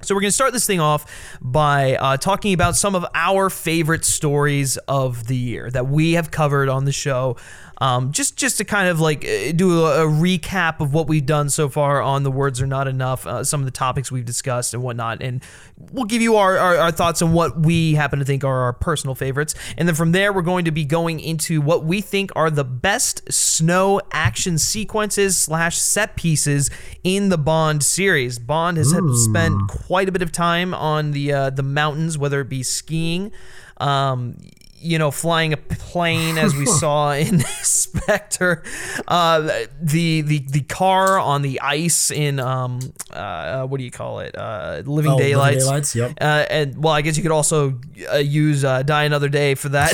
So 0.02 0.14
we're 0.14 0.22
going 0.22 0.30
to 0.30 0.36
start 0.36 0.54
this 0.54 0.68
thing 0.68 0.80
off 0.80 1.10
by 1.42 1.96
uh, 1.96 2.18
talking 2.18 2.54
about 2.54 2.76
some 2.76 2.94
of 2.94 3.06
our 3.16 3.50
favorite 3.50 4.06
stories 4.06 4.78
of 4.88 5.26
the 5.28 5.36
year 5.38 5.72
that 5.72 5.88
we 5.88 6.14
have 6.14 6.30
covered 6.30 6.70
on 6.70 6.86
the 6.86 6.92
show. 6.92 7.38
Um, 7.80 8.12
just 8.12 8.38
just 8.38 8.58
to 8.58 8.64
kind 8.64 8.88
of 8.88 9.00
like 9.00 9.26
uh, 9.26 9.52
do 9.52 9.86
a, 9.86 10.06
a 10.06 10.10
recap 10.10 10.80
of 10.80 10.94
what 10.94 11.08
we've 11.08 11.26
done 11.26 11.50
so 11.50 11.68
far 11.68 12.02
on 12.02 12.24
the 12.24 12.32
words 12.32 12.62
are 12.62 12.68
not 12.68 12.88
enough, 12.88 13.28
uh, 13.28 13.44
some 13.44 13.60
of 13.60 13.66
the 13.66 13.72
topics 13.72 14.12
we've 14.12 14.26
discussed 14.26 14.74
and 14.74 14.82
whatnot, 14.82 15.22
and 15.22 15.44
we'll 15.92 16.06
give 16.06 16.22
you 16.22 16.38
our, 16.38 16.58
our, 16.58 16.78
our 16.78 16.92
thoughts 16.92 17.22
on 17.22 17.34
what 17.34 17.60
we 17.60 17.96
happen 17.96 18.20
to 18.20 18.26
think 18.26 18.44
are 18.44 18.62
our 18.62 18.74
personal 18.74 19.14
favorites, 19.14 19.56
and 19.78 19.88
then 19.88 19.96
from 19.96 20.14
there 20.14 20.32
we're 20.32 20.42
going 20.42 20.66
to 20.66 20.72
be 20.72 20.86
going 20.86 21.20
into 21.20 21.60
what 21.60 21.84
we 21.84 22.00
think 22.00 22.32
are 22.36 22.50
the 22.50 22.64
best 22.64 23.22
snow 23.32 24.00
action 24.12 24.58
sequences 24.58 25.38
slash 25.38 25.78
set 25.78 26.16
pieces 26.16 26.70
in 27.04 27.30
the 27.30 27.38
Bond 27.38 27.84
series. 27.84 28.40
Bond 28.40 28.78
has 28.78 28.94
spent 29.26 29.68
quite 29.68 30.08
a 30.08 30.12
bit 30.12 30.22
of 30.22 30.32
time 30.32 30.74
on 30.74 31.12
the 31.12 31.34
uh, 31.34 31.50
the 31.50 31.64
mountains, 31.64 32.18
whether 32.18 32.40
it 32.42 32.50
be 32.50 32.64
skiing. 32.64 33.32
Um, 33.78 34.38
you 34.86 35.00
know, 35.00 35.12
flying 35.12 35.52
a 35.54 35.58
plane 35.58 36.38
as 36.38 36.56
we 36.56 36.66
saw 36.82 37.12
in 37.14 37.40
Spectre, 37.62 38.64
uh, 39.08 39.42
the 39.82 40.22
the 40.22 40.40
the 40.50 40.62
car 40.62 41.20
on 41.20 41.42
the 41.42 41.60
ice 41.62 42.12
in 42.12 42.40
um, 42.40 42.80
uh, 43.12 43.66
what 43.66 43.78
do 43.78 43.84
you 43.84 43.92
call 43.92 44.20
it? 44.20 44.38
Uh, 44.38 44.82
Living 44.86 45.12
Oh, 45.12 45.16
Living 45.16 45.18
Daylights. 45.18 45.64
Daylights, 45.66 45.96
yep. 45.96 46.12
Uh, 46.22 46.46
and 46.50 46.82
well, 46.84 46.94
I 46.94 47.02
guess 47.02 47.18
you 47.18 47.24
could 47.24 47.32
also 47.32 47.80
uh, 48.14 48.18
use 48.18 48.64
uh, 48.64 48.84
Die 48.84 49.04
Another 49.04 49.30
Day 49.30 49.56
for 49.56 49.70
that. 49.70 49.94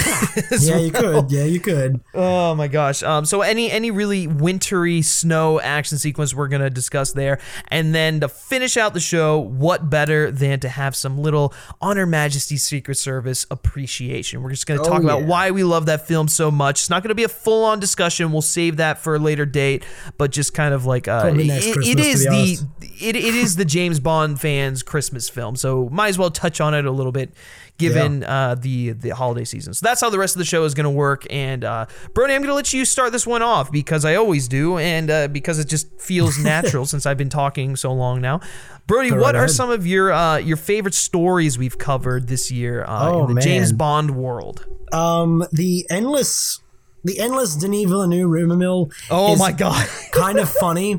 Yeah, 0.61 0.77
you 0.77 0.91
could. 0.91 1.31
Yeah, 1.31 1.43
you 1.45 1.59
could. 1.59 2.01
Oh 2.13 2.53
my 2.55 2.67
gosh. 2.67 3.03
Um, 3.03 3.25
so 3.25 3.41
any 3.41 3.71
any 3.71 3.89
really 3.89 4.27
wintry 4.27 5.01
snow 5.01 5.59
action 5.59 5.97
sequence 5.97 6.33
we're 6.35 6.47
gonna 6.49 6.69
discuss 6.69 7.13
there, 7.13 7.39
and 7.69 7.95
then 7.95 8.19
to 8.19 8.27
finish 8.27 8.75
out 8.77 8.93
the 8.93 8.99
show, 8.99 9.39
what 9.39 9.89
better 9.89 10.29
than 10.31 10.59
to 10.61 10.69
have 10.69 10.95
some 10.95 11.17
little 11.17 11.53
On 11.79 11.97
Her 11.97 12.05
Majesty 12.05 12.57
Secret 12.57 12.95
Service 12.95 13.45
appreciation? 13.49 14.41
We're 14.43 14.51
just 14.51 14.65
gonna 14.65 14.80
talk 14.83 15.01
Oh, 15.01 15.05
about 15.05 15.21
yeah. 15.21 15.25
why 15.27 15.51
we 15.51 15.63
love 15.63 15.85
that 15.87 16.07
film 16.07 16.27
so 16.27 16.51
much. 16.51 16.81
It's 16.81 16.89
not 16.89 17.03
gonna 17.03 17.15
be 17.15 17.23
a 17.23 17.29
full 17.29 17.63
on 17.65 17.79
discussion. 17.79 18.31
We'll 18.31 18.41
save 18.41 18.77
that 18.77 18.97
for 18.99 19.15
a 19.15 19.19
later 19.19 19.45
date, 19.45 19.83
but 20.17 20.31
just 20.31 20.53
kind 20.53 20.73
of 20.73 20.85
like 20.85 21.07
uh, 21.07 21.31
it- 21.35 21.47
it 21.49 21.95
to 21.97 22.01
is 22.03 22.23
the 22.25 22.57
it, 22.99 23.15
it 23.15 23.35
is 23.35 23.55
the 23.55 23.65
James 23.65 23.99
Bond 23.99 24.39
fans 24.39 24.83
Christmas 24.83 25.29
film, 25.29 25.55
so 25.55 25.89
might 25.91 26.09
as 26.09 26.17
well 26.17 26.29
touch 26.31 26.61
on 26.61 26.73
it 26.73 26.85
a 26.85 26.91
little 26.91 27.11
bit 27.11 27.33
given 27.81 28.23
uh, 28.23 28.55
the 28.55 28.91
the 28.91 29.09
holiday 29.09 29.43
season. 29.43 29.73
So 29.73 29.85
that's 29.85 29.99
how 30.01 30.09
the 30.09 30.17
rest 30.19 30.35
of 30.35 30.39
the 30.39 30.45
show 30.45 30.63
is 30.63 30.73
going 30.73 30.85
to 30.85 30.89
work. 30.89 31.25
And 31.29 31.63
uh, 31.63 31.85
Brody, 32.13 32.33
I'm 32.33 32.41
going 32.41 32.49
to 32.49 32.55
let 32.55 32.71
you 32.73 32.85
start 32.85 33.11
this 33.11 33.27
one 33.27 33.41
off 33.41 33.71
because 33.71 34.05
I 34.05 34.15
always 34.15 34.47
do, 34.47 34.77
and 34.77 35.09
uh, 35.11 35.27
because 35.27 35.59
it 35.59 35.67
just 35.67 35.99
feels 35.99 36.37
natural 36.43 36.85
since 36.85 37.05
I've 37.05 37.17
been 37.17 37.29
talking 37.29 37.75
so 37.75 37.91
long 37.93 38.21
now. 38.21 38.39
Brody, 38.87 39.09
Go 39.11 39.17
what 39.17 39.35
right 39.35 39.43
are 39.43 39.47
some 39.47 39.69
of 39.69 39.85
your 39.85 40.11
uh, 40.11 40.37
your 40.37 40.57
favorite 40.57 40.93
stories 40.95 41.57
we've 41.57 41.77
covered 41.77 42.27
this 42.27 42.51
year 42.51 42.83
uh, 42.87 43.09
Oh, 43.11 43.27
in 43.27 43.35
the 43.35 43.41
James. 43.41 43.71
Bond 43.71 44.11
world? 44.15 44.65
Um, 44.91 45.45
the 45.53 45.85
endless, 45.89 46.59
the 47.03 47.19
endless 47.19 47.55
Denis 47.55 47.85
Villeneuve 47.89 48.29
rumor 48.29 48.55
mill. 48.57 48.89
Oh 49.09 49.33
is 49.33 49.39
my 49.39 49.51
god, 49.53 49.87
kind 50.11 50.39
of 50.39 50.49
funny, 50.49 50.97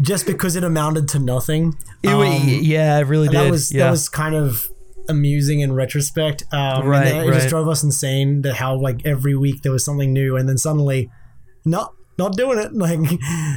just 0.00 0.26
because 0.26 0.56
it 0.56 0.64
amounted 0.64 1.08
to 1.08 1.18
nothing. 1.18 1.74
It 2.02 2.08
Um, 2.10 2.48
yeah, 2.62 2.98
it 2.98 3.06
really 3.06 3.28
did. 3.28 3.36
that 3.38 3.50
was 3.50 3.72
yeah. 3.72 3.84
that 3.84 3.90
was 3.90 4.08
kind 4.10 4.34
of 4.34 4.68
amusing 5.08 5.60
in 5.60 5.72
retrospect. 5.72 6.44
Um, 6.52 6.86
Right, 6.86 7.04
then 7.04 7.28
it 7.28 7.32
just 7.32 7.48
drove 7.48 7.68
us 7.68 7.82
insane 7.82 8.42
that 8.42 8.54
how 8.54 8.76
like 8.76 9.04
every 9.04 9.36
week 9.36 9.62
there 9.62 9.72
was 9.72 9.84
something 9.84 10.12
new, 10.12 10.36
and 10.36 10.48
then 10.48 10.58
suddenly, 10.58 11.10
not 11.64 11.94
not 12.20 12.36
doing 12.36 12.58
it. 12.58 12.70
Like 12.80 12.98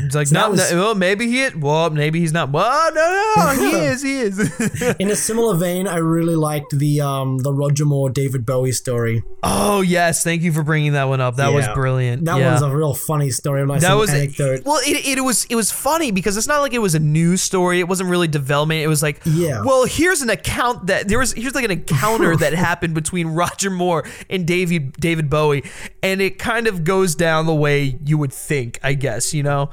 It's 0.05 0.15
like 0.15 0.27
so 0.27 0.33
that 0.35 0.41
no, 0.45 0.51
was- 0.51 0.71
no, 0.71 0.77
well, 0.79 0.95
maybe 0.95 1.27
he 1.27 1.41
is. 1.43 1.55
Well, 1.55 1.89
maybe 1.89 2.19
he's 2.19 2.33
not. 2.33 2.51
Well, 2.51 2.93
no, 2.93 3.33
no, 3.37 3.49
he 3.69 3.71
is. 3.85 4.01
He 4.01 4.19
is. 4.19 4.39
in 4.99 5.09
a 5.09 5.15
similar 5.15 5.55
vein, 5.55 5.87
I 5.87 5.97
really 5.97 6.35
liked 6.35 6.77
the 6.77 7.01
um 7.01 7.37
the 7.39 7.53
Roger 7.53 7.85
Moore 7.85 8.09
David 8.09 8.45
Bowie 8.45 8.71
story. 8.71 9.23
oh 9.43 9.81
yes, 9.81 10.23
thank 10.23 10.41
you 10.41 10.51
for 10.51 10.63
bringing 10.63 10.93
that 10.93 11.05
one 11.05 11.21
up. 11.21 11.35
That 11.37 11.53
was 11.53 11.67
brilliant. 11.73 12.25
That 12.25 12.37
yeah. 12.39 12.49
one's 12.51 12.61
a 12.61 12.69
real 12.75 12.93
funny 12.93 13.29
story. 13.31 13.65
Nice 13.65 13.81
that 13.81 13.93
was 13.93 14.09
anecdote. 14.09 14.63
well 14.65 14.79
it, 14.85 15.17
it 15.17 15.21
was 15.21 15.45
it 15.45 15.55
was 15.55 15.71
funny 15.71 16.11
because 16.11 16.35
it's 16.37 16.47
not 16.47 16.59
like 16.61 16.73
it 16.73 16.79
was 16.79 16.95
a 16.95 16.99
news 16.99 17.41
story 17.41 17.79
it 17.79 17.87
wasn't 17.87 18.09
really 18.09 18.27
development 18.27 18.81
it 18.81 18.87
was 18.87 19.01
like 19.03 19.21
Yeah. 19.25 19.61
well 19.63 19.85
here's 19.85 20.21
an 20.21 20.29
account 20.29 20.87
that 20.87 21.07
there 21.07 21.19
was 21.19 21.33
here's 21.33 21.55
like 21.55 21.65
an 21.65 21.71
encounter 21.71 22.35
that 22.37 22.53
happened 22.53 22.93
between 22.93 23.27
roger 23.27 23.69
moore 23.69 24.03
and 24.29 24.45
david 24.47 24.93
david 24.99 25.29
bowie 25.29 25.63
and 26.01 26.21
it 26.21 26.39
kind 26.39 26.67
of 26.67 26.83
goes 26.83 27.15
down 27.15 27.45
the 27.45 27.53
way 27.55 27.97
you 28.05 28.17
would 28.17 28.33
think 28.33 28.52
i 28.83 28.93
guess 28.93 29.33
you 29.33 29.43
know 29.43 29.69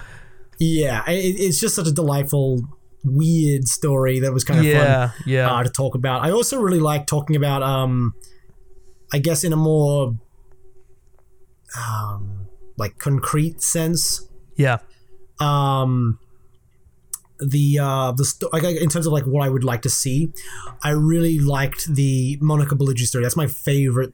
Yeah, 0.59 1.03
it, 1.09 1.37
it's 1.41 1.59
just 1.59 1.75
such 1.75 1.89
a 1.89 1.93
delightful, 1.93 2.61
weird 3.03 3.67
story 3.67 4.21
that 4.21 4.31
was 4.33 4.45
kind 4.45 4.61
of 4.61 4.67
Yeah, 4.67 5.09
fun 5.09 5.17
yeah. 5.25 5.51
Uh, 5.51 5.63
to 5.63 5.71
talk 5.71 5.95
about. 5.95 6.23
I 6.23 6.31
also 6.33 6.59
really 6.61 6.81
like 6.81 7.07
talking 7.07 7.35
about, 7.35 7.63
um, 7.63 8.13
I 9.11 9.19
guess, 9.21 9.43
in 9.43 9.53
a 9.55 9.57
more 9.57 10.15
um, 11.79 12.49
like 12.77 12.99
concrete 12.99 13.63
sense. 13.63 14.29
yeah 14.57 14.79
Um, 15.39 16.19
the 17.39 17.79
uh 17.81 18.13
the 18.13 18.25
sto- 18.25 18.51
like 18.53 18.65
in 18.65 18.91
terms 18.91 19.07
of 19.07 19.13
like 19.15 19.25
what 19.25 19.43
I 19.43 19.49
would 19.49 19.65
like 19.65 19.81
to 19.83 19.89
see, 19.91 20.29
I 20.85 20.91
really 20.91 21.39
liked 21.39 21.95
the 21.95 22.37
Monica 22.43 22.75
Bellucci 22.77 23.07
story. 23.07 23.25
That's 23.25 23.37
my 23.37 23.47
favorite 23.47 24.13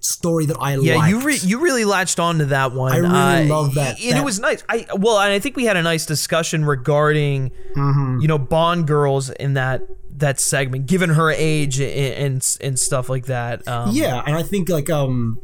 story 0.00 0.46
that 0.46 0.56
I 0.60 0.76
love 0.76 0.84
yeah 0.84 0.96
liked. 0.96 1.10
you 1.10 1.20
re- 1.20 1.38
you 1.42 1.60
really 1.60 1.84
latched 1.84 2.20
on 2.20 2.38
to 2.38 2.44
that 2.46 2.72
one 2.72 2.92
I 2.92 2.96
really 2.98 3.50
Uh, 3.50 3.54
love 3.54 3.74
that- 3.74 3.98
and 4.00 4.12
that- 4.12 4.18
it 4.20 4.24
was 4.24 4.38
nice 4.38 4.62
i 4.68 4.86
well 4.96 5.18
and 5.18 5.32
i 5.32 5.38
think 5.40 5.56
we 5.56 5.64
had 5.64 5.76
a 5.76 5.82
nice 5.82 6.06
discussion 6.06 6.64
regarding 6.64 7.50
Mm-hmm. 7.76 8.20
you 8.20 8.28
know 8.28 8.38
bond 8.38 8.86
girls 8.86 9.30
in 9.30 9.54
that 9.54 9.82
that 10.16 10.38
segment 10.40 10.86
given 10.86 11.10
her 11.10 11.30
age 11.32 11.80
and 11.80 11.90
and, 12.14 12.56
and 12.60 12.78
stuff 12.78 13.08
like 13.08 13.26
that 13.26 13.66
um, 13.68 13.90
Yeah, 13.94 14.22
and 14.26 14.34
I 14.36 14.42
think 14.42 14.68
like 14.68 14.88
um, 14.90 15.38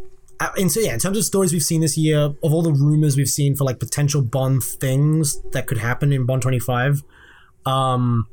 and 0.59 0.71
so 0.71 0.81
yeah, 0.81 0.93
in 0.95 0.99
terms 0.99 1.17
of 1.17 1.25
stories 1.25 1.53
we've 1.53 1.63
seen 1.63 1.81
this 1.81 1.97
year, 1.97 2.19
of 2.19 2.53
all 2.53 2.61
the 2.63 2.73
rumors 2.73 3.17
we've 3.17 3.29
seen 3.29 3.55
for 3.55 3.63
like 3.65 3.79
potential 3.79 4.21
Bond 4.21 4.63
things 4.65 5.41
that 5.53 5.67
could 5.69 5.79
happen 5.79 6.13
in 6.13 6.27
Bond 6.27 6.43
twenty 6.43 6.59
five, 6.59 7.03
um, 7.67 8.27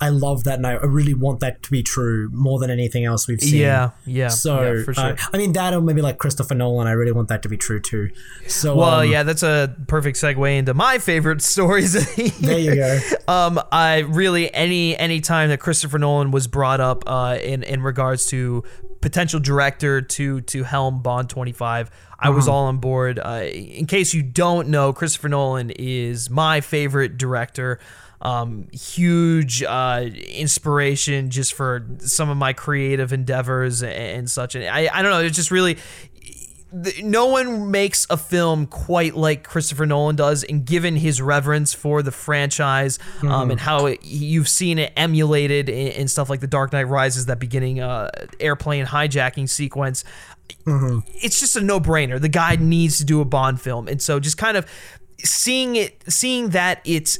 I 0.00 0.10
love 0.10 0.44
that, 0.44 0.58
and 0.58 0.66
I 0.66 0.74
really 0.74 1.14
want 1.14 1.40
that 1.40 1.62
to 1.64 1.70
be 1.72 1.82
true 1.82 2.30
more 2.32 2.60
than 2.60 2.70
anything 2.70 3.04
else 3.04 3.26
we've 3.26 3.40
seen. 3.40 3.60
Yeah, 3.60 3.90
yeah. 4.06 4.28
So 4.28 4.62
yeah, 4.62 4.84
for 4.84 4.94
sure. 4.94 5.04
uh, 5.04 5.16
I 5.32 5.38
mean 5.38 5.52
that 5.54 5.74
or 5.74 5.80
maybe 5.80 6.02
like 6.02 6.18
Christopher 6.18 6.54
Nolan. 6.54 6.86
I 6.86 6.92
really 6.92 7.10
want 7.10 7.28
that 7.28 7.42
to 7.42 7.48
be 7.48 7.56
true 7.56 7.80
too. 7.80 8.10
So 8.46 8.76
well, 8.76 9.00
um, 9.00 9.10
yeah, 9.10 9.24
that's 9.24 9.42
a 9.42 9.74
perfect 9.88 10.16
segue 10.18 10.56
into 10.56 10.72
my 10.72 10.98
favorite 10.98 11.42
stories. 11.42 11.96
of 11.96 12.04
the 12.14 12.28
There 12.40 12.58
you 12.58 12.76
go. 12.76 12.98
Um, 13.26 13.60
I 13.72 13.98
really 13.98 14.54
any 14.54 14.96
any 14.96 15.20
time 15.20 15.48
that 15.48 15.58
Christopher 15.58 15.98
Nolan 15.98 16.30
was 16.30 16.46
brought 16.46 16.80
up 16.80 17.02
uh, 17.06 17.38
in 17.42 17.64
in 17.64 17.82
regards 17.82 18.26
to 18.26 18.62
potential 19.00 19.40
director 19.40 20.00
to 20.00 20.40
to 20.42 20.62
helm 20.62 21.02
Bond 21.02 21.28
25, 21.28 21.90
I 22.20 22.30
was 22.30 22.48
all 22.48 22.66
on 22.66 22.78
board. 22.78 23.18
Uh, 23.18 23.44
in 23.52 23.86
case 23.86 24.14
you 24.14 24.22
don't 24.22 24.68
know, 24.68 24.92
Christopher 24.92 25.28
Nolan 25.28 25.70
is 25.70 26.30
my 26.30 26.60
favorite 26.60 27.18
director. 27.18 27.78
Um, 28.20 28.66
huge 28.72 29.62
uh, 29.62 30.06
inspiration 30.28 31.30
just 31.30 31.54
for 31.54 31.86
some 31.98 32.28
of 32.30 32.36
my 32.36 32.52
creative 32.52 33.12
endeavors 33.12 33.82
and, 33.82 33.92
and 33.92 34.30
such. 34.30 34.56
And 34.56 34.64
I, 34.64 34.88
I 34.92 35.02
don't 35.02 35.12
know, 35.12 35.20
it's 35.20 35.36
just 35.36 35.52
really 35.52 35.78
no 37.02 37.26
one 37.26 37.70
makes 37.70 38.06
a 38.10 38.16
film 38.16 38.66
quite 38.66 39.16
like 39.16 39.42
Christopher 39.42 39.86
Nolan 39.86 40.16
does, 40.16 40.44
and 40.44 40.66
given 40.66 40.96
his 40.96 41.22
reverence 41.22 41.72
for 41.72 42.02
the 42.02 42.10
franchise 42.10 42.98
um, 43.22 43.50
and 43.50 43.58
how 43.58 43.86
it, 43.86 44.00
you've 44.02 44.48
seen 44.48 44.78
it 44.78 44.92
emulated 44.96 45.68
in, 45.68 45.92
in 45.92 46.08
stuff 46.08 46.28
like 46.28 46.40
The 46.40 46.46
Dark 46.46 46.72
Knight 46.72 46.88
Rises, 46.88 47.26
that 47.26 47.38
beginning 47.38 47.80
uh, 47.80 48.10
airplane 48.38 48.84
hijacking 48.84 49.48
sequence, 49.48 50.04
it's 50.66 51.40
just 51.40 51.56
a 51.56 51.62
no-brainer. 51.62 52.20
The 52.20 52.28
guy 52.28 52.56
needs 52.56 52.98
to 52.98 53.04
do 53.04 53.20
a 53.20 53.24
Bond 53.24 53.60
film, 53.60 53.88
and 53.88 54.02
so 54.02 54.20
just 54.20 54.36
kind 54.36 54.56
of 54.56 54.66
seeing 55.24 55.76
it, 55.76 56.04
seeing 56.08 56.50
that 56.50 56.82
it's 56.84 57.18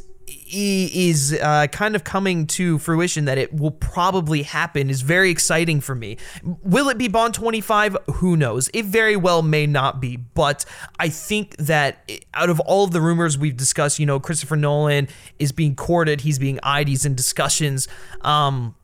is 0.50 1.38
uh, 1.40 1.66
kind 1.68 1.94
of 1.94 2.04
coming 2.04 2.46
to 2.46 2.78
fruition 2.78 3.26
that 3.26 3.38
it 3.38 3.52
will 3.52 3.70
probably 3.70 4.42
happen 4.42 4.90
is 4.90 5.02
very 5.02 5.30
exciting 5.30 5.80
for 5.80 5.94
me. 5.94 6.16
Will 6.42 6.88
it 6.88 6.98
be 6.98 7.08
Bond 7.08 7.34
25? 7.34 7.96
Who 8.14 8.36
knows? 8.36 8.70
It 8.72 8.84
very 8.84 9.16
well 9.16 9.42
may 9.42 9.66
not 9.66 10.00
be, 10.00 10.16
but 10.16 10.64
I 10.98 11.08
think 11.08 11.56
that 11.56 12.10
out 12.34 12.50
of 12.50 12.60
all 12.60 12.84
of 12.84 12.92
the 12.92 13.00
rumors 13.00 13.36
we've 13.36 13.56
discussed, 13.56 13.98
you 13.98 14.06
know, 14.06 14.20
Christopher 14.20 14.56
Nolan 14.56 15.08
is 15.38 15.52
being 15.52 15.74
courted, 15.74 16.22
he's 16.22 16.38
being 16.38 16.58
eyed, 16.62 16.88
he's 16.88 17.04
in 17.04 17.14
discussions. 17.14 17.88
Um, 18.22 18.74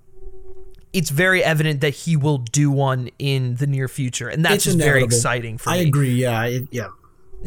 it's 0.93 1.11
very 1.11 1.43
evident 1.43 1.81
that 1.81 1.91
he 1.91 2.17
will 2.17 2.39
do 2.39 2.71
one 2.71 3.11
in 3.19 3.57
the 3.57 3.67
near 3.67 3.89
future, 3.89 4.29
and 4.29 4.45
that's 4.45 4.55
It's 4.55 4.65
just 4.67 4.79
very 4.79 5.03
exciting 5.03 5.59
for 5.59 5.71
I 5.71 5.75
me. 5.75 5.81
I 5.81 5.83
agree. 5.83 6.15
Yeah, 6.15 6.45
it, 6.45 6.69
yeah. 6.71 6.89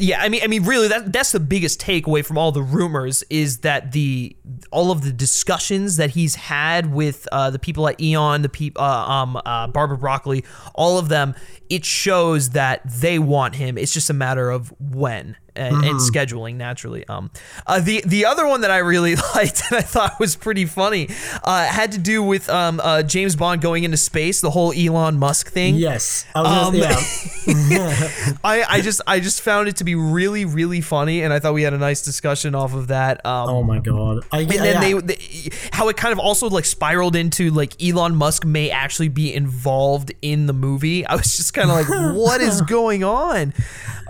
Yeah, 0.00 0.22
I 0.22 0.28
mean, 0.28 0.42
I 0.44 0.46
mean, 0.46 0.64
really, 0.64 0.86
that 0.88 1.12
that's 1.12 1.32
the 1.32 1.40
biggest 1.40 1.80
takeaway 1.80 2.24
from 2.24 2.38
all 2.38 2.52
the 2.52 2.62
rumors 2.62 3.24
is 3.30 3.58
that 3.58 3.90
the 3.90 4.36
all 4.70 4.92
of 4.92 5.02
the 5.02 5.12
discussions 5.12 5.96
that 5.96 6.10
he's 6.10 6.36
had 6.36 6.92
with 6.92 7.26
uh, 7.32 7.50
the 7.50 7.58
people 7.58 7.88
at 7.88 8.00
Eon, 8.00 8.42
the 8.42 8.48
people, 8.48 8.82
uh, 8.82 9.08
um, 9.08 9.40
uh, 9.44 9.66
Barbara 9.66 9.98
Broccoli, 9.98 10.44
all 10.74 10.98
of 10.98 11.08
them, 11.08 11.34
it 11.68 11.84
shows 11.84 12.50
that 12.50 12.88
they 12.88 13.18
want 13.18 13.56
him. 13.56 13.76
It's 13.76 13.92
just 13.92 14.08
a 14.08 14.14
matter 14.14 14.50
of 14.50 14.72
when 14.78 15.36
and, 15.58 15.84
and 15.84 15.96
scheduling 16.00 16.54
naturally. 16.54 17.06
Um, 17.08 17.30
uh, 17.66 17.80
the 17.80 18.02
the 18.06 18.24
other 18.26 18.46
one 18.46 18.60
that 18.62 18.70
I 18.70 18.78
really 18.78 19.14
liked 19.34 19.62
and 19.70 19.78
I 19.78 19.82
thought 19.82 20.18
was 20.20 20.36
pretty 20.36 20.64
funny 20.64 21.08
uh, 21.44 21.66
had 21.66 21.92
to 21.92 21.98
do 21.98 22.22
with 22.22 22.48
um, 22.48 22.80
uh, 22.82 23.02
James 23.02 23.36
Bond 23.36 23.60
going 23.60 23.84
into 23.84 23.96
space, 23.96 24.40
the 24.40 24.50
whole 24.50 24.72
Elon 24.72 25.18
Musk 25.18 25.50
thing. 25.50 25.74
Yes. 25.76 26.24
I 26.34 26.42
was 26.42 26.68
Um, 26.68 26.74
gonna, 26.80 27.70
yeah. 27.70 28.36
I, 28.44 28.64
I 28.68 28.80
just 28.80 29.00
I 29.06 29.20
just 29.20 29.42
found 29.42 29.68
it 29.68 29.76
to 29.76 29.84
be 29.84 29.94
really 29.94 30.44
really 30.44 30.80
funny, 30.80 31.22
and 31.22 31.32
I 31.32 31.38
thought 31.40 31.54
we 31.54 31.62
had 31.62 31.74
a 31.74 31.78
nice 31.78 32.02
discussion 32.02 32.54
off 32.54 32.74
of 32.74 32.88
that. 32.88 33.24
Um, 33.26 33.48
Oh 33.48 33.62
my 33.62 33.78
god. 33.80 34.24
I, 34.32 34.40
and 34.40 34.50
then 34.50 34.80
they, 34.80 34.92
they, 35.14 35.50
how 35.72 35.88
it 35.88 35.96
kind 35.96 36.12
of 36.12 36.18
also 36.18 36.48
like 36.48 36.64
spiraled 36.64 37.16
into 37.16 37.50
like 37.50 37.82
Elon 37.82 38.14
Musk 38.14 38.44
may 38.44 38.70
actually 38.70 39.08
be 39.08 39.34
involved 39.34 40.12
in 40.22 40.46
the 40.46 40.52
movie. 40.52 41.04
I 41.06 41.14
was 41.16 41.36
just 41.36 41.54
kind 41.54 41.70
of 41.70 41.76
like, 41.76 41.88
what 42.16 42.40
is 42.40 42.60
going 42.62 43.04
on? 43.04 43.54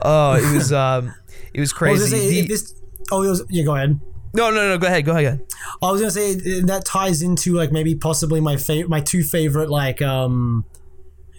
Oh, 0.03 0.34
it 0.34 0.55
was 0.55 0.72
um, 0.72 1.14
it 1.55 1.61
was 1.61 1.72
I 1.80 1.90
was 1.90 2.01
crazy. 2.01 2.07
say, 2.16 2.40
The- 2.42 2.49
this. 2.49 2.74
Oh, 3.11 3.22
it 3.22 3.28
was, 3.30 3.44
yeah. 3.51 3.64
Go 3.64 3.74
ahead. 3.74 3.99
no, 4.34 4.51
no, 4.51 4.68
no. 4.68 4.78
Go 4.78 4.86
ahead. 4.86 5.05
Go 5.05 5.16
ahead. 5.16 5.40
I 5.82 5.90
was 5.90 6.01
gonna 6.01 6.11
say 6.11 6.32
uh, 6.32 6.66
that 6.66 6.84
ties 6.84 7.22
into 7.22 7.55
like 7.55 7.72
maybe 7.72 7.94
possibly 7.94 8.40
my 8.40 8.57
favorite, 8.57 8.90
my 8.90 9.01
two 9.01 9.22
favorite 9.22 9.70
like 9.70 10.03
um. 10.03 10.64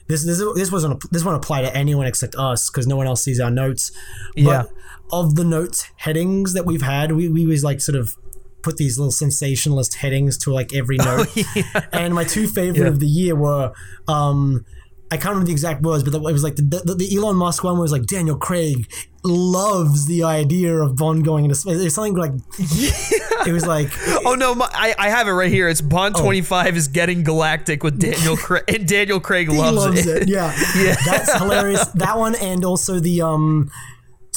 This 0.08 0.26
this 0.26 0.42
this 0.56 0.72
wasn't 0.72 1.04
this 1.12 1.24
won't 1.24 1.38
apply 1.38 1.62
to 1.62 1.76
anyone 1.78 2.08
except 2.08 2.34
us 2.36 2.70
because 2.72 2.88
no 2.88 2.96
one 2.98 3.06
else 3.06 3.24
sees 3.24 3.40
our 3.40 3.52
notes. 3.52 3.92
But 4.36 4.42
Yeah. 4.44 4.64
of 5.12 5.36
the 5.36 5.44
notes 5.44 5.86
headings 5.98 6.54
that 6.54 6.66
we've 6.66 6.82
had, 6.82 7.12
we 7.12 7.30
we 7.30 7.44
always 7.44 7.64
like 7.64 7.80
sort 7.80 7.96
of 7.96 8.16
put 8.64 8.78
these 8.78 8.98
little 8.98 9.12
sensationalist 9.12 9.94
headings 9.98 10.36
to 10.40 10.52
like 10.52 10.74
every 10.74 10.98
note. 11.10 11.28
Yeah. 11.36 11.86
And 11.94 12.16
my 12.16 12.24
two 12.24 12.48
favorite 12.48 12.82
Yeah. 12.82 12.88
of 12.88 13.00
the 13.00 13.08
year 13.08 13.36
were 13.36 13.72
um. 14.08 14.66
I 15.12 15.18
can't 15.18 15.30
remember 15.30 15.48
the 15.48 15.52
exact 15.52 15.82
words, 15.82 16.04
but 16.04 16.14
it 16.14 16.22
was 16.22 16.44
like 16.44 16.56
the, 16.56 16.82
the, 16.86 16.94
the 16.96 17.16
Elon 17.16 17.36
Musk 17.36 17.64
one 17.64 17.80
was 17.80 17.92
like 17.92 18.06
Daniel 18.06 18.36
Craig 18.38 18.88
loves 19.24 20.06
the 20.06 20.24
idea 20.24 20.76
of 20.78 20.96
Bond 20.96 21.26
going 21.26 21.44
into 21.46 21.56
space. 21.56 21.80
It's 21.82 21.96
something 21.96 22.16
like 22.16 22.32
it 22.60 23.52
was 23.52 23.66
like 23.66 23.90
Oh 24.26 24.36
no, 24.36 24.54
my, 24.56 24.70
I 24.72 24.96
I 24.98 25.10
have 25.10 25.28
it 25.28 25.32
right 25.32 25.52
here. 25.52 25.68
It's 25.68 25.82
Bond 25.82 26.16
Oh. 26.18 26.22
twenty 26.24 26.42
five 26.42 26.78
is 26.78 26.88
getting 26.88 27.24
galactic 27.24 27.84
with 27.84 28.00
Daniel 28.00 28.38
Craig, 28.46 28.64
and 28.68 28.88
Daniel 28.88 29.20
Craig 29.20 29.50
loves, 29.50 29.78
loves 29.78 30.06
it. 30.06 30.24
it. 30.24 30.30
Yeah, 30.30 30.54
Yeah. 30.76 30.96
that's 31.06 31.34
hilarious. 31.38 31.86
That 31.96 32.18
one 32.18 32.36
and 32.36 32.64
also 32.64 33.00
the 33.00 33.22
um 33.22 33.72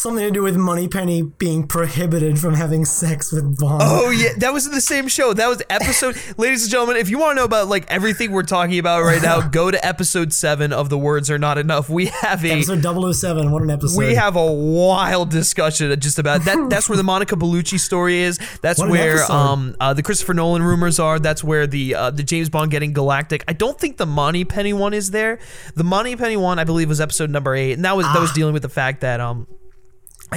something 0.02 0.24
to 0.24 0.30
do 0.30 0.42
with 0.42 0.56
Moneypenny 0.56 1.22
being 1.22 1.66
prohibited 1.66 2.38
from 2.38 2.54
having 2.54 2.84
sex 2.84 3.32
with 3.32 3.58
Bond. 3.58 3.82
Oh 3.84 4.10
yeah, 4.10 4.30
that 4.38 4.52
was 4.52 4.66
in 4.66 4.72
the 4.72 4.80
same 4.80 5.08
show. 5.08 5.32
That 5.32 5.48
was 5.48 5.62
episode. 5.70 6.16
ladies 6.36 6.62
and 6.64 6.70
gentlemen, 6.72 6.96
if 6.96 7.08
you 7.08 7.18
want 7.18 7.32
to 7.36 7.40
know 7.40 7.44
about 7.44 7.68
like 7.68 7.84
everything 7.90 8.32
we're 8.32 8.42
talking 8.42 8.78
about 8.78 9.02
right 9.02 9.22
now, 9.22 9.40
go 9.48 9.70
to 9.70 9.86
episode 9.86 10.32
seven 10.32 10.72
of 10.72 10.88
the 10.88 10.98
Words 10.98 11.30
Are 11.30 11.38
Not 11.38 11.58
Enough. 11.58 11.88
We 11.88 12.06
have 12.06 12.44
a 12.44 12.52
Episode 12.52 12.82
007, 13.14 13.50
what 13.50 13.62
an 13.62 13.70
episode. 13.70 13.98
we 13.98 14.14
have 14.14 14.36
a 14.36 14.52
wild 14.52 15.30
discussion 15.30 15.98
just 16.00 16.18
about 16.18 16.44
that. 16.44 16.66
That's 16.70 16.88
where 16.88 16.96
the 16.96 17.04
Monica 17.04 17.36
Bellucci 17.36 17.78
story 17.78 18.20
is. 18.20 18.38
That's 18.60 18.80
What 18.80 18.90
where 18.90 19.30
um 19.30 19.76
uh, 19.80 19.94
the 19.94 20.02
Christopher 20.02 20.34
Nolan 20.34 20.62
rumors 20.62 20.98
are. 20.98 21.18
That's 21.18 21.44
where 21.44 21.66
the 21.66 21.94
uh, 21.94 22.10
the 22.10 22.22
James 22.22 22.48
Bond 22.48 22.70
getting 22.70 22.92
galactic. 22.92 23.44
I 23.46 23.52
don't 23.52 23.78
think 23.78 23.96
the 23.98 24.06
Moneypenny 24.06 24.72
one 24.72 24.94
is 24.94 25.10
there. 25.12 25.38
The 25.74 25.84
Moneypenny 25.84 26.36
one, 26.36 26.58
I 26.58 26.64
believe, 26.64 26.88
was 26.88 27.00
episode 27.00 27.30
number 27.30 27.54
eight, 27.54 27.72
and 27.72 27.84
that 27.84 27.96
was 27.96 28.06
that 28.06 28.16
Ah. 28.16 28.20
was 28.20 28.32
dealing 28.32 28.52
with 28.52 28.62
the 28.62 28.68
fact 28.68 29.00
that 29.02 29.20
um, 29.20 29.46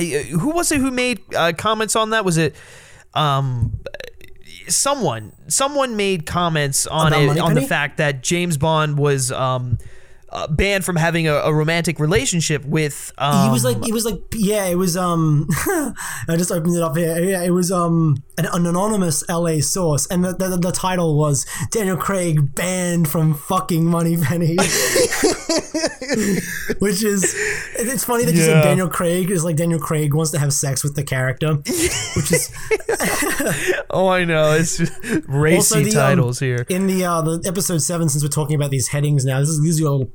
who 0.04 0.50
was 0.52 0.72
it 0.72 0.80
who 0.80 0.92
made 0.92 1.22
uh, 1.36 1.54
comments 1.58 1.96
on 1.96 2.12
that? 2.12 2.26
Was 2.26 2.38
it 2.38 2.56
um. 3.14 3.80
someone 4.68 5.32
someone 5.48 5.96
made 5.96 6.26
comments 6.26 6.88
on 6.88 7.14
About 7.14 7.38
it 7.38 7.40
on 7.40 7.54
the 7.54 7.62
fact 7.62 7.98
that 7.98 8.24
James 8.24 8.58
Bond 8.58 8.98
was 8.98 9.32
um, 9.32 9.78
uh, 10.36 10.48
banned 10.48 10.84
from 10.84 10.98
having 10.98 11.28
a, 11.28 11.34
a 11.34 11.54
romantic 11.54 11.98
relationship 12.00 12.66
with. 12.66 13.14
Um, 13.18 13.46
he 13.46 13.52
was 13.52 13.64
like, 13.64 13.84
he 13.86 13.94
was 13.94 14.04
like, 14.04 14.20
yeah, 14.34 14.66
it 14.66 14.76
was. 14.76 14.98
Um, 14.98 15.48
I 16.28 16.36
just 16.38 16.52
opened 16.52 16.76
it 16.76 16.82
up 16.82 16.98
here. 16.98 17.18
Yeah, 17.24 17.42
it 17.44 17.52
was 17.52 17.72
um 17.72 18.22
an, 18.38 18.46
an 18.52 18.66
anonymous 18.66 19.24
LA 19.30 19.60
source, 19.62 20.08
and 20.08 20.26
the, 20.26 20.34
the 20.34 20.58
the 20.58 20.72
title 20.74 21.18
was 21.18 21.46
Daniel 21.72 21.96
Craig 21.96 22.54
banned 22.54 23.08
from 23.08 23.34
fucking 23.34 23.86
Moneypenny, 23.86 24.58
which 26.80 27.02
is 27.04 27.34
it's 27.80 28.04
funny 28.04 28.26
that 28.26 28.36
you 28.36 28.42
said 28.42 28.62
Daniel 28.62 28.90
Craig 28.90 29.32
is 29.32 29.46
like 29.46 29.56
Daniel 29.56 29.80
Craig 29.80 30.14
wants 30.14 30.32
to 30.32 30.40
have 30.40 30.52
sex 30.52 30.84
with 30.84 30.96
the 30.96 31.04
character, 31.04 31.54
which 31.56 32.32
is 32.32 32.52
oh, 33.90 34.10
I 34.10 34.26
know 34.26 34.52
it's 34.52 34.78
just 34.78 34.94
racy 35.28 35.84
the, 35.84 35.90
um, 35.92 35.96
titles 35.96 36.40
here. 36.40 36.66
in 36.68 36.88
the 36.88 37.06
uh 37.06 37.22
the 37.22 37.42
episode 37.48 37.82
seven. 37.82 38.10
Since 38.10 38.24
we're 38.24 38.30
talking 38.30 38.56
about 38.56 38.72
these 38.72 38.90
headings 38.90 39.24
now, 39.24 39.40
this 39.40 39.50
is 39.50 39.62
gives 39.62 39.80
you 39.80 39.88
a 39.88 39.92
little. 39.92 40.12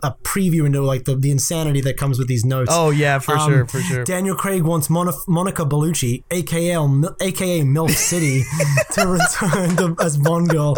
A 0.00 0.12
preview 0.22 0.64
into 0.64 0.80
like 0.80 1.06
the, 1.06 1.16
the 1.16 1.30
insanity 1.32 1.80
that 1.80 1.96
comes 1.96 2.20
with 2.20 2.28
these 2.28 2.44
notes. 2.44 2.70
Oh 2.72 2.90
yeah, 2.90 3.18
for 3.18 3.36
Um, 3.36 3.50
sure, 3.50 3.66
for 3.66 3.80
sure. 3.80 4.04
Daniel 4.04 4.36
Craig 4.36 4.62
wants 4.62 4.88
Mon- 4.88 5.12
Monica 5.26 5.64
Bellucci, 5.64 6.22
aka 6.30 6.76
aka 7.20 7.62
MILF 7.62 7.90
City, 7.90 8.42
to 8.92 9.06
return 9.08 9.76
to, 9.76 9.96
as 10.00 10.16
Bond 10.16 10.50
girl. 10.50 10.76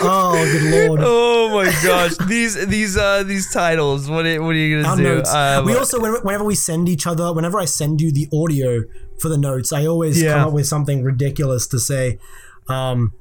Oh, 0.00 0.32
good 0.52 0.88
lord! 0.88 1.00
Oh 1.02 1.50
my 1.52 1.64
gosh, 1.82 2.16
these 2.28 2.54
these 2.68 2.96
uh 2.96 3.22
these 3.24 3.52
titles. 3.52 4.08
What 4.08 4.24
are, 4.26 4.40
what 4.42 4.50
are 4.50 4.54
you 4.54 4.80
gonna 4.82 4.96
do? 4.96 5.02
notes. 5.02 5.30
Uh, 5.30 5.62
we 5.66 5.74
also, 5.76 6.00
whenever 6.00 6.44
we 6.44 6.54
send 6.54 6.88
each 6.88 7.06
other, 7.06 7.32
whenever 7.32 7.58
I 7.60 7.64
send 7.66 8.00
you 8.00 8.12
the 8.12 8.28
audio 8.32 8.84
for 9.20 9.28
the 9.28 9.36
notes, 9.38 9.72
I 9.72 9.84
always 9.86 10.22
Yeah. 10.22 10.34
come 10.34 10.48
up 10.48 10.52
with 10.54 10.66
something 10.66 11.02
ridiculous 11.02 11.66
to 11.66 11.78
say, 11.80 12.18
um, 12.68 13.12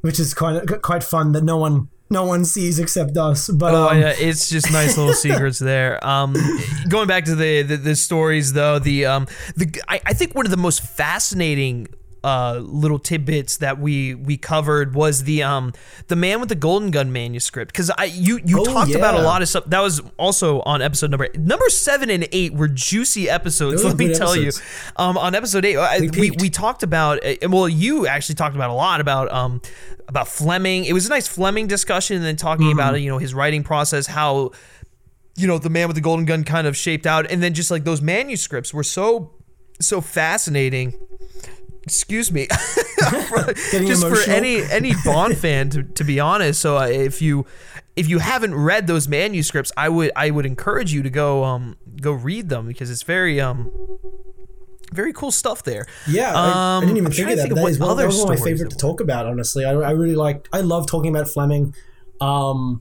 which 0.00 0.18
is 0.20 0.32
kind 0.34 0.56
of 0.70 0.82
quite 0.82 1.02
fun 1.04 1.32
that 1.32 1.42
no 1.44 1.56
one 1.56 1.88
no 2.10 2.24
one 2.24 2.44
sees 2.44 2.78
except 2.78 3.16
us. 3.16 3.48
But 3.48 3.74
Oh 3.74 3.88
um, 3.88 4.00
yeah, 4.00 4.14
it's 4.18 4.48
just 4.48 4.72
nice 4.72 4.96
little 4.96 5.14
secrets 5.26 5.58
there. 5.58 6.04
Um, 6.06 6.34
going 6.88 7.08
back 7.08 7.24
to 7.26 7.34
the, 7.34 7.62
the 7.62 7.76
the 7.76 7.96
stories 7.96 8.52
though, 8.52 8.78
the 8.78 9.06
um 9.06 9.26
the 9.56 9.80
I, 9.88 10.00
I 10.06 10.12
think 10.14 10.34
one 10.34 10.46
of 10.46 10.50
the 10.50 10.56
most 10.56 10.82
fascinating 10.82 11.88
uh 12.24 12.58
little 12.60 12.98
tidbits 12.98 13.58
that 13.58 13.78
we 13.78 14.14
we 14.14 14.36
covered 14.36 14.94
was 14.94 15.22
the 15.24 15.42
um 15.42 15.72
the 16.08 16.16
man 16.16 16.40
with 16.40 16.48
the 16.48 16.54
golden 16.54 16.90
gun 16.90 17.12
manuscript. 17.12 17.72
Because 17.72 17.90
I 17.96 18.04
you 18.04 18.40
you 18.44 18.60
Oh, 18.60 18.64
talked 18.64 18.94
about 18.94 19.14
a 19.14 19.20
lot 19.22 19.40
of 19.42 19.48
stuff. 19.48 19.64
That 19.66 19.80
was 19.80 20.00
also 20.16 20.60
on 20.62 20.82
episode 20.82 21.10
number 21.10 21.28
number 21.34 21.68
seven 21.68 22.10
and 22.10 22.26
eight 22.32 22.52
were 22.54 22.68
juicy 22.68 23.30
episodes 23.30 23.82
Those 23.82 23.92
let 23.92 23.98
me 23.98 24.12
tell 24.14 24.32
episodes. 24.32 24.58
you 24.58 24.92
um 25.04 25.16
on 25.16 25.34
episode 25.34 25.64
eight 25.64 25.76
I, 25.76 26.00
we, 26.00 26.32
we 26.32 26.50
talked 26.50 26.82
about 26.82 27.24
uh, 27.24 27.34
well 27.48 27.68
you 27.68 28.06
actually 28.06 28.34
talked 28.34 28.56
about 28.56 28.70
a 28.70 28.74
lot 28.74 29.00
about 29.00 29.30
um 29.32 29.60
about 30.08 30.26
Fleming. 30.26 30.86
It 30.86 30.94
was 30.94 31.06
a 31.06 31.10
nice 31.10 31.28
Fleming 31.28 31.66
discussion 31.66 32.16
and 32.16 32.24
then 32.24 32.36
talking 32.36 32.66
Mm-hmm. 32.66 32.78
about 32.78 33.00
you 33.00 33.10
know 33.10 33.18
his 33.18 33.32
writing 33.34 33.62
process 33.62 34.06
how 34.06 34.50
you 35.36 35.46
know 35.46 35.58
the 35.58 35.70
man 35.70 35.86
with 35.86 35.94
the 35.94 36.00
golden 36.00 36.24
gun 36.26 36.42
kind 36.42 36.66
of 36.66 36.76
shaped 36.76 37.06
out. 37.06 37.30
And 37.30 37.40
then 37.42 37.54
just 37.54 37.70
like 37.70 37.84
those 37.84 38.02
manuscripts 38.02 38.74
were 38.74 38.82
so 38.82 39.34
so 39.80 40.00
fascinating 40.00 40.94
excuse 41.88 42.30
me 42.30 42.46
just 43.70 44.06
for 44.06 44.20
any 44.30 44.62
any 44.70 44.92
bond 45.04 45.36
fan 45.38 45.70
to, 45.70 45.82
to 45.82 46.04
be 46.04 46.20
honest 46.20 46.60
so 46.60 46.76
uh, 46.78 46.86
if 46.86 47.22
you 47.22 47.46
if 47.96 48.08
you 48.08 48.18
haven't 48.18 48.54
read 48.54 48.86
those 48.86 49.08
manuscripts 49.08 49.72
i 49.76 49.88
would 49.88 50.10
i 50.14 50.30
would 50.30 50.46
encourage 50.46 50.92
you 50.92 51.02
to 51.02 51.10
go 51.10 51.44
um 51.44 51.76
go 52.00 52.12
read 52.12 52.48
them 52.48 52.66
because 52.66 52.90
it's 52.90 53.02
very 53.02 53.40
um 53.40 53.70
very 54.92 55.12
cool 55.12 55.30
stuff 55.30 55.62
there 55.64 55.86
Yeah, 56.06 56.32
I, 56.34 56.48
I 56.48 56.76
Um, 56.76 56.82
didn't 56.84 56.96
even 56.96 57.06
I'm 57.08 57.12
think 57.12 57.28
of 57.30 57.36
that. 57.36 57.42
think 57.42 57.52
of 57.52 57.58
That 57.58 57.68
is 57.70 57.78
what 57.78 57.86
one, 57.88 57.92
other 57.98 58.08
one 58.08 58.20
of 58.22 58.28
my 58.28 58.44
favorite 58.44 58.70
to 58.70 58.76
talk 58.76 59.00
about. 59.00 59.26
Honestly, 59.26 59.64
I, 59.66 59.72
I 59.72 59.90
really 59.90 60.14
like. 60.14 60.48
I 60.50 60.60
love 60.62 60.86
talking 60.86 61.10
about 61.14 61.28
Fleming. 61.28 61.74
Um, 62.22 62.80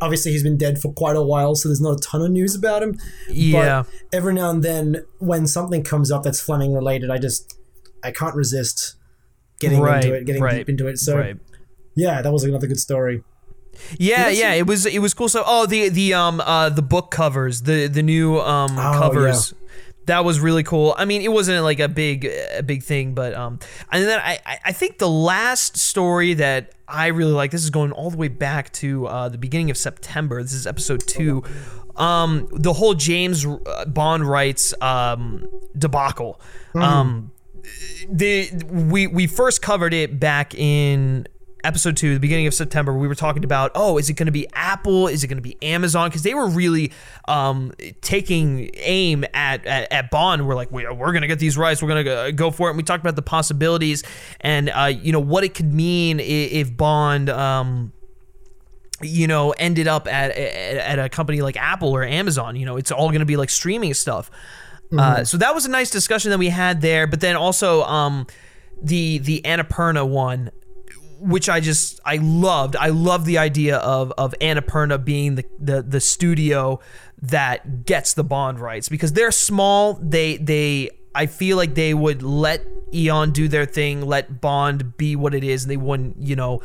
obviously, 0.00 0.32
he's 0.32 0.42
been 0.42 0.56
dead 0.58 0.80
for 0.80 0.92
quite 0.92 1.14
a 1.14 1.22
while, 1.22 1.54
so 1.54 1.68
there's 1.68 1.80
not 1.80 1.92
a 2.00 2.02
ton 2.02 2.20
of 2.22 2.32
news 2.32 2.56
about 2.56 2.82
him. 2.82 2.98
Yeah. 3.30 3.84
But 3.84 4.16
every 4.18 4.34
now 4.34 4.50
and 4.50 4.64
then, 4.64 5.04
when 5.18 5.46
something 5.46 5.84
comes 5.84 6.10
up 6.10 6.24
that's 6.24 6.40
Fleming 6.40 6.72
related, 6.74 7.10
I 7.10 7.18
just 7.18 7.56
I 8.04 8.10
can't 8.12 8.34
resist 8.34 8.96
getting 9.60 9.80
right 9.80 10.04
into 10.04 10.14
it, 10.16 10.26
getting 10.26 10.42
right, 10.42 10.56
deep 10.58 10.68
into 10.68 10.86
it. 10.86 10.98
So 10.98 11.16
right. 11.16 11.36
yeah, 11.94 12.22
that 12.22 12.32
was 12.32 12.44
another 12.44 12.66
good 12.66 12.80
story. 12.80 13.22
Yeah, 13.98 14.28
yeah, 14.28 14.52
it 14.52 14.66
was 14.66 14.86
it 14.86 15.00
was 15.00 15.14
cool. 15.14 15.28
So, 15.28 15.42
oh, 15.44 15.66
the 15.66 15.88
the 15.88 16.14
um 16.14 16.40
uh 16.40 16.68
the 16.68 16.82
book 16.82 17.10
covers, 17.10 17.62
the 17.62 17.88
the 17.88 18.02
new 18.02 18.38
um 18.40 18.78
Oh, 18.78 18.98
covers, 19.00 19.52
that 20.06 20.24
was 20.24 20.38
really 20.38 20.62
cool. 20.62 20.94
I 20.96 21.04
mean, 21.04 21.22
it 21.22 21.32
wasn't 21.32 21.62
like 21.64 21.80
a 21.80 21.88
big 21.88 22.24
a 22.56 22.62
big 22.62 22.82
thing, 22.82 23.14
but 23.14 23.34
um, 23.34 23.58
and 23.90 24.06
then 24.06 24.20
I 24.20 24.38
I- 24.64 24.72
think 24.72 24.98
the 24.98 25.08
last 25.08 25.76
story 25.76 26.34
that 26.34 26.72
I 26.86 27.08
really 27.08 27.32
like. 27.32 27.50
This 27.50 27.64
is 27.64 27.70
going 27.70 27.92
all 27.92 28.10
the 28.10 28.16
way 28.16 28.28
back 28.28 28.72
to 28.74 29.06
uh, 29.06 29.28
the 29.28 29.38
beginning 29.38 29.70
of 29.70 29.76
September. 29.76 30.42
This 30.42 30.52
is 30.52 30.66
episode 30.66 31.00
two. 31.06 31.42
Um, 31.96 32.48
the 32.52 32.72
whole 32.72 32.94
James 32.94 33.46
uh, 33.46 33.84
Bond 33.86 34.28
rights 34.28 34.74
um 34.80 35.48
debacle. 35.76 36.40
Um, 36.74 37.30
the 38.10 38.50
we 38.70 39.06
we 39.06 39.26
first 39.26 39.62
covered 39.62 39.94
it 39.94 40.18
back 40.20 40.54
in 40.54 41.26
episode 41.62 41.96
two, 41.96 42.12
the 42.12 42.20
beginning 42.20 42.46
of 42.46 42.52
September. 42.52 42.92
We 42.92 43.08
were 43.08 43.14
talking 43.14 43.42
about, 43.42 43.70
oh, 43.74 43.96
is 43.96 44.10
it 44.10 44.14
going 44.14 44.26
to 44.26 44.32
be 44.32 44.46
Apple? 44.52 45.08
Is 45.08 45.24
it 45.24 45.28
going 45.28 45.38
to 45.38 45.42
be 45.42 45.56
Amazon? 45.62 46.10
Because 46.10 46.22
they 46.22 46.34
were 46.34 46.46
really 46.46 46.92
um, 47.26 47.72
taking 48.02 48.68
aim 48.74 49.24
at, 49.32 49.64
at 49.64 49.90
at 49.90 50.10
Bond. 50.10 50.46
We're 50.46 50.54
like, 50.56 50.70
we, 50.70 50.86
we're 50.86 51.12
going 51.12 51.22
to 51.22 51.26
get 51.28 51.38
these 51.38 51.56
rights. 51.56 51.80
We're 51.82 51.88
going 51.88 52.04
to 52.26 52.32
go 52.32 52.50
for 52.50 52.68
it. 52.68 52.72
And 52.72 52.76
we 52.76 52.82
talked 52.82 53.02
about 53.02 53.16
the 53.16 53.22
possibilities 53.22 54.02
and 54.40 54.68
uh, 54.70 54.92
you 54.94 55.12
know 55.12 55.20
what 55.20 55.42
it 55.42 55.54
could 55.54 55.72
mean 55.72 56.20
i- 56.20 56.22
if 56.22 56.76
Bond. 56.76 57.30
Um, 57.30 57.92
you 59.02 59.26
know, 59.26 59.50
ended 59.52 59.88
up 59.88 60.06
at, 60.06 60.30
at 60.30 60.76
at 60.76 60.98
a 60.98 61.08
company 61.08 61.42
like 61.42 61.56
Apple 61.56 61.90
or 61.94 62.04
Amazon. 62.04 62.56
You 62.56 62.64
know, 62.64 62.76
it's 62.76 62.92
all 62.92 63.08
going 63.08 63.20
to 63.20 63.26
be 63.26 63.36
like 63.36 63.50
streaming 63.50 63.92
stuff. 63.92 64.30
Uh, 64.92 65.24
so 65.24 65.36
that 65.36 65.54
was 65.54 65.66
a 65.66 65.70
nice 65.70 65.90
discussion 65.90 66.30
that 66.30 66.38
we 66.38 66.48
had 66.48 66.80
there. 66.80 67.06
But 67.06 67.20
then 67.20 67.36
also 67.36 67.82
um, 67.84 68.26
the 68.82 69.18
the 69.18 69.40
Annapurna 69.44 70.06
one, 70.08 70.50
which 71.18 71.48
I 71.48 71.60
just 71.60 72.00
I 72.04 72.16
loved. 72.16 72.76
I 72.76 72.88
loved 72.88 73.26
the 73.26 73.38
idea 73.38 73.78
of 73.78 74.12
of 74.12 74.34
Annapurna 74.40 75.04
being 75.04 75.34
the 75.36 75.44
the, 75.58 75.82
the 75.82 76.00
studio 76.00 76.80
that 77.22 77.86
gets 77.86 78.14
the 78.14 78.24
Bond 78.24 78.60
rights 78.60 78.88
because 78.88 79.12
they're 79.12 79.32
small. 79.32 79.94
They 79.94 80.36
they 80.36 80.90
I 81.14 81.26
feel 81.26 81.56
like 81.56 81.74
they 81.74 81.94
would 81.94 82.22
let 82.22 82.64
Eon 82.92 83.32
do 83.32 83.48
their 83.48 83.66
thing, 83.66 84.02
let 84.02 84.40
Bond 84.40 84.96
be 84.96 85.16
what 85.16 85.34
it 85.34 85.44
is, 85.44 85.64
and 85.64 85.70
they 85.70 85.76
wouldn't 85.76 86.18
you 86.18 86.36
know 86.36 86.62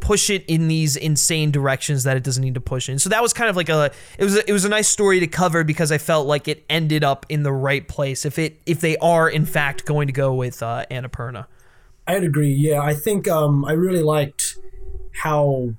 push 0.00 0.30
it 0.30 0.44
in 0.46 0.68
these 0.68 0.96
insane 0.96 1.50
directions 1.50 2.04
that 2.04 2.16
it 2.16 2.24
doesn't 2.24 2.42
need 2.42 2.54
to 2.54 2.60
push 2.60 2.88
in. 2.88 2.98
So 2.98 3.08
that 3.10 3.22
was 3.22 3.32
kind 3.32 3.50
of 3.50 3.56
like 3.56 3.68
a 3.68 3.90
it 4.18 4.24
was 4.24 4.36
a, 4.36 4.48
it 4.48 4.52
was 4.52 4.64
a 4.64 4.68
nice 4.68 4.88
story 4.88 5.20
to 5.20 5.26
cover 5.26 5.64
because 5.64 5.90
I 5.92 5.98
felt 5.98 6.26
like 6.26 6.48
it 6.48 6.64
ended 6.68 7.04
up 7.04 7.26
in 7.28 7.42
the 7.42 7.52
right 7.52 7.86
place 7.86 8.24
if 8.24 8.38
it 8.38 8.60
if 8.66 8.80
they 8.80 8.96
are 8.98 9.28
in 9.28 9.44
fact 9.44 9.84
going 9.84 10.06
to 10.06 10.12
go 10.12 10.34
with 10.34 10.62
uh, 10.62 10.84
Annapurna. 10.90 11.46
I'd 12.06 12.24
agree. 12.24 12.52
Yeah, 12.52 12.80
I 12.80 12.94
think 12.94 13.28
um, 13.28 13.64
I 13.64 13.72
really 13.72 14.02
liked 14.02 14.56
how 15.22 15.74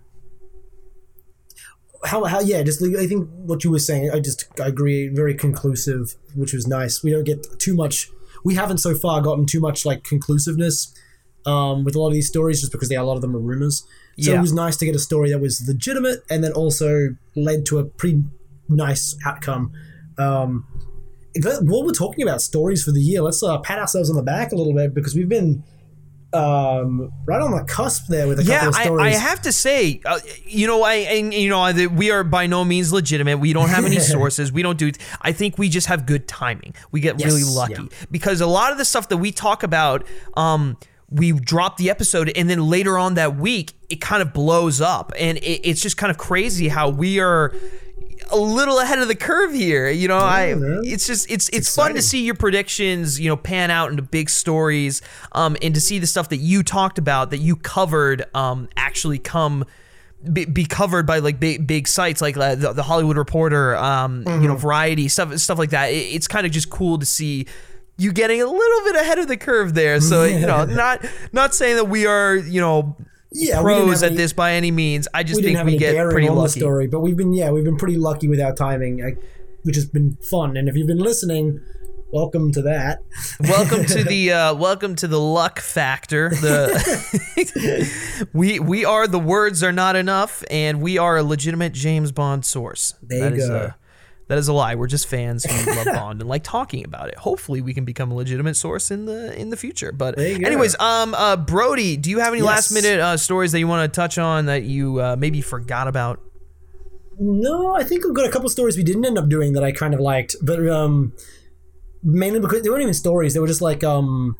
how 2.05 2.23
how 2.25 2.39
yeah. 2.39 2.63
Just 2.63 2.81
I 2.83 3.07
think 3.07 3.29
what 3.35 3.63
you 3.63 3.71
were 3.71 3.79
saying. 3.79 4.11
I 4.11 4.19
just 4.19 4.47
I 4.59 4.67
agree. 4.67 5.07
Very 5.07 5.35
conclusive, 5.35 6.15
which 6.35 6.53
was 6.53 6.67
nice. 6.67 7.03
We 7.03 7.11
don't 7.11 7.23
get 7.23 7.59
too 7.59 7.75
much. 7.75 8.09
We 8.43 8.55
haven't 8.55 8.79
so 8.79 8.95
far 8.95 9.21
gotten 9.21 9.45
too 9.45 9.59
much 9.59 9.85
like 9.85 10.03
conclusiveness 10.03 10.93
um, 11.45 11.83
with 11.83 11.95
a 11.95 11.99
lot 11.99 12.07
of 12.07 12.13
these 12.13 12.27
stories, 12.27 12.61
just 12.61 12.71
because 12.71 12.89
they 12.89 12.95
a 12.95 13.03
lot 13.03 13.15
of 13.15 13.21
them 13.21 13.35
are 13.35 13.39
rumors. 13.39 13.85
So 14.21 14.31
Yeah. 14.31 14.37
it 14.37 14.41
was 14.41 14.53
nice 14.53 14.77
to 14.77 14.85
get 14.85 14.95
a 14.95 14.99
story 14.99 15.31
that 15.31 15.39
was 15.39 15.63
legitimate 15.67 16.19
and 16.29 16.43
then 16.43 16.51
also 16.53 17.15
led 17.35 17.65
to 17.67 17.79
a 17.79 17.83
pretty 17.85 18.23
nice 18.69 19.17
outcome. 19.25 19.71
Um, 20.17 20.65
while 21.61 21.83
we're 21.83 21.91
talking 21.91 22.23
about 22.23 22.41
stories 22.41 22.83
for 22.83 22.91
the 22.91 23.01
year, 23.01 23.21
let's 23.21 23.41
uh, 23.41 23.57
pat 23.59 23.79
ourselves 23.79 24.09
on 24.09 24.15
the 24.15 24.23
back 24.23 24.51
a 24.51 24.55
little 24.55 24.73
bit 24.73 24.93
because 24.93 25.15
we've 25.15 25.29
been 25.29 25.63
um, 26.33 27.11
right 27.25 27.41
on 27.41 27.51
the 27.51 27.63
cusp 27.65 28.07
there 28.07 28.27
with 28.27 28.39
a 28.39 28.43
couple 28.43 28.53
Yeah, 28.53 28.67
of 28.69 28.75
I, 28.75 28.83
stories. 28.83 29.15
I 29.15 29.19
have 29.19 29.41
to 29.41 29.51
say, 29.51 30.01
uh, 30.05 30.19
you 30.45 30.65
know, 30.67 30.83
I 30.83 30.93
and 30.95 31.33
you 31.33 31.49
know, 31.49 31.59
I, 31.59 31.87
we 31.87 32.11
are 32.11 32.23
by 32.23 32.47
no 32.47 32.63
means 32.63 32.93
legitimate. 32.93 33.37
We 33.39 33.53
don't 33.53 33.69
have 33.69 33.85
any 33.85 33.99
sources. 34.15 34.51
We 34.51 34.61
don't 34.61 34.77
do. 34.77 34.91
I 35.21 35.31
think 35.33 35.57
we 35.57 35.67
just 35.67 35.87
have 35.87 36.05
good 36.05 36.27
timing. 36.27 36.73
We 36.91 37.01
get 37.01 37.21
really 37.23 37.43
lucky 37.43 37.73
yeah. 37.83 38.05
because 38.09 38.39
a 38.39 38.47
lot 38.47 38.71
of 38.71 38.77
the 38.77 38.85
stuff 38.85 39.09
that 39.09 39.17
we 39.17 39.31
talk 39.31 39.63
about, 39.63 40.05
um, 40.37 40.77
we 41.11 41.33
drop 41.33 41.75
the 41.77 41.89
episode 41.89 42.31
and 42.35 42.49
then 42.49 42.69
later 42.69 42.97
on 42.97 43.15
that 43.15 43.35
week 43.35 43.73
it 43.89 43.99
kind 43.99 44.21
of 44.21 44.31
blows 44.33 44.79
up, 44.81 45.11
and 45.19 45.37
it, 45.39 45.67
it's 45.69 45.81
just 45.81 45.97
kind 45.97 46.09
of 46.09 46.17
crazy 46.17 46.69
how 46.69 46.89
we 46.89 47.19
are 47.19 47.53
a 48.29 48.37
little 48.37 48.79
ahead 48.79 48.99
of 48.99 49.09
the 49.09 49.15
curve 49.15 49.53
here. 49.53 49.89
You 49.89 50.07
know, 50.07 50.17
I 50.17 50.53
man. 50.55 50.81
it's 50.85 51.05
just 51.05 51.29
it's 51.29 51.49
it's, 51.49 51.75
fun 51.75 51.95
to 51.95 52.01
see 52.01 52.23
your 52.23 52.35
predictions, 52.35 53.19
you 53.19 53.27
know, 53.27 53.35
pan 53.35 53.71
out 53.71 53.89
into 53.91 54.03
big 54.03 54.29
stories, 54.29 55.01
um, 55.33 55.57
and 55.61 55.73
to 55.75 55.81
see 55.81 55.99
the 55.99 56.07
stuff 56.07 56.29
that 56.29 56.37
you 56.37 56.63
talked 56.63 56.97
about 56.97 57.31
that 57.31 57.39
you 57.39 57.55
covered, 57.57 58.23
um, 58.33 58.69
actually 58.77 59.19
come. 59.19 59.65
Be, 60.31 60.45
be 60.45 60.65
covered 60.65 61.07
by 61.07 61.17
like 61.17 61.39
big 61.39 61.65
big 61.65 61.87
sites 61.87 62.21
like 62.21 62.37
uh, 62.37 62.53
the, 62.53 62.73
the 62.73 62.83
Hollywood 62.83 63.17
Reporter, 63.17 63.75
um, 63.75 64.23
you 64.27 64.47
know, 64.47 64.55
Variety 64.55 65.07
stuff 65.07 65.35
stuff 65.39 65.57
like 65.57 65.71
that. 65.71 65.87
It- 65.91 66.13
it's 66.15 66.27
kind 66.27 66.45
of 66.45 66.51
just 66.51 66.69
cool 66.69 66.99
to 66.99 67.07
see, 67.07 67.47
you 68.01 68.11
getting 68.11 68.41
a 68.41 68.45
little 68.45 68.81
bit 68.85 68.95
ahead 68.95 69.19
of 69.19 69.27
the 69.27 69.37
curve 69.37 69.73
there. 69.73 69.99
So 70.01 70.23
you 70.23 70.45
know, 70.45 70.65
not 70.65 71.05
not 71.31 71.53
saying 71.53 71.75
that 71.75 71.85
we 71.85 72.05
are 72.05 72.35
you 72.35 72.59
know 72.61 72.97
Yeah, 73.31 73.61
pros 73.61 74.01
at 74.03 74.07
any- 74.07 74.17
this 74.17 74.33
by 74.33 74.53
any 74.53 74.71
means. 74.71 75.07
I 75.13 75.23
just 75.23 75.41
we 75.41 75.53
think 75.53 75.63
we 75.65 75.77
get 75.77 75.95
pretty 76.09 76.27
on 76.27 76.35
the 76.35 76.41
lucky. 76.41 76.59
story, 76.59 76.87
but 76.87 77.01
we've 77.01 77.17
been 77.17 77.33
yeah 77.33 77.51
we've 77.51 77.63
been 77.65 77.77
pretty 77.77 77.97
lucky 77.97 78.27
with 78.27 78.39
our 78.41 78.53
timing, 78.53 79.01
like, 79.03 79.17
which 79.63 79.75
has 79.75 79.85
been 79.85 80.17
fun. 80.29 80.57
And 80.57 80.67
if 80.67 80.75
you've 80.75 80.87
been 80.87 80.99
listening, 80.99 81.59
welcome 82.11 82.51
to 82.53 82.61
that. 82.63 82.99
welcome 83.39 83.85
to 83.85 84.03
the 84.03 84.31
uh, 84.39 84.53
welcome 84.55 84.95
to 84.95 85.07
the 85.07 85.19
luck 85.19 85.59
factor. 85.59 86.29
The 86.29 88.27
we 88.33 88.59
we 88.59 88.85
are 88.85 89.07
the 89.07 89.19
words 89.19 89.63
are 89.63 89.71
not 89.71 89.95
enough, 89.95 90.43
and 90.49 90.81
we 90.81 90.97
are 90.97 91.17
a 91.17 91.23
legitimate 91.23 91.73
James 91.73 92.11
Bond 92.11 92.45
source. 92.45 92.95
There 93.01 93.29
That 93.29 93.35
you 93.37 93.47
go. 93.47 93.55
a 93.55 93.75
that 94.31 94.37
is 94.37 94.47
a 94.47 94.53
lie. 94.53 94.75
We're 94.75 94.87
just 94.87 95.07
fans 95.07 95.43
who 95.43 95.71
love 95.75 95.85
Bond 95.93 96.21
and 96.21 96.29
like 96.29 96.41
talking 96.41 96.85
about 96.85 97.09
it. 97.09 97.15
Hopefully, 97.17 97.59
we 97.59 97.73
can 97.73 97.83
become 97.83 98.11
a 98.11 98.15
legitimate 98.15 98.55
source 98.55 98.89
in 98.89 99.03
the 99.05 99.37
in 99.37 99.49
the 99.49 99.57
future. 99.57 99.91
But 99.91 100.15
go. 100.15 100.23
anyways, 100.23 100.79
um, 100.79 101.13
uh, 101.13 101.35
Brody, 101.35 101.97
do 101.97 102.09
you 102.09 102.19
have 102.19 102.29
any 102.31 102.37
Yes. 102.37 102.47
last 102.47 102.71
minute 102.71 103.01
uh, 103.01 103.17
stories 103.17 103.51
that 103.51 103.59
you 103.59 103.67
want 103.67 103.91
to 103.91 103.93
touch 103.93 104.17
on 104.17 104.45
that 104.45 104.63
you 104.63 105.01
uh, 105.01 105.17
maybe 105.19 105.41
forgot 105.41 105.89
about? 105.89 106.21
No, 107.19 107.75
I 107.75 107.83
think 107.83 108.05
we've 108.05 108.13
got 108.13 108.25
a 108.25 108.31
couple 108.31 108.47
stories 108.47 108.77
we 108.77 108.83
didn't 108.83 109.03
end 109.03 109.17
up 109.17 109.27
doing 109.27 109.51
that 109.51 109.65
I 109.65 109.73
kind 109.73 109.93
of 109.93 109.99
liked, 109.99 110.37
but 110.41 110.65
um, 110.69 111.11
mainly 112.01 112.39
because 112.39 112.61
they 112.61 112.69
weren't 112.69 112.83
even 112.83 112.93
stories; 112.93 113.33
they 113.33 113.41
were 113.41 113.47
just 113.47 113.61
like 113.61 113.83
um, 113.83 114.37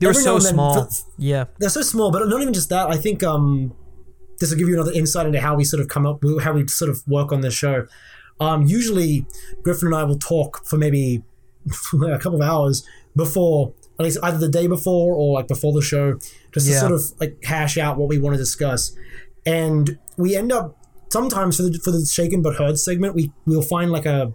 They 0.00 0.06
were 0.06 0.14
so 0.14 0.38
small. 0.38 0.84
f- 0.84 1.02
yeah. 1.18 1.44
they're 1.58 1.68
so 1.68 1.82
small, 1.82 2.10
but 2.10 2.26
not 2.28 2.40
even 2.40 2.54
just 2.54 2.70
that. 2.70 2.88
I 2.88 2.96
think 2.96 3.22
um, 3.22 3.74
this 4.40 4.50
will 4.50 4.56
give 4.58 4.68
you 4.68 4.74
another 4.74 4.92
insight 4.92 5.26
into 5.26 5.40
how 5.42 5.54
we 5.54 5.64
sort 5.64 5.82
of 5.82 5.88
come 5.88 6.06
up, 6.06 6.22
how 6.40 6.54
we 6.54 6.66
sort 6.66 6.90
of 6.90 7.02
work 7.06 7.30
on 7.30 7.42
this 7.42 7.52
show. 7.54 7.86
Um, 8.40 8.66
usually, 8.66 9.26
Griffin 9.62 9.88
and 9.88 9.94
I 9.96 10.04
will 10.04 10.18
talk 10.18 10.64
for 10.66 10.76
maybe 10.76 11.22
a 11.94 12.18
couple 12.18 12.34
of 12.34 12.42
hours 12.42 12.84
before, 13.16 13.72
at 13.98 14.04
least 14.04 14.18
either 14.22 14.38
the 14.38 14.48
day 14.48 14.66
before 14.66 15.14
or 15.14 15.34
like 15.34 15.48
before 15.48 15.72
the 15.72 15.82
show, 15.82 16.18
just 16.52 16.66
Yeah. 16.66 16.74
to 16.74 16.80
sort 16.80 16.92
of 16.92 17.02
like 17.20 17.38
hash 17.44 17.78
out 17.78 17.96
what 17.96 18.08
we 18.08 18.18
want 18.18 18.34
to 18.34 18.38
discuss. 18.38 18.92
And 19.46 19.98
we 20.16 20.36
end 20.36 20.52
up 20.52 20.76
sometimes 21.10 21.56
for 21.56 21.62
the 21.64 21.78
for 21.84 21.90
the 21.92 22.04
shaken 22.04 22.42
but 22.42 22.56
heard 22.56 22.78
segment, 22.78 23.14
we 23.14 23.32
we'll 23.46 23.62
find 23.62 23.92
like 23.92 24.06
a 24.06 24.32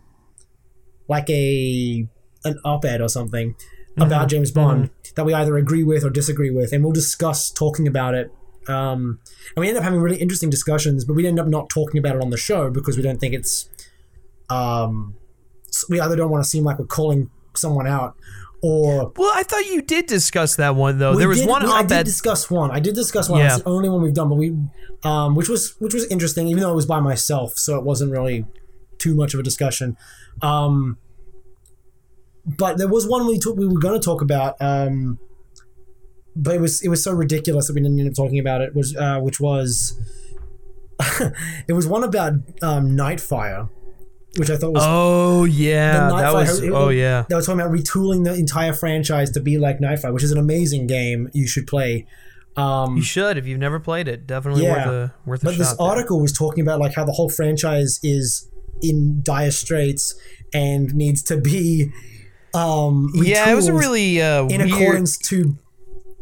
like 1.07 1.29
a 1.29 2.07
an 2.45 2.57
op-ed 2.63 3.01
or 3.01 3.09
something 3.09 3.55
about 3.97 4.29
James 4.29 4.49
Bond 4.51 4.91
that 5.15 5.25
we 5.25 5.33
either 5.33 5.57
agree 5.57 5.83
with 5.83 6.05
or 6.05 6.09
disagree 6.09 6.51
with, 6.51 6.71
and 6.71 6.83
we'll 6.83 6.93
discuss 6.93 7.51
talking 7.51 7.85
about 7.87 8.13
it. 8.13 8.31
Um, 8.69 9.19
and 9.55 9.61
we 9.61 9.67
end 9.67 9.77
up 9.77 9.83
having 9.83 9.99
really 9.99 10.17
interesting 10.17 10.49
discussions, 10.49 11.03
but 11.03 11.15
we 11.15 11.27
end 11.27 11.39
up 11.39 11.47
not 11.47 11.69
talking 11.69 11.97
about 11.97 12.15
it 12.15 12.21
on 12.21 12.29
the 12.29 12.37
show 12.37 12.69
because 12.69 12.95
we 12.95 13.03
don't 13.03 13.19
think 13.19 13.33
it's. 13.33 13.67
Um, 14.49 15.15
we 15.89 15.99
either 15.99 16.15
don't 16.15 16.31
want 16.31 16.43
to 16.43 16.49
seem 16.49 16.63
like 16.63 16.79
we're 16.79 16.85
calling 16.85 17.29
someone 17.55 17.87
out, 17.87 18.15
or 18.61 19.11
Well, 19.15 19.31
I 19.35 19.43
thought 19.43 19.65
you 19.67 19.81
did 19.81 20.05
discuss 20.07 20.55
that 20.57 20.75
one 20.75 20.97
though. 20.99 21.15
there 21.15 21.27
was 21.27 21.39
did- 21.39 21.47
one 21.49 21.63
we- 21.63 21.69
I 21.71 21.83
did 21.83 22.05
discuss 22.05 22.49
one. 22.49 22.71
I 22.71 22.79
did 22.79 22.95
discuss 22.95 23.29
one. 23.29 23.39
Yeah. 23.41 23.55
It's 23.55 23.63
the 23.63 23.69
only 23.69 23.89
one 23.89 24.01
we've 24.01 24.13
done, 24.13 24.29
but 24.29 24.35
we, 24.35 24.55
um, 25.03 25.35
which 25.35 25.47
was 25.49 25.75
which 25.79 25.93
was 25.93 26.05
interesting, 26.05 26.47
even 26.47 26.61
though 26.63 26.71
it 26.71 26.75
was 26.75 26.85
by 26.85 26.99
myself, 26.99 27.53
so 27.57 27.77
it 27.77 27.83
wasn't 27.83 28.11
really 28.11 28.45
too 28.97 29.15
much 29.15 29.33
of 29.33 29.39
a 29.39 29.43
discussion. 29.43 29.95
Um, 30.41 30.97
but 32.45 32.77
there 32.77 32.87
was 32.87 33.07
one 33.07 33.27
we 33.27 33.37
took 33.37 33.55
we 33.55 33.67
were 33.67 33.79
going 33.79 33.99
to 33.99 34.03
talk 34.03 34.21
about, 34.21 34.55
um, 34.59 35.19
but 36.35 36.55
it 36.55 36.61
was 36.61 36.81
it 36.81 36.89
was 36.89 37.03
so 37.03 37.11
ridiculous 37.13 37.67
that 37.67 37.73
we 37.73 37.81
didn't 37.81 37.99
end 37.99 38.09
up 38.09 38.15
talking 38.15 38.39
about 38.39 38.61
it. 38.61 38.75
Was 38.75 38.95
uh, 38.95 39.19
which 39.19 39.39
was 39.39 39.97
it 41.67 41.73
was 41.73 41.85
one 41.87 42.03
about 42.03 42.33
um, 42.61 42.89
Nightfire, 42.97 43.69
which 44.37 44.49
I 44.49 44.57
thought 44.57 44.73
was 44.73 44.83
Oh 44.85 45.43
yeah, 45.45 46.09
that 46.09 46.33
was. 46.33 46.61
it- 46.61 46.71
Oh 46.71 46.89
yeah. 46.89 47.25
They 47.29 47.35
were 47.35 47.41
talking 47.41 47.59
about 47.59 47.71
retooling 47.73 48.23
the 48.25 48.33
entire 48.35 48.73
franchise 48.73 49.31
to 49.31 49.39
be 49.39 49.57
like 49.57 49.79
Nightfire, 49.79 50.13
which 50.13 50.23
is 50.23 50.31
an 50.31 50.37
amazing 50.37 50.87
game 50.87 51.29
you 51.33 51.47
should 51.47 51.67
play. 51.67 52.05
Um, 52.57 52.97
You 52.97 53.03
should 53.03 53.37
if 53.37 53.45
you've 53.47 53.59
never 53.59 53.79
played 53.79 54.07
it. 54.07 54.27
Definitely 54.27 54.63
Yeah. 54.63 54.73
worth 54.75 54.87
a 54.87 55.13
worth 55.25 55.41
a 55.43 55.45
but 55.45 55.57
this 55.57 55.69
there. 55.73 55.81
article 55.87 56.19
was 56.21 56.31
talking 56.31 56.61
about 56.61 56.79
like 56.79 56.93
how 56.93 57.05
the 57.05 57.11
whole 57.13 57.29
franchise 57.29 57.99
is 58.03 58.47
in 58.81 59.21
dire 59.23 59.51
straits 59.51 60.15
and 60.53 60.93
needs 60.95 61.21
to 61.23 61.37
be 61.37 61.91
um 62.53 63.09
Yeah, 63.15 63.49
it 63.51 63.55
was 63.55 63.67
a 63.67 63.73
really 63.73 64.21
uh, 64.21 64.43
in 64.45 64.61
weird. 64.61 64.71
accordance 64.71 65.17
to 65.29 65.57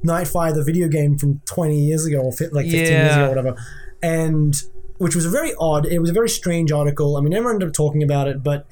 Nightfire, 0.06 0.54
the 0.54 0.64
video 0.64 0.88
game 0.88 1.18
from 1.18 1.42
20 1.46 1.80
years 1.80 2.06
ago 2.06 2.20
or 2.20 2.32
like 2.52 2.66
15 2.66 2.72
years 2.82 3.14
ago 3.16 3.26
or 3.26 3.30
whatever. 3.30 3.56
And 4.04 4.54
which 4.98 5.16
was 5.16 5.26
a 5.26 5.30
very 5.30 5.54
odd, 5.60 5.86
it 5.86 6.00
was 6.00 6.10
a 6.10 6.14
very 6.14 6.30
strange 6.30 6.72
article. 6.72 7.18
I 7.18 7.22
mean, 7.22 7.30
never 7.32 7.50
ended 7.52 7.68
up 7.70 7.74
talking 7.74 8.04
about 8.04 8.28
it, 8.28 8.44
but 8.44 8.68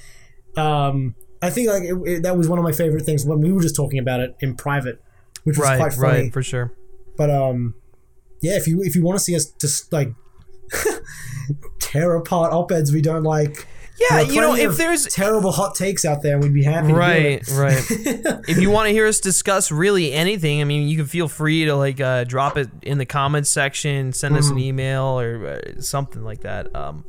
um, 0.57 1.15
I 1.41 1.49
think 1.49 1.69
like 1.69 1.83
it, 1.83 1.95
it- 2.05 2.23
that 2.23 2.37
was 2.37 2.47
one 2.47 2.57
of 2.59 2.63
my 2.63 2.71
favorite 2.71 3.03
things 3.05 3.25
when 3.25 3.39
we 3.41 3.51
were 3.51 3.61
just 3.61 3.75
talking 3.75 3.99
about 3.99 4.19
it 4.21 4.35
in 4.39 4.55
private, 4.55 5.01
which 5.43 5.57
was 5.57 5.67
right, 5.67 5.77
quite 5.79 5.93
funny. 5.93 6.23
right, 6.23 6.33
for 6.33 6.41
sure. 6.43 6.73
But 7.17 7.29
um, 7.29 7.75
yeah, 8.41 8.55
if 8.57 8.67
you 8.67 8.81
if 8.83 8.95
you 8.95 9.03
want 9.03 9.17
to 9.17 9.23
see 9.23 9.35
us 9.35 9.45
just 9.59 9.91
like 9.93 10.09
tear 11.79 12.15
apart 12.15 12.51
op-eds 12.53 12.91
we 12.91 13.01
don't 13.01 13.23
like, 13.23 13.67
Yeah, 13.97 14.21
you 14.21 14.41
know, 14.41 14.55
if 14.55 14.75
there's 14.77 15.05
terrible 15.07 15.51
hot 15.51 15.73
takes 15.75 16.03
out 16.03 16.21
there, 16.21 16.37
we'd 16.37 16.53
be 16.53 16.63
happy. 16.63 16.89
To 16.89 16.93
right, 16.93 17.47
right. 17.51 17.83
if 18.47 18.57
you 18.57 18.69
want 18.69 18.87
to 18.87 18.91
hear 18.91 19.07
us 19.07 19.19
discuss 19.21 19.71
really 19.71 20.11
anything, 20.11 20.59
I 20.61 20.65
mean, 20.65 20.87
you 20.89 20.97
can 20.97 21.05
feel 21.05 21.27
free 21.29 21.65
to 21.65 21.75
like 21.75 22.01
uh, 22.01 22.25
drop 22.25 22.57
it 22.57 22.69
in 22.81 22.97
the 22.97 23.05
comments 23.05 23.49
section, 23.49 24.11
send 24.11 24.35
us 24.35 24.49
an 24.49 24.55
Mm-hmm. 24.55 24.63
email 24.65 25.03
or 25.19 25.47
uh, 25.47 25.81
something 25.81 26.23
like 26.23 26.41
that. 26.41 26.75
Um, 26.75 27.05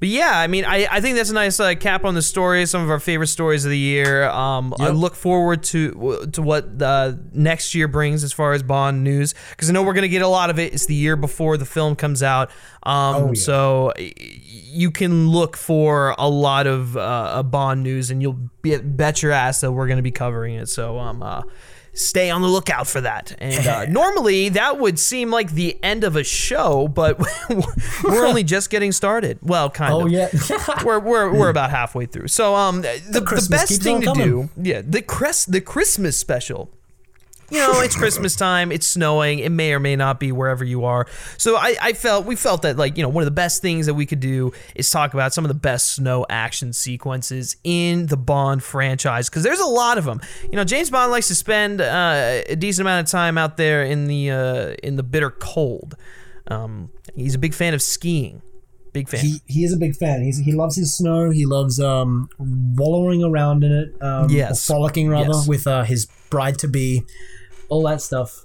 but 0.00 0.08
yeah, 0.08 0.32
I 0.38 0.46
mean, 0.46 0.64
I, 0.64 0.86
I 0.90 1.00
think 1.00 1.16
that's 1.16 1.30
a 1.30 1.34
nice 1.34 1.58
uh, 1.58 1.74
cap 1.74 2.04
on 2.04 2.14
the 2.14 2.22
story. 2.22 2.64
Some 2.66 2.82
of 2.82 2.90
our 2.90 3.00
favorite 3.00 3.26
stories 3.28 3.64
of 3.64 3.70
the 3.70 3.78
year. 3.78 4.28
Um, 4.28 4.72
I 4.78 4.90
look 4.90 5.14
forward 5.14 5.62
to 5.64 6.26
to 6.32 6.42
what 6.42 6.80
uh, 6.80 7.14
next 7.32 7.74
year 7.74 7.88
brings 7.88 8.22
as 8.24 8.32
far 8.32 8.52
as 8.52 8.62
Bond 8.62 9.02
news 9.02 9.34
because 9.50 9.68
I 9.68 9.72
know 9.72 9.82
we're 9.82 9.94
gonna 9.94 10.08
get 10.08 10.22
a 10.22 10.28
lot 10.28 10.50
of 10.50 10.58
it. 10.58 10.72
It's 10.72 10.86
the 10.86 10.94
year 10.94 11.16
before 11.16 11.56
the 11.56 11.66
film 11.66 11.96
comes 11.96 12.22
out, 12.22 12.50
um, 12.84 13.14
Oh, 13.16 13.26
yeah. 13.28 13.32
so 13.40 13.92
y- 13.98 14.12
you 14.16 14.90
can 14.90 15.28
look 15.30 15.56
for 15.56 16.14
a 16.18 16.28
lot 16.28 16.66
of 16.66 16.96
uh, 16.96 17.42
Bond 17.42 17.82
news, 17.82 18.10
and 18.10 18.22
you'll 18.22 18.38
be, 18.62 18.76
bet 18.78 19.22
your 19.22 19.32
ass 19.32 19.60
that 19.62 19.72
we're 19.72 19.88
gonna 19.88 20.02
be 20.02 20.10
covering 20.12 20.54
it. 20.54 20.68
So 20.68 20.98
um, 20.98 21.22
uh, 21.22 21.42
stay 21.98 22.30
on 22.30 22.42
the 22.42 22.48
lookout 22.48 22.86
for 22.86 23.00
that. 23.00 23.34
And 23.38 23.66
uh, 23.66 23.84
normally 23.88 24.50
that 24.50 24.78
would 24.78 24.98
seem 24.98 25.30
like 25.30 25.52
the 25.52 25.78
end 25.82 26.04
of 26.04 26.16
a 26.16 26.24
show, 26.24 26.88
but 26.88 27.18
we're 28.04 28.26
only 28.26 28.44
just 28.44 28.70
getting 28.70 28.92
started. 28.92 29.38
Well, 29.42 29.70
kind 29.70 29.92
Oh 29.92 30.00
of. 30.00 30.04
Oh 30.04 30.08
yeah. 30.08 30.28
We're, 30.84 31.00
we're, 31.00 31.32
we're 31.32 31.48
about 31.48 31.70
halfway 31.70 32.06
through. 32.06 32.28
So 32.28 32.54
um 32.54 32.82
the, 32.82 33.02
the, 33.10 33.20
Christmas 33.20 33.62
best 33.62 33.82
thing 33.82 34.00
to 34.00 34.06
coming. 34.06 34.26
do, 34.26 34.50
yeah, 34.56 34.82
the 34.84 35.02
crest 35.02 35.52
the 35.52 35.60
Christmas 35.60 36.16
special. 36.16 36.70
You 37.50 37.58
know, 37.58 37.80
it's 37.80 37.96
Christmas 37.96 38.36
time. 38.36 38.70
It's 38.70 38.86
snowing. 38.86 39.38
It 39.38 39.50
may 39.50 39.72
or 39.72 39.80
may 39.80 39.96
not 39.96 40.20
be 40.20 40.32
wherever 40.32 40.64
you 40.64 40.84
are. 40.84 41.06
So 41.38 41.56
I, 41.56 41.76
I 41.80 41.92
felt 41.94 42.26
we 42.26 42.36
felt 42.36 42.62
that 42.62 42.76
like 42.76 42.96
you 42.98 43.02
know 43.02 43.08
one 43.08 43.22
of 43.22 43.26
the 43.26 43.30
best 43.30 43.62
things 43.62 43.86
that 43.86 43.94
we 43.94 44.04
could 44.04 44.20
do 44.20 44.52
is 44.74 44.90
talk 44.90 45.14
about 45.14 45.32
some 45.32 45.44
of 45.44 45.48
the 45.48 45.54
best 45.54 45.94
snow 45.94 46.26
action 46.28 46.72
sequences 46.74 47.56
in 47.64 48.06
the 48.06 48.16
Bond 48.18 48.62
franchise 48.62 49.30
because 49.30 49.42
there's 49.44 49.60
a 49.60 49.66
lot 49.66 49.96
of 49.96 50.04
them. 50.04 50.20
You 50.44 50.56
know, 50.56 50.64
James 50.64 50.90
Bond 50.90 51.10
likes 51.10 51.28
to 51.28 51.34
spend 51.34 51.80
uh, 51.80 52.42
a 52.46 52.54
decent 52.56 52.82
amount 52.82 53.06
of 53.06 53.10
time 53.10 53.38
out 53.38 53.56
there 53.56 53.82
in 53.82 54.06
the 54.08 54.30
uh, 54.30 54.74
in 54.82 54.96
the 54.96 55.02
bitter 55.02 55.30
cold. 55.30 55.96
Um, 56.48 56.90
he's 57.14 57.34
a 57.34 57.38
big 57.38 57.54
fan 57.54 57.72
of 57.72 57.80
skiing. 57.82 58.42
Big 58.92 59.08
fan. 59.08 59.20
he, 59.20 59.40
he 59.46 59.64
is 59.64 59.72
a 59.72 59.76
big 59.76 59.94
fan. 59.94 60.22
He's, 60.22 60.38
he 60.38 60.52
loves 60.52 60.74
his 60.76 60.96
snow. 60.96 61.28
He 61.30 61.44
loves 61.44 61.78
um, 61.78 62.30
wallowing 62.38 63.22
around 63.22 63.62
in 63.62 63.70
it. 63.70 64.02
Um, 64.02 64.30
Yes. 64.30 64.66
Frolicking, 64.66 65.10
rather, 65.10 65.28
Yes. 65.34 65.46
with 65.46 65.66
uh, 65.66 65.84
his 65.84 66.06
bride 66.30 66.58
to 66.60 66.68
be. 66.68 67.04
All 67.68 67.82
that 67.84 68.00
stuff. 68.00 68.44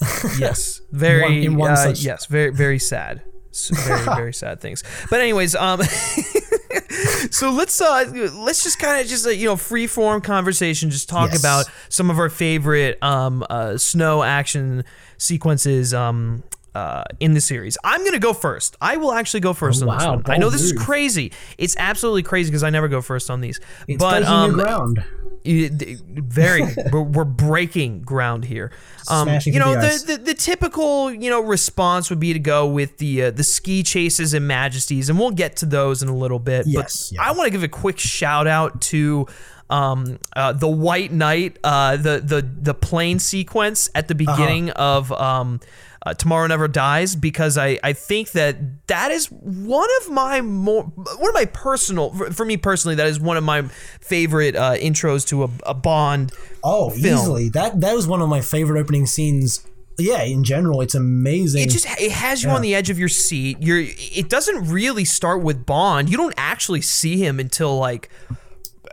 yes 0.38 0.80
very 0.90 1.22
One- 1.22 1.32
in 1.32 1.56
one 1.56 1.70
uh, 1.70 1.76
such- 1.76 2.02
yes 2.02 2.26
very 2.26 2.50
very 2.50 2.80
sad 2.80 3.22
very 3.70 4.04
very 4.16 4.34
sad 4.34 4.60
things 4.60 4.82
but 5.08 5.20
anyways 5.20 5.54
um 5.54 5.80
so 7.30 7.50
let's 7.52 7.80
uh 7.80 8.04
let's 8.34 8.64
just 8.64 8.80
kind 8.80 9.00
of 9.00 9.06
just 9.06 9.24
uh, 9.24 9.30
you 9.30 9.46
know 9.46 9.54
free 9.56 9.86
form 9.86 10.20
conversation 10.20 10.90
just 10.90 11.08
talk 11.08 11.30
Yes. 11.30 11.40
about 11.40 11.66
some 11.88 12.10
of 12.10 12.18
our 12.18 12.28
favorite 12.28 13.00
um 13.02 13.44
uh 13.48 13.76
snow 13.78 14.24
action 14.24 14.84
sequences 15.16 15.94
um 15.94 16.42
uh, 16.74 17.04
in 17.20 17.34
the 17.34 17.40
series, 17.40 17.78
I'm 17.84 18.04
gonna 18.04 18.18
go 18.18 18.32
first. 18.32 18.76
I 18.80 18.96
will 18.96 19.12
actually 19.12 19.40
go 19.40 19.52
first 19.52 19.82
Oh, 19.82 19.88
on 19.88 19.96
this 19.96 20.06
wow, 20.06 20.14
one. 20.16 20.24
I 20.26 20.36
know 20.38 20.50
this 20.50 20.62
is 20.62 20.72
crazy. 20.72 21.32
It's 21.58 21.76
absolutely 21.78 22.22
crazy 22.24 22.50
because 22.50 22.62
I 22.64 22.70
never 22.70 22.88
go 22.88 23.00
first 23.00 23.30
on 23.30 23.40
these. 23.40 23.60
It's 23.88 23.98
but 23.98 24.24
um, 24.24 24.52
ground. 24.54 25.04
very 25.44 26.62
we're, 26.92 27.02
we're 27.02 27.24
breaking 27.24 28.00
ground 28.00 28.44
here 28.46 28.72
um, 29.10 29.28
you 29.44 29.58
know 29.58 29.74
the 29.74 30.02
the, 30.06 30.12
the 30.16 30.24
the 30.24 30.34
typical 30.34 31.12
you 31.12 31.28
know 31.28 31.40
response 31.42 32.08
would 32.08 32.18
be 32.20 32.32
to 32.32 32.38
go 32.38 32.66
with 32.66 32.96
the 32.98 33.24
uh, 33.24 33.30
the 33.30 33.44
ski 33.44 33.82
chases 33.82 34.32
and 34.32 34.48
majesties 34.48 35.10
and 35.10 35.18
we'll 35.18 35.30
get 35.30 35.56
to 35.56 35.66
those 35.66 36.02
in 36.02 36.08
a 36.08 36.16
little 36.16 36.38
bit 36.38 36.66
Yes, 36.66 37.10
but 37.10 37.16
yeah. 37.16 37.28
i 37.28 37.32
want 37.32 37.46
to 37.46 37.50
give 37.50 37.62
a 37.62 37.68
quick 37.68 37.98
shout 37.98 38.46
out 38.46 38.80
to 38.82 39.26
um, 39.70 40.18
uh, 40.36 40.52
the 40.52 40.68
white 40.68 41.12
knight 41.12 41.58
uh, 41.64 41.96
the 41.96 42.20
the 42.24 42.40
the 42.62 42.74
plane 42.74 43.18
sequence 43.18 43.90
at 43.94 44.08
the 44.08 44.14
beginning 44.14 44.70
of 44.70 45.10
um, 45.12 45.60
uh, 46.04 46.14
Tomorrow 46.14 46.46
Never 46.46 46.68
Dies 46.68 47.16
because 47.16 47.56
I, 47.56 47.78
I 47.82 47.92
think 47.92 48.32
that 48.32 48.86
that 48.88 49.10
is 49.10 49.30
one 49.30 49.88
of 50.02 50.10
my 50.10 50.40
more 50.40 50.82
one 50.84 51.28
of 51.28 51.34
my 51.34 51.46
personal 51.46 52.10
for, 52.10 52.30
for 52.30 52.44
me 52.44 52.56
personally 52.56 52.94
that 52.96 53.06
is 53.06 53.18
one 53.18 53.36
of 53.36 53.44
my 53.44 53.62
favorite 54.00 54.56
uh, 54.56 54.74
intros 54.74 55.26
to 55.28 55.44
a, 55.44 55.50
a 55.66 55.74
Bond. 55.74 56.32
Oh, 56.62 56.90
film. 56.90 57.18
easily. 57.18 57.48
That 57.50 57.80
that 57.80 57.94
was 57.94 58.06
one 58.06 58.20
of 58.20 58.28
my 58.28 58.40
favorite 58.40 58.80
opening 58.80 59.06
scenes. 59.06 59.66
Yeah, 59.96 60.24
in 60.24 60.42
general, 60.42 60.80
it's 60.80 60.96
amazing. 60.96 61.62
It 61.62 61.70
just 61.70 61.86
it 62.00 62.10
has 62.10 62.42
you 62.42 62.50
on 62.50 62.62
the 62.62 62.74
edge 62.74 62.90
of 62.90 62.98
your 62.98 63.08
seat. 63.08 63.58
You're 63.60 63.84
it 63.86 64.28
doesn't 64.28 64.68
really 64.68 65.04
start 65.04 65.42
with 65.42 65.64
Bond. 65.64 66.10
You 66.10 66.16
don't 66.16 66.34
actually 66.36 66.80
see 66.80 67.16
him 67.16 67.38
until 67.38 67.78
like 67.78 68.10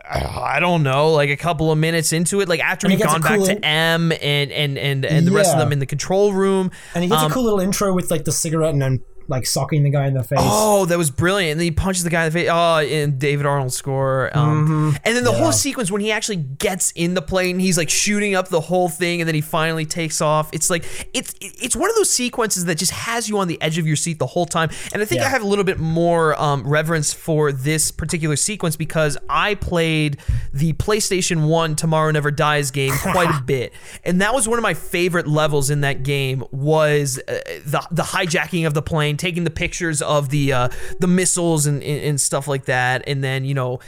I 0.08 0.58
don't 0.60 0.82
know, 0.82 1.12
like 1.12 1.30
a 1.30 1.36
couple 1.36 1.70
of 1.70 1.78
minutes 1.78 2.12
into 2.12 2.40
it, 2.40 2.48
like 2.48 2.60
after 2.60 2.88
he 2.88 2.94
we've 2.94 2.98
gets 3.02 3.12
a 3.14 3.20
gone 3.20 3.22
back 3.22 3.38
cool- 3.38 3.46
to 3.46 3.64
M 3.64 4.12
and 4.12 4.50
and 4.50 4.76
and 4.78 5.04
and 5.04 5.26
the 5.26 5.30
rest 5.32 5.52
of 5.52 5.58
them 5.58 5.72
in 5.72 5.78
the 5.78 5.86
control 5.86 6.32
room. 6.32 6.70
and 6.94 7.04
he 7.04 7.08
gets 7.10 7.22
Um, 7.22 7.30
a 7.30 7.34
cool 7.34 7.44
little 7.44 7.60
intro 7.60 7.92
with 7.94 8.10
like 8.10 8.24
the 8.24 8.32
cigarette 8.32 8.72
and 8.72 8.82
then 8.82 9.00
like 9.32 9.46
socking 9.46 9.82
the 9.82 9.90
guy 9.90 10.06
in 10.06 10.14
the 10.14 10.22
face. 10.22 10.38
Oh, 10.40 10.84
that 10.86 10.96
was 10.98 11.10
brilliant! 11.10 11.52
And 11.52 11.60
then 11.60 11.64
he 11.64 11.70
punches 11.72 12.04
the 12.04 12.10
guy 12.10 12.26
in 12.26 12.32
the 12.32 12.38
face. 12.38 12.48
Oh, 12.52 12.78
in 12.80 13.18
David 13.18 13.46
Arnold 13.46 13.72
score. 13.72 14.30
Um, 14.36 14.96
And 15.04 15.16
then 15.16 15.24
the 15.24 15.30
Mm-hmm. 15.30 15.38
Yeah. 15.38 15.42
whole 15.44 15.52
sequence 15.52 15.90
when 15.90 16.00
he 16.02 16.12
actually 16.12 16.36
gets 16.36 16.92
in 16.92 17.14
the 17.14 17.22
plane, 17.22 17.58
he's 17.58 17.76
like 17.78 17.88
shooting 17.90 18.34
up 18.34 18.48
the 18.48 18.60
whole 18.60 18.88
thing, 18.88 19.20
and 19.20 19.26
then 19.26 19.34
he 19.34 19.40
finally 19.40 19.86
takes 19.86 20.20
off. 20.20 20.50
It's 20.52 20.68
like 20.70 20.84
it's 21.14 21.34
it's 21.40 21.74
one 21.74 21.88
of 21.90 21.96
those 21.96 22.10
sequences 22.10 22.66
that 22.66 22.76
just 22.76 22.92
has 22.92 23.28
you 23.28 23.38
on 23.38 23.48
the 23.48 23.60
edge 23.62 23.78
of 23.78 23.86
your 23.86 23.96
seat 23.96 24.18
the 24.18 24.26
whole 24.26 24.46
time. 24.46 24.70
And 24.92 25.02
I 25.02 25.04
think 25.06 25.20
Yeah. 25.20 25.26
I 25.26 25.30
have 25.30 25.42
a 25.42 25.46
little 25.46 25.64
bit 25.64 25.78
more 25.80 26.40
um, 26.40 26.66
reverence 26.68 27.12
for 27.14 27.50
this 27.50 27.90
particular 27.90 28.36
sequence 28.36 28.76
because 28.76 29.16
I 29.28 29.54
played 29.54 30.18
the 30.52 30.74
PlayStation 30.74 31.46
One 31.48 31.74
Tomorrow 31.74 32.10
Never 32.10 32.30
Dies 32.30 32.70
game 32.70 32.92
quite 33.00 33.30
a 33.34 33.42
bit, 33.42 33.72
and 34.04 34.20
that 34.20 34.34
was 34.34 34.46
one 34.46 34.58
of 34.58 34.62
my 34.62 34.74
favorite 34.74 35.26
levels 35.26 35.70
in 35.70 35.80
that 35.80 36.02
game. 36.02 36.44
Was 36.52 37.18
uh, 37.26 37.32
the 37.64 37.86
the 37.90 38.02
hijacking 38.02 38.66
of 38.66 38.74
the 38.74 38.82
plane, 38.82 39.16
taking 39.22 39.44
the 39.44 39.50
pictures 39.50 40.02
of 40.02 40.28
the 40.30 40.52
uh, 40.52 40.68
the 40.98 41.06
missiles 41.06 41.66
and, 41.66 41.82
and 41.82 42.02
and 42.02 42.20
stuff 42.20 42.48
like 42.48 42.64
that, 42.66 43.04
and 43.06 43.22
then 43.22 43.44
you 43.44 43.54
know 43.54 43.78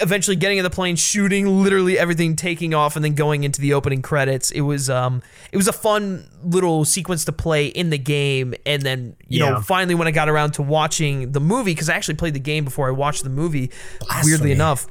eventually 0.00 0.36
getting 0.36 0.58
in 0.58 0.64
the 0.64 0.70
plane, 0.70 0.96
shooting 0.96 1.46
literally 1.62 1.98
everything, 1.98 2.36
taking 2.36 2.74
off, 2.74 2.96
and 2.96 3.04
then 3.04 3.14
going 3.14 3.44
into 3.44 3.60
the 3.60 3.74
opening 3.74 4.02
credits. 4.02 4.50
It 4.50 4.62
was 4.62 4.88
um 4.88 5.22
it 5.52 5.56
was 5.56 5.68
a 5.68 5.72
fun 5.72 6.28
little 6.42 6.84
sequence 6.84 7.24
to 7.26 7.32
play 7.32 7.66
in 7.66 7.90
the 7.90 7.98
game, 7.98 8.54
and 8.64 8.82
then 8.82 9.16
you 9.28 9.40
know 9.40 9.60
finally 9.60 9.94
when 9.94 10.08
I 10.08 10.10
got 10.10 10.28
around 10.28 10.52
to 10.52 10.62
watching 10.62 11.32
the 11.32 11.40
movie 11.40 11.72
because 11.72 11.90
I 11.90 11.94
actually 11.94 12.16
played 12.16 12.34
the 12.34 12.40
game 12.40 12.64
before 12.64 12.88
I 12.88 12.92
watched 12.92 13.22
the 13.22 13.30
movie. 13.30 13.70
Blasphemy. 14.00 14.32
Weirdly 14.32 14.52
enough, 14.52 14.86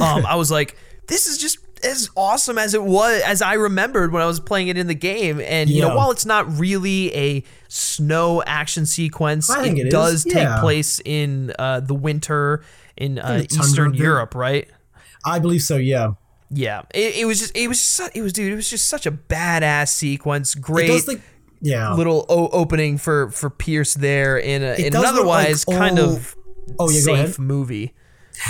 um 0.00 0.24
I 0.24 0.36
was 0.36 0.50
like, 0.50 0.76
this 1.08 1.26
is 1.26 1.38
just 1.38 1.58
as 1.82 2.10
awesome 2.16 2.58
as 2.58 2.74
it 2.74 2.82
was 2.82 3.22
as 3.22 3.42
I 3.42 3.54
remembered 3.54 4.12
when 4.12 4.22
I 4.22 4.26
was 4.26 4.38
playing 4.38 4.68
it 4.68 4.76
in 4.76 4.86
the 4.86 4.94
game. 4.94 5.40
And 5.40 5.70
you 5.70 5.80
know, 5.82 5.96
while 5.96 6.10
it's 6.10 6.26
not 6.26 6.58
really 6.58 7.14
a 7.14 7.44
snow 7.70 8.42
action 8.46 8.84
sequence, 8.84 9.48
it 9.48 9.78
is, 9.78 9.92
does 9.92 10.24
take 10.24 10.34
yeah. 10.34 10.60
place 10.60 11.00
in 11.04 11.52
uh, 11.58 11.80
the 11.80 11.94
winter 11.94 12.62
in 12.96 13.18
uh, 13.18 13.44
Eastern. 13.50 13.94
Europe, 13.94 14.34
right? 14.34 14.68
I 15.24 15.38
believe 15.38 15.62
so. 15.62 15.76
Yeah. 15.76 16.12
Yeah, 16.52 16.82
it, 16.92 17.14
it 17.18 17.24
was 17.26 17.38
just 17.38 17.56
it 17.56 17.68
was 17.68 17.78
su- 17.78 18.08
it 18.12 18.22
was 18.22 18.32
dude 18.32 18.52
it 18.52 18.56
was 18.56 18.68
just 18.68 18.88
such 18.88 19.06
a 19.06 19.12
badass 19.12 19.90
sequence. 19.90 20.56
It 20.56 20.60
Great 20.60 21.06
like 21.06 21.20
yeah. 21.60 21.94
little 21.94 22.26
o- 22.28 22.48
opening 22.48 22.98
for 22.98 23.30
for 23.30 23.50
Pierce 23.50 23.94
there 23.94 24.36
in 24.36 24.64
a, 24.64 24.74
in 24.74 24.86
an 24.86 24.92
look 24.94 25.04
like 25.04 25.14
otherwise 25.14 25.64
kind 25.64 26.00
of 26.00 26.34
Oh, 26.78 26.90
yeah, 26.90 27.00
safe 27.00 27.38
movie. 27.38 27.94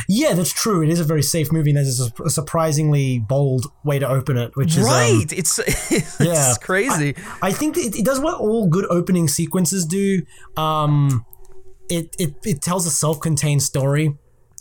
Yeah, 0.09 0.35
that's 0.35 0.53
true. 0.53 0.83
It 0.83 0.89
is 0.91 1.01
a 1.01 1.05
very 1.05 1.23
safe 1.23 1.51
movie, 1.53 1.71
and 1.71 1.77
there's 1.77 2.01
a, 2.01 2.23
a 2.25 2.31
surprisingly 2.31 3.19
bold 3.19 3.67
way 3.85 3.99
to 3.99 4.09
open 4.09 4.37
it, 4.37 4.57
which 4.57 4.77
is 4.77 4.87
um, 4.87 4.93
Right, 4.93 5.27
it's 5.33 5.59
it's 5.91 6.21
yeah. 6.21 6.55
crazy. 6.61 7.15
I 7.43 7.53
think 7.53 7.77
it, 7.77 7.97
it 7.97 8.05
does 8.05 8.21
what 8.21 8.39
all 8.41 8.67
good 8.69 8.87
opening 8.91 9.29
sequences 9.29 9.85
do. 9.87 10.23
Um, 10.57 11.25
it 11.89 12.15
it 12.19 12.35
it 12.45 12.63
tells 12.63 12.87
a 12.87 12.91
self-contained 12.91 13.63
story 13.63 14.17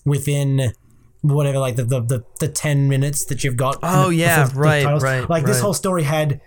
within 0.06 0.74
whatever, 1.22 1.60
like 1.60 1.76
the 1.76 1.84
the 1.84 2.02
the, 2.02 2.24
the 2.40 2.48
ten 2.48 2.88
minutes 2.88 3.26
that 3.26 3.44
you've 3.44 3.58
got. 3.58 3.78
Oh, 3.84 4.10
the- 4.10 4.16
yeah, 4.16 4.46
the 4.46 4.60
right, 4.60 5.02
right, 5.02 5.30
Like 5.30 5.46
this 5.46 5.62
whole 5.62 5.74
story 5.74 6.04
had. 6.04 6.42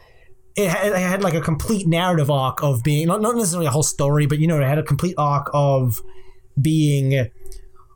It 0.55 0.69
had, 0.69 0.93
it 0.93 0.99
had 0.99 1.23
like 1.23 1.33
a 1.33 1.41
complete 1.41 1.87
narrative 1.87 2.31
arc 2.31 2.63
of 2.63 2.83
being 2.83 3.07
not, 3.07 3.23
not 3.23 3.37
necessarily 3.37 3.67
a 3.69 3.71
whole 3.71 3.83
story, 3.83 4.27
but 4.27 4.39
you 4.39 4.47
know, 4.47 4.61
it 4.61 4.65
had 4.65 4.77
a 4.77 4.83
complete 4.83 5.15
arc 5.17 5.49
of 5.55 5.99
being 6.61 7.31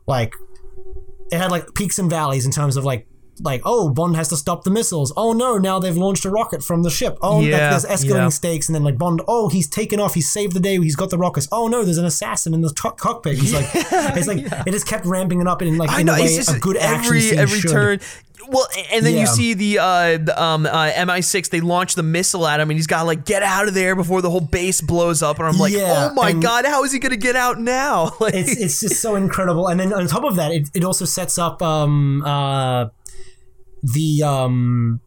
like 0.07 0.33
it 1.31 1.37
had 1.37 1.51
like 1.51 1.73
peaks 1.73 1.99
and 1.99 2.09
valleys 2.09 2.45
in 2.45 2.51
terms 2.51 2.77
of 2.77 2.85
like 2.85 3.07
like 3.41 3.61
oh 3.65 3.89
Bond 3.89 4.15
has 4.15 4.29
to 4.29 4.37
stop 4.37 4.63
the 4.63 4.69
missiles. 4.69 5.13
Oh 5.15 5.33
no, 5.33 5.57
now 5.57 5.79
they've 5.79 5.95
launched 5.95 6.25
a 6.25 6.29
rocket 6.29 6.63
from 6.63 6.83
the 6.83 6.89
ship. 6.89 7.17
Oh, 7.21 7.39
like, 7.39 7.51
there's 7.51 7.85
escalating 7.85 8.15
yeah. 8.15 8.29
stakes, 8.29 8.67
and 8.67 8.75
then 8.75 8.83
like 8.83 8.97
Bond. 8.97 9.21
Oh, 9.27 9.49
he's 9.49 9.67
taken 9.67 9.99
off. 9.99 10.13
He's 10.13 10.29
saved 10.29 10.53
the 10.53 10.59
day. 10.59 10.77
He's 10.77 10.95
got 10.95 11.09
the 11.09 11.17
rockets. 11.17 11.47
Oh 11.51 11.67
no, 11.67 11.83
there's 11.83 11.97
an 11.97 12.05
assassin 12.05 12.53
in 12.53 12.61
the 12.61 12.69
co- 12.69 12.91
cockpit. 12.91 13.37
He's 13.37 13.53
like, 13.53 13.67
it's 13.73 14.27
like 14.27 14.39
it 14.39 14.71
just 14.71 14.87
kept 14.87 15.05
ramping 15.05 15.41
it 15.41 15.47
up 15.47 15.61
in 15.61 15.77
like 15.77 15.89
I 15.89 16.01
in 16.01 16.05
know 16.07 16.13
a 16.13 16.19
way 16.19 16.25
it's 16.25 16.35
just 16.35 16.55
a 16.55 16.59
good 16.59 16.77
action 16.77 17.05
every 17.05 17.21
scene 17.21 17.39
every 17.39 17.59
should. 17.59 17.71
turn. 17.71 17.99
Well, 18.49 18.67
and 18.93 19.05
then 19.05 19.17
you 19.17 19.27
see 19.27 19.53
the 19.53 19.79
uh, 19.79 20.17
the, 20.17 20.41
um, 20.41 20.65
uh, 20.65 20.91
MI6. 20.91 21.49
They 21.49 21.59
launch 21.59 21.95
the 21.95 22.03
missile 22.03 22.47
at 22.47 22.59
him, 22.59 22.69
and 22.69 22.77
he's 22.77 22.87
got 22.87 23.01
to 23.01 23.05
like 23.05 23.25
get 23.25 23.43
out 23.43 23.67
of 23.67 23.73
there 23.73 23.95
before 23.95 24.21
the 24.21 24.29
whole 24.29 24.41
base 24.41 24.79
blows 24.79 25.21
up. 25.21 25.39
And 25.39 25.47
I'm 25.47 25.57
like, 25.57 25.73
Yeah, 25.73 26.09
oh 26.11 26.13
my 26.13 26.31
god, 26.31 26.65
how 26.65 26.83
is 26.85 26.93
he 26.93 26.99
gonna 26.99 27.17
get 27.17 27.35
out 27.35 27.59
now? 27.59 28.11
Like, 28.19 28.33
It's 28.33 28.57
it's 28.57 28.79
just 28.79 29.01
so 29.01 29.15
incredible. 29.15 29.67
And 29.67 29.79
then 29.79 29.93
on 29.93 30.07
top 30.07 30.23
of 30.23 30.37
that, 30.37 30.51
it, 30.51 30.69
it 30.73 30.83
also 30.83 31.05
sets 31.05 31.37
up 31.37 31.61
um 31.61 32.23
uh 32.25 32.87
the 33.83 34.23
um 34.23 34.99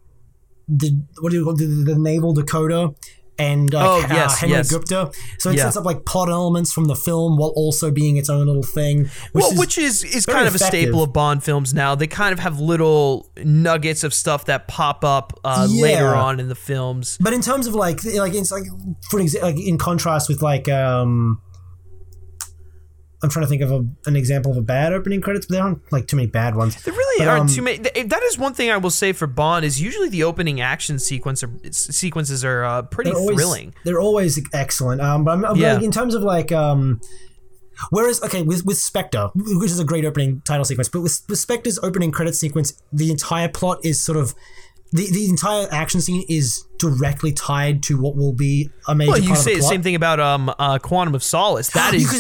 the 0.69 1.03
what 1.21 1.31
do 1.31 1.39
you 1.39 1.45
call 1.45 1.55
the, 1.57 1.67
the 1.67 1.97
naval 1.99 2.33
Dakota 2.33 2.95
and 3.39 3.73
like, 3.73 3.85
Oh, 3.87 4.03
uh, 4.03 4.07
yes, 4.15 4.39
Henry 4.39 4.57
yes. 4.57 4.71
Gupta. 4.71 5.11
So 5.39 5.49
it 5.51 5.57
Yeah. 5.57 5.63
sets 5.65 5.79
up 5.79 5.87
like 5.87 6.05
plot 6.05 6.29
elements 6.29 6.73
from 6.75 6.85
the 6.85 6.95
film 6.95 7.39
while 7.39 7.55
also 7.57 7.91
being 7.91 8.19
its 8.19 8.29
own 8.29 8.47
little 8.47 8.63
thing. 8.63 9.05
Which 9.33 9.43
well, 9.43 9.53
is, 9.53 9.59
which 9.59 9.79
is 9.79 10.05
is 10.05 10.27
kind 10.27 10.47
of 10.47 10.55
a 10.55 10.59
staple 10.59 11.03
of 11.03 11.13
Bond 11.15 11.43
films 11.43 11.73
now. 11.73 11.95
They 11.95 12.07
kind 12.07 12.35
of 12.35 12.39
have 12.39 12.61
little 12.61 13.31
nuggets 13.43 14.05
of 14.05 14.13
stuff 14.13 14.45
that 14.45 14.69
pop 14.69 15.05
up 15.05 15.33
uh, 15.43 15.67
later 15.71 16.15
on 16.15 16.39
in 16.39 16.49
the 16.49 16.55
films. 16.55 17.17
But 17.19 17.33
in 17.33 17.41
terms 17.41 17.67
of 17.67 17.75
like 17.75 18.05
like 18.05 18.35
it's 18.35 18.53
like 18.53 18.65
for 19.11 19.21
exa- 19.21 19.43
like 19.43 19.59
in 19.59 19.79
contrast 19.79 20.29
with 20.29 20.43
like 20.43 20.69
um 20.69 21.41
I'm 23.23 23.29
trying 23.29 23.45
to 23.45 23.49
think 23.51 23.61
of 23.61 23.71
a, 23.71 23.85
an 24.07 24.17
example 24.17 24.51
of 24.51 24.57
a 24.57 24.63
bad 24.63 24.95
opening 24.95 25.21
credits, 25.21 25.45
but 25.47 25.55
there 25.55 25.63
aren't 25.63 25.93
like 25.93 26.07
too 26.07 26.17
many 26.17 26.29
bad 26.29 26.55
ones. 26.55 26.83
There 26.83 26.95
really 26.95 27.19
But, 27.19 27.29
aren't 27.29 27.43
um, 27.43 27.49
too 27.49 27.61
many. 27.63 27.79
That 27.79 28.23
is 28.23 28.39
one 28.39 28.55
thing 28.55 28.71
I 28.71 28.79
will 28.79 28.91
say 28.91 29.13
for 29.13 29.27
Bond 29.27 29.65
is 29.65 29.81
usually 29.81 30.09
the 30.09 30.23
opening 30.25 30.61
action 30.63 30.99
sequence 30.99 31.43
or 31.45 31.51
sequences 31.71 32.45
are 32.45 32.65
uh, 32.65 32.83
pretty 32.83 33.11
they're 33.11 33.21
always, 33.21 33.37
thrilling. 33.37 33.75
They're 33.85 34.01
always 34.01 34.41
excellent. 34.55 35.03
Um, 35.03 35.25
but 35.25 35.33
I'm, 35.33 35.41
but, 35.43 35.57
Yeah. 35.59 35.75
like, 35.75 35.83
in 35.83 35.91
terms 35.91 36.15
of 36.15 36.23
like 36.23 36.51
um, 36.51 37.01
whereas 37.91 38.23
okay 38.23 38.43
with 38.43 38.65
with 38.65 38.79
Spectre, 38.79 39.29
which 39.35 39.71
is 39.71 39.79
a 39.79 39.85
great 39.85 40.05
opening 40.07 40.41
title 40.47 40.65
sequence, 40.65 40.89
but 40.89 41.01
with, 41.03 41.21
with 41.29 41.39
Spectre's 41.39 41.79
opening 41.83 42.13
credit 42.13 42.35
sequence, 42.35 42.83
the 42.93 43.11
entire 43.11 43.49
plot 43.49 43.79
is 43.85 44.01
sort 44.01 44.19
of. 44.19 44.35
The, 44.93 45.09
the 45.09 45.27
entire 45.27 45.69
action 45.71 46.01
scene 46.01 46.25
is 46.29 46.65
directly 46.81 47.33
tied 47.33 47.85
to 47.85 47.97
what 47.97 48.17
will 48.17 48.33
be 48.33 48.71
a 48.89 48.95
major 48.97 49.13
Well, 49.13 49.21
you 49.21 49.37
say 49.37 49.53
the 49.55 49.61
the 49.61 49.67
same 49.69 49.83
thing 49.85 49.95
about 49.95 50.19
um 50.19 50.53
uh, 50.59 50.81
Quantum 50.81 51.15
of 51.15 51.23
Solace. 51.23 51.71
That 51.71 51.95
is 51.95 52.11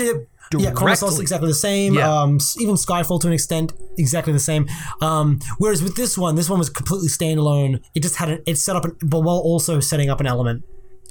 that- 0.58 0.60
yeah, 0.60 0.70
Quantum 0.72 0.92
of 0.92 0.98
Solace 0.98 1.12
is 1.14 1.18
directly- 1.18 1.22
exactly 1.24 1.48
the 1.48 1.54
same. 1.54 1.94
Yeah. 1.94 2.22
Um, 2.22 2.38
even 2.58 2.74
Skyfall 2.74 3.20
to 3.20 3.26
an 3.28 3.32
extent, 3.32 3.72
exactly 3.98 4.32
the 4.32 4.38
same. 4.40 4.66
Um, 5.00 5.38
whereas 5.58 5.82
with 5.82 5.94
this 5.96 6.18
one, 6.18 6.34
this 6.34 6.48
one 6.50 6.58
was 6.58 6.68
completely 6.70 7.08
standalone. 7.08 7.80
It 7.94 8.02
just 8.02 8.16
had 8.16 8.28
an, 8.30 8.42
it 8.46 8.56
set 8.58 8.74
up, 8.76 8.84
an, 8.84 8.96
but 9.02 9.20
while 9.20 9.36
also 9.38 9.80
setting 9.80 10.10
up 10.10 10.20
an 10.20 10.26
element. 10.26 10.64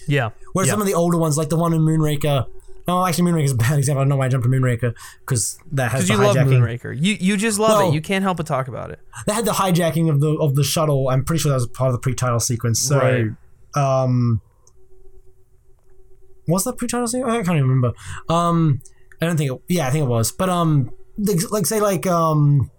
yeah. 0.08 0.30
Whereas 0.54 0.68
yeah. 0.68 0.74
some 0.74 0.82
of 0.82 0.88
the 0.88 0.94
older 0.94 1.18
ones, 1.18 1.38
like 1.38 1.50
the 1.50 1.56
one 1.58 1.74
in 1.74 1.82
Moonraker, 1.82 2.46
Oh, 2.88 3.06
actually 3.06 3.32
Moonraker 3.32 3.44
is 3.44 3.52
a 3.52 3.56
bad 3.56 3.78
example. 3.78 4.00
I 4.00 4.04
don't 4.04 4.10
know 4.10 4.16
why 4.16 4.26
I 4.26 4.30
jumped 4.30 4.46
to 4.46 4.50
Moonraker 4.50 4.96
because 5.20 5.60
that 5.74 5.92
has 5.92 6.08
Because 6.08 6.08
the 6.08 6.14
you 6.26 6.34
love. 6.42 6.48
Moonraker. 6.48 6.96
You 7.00 7.18
you 7.20 7.38
just 7.38 7.60
love 7.60 7.70
Well- 7.78 7.90
it. 7.92 7.94
You 7.94 8.02
can't 8.02 8.24
help 8.24 8.38
but 8.38 8.48
talk 8.48 8.68
about 8.68 8.90
it. 8.90 9.00
That 9.28 9.34
had 9.34 9.46
the 9.46 9.52
hijacking 9.52 10.10
of 10.10 10.22
the 10.22 10.32
of 10.38 10.56
the 10.56 10.64
shuttle. 10.64 11.08
I'm 11.10 11.24
pretty 11.24 11.40
sure 11.42 11.50
that 11.52 11.56
was 11.58 11.68
part 11.68 11.90
of 11.90 11.94
the 11.94 12.00
pre-title 12.00 12.40
sequence. 12.40 12.80
So, 12.82 12.98
Right. 12.98 13.28
um, 13.76 14.42
was 16.48 16.64
that 16.64 16.78
pre-title 16.78 17.08
sequence? 17.08 17.32
I 17.32 17.36
can't 17.44 17.58
even 17.58 17.70
remember. 17.70 17.94
Um, 18.28 18.82
I 19.22 19.26
don't 19.26 19.38
think. 19.38 19.52
It, 19.52 19.62
yeah, 19.68 19.88
I 19.88 19.92
think 19.92 20.06
it 20.06 20.10
was. 20.10 20.32
But 20.32 20.50
um, 20.50 20.92
like, 21.50 21.66
say 21.66 21.80
like 21.80 22.08
um, 22.08 22.72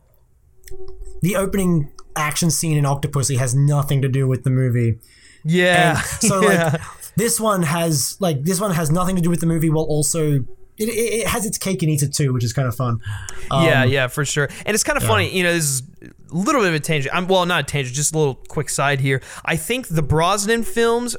the 1.23 1.37
opening 1.37 1.93
action 2.17 2.51
scene 2.51 2.77
in 2.77 2.85
Octopussy 2.85 3.39
has 3.39 3.55
nothing 3.55 4.03
to 4.03 4.09
do 4.09 4.27
with 4.27 4.45
the 4.45 4.51
movie. 4.51 4.99
Yeah. 5.45 5.97
And 5.99 6.07
so 6.07 6.43
yeah. 6.51 6.71
like 6.73 6.81
this 7.17 7.41
one 7.41 7.63
has 7.63 8.17
like 8.21 8.43
this 8.45 8.61
one 8.61 8.73
has 8.73 8.91
nothing 8.91 9.17
to 9.17 9.23
do 9.23 9.31
with 9.31 9.41
the 9.41 9.47
movie 9.47 9.71
while 9.71 9.85
also 9.85 10.45
it, 10.79 10.89
it, 10.89 10.93
it 10.93 11.27
has 11.27 11.45
its 11.45 11.59
cake 11.59 11.83
and 11.83 11.91
eats 11.91 12.03
it 12.03 12.15
too, 12.15 12.33
which 12.33 12.45
is 12.45 12.53
kind 12.53 12.67
of 12.67 12.75
fun. 12.75 13.01
Um, 13.51 13.65
yeah, 13.65 13.85
yeah, 13.85 14.07
for 14.07 14.25
sure. 14.25 14.49
And 14.65 14.75
it's 14.75 14.85
kind 14.85 14.97
of 14.97 15.03
funny, 15.03 15.35
you 15.37 15.43
know, 15.43 15.53
this 15.53 15.65
is 15.65 15.83
a 16.03 16.35
little 16.35 16.63
bit 16.63 16.69
of 16.69 16.75
a 16.75 16.81
tangent. 16.81 17.15
I'm 17.15 17.29
well, 17.29 17.45
not 17.45 17.61
a 17.61 17.65
tangent, 17.65 17.95
just 17.95 18.15
a 18.15 18.19
little 18.19 18.35
quick 18.35 18.71
side 18.71 19.01
here. 19.01 19.21
I 19.45 19.57
think 19.57 19.89
the 19.89 20.03
Brosnan 20.03 20.63
films, 20.63 21.17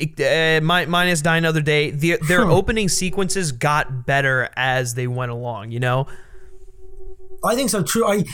uh, 0.00 0.60
Mi- 0.62 0.86
minus 0.86 1.22
Die 1.22 1.36
Another 1.36 1.60
Day, 1.60 1.90
their, 1.90 2.18
their 2.18 2.42
opening 2.42 2.88
sequences 2.88 3.52
got 3.52 4.06
better 4.06 4.48
as 4.56 4.94
they 4.94 5.06
went 5.06 5.30
along. 5.32 5.70
You 5.70 5.80
know, 5.80 6.06
I 7.44 7.54
think 7.54 7.70
so. 7.70 7.82
True. 7.82 8.06
I 8.06 8.24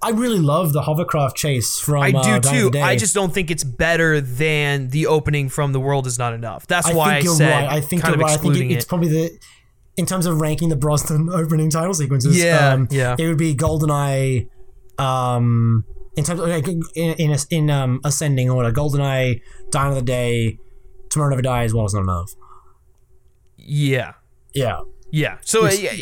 I 0.00 0.10
really 0.10 0.38
love 0.38 0.72
the 0.72 0.82
hovercraft 0.82 1.36
chase 1.36 1.78
from. 1.80 2.02
I 2.02 2.12
do 2.12 2.18
uh, 2.18 2.38
the 2.38 2.70
too. 2.72 2.78
I 2.78 2.96
just 2.96 3.14
don't 3.14 3.32
think 3.34 3.50
it's 3.50 3.64
better 3.64 4.20
than 4.20 4.88
the 4.88 5.06
opening 5.06 5.48
from 5.48 5.72
"The 5.72 5.80
World 5.80 6.06
Is 6.06 6.18
Not 6.18 6.34
Enough." 6.34 6.66
That's 6.66 6.86
I 6.86 6.94
why 6.94 7.14
think 7.14 7.22
I 7.22 7.24
you're 7.24 7.36
said 7.36 7.50
right. 7.50 7.68
I 7.68 7.80
think 7.80 8.02
kind 8.02 8.14
you're 8.14 8.24
of 8.24 8.30
right. 8.30 8.38
I 8.38 8.42
think 8.42 8.56
it, 8.56 8.70
it's 8.72 8.84
it. 8.84 8.88
probably 8.88 9.08
the 9.08 9.38
in 9.96 10.06
terms 10.06 10.26
of 10.26 10.40
ranking 10.40 10.68
the 10.68 10.76
Brosnan 10.76 11.28
opening 11.32 11.70
title 11.70 11.94
sequences. 11.94 12.38
Yeah, 12.38 12.72
um, 12.72 12.88
yeah. 12.90 13.16
It 13.18 13.26
would 13.26 13.38
be 13.38 13.54
GoldenEye. 13.54 14.48
Um, 14.98 15.84
in 16.16 16.24
terms 16.24 16.40
of 16.40 16.48
like 16.48 16.66
in 16.68 16.82
in, 16.94 17.36
in 17.50 17.70
um 17.70 18.00
ascending 18.04 18.50
order, 18.50 18.72
GoldenEye, 18.72 19.40
Die 19.70 19.86
Another 19.86 20.02
Day, 20.02 20.58
Tomorrow 21.10 21.30
Never 21.30 21.42
Dies, 21.42 21.74
well, 21.74 21.84
it's 21.84 21.94
not 21.94 22.02
enough. 22.02 22.34
yeah, 23.56 24.12
Yeah. 24.54 24.80
yeah. 25.10 25.38
So 25.42 25.66
uh, 25.66 25.70
yeah, 25.70 25.92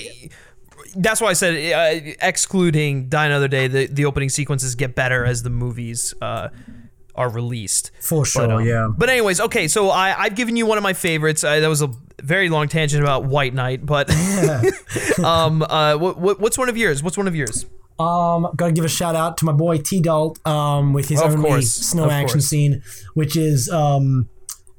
that's 0.97 1.21
why 1.21 1.29
I 1.29 1.33
said 1.35 1.55
uh, 1.73 2.15
excluding 2.23 3.09
"Die 3.09 3.27
Another 3.27 3.49
Day," 3.49 3.69
the 3.69 3.87
the 3.87 4.05
opening 4.05 4.29
sequences 4.29 4.75
get 4.75 4.95
better 4.95 5.25
as 5.25 5.43
the 5.43 5.51
movies. 5.51 6.15
Uh, 6.21 6.49
are 7.19 7.31
released 7.31 7.93
For 8.03 8.27
sure, 8.27 8.47
But, 8.47 8.57
um, 8.57 8.67
yeah. 8.67 8.89
But 8.95 9.09
anyways, 9.09 9.41
okay. 9.41 9.69
So 9.69 9.89
I 9.89 10.15
I've 10.25 10.35
given 10.35 10.55
you 10.55 10.67
one 10.67 10.77
of 10.77 10.83
my 10.85 10.93
favorites. 10.93 11.45
Uh, 11.45 11.61
that 11.61 11.67
was 11.67 11.81
a 11.81 11.89
very 12.23 12.51
long 12.51 12.69
tangent 12.69 13.03
about 13.03 13.25
White 13.25 13.55
Knight, 13.55 13.87
but 13.87 14.11
um 15.25 15.63
uh 15.63 15.97
what, 15.97 16.19
what 16.19 16.41
what's 16.41 16.59
one 16.59 16.69
of 16.69 16.77
yours? 16.77 17.03
What's 17.03 17.17
one 17.17 17.27
of 17.27 17.35
yours? 17.35 17.65
Um, 17.99 18.49
gotta 18.55 18.73
give 18.73 18.85
a 18.85 18.89
shout 18.89 19.17
out 19.17 19.39
to 19.39 19.47
my 19.47 19.53
boy 19.53 19.79
T 19.79 19.99
Dalt, 20.03 20.47
um, 20.47 20.93
with 20.93 21.09
his 21.09 21.23
Of 21.23 21.33
only 21.37 21.49
course, 21.49 21.73
snow 21.73 22.05
of 22.05 22.11
action 22.11 22.35
course. 22.41 22.49
scene, 22.49 22.83
which 23.15 23.35
is 23.35 23.71
um, 23.71 24.29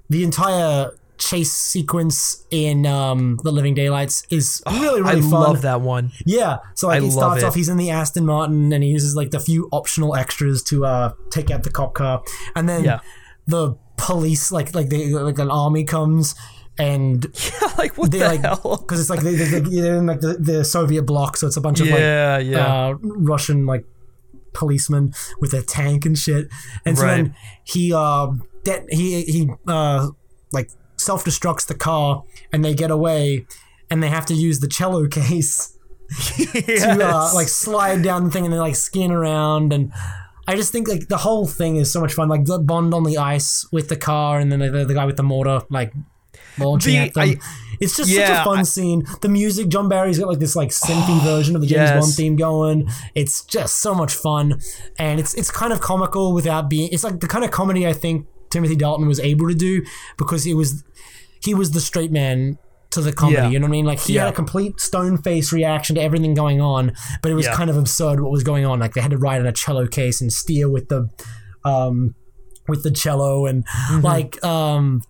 the 0.09 0.23
entire 0.23 0.91
chase 1.17 1.51
sequence 1.51 2.45
in 2.51 2.85
um, 2.85 3.39
the 3.43 3.51
Living 3.51 3.73
Daylights 3.73 4.23
is 4.29 4.61
really 4.67 5.01
really 5.01 5.17
I 5.17 5.21
fun. 5.21 5.31
love 5.31 5.61
that 5.63 5.81
one. 5.81 6.11
Yeah, 6.25 6.57
so 6.75 6.87
like 6.87 7.01
I 7.01 7.05
he 7.05 7.11
starts 7.11 7.41
it. 7.43 7.45
off, 7.47 7.55
he's 7.55 7.69
in 7.69 7.77
the 7.77 7.89
Aston 7.89 8.25
Martin, 8.25 8.71
and 8.71 8.83
he 8.83 8.89
uses 8.91 9.15
like 9.15 9.31
the 9.31 9.39
few 9.39 9.67
optional 9.71 10.15
extras 10.15 10.61
to 10.63 10.85
uh 10.85 11.13
take 11.31 11.49
out 11.51 11.63
the 11.63 11.71
cop 11.71 11.93
car, 11.95 12.21
and 12.55 12.69
then 12.69 12.83
Yeah. 12.83 12.99
the 13.47 13.75
police 13.97 14.51
like 14.51 14.75
like 14.75 14.89
they 14.89 15.07
like 15.11 15.39
an 15.39 15.49
army 15.49 15.83
comes 15.83 16.35
and 16.77 17.25
yeah, 17.33 17.73
like 17.79 17.97
what 17.97 18.11
the 18.11 18.19
like 18.19 18.41
hell? 18.41 18.77
because 18.79 18.99
it's 18.99 19.09
like 19.09 19.21
they, 19.21 19.33
they, 19.33 19.59
they're 19.59 19.97
in 19.97 20.05
like 20.05 20.19
the, 20.19 20.35
the 20.39 20.63
Soviet 20.63 21.01
bloc, 21.01 21.35
so 21.37 21.47
it's 21.47 21.57
a 21.57 21.61
bunch 21.61 21.79
of 21.79 21.87
Yeah, 21.87 22.37
like 22.37 22.45
yeah. 22.45 22.85
uh, 22.89 22.93
Russian 23.01 23.65
like 23.65 23.85
policemen 24.53 25.13
with 25.39 25.53
a 25.53 25.61
tank 25.63 26.05
and 26.05 26.17
shit, 26.17 26.47
and 26.85 26.97
so 26.97 27.03
Right. 27.05 27.15
then 27.17 27.35
he 27.63 27.91
uh 27.93 28.27
de- 28.67 28.85
he 28.89 29.23
he 29.33 29.49
uh 29.67 30.09
like 30.51 30.69
self 30.97 31.23
destructs 31.25 31.65
the 31.67 31.75
car, 31.75 32.23
and 32.51 32.63
they 32.65 32.73
get 32.73 32.91
away, 32.91 33.45
and 33.89 34.01
they 34.03 34.09
have 34.09 34.25
to 34.27 34.33
use 34.33 34.59
the 34.59 34.67
cello 34.77 35.07
case 35.07 35.77
to 36.37 36.99
uh, 37.03 37.31
like 37.33 37.47
slide 37.47 38.01
down 38.03 38.25
the 38.25 38.31
thing 38.31 38.43
and 38.45 38.53
then 38.53 38.59
like 38.61 38.75
skin 38.75 39.11
around 39.11 39.73
and. 39.73 39.91
I 40.49 40.55
just 40.55 40.71
think 40.71 40.87
like 40.87 41.09
the 41.09 41.17
whole 41.17 41.45
thing 41.45 41.75
is 41.75 41.91
so 41.91 41.99
much 41.99 42.13
fun. 42.13 42.29
Like 42.29 42.45
the 42.45 42.57
Bond 42.57 42.93
on 42.93 43.03
the 43.03 43.17
ice 43.17 43.65
with 43.73 43.89
the 43.89 43.97
car, 43.97 44.39
and 44.39 44.49
then 44.49 44.59
the, 44.59 44.85
the 44.85 44.93
guy 44.93 45.03
with 45.05 45.17
the 45.17 45.23
mortar 45.33 45.59
like 45.69 45.91
launching 46.57 46.93
The- 46.93 46.99
at 46.99 47.13
them. 47.15 47.23
I- 47.31 47.35
it's 47.81 47.97
just 47.97 48.09
such 48.09 48.29
a 48.29 48.43
fun 48.45 48.59
I- 48.59 48.63
scene. 48.63 49.03
The 49.21 49.27
music, 49.27 49.67
John 49.67 49.89
Barry's 49.89 50.17
got 50.19 50.29
like 50.29 50.39
this 50.39 50.55
like 50.55 50.69
synthy 50.69 51.21
version 51.21 51.53
of 51.57 51.61
the 51.61 51.67
James 51.67 51.89
yes. 51.89 51.99
Bond 51.99 52.13
theme 52.15 52.35
going. 52.37 52.87
It's 53.13 53.43
just 53.43 53.79
so 53.79 53.93
much 53.93 54.13
fun, 54.13 54.61
and 54.97 55.19
it's 55.19 55.33
it's 55.33 55.51
kind 55.51 55.73
of 55.73 55.81
comical 55.81 56.31
without 56.33 56.69
being. 56.69 56.87
It's 56.93 57.03
like 57.03 57.19
the 57.19 57.27
kind 57.27 57.43
of 57.43 57.51
comedy 57.51 57.85
I 57.85 57.91
think 57.91 58.25
Timothy 58.49 58.75
Dalton 58.75 59.07
was 59.07 59.19
able 59.19 59.47
to 59.47 59.55
do 59.55 59.83
because 60.17 60.43
he 60.43 60.53
was 60.53 60.83
he 61.43 61.53
was 61.53 61.71
the 61.71 61.81
straight 61.81 62.11
man 62.11 62.57
to 62.89 63.01
the 63.01 63.11
comedy. 63.11 63.37
Yeah. 63.37 63.49
You 63.49 63.59
know 63.59 63.65
what 63.65 63.69
I 63.69 63.71
mean? 63.71 63.85
Like 63.85 63.99
he 63.99 64.13
Yeah. 64.13 64.23
had 64.25 64.33
a 64.33 64.35
complete 64.35 64.79
stone 64.79 65.17
face 65.17 65.51
reaction 65.51 65.95
to 65.97 66.01
everything 66.01 66.33
going 66.33 66.61
on, 66.61 66.93
but 67.21 67.31
it 67.31 67.35
was 67.35 67.45
Yeah. 67.45 67.53
kind 67.55 67.69
of 67.69 67.75
absurd 67.77 68.21
what 68.21 68.31
was 68.31 68.43
going 68.43 68.65
on. 68.65 68.79
Like 68.79 68.93
they 68.93 69.01
had 69.01 69.11
to 69.11 69.17
ride 69.17 69.41
in 69.41 69.45
a 69.47 69.51
cello 69.51 69.87
case 69.87 70.21
and 70.21 70.31
steer 70.31 70.69
with 70.69 70.87
the 70.89 71.09
um 71.65 72.15
with 72.67 72.83
the 72.83 72.91
cello 72.91 73.45
and 73.45 73.65
Mm-hmm. 73.67 74.01
like 74.05 74.43
um 74.43 75.01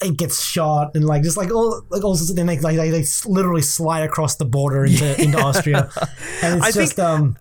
it 0.00 0.16
gets 0.16 0.44
shot 0.44 0.92
and 0.94 1.04
like 1.04 1.24
just 1.24 1.36
like 1.36 1.50
all 1.52 1.82
like 1.90 2.04
also 2.04 2.32
then 2.32 2.46
they 2.46 2.58
like 2.60 2.76
they, 2.76 2.90
they 2.90 3.04
literally 3.26 3.62
slide 3.62 4.04
across 4.04 4.36
the 4.36 4.44
border 4.44 4.84
into 4.84 5.20
into 5.20 5.36
Austria 5.38 5.90
and 6.42 6.58
it's 6.58 6.66
I 6.66 6.70
just 6.70 6.94
think- 6.94 7.08
um 7.08 7.36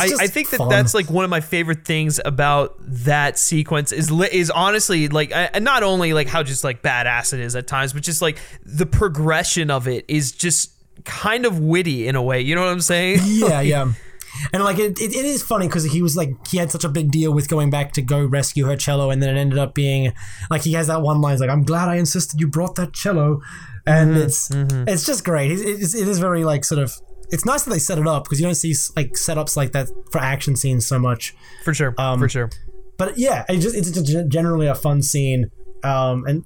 I, 0.00 0.24
I 0.24 0.26
think 0.26 0.50
that 0.50 0.58
fun. 0.58 0.68
that's 0.68 0.94
like 0.94 1.10
one 1.10 1.24
of 1.24 1.30
my 1.30 1.40
favorite 1.40 1.84
things 1.84 2.20
about 2.24 2.74
that 2.80 3.38
sequence 3.38 3.92
is 3.92 4.10
is 4.10 4.50
honestly 4.50 5.08
like 5.08 5.32
I- 5.32 5.58
not 5.58 5.82
only 5.82 6.12
like 6.12 6.28
how 6.28 6.42
just 6.42 6.64
like 6.64 6.82
badass 6.82 7.32
it 7.32 7.40
is 7.40 7.56
at 7.56 7.66
times, 7.66 7.92
but 7.92 8.02
just 8.02 8.22
like 8.22 8.38
the 8.64 8.86
progression 8.86 9.70
of 9.70 9.88
it 9.88 10.04
is 10.08 10.32
just 10.32 10.72
kind 11.04 11.46
of 11.46 11.58
witty 11.58 12.08
in 12.08 12.16
a 12.16 12.22
way. 12.22 12.40
You 12.40 12.54
know 12.54 12.62
what 12.62 12.70
I'm 12.70 12.80
saying? 12.80 13.20
yeah 13.26 13.60
yeah 13.60 13.92
and 14.52 14.64
like 14.64 14.78
it, 14.78 15.00
it, 15.00 15.14
it 15.14 15.24
is 15.24 15.42
funny 15.42 15.66
because 15.66 15.84
he 15.84 16.02
was 16.02 16.16
like 16.16 16.30
he 16.46 16.56
had 16.56 16.70
such 16.70 16.84
a 16.84 16.88
big 16.88 17.10
deal 17.10 17.32
with 17.32 17.48
going 17.48 17.70
back 17.70 17.92
to 17.92 18.02
go 18.02 18.24
rescue 18.24 18.64
her 18.66 18.76
cello 18.76 19.10
and 19.10 19.22
then 19.22 19.36
it 19.36 19.40
ended 19.40 19.58
up 19.58 19.74
being 19.74 20.12
like 20.50 20.62
he 20.62 20.72
has 20.72 20.86
that 20.86 21.02
one 21.02 21.20
line 21.20 21.38
like 21.38 21.50
i'm 21.50 21.62
glad 21.62 21.88
i 21.88 21.96
insisted 21.96 22.40
you 22.40 22.46
brought 22.46 22.74
that 22.74 22.92
cello 22.92 23.40
and 23.86 24.12
mm-hmm, 24.12 24.22
it's 24.22 24.48
mm-hmm. 24.48 24.88
it's 24.88 25.04
just 25.04 25.24
great 25.24 25.50
it, 25.50 25.60
it, 25.60 25.94
it 25.94 26.08
is 26.08 26.18
very 26.18 26.44
like 26.44 26.64
sort 26.64 26.80
of 26.80 27.00
it's 27.32 27.44
nice 27.44 27.64
that 27.64 27.70
they 27.70 27.78
set 27.78 27.98
it 27.98 28.06
up 28.06 28.24
because 28.24 28.38
you 28.40 28.46
don't 28.46 28.54
see 28.54 28.74
like 28.94 29.12
setups 29.12 29.56
like 29.56 29.72
that 29.72 29.88
for 30.10 30.18
action 30.18 30.54
scenes 30.54 30.86
so 30.86 30.98
much 30.98 31.34
For 31.64 31.74
sure. 31.74 31.94
Um, 31.98 32.18
for 32.20 32.28
sure. 32.28 32.50
but 32.98 33.18
yeah, 33.18 33.44
it 33.48 33.58
just 33.58 33.74
it's 33.74 33.90
just 33.90 34.28
generally 34.28 34.66
a 34.68 34.74
fun 34.74 35.02
scene. 35.02 35.50
Um, 35.82 36.24
and 36.26 36.44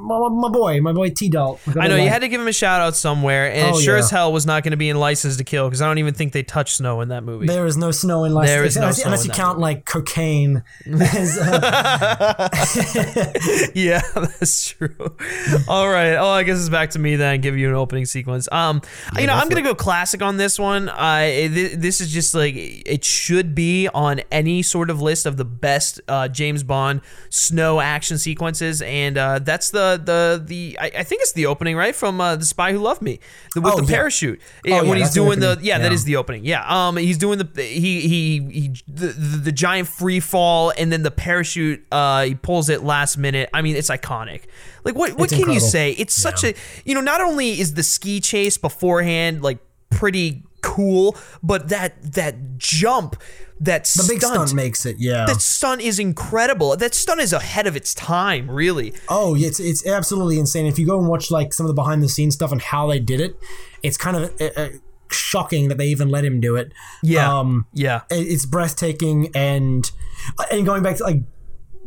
my, 0.00 0.28
my 0.30 0.48
boy, 0.48 0.80
my 0.80 0.92
boy 0.92 1.10
T 1.10 1.28
Dalt. 1.28 1.60
I 1.78 1.88
know 1.88 1.96
you 1.96 2.08
had 2.08 2.20
to 2.20 2.28
give 2.28 2.40
him 2.40 2.48
a 2.48 2.52
shout 2.52 2.80
out 2.80 2.96
somewhere, 2.96 3.52
and 3.52 3.74
Oh, 3.74 3.78
it 3.78 3.82
sure 3.82 3.94
yeah. 3.96 4.04
as 4.04 4.10
hell 4.10 4.32
was 4.32 4.46
not 4.46 4.62
going 4.62 4.70
to 4.72 4.76
be 4.76 4.88
in 4.88 4.98
License 4.98 5.36
to 5.36 5.44
Kill 5.44 5.68
because 5.68 5.82
I 5.82 5.86
don't 5.86 5.98
even 5.98 6.14
think 6.14 6.32
they 6.32 6.42
touch 6.42 6.74
snow 6.74 7.00
in 7.00 7.08
that 7.08 7.24
movie. 7.24 7.46
There 7.46 7.66
is 7.66 7.76
no 7.76 7.90
snow 7.90 8.24
in 8.24 8.32
License 8.34 8.50
There 8.50 8.64
is 8.64 8.76
no 8.76 8.82
unless, 8.82 9.04
unless 9.04 9.26
you 9.26 9.32
count 9.32 9.58
movie. 9.58 9.62
like 9.62 9.84
cocaine. 9.84 10.62
as, 10.86 11.38
uh, 11.38 12.48
yeah, 13.74 14.00
that's 14.14 14.70
true. 14.70 15.16
All 15.68 15.88
right. 15.88 16.14
Oh, 16.14 16.28
I 16.30 16.42
guess 16.42 16.58
it's 16.60 16.68
back 16.68 16.90
to 16.90 16.98
me 16.98 17.16
then. 17.16 17.40
Give 17.40 17.56
you 17.56 17.68
an 17.68 17.74
opening 17.74 18.04
sequence. 18.06 18.48
Um, 18.52 18.82
you 19.18 19.26
know, 19.26 19.34
I'm 19.34 19.48
gonna 19.48 19.62
go 19.62 19.74
classic 19.74 20.22
on 20.22 20.36
this 20.36 20.58
one. 20.58 20.88
I 20.88 21.48
th- 21.48 21.72
this 21.78 22.00
is 22.00 22.10
just 22.12 22.34
like 22.34 22.54
it 22.56 23.04
should 23.04 23.54
be 23.54 23.88
on 23.88 24.20
any 24.30 24.62
sort 24.62 24.90
of 24.90 25.00
list 25.00 25.26
of 25.26 25.36
the 25.36 25.44
best 25.44 26.00
uh, 26.08 26.28
James 26.28 26.62
Bond 26.62 27.00
snow 27.30 27.80
action 27.80 28.18
sequences, 28.18 28.82
and 28.82 29.16
uh, 29.18 29.38
that's 29.40 29.70
the 29.70 29.87
the 29.96 30.42
the 30.44 30.76
I, 30.80 30.90
I 30.98 31.02
think 31.02 31.22
it's 31.22 31.32
the 31.32 31.46
opening 31.46 31.76
right 31.76 31.94
from 31.94 32.20
uh, 32.20 32.36
the 32.36 32.44
Spy 32.44 32.72
Who 32.72 32.78
Loved 32.78 33.00
Me 33.02 33.18
the, 33.54 33.60
with 33.60 33.72
Oh, 33.74 33.80
the 33.80 33.84
yeah. 33.90 33.96
parachute. 33.96 34.40
Oh, 34.40 34.68
Yeah, 34.68 34.82
when 34.82 34.98
he's 34.98 35.06
that's 35.06 35.14
the 35.14 35.20
doing 35.24 35.40
the 35.40 35.58
yeah, 35.62 35.78
that 35.78 35.86
Yeah. 35.86 35.92
is 35.94 36.04
the 36.04 36.16
opening. 36.16 36.44
Yeah. 36.44 36.64
Um, 36.88 36.96
he's 36.96 37.18
doing 37.18 37.38
the 37.38 37.48
he 37.62 38.00
he 38.02 38.40
he 38.50 38.74
the, 38.86 39.06
the, 39.08 39.36
the 39.44 39.52
giant 39.52 39.88
free 39.88 40.20
fall 40.20 40.72
and 40.76 40.92
then 40.92 41.02
the 41.02 41.10
parachute. 41.10 41.86
Uh, 41.90 42.24
he 42.24 42.34
pulls 42.34 42.68
it 42.68 42.82
last 42.82 43.16
minute. 43.16 43.48
I 43.54 43.62
mean, 43.62 43.76
it's 43.76 43.90
iconic. 43.90 44.42
Like 44.84 44.94
what 44.94 45.12
what 45.18 45.32
It's 45.32 45.42
can 45.42 45.52
you 45.52 45.60
say? 45.60 45.92
It's 45.92 46.14
such 46.14 46.44
a 46.44 46.54
you 46.84 46.94
know. 46.94 47.00
Not 47.00 47.20
only 47.20 47.58
is 47.60 47.74
the 47.74 47.82
ski 47.82 48.20
chase 48.20 48.56
beforehand 48.58 49.42
like 49.42 49.58
pretty 49.90 50.42
cool, 50.60 51.16
but 51.42 51.68
that 51.68 52.12
that 52.14 52.58
jump, 52.58 53.16
that 53.60 53.84
the 53.84 54.04
big 54.08 54.22
stunt 54.22 54.54
makes 54.54 54.86
it. 54.86 54.96
Yeah. 54.98 55.26
that 55.26 55.40
stunt 55.40 55.80
is 55.80 55.98
incredible. 55.98 56.76
That 56.76 56.94
stunt 56.94 57.20
is 57.20 57.32
ahead 57.32 57.66
of 57.66 57.74
its 57.76 57.92
time, 57.94 58.50
really. 58.50 58.94
Oh, 59.08 59.34
it's 59.36 59.58
it's 59.60 59.86
absolutely 59.86 60.38
insane. 60.38 60.66
If 60.66 60.78
you 60.78 60.86
go 60.86 60.98
and 60.98 61.08
watch 61.08 61.30
like 61.30 61.52
some 61.52 61.66
of 61.66 61.68
the 61.68 61.74
behind 61.74 62.02
the 62.02 62.08
scenes 62.08 62.34
stuff 62.34 62.52
and 62.52 62.60
how 62.62 62.86
they 62.88 63.00
did 63.00 63.20
it, 63.20 63.36
it's 63.82 63.96
kind 63.96 64.16
of 64.16 64.40
uh, 64.40 64.50
uh, 64.56 64.68
shocking 65.10 65.68
that 65.68 65.78
they 65.78 65.86
even 65.86 66.08
let 66.08 66.24
him 66.24 66.40
do 66.40 66.54
it. 66.56 66.72
Yeah, 67.02 67.38
Um, 67.38 67.66
yeah. 67.72 68.02
it- 68.10 68.16
it's 68.28 68.46
breathtaking 68.46 69.30
and 69.34 69.90
and 70.50 70.64
going 70.66 70.82
back 70.82 70.96
to 70.98 71.04
like 71.04 71.22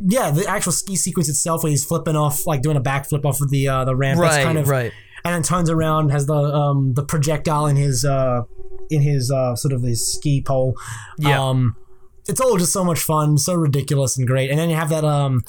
yeah 0.04 0.30
the 0.30 0.44
actual 0.48 0.72
ski 0.72 0.96
sequence 0.96 1.28
itself 1.28 1.62
where 1.62 1.70
he's 1.70 1.84
flipping 1.84 2.16
off 2.16 2.46
like 2.46 2.60
doing 2.62 2.76
a 2.76 2.80
backflip 2.80 3.24
off 3.24 3.40
of 3.40 3.50
the 3.50 3.68
uh 3.68 3.84
the 3.84 3.94
ramp 3.94 4.18
that's 4.18 4.36
Right, 4.36 4.44
kind 4.44 4.58
of 4.58 4.68
right. 4.68 4.92
And 5.24 5.34
then 5.34 5.42
turns 5.42 5.70
around 5.70 6.10
has 6.10 6.26
the 6.26 6.34
um 6.34 6.94
the 6.94 7.04
projectile 7.04 7.66
in 7.66 7.76
his 7.76 8.04
uh 8.04 8.42
in 8.90 9.02
his 9.02 9.30
uh 9.30 9.54
sort 9.56 9.72
of 9.72 9.82
his 9.82 10.06
ski 10.14 10.42
pole 10.42 10.74
Yeah. 11.18 11.40
um 11.48 11.76
it's 12.28 12.40
all 12.40 12.56
just 12.56 12.72
so 12.72 12.84
much 12.84 12.98
fun 13.00 13.38
so 13.38 13.54
ridiculous 13.54 14.16
and 14.18 14.26
great 14.26 14.50
and 14.50 14.58
then 14.58 14.68
you 14.70 14.76
have 14.76 14.88
that 14.90 15.04
um 15.04 15.42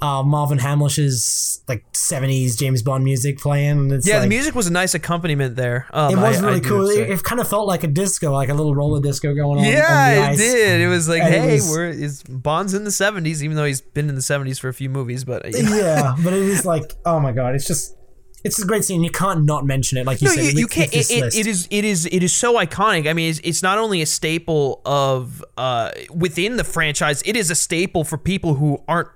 uh 0.00 0.22
Marvin 0.22 0.58
Hamlisch's 0.58 1.62
like 1.66 1.84
70s 1.92 2.56
James 2.56 2.82
Bond 2.82 3.02
music 3.02 3.38
playing 3.38 3.70
and 3.78 3.92
it's 3.92 4.06
Yeah, 4.06 4.14
like, 4.14 4.22
the 4.22 4.28
music 4.28 4.54
was 4.54 4.68
a 4.68 4.72
nice 4.72 4.94
accompaniment 4.94 5.56
there. 5.56 5.86
Um, 5.92 6.12
it 6.12 6.16
was 6.16 6.36
I- 6.40 6.46
I 6.46 6.48
really 6.50 6.60
do 6.60 6.68
cool. 6.68 6.88
It, 6.88 7.10
it 7.10 7.22
kind 7.24 7.40
of 7.40 7.48
felt 7.48 7.66
like 7.66 7.82
a 7.82 7.88
disco, 7.88 8.30
like 8.32 8.48
a 8.48 8.54
little 8.54 8.76
roller 8.76 9.00
disco 9.00 9.34
going 9.34 9.58
on. 9.58 9.58
on 9.58 9.62
the 9.64 9.70
Yeah, 9.70 10.30
it 10.30 10.36
did. 10.36 10.80
It 10.82 10.86
was 10.86 11.08
like, 11.08 11.22
And 11.22 11.34
hey, 11.34 11.54
was- 11.56 11.68
we're 11.68 11.88
is 11.88 12.22
Bond's 12.22 12.74
in 12.74 12.84
the 12.84 12.90
'70s, 12.90 13.42
even 13.42 13.56
though 13.56 13.64
he's 13.64 13.80
been 13.80 14.08
in 14.08 14.14
the 14.14 14.20
'70s 14.20 14.60
for 14.60 14.68
a 14.68 14.72
few 14.74 14.88
movies. 14.88 15.24
But 15.24 15.44
uh, 15.46 15.48
know. 15.50 15.76
yeah, 15.84 16.14
but 16.22 16.32
it 16.32 16.42
is 16.42 16.64
like, 16.64 16.94
oh 17.04 17.18
my 17.18 17.32
god, 17.32 17.56
it's 17.56 17.66
just, 17.66 17.96
it's 18.44 18.62
a 18.62 18.66
great 18.66 18.84
scene. 18.84 19.02
You 19.02 19.10
can't 19.10 19.44
not 19.44 19.66
mention 19.66 19.98
it, 19.98 20.06
like 20.06 20.20
you 20.20 20.28
no, 20.28 20.34
said. 20.34 20.44
you, 20.44 20.50
you 20.50 20.64
with 20.66 20.72
can't. 20.72 20.94
it, 20.94 21.10
it 21.10 21.46
is. 21.46 21.68
It 21.70 21.84
is. 21.84 22.06
It 22.06 22.22
is 22.22 22.32
so 22.32 22.54
iconic. 22.54 23.08
I 23.08 23.12
mean, 23.12 23.30
it's, 23.30 23.40
it's 23.42 23.62
not 23.62 23.78
only 23.78 24.02
a 24.02 24.06
staple 24.06 24.80
of 24.84 25.44
uh, 25.56 25.90
within 26.10 26.56
the 26.56 26.64
franchise. 26.64 27.22
It 27.24 27.36
is 27.36 27.50
a 27.50 27.54
staple 27.54 28.04
for 28.04 28.16
people 28.18 28.54
who 28.54 28.82
aren't 28.86 29.08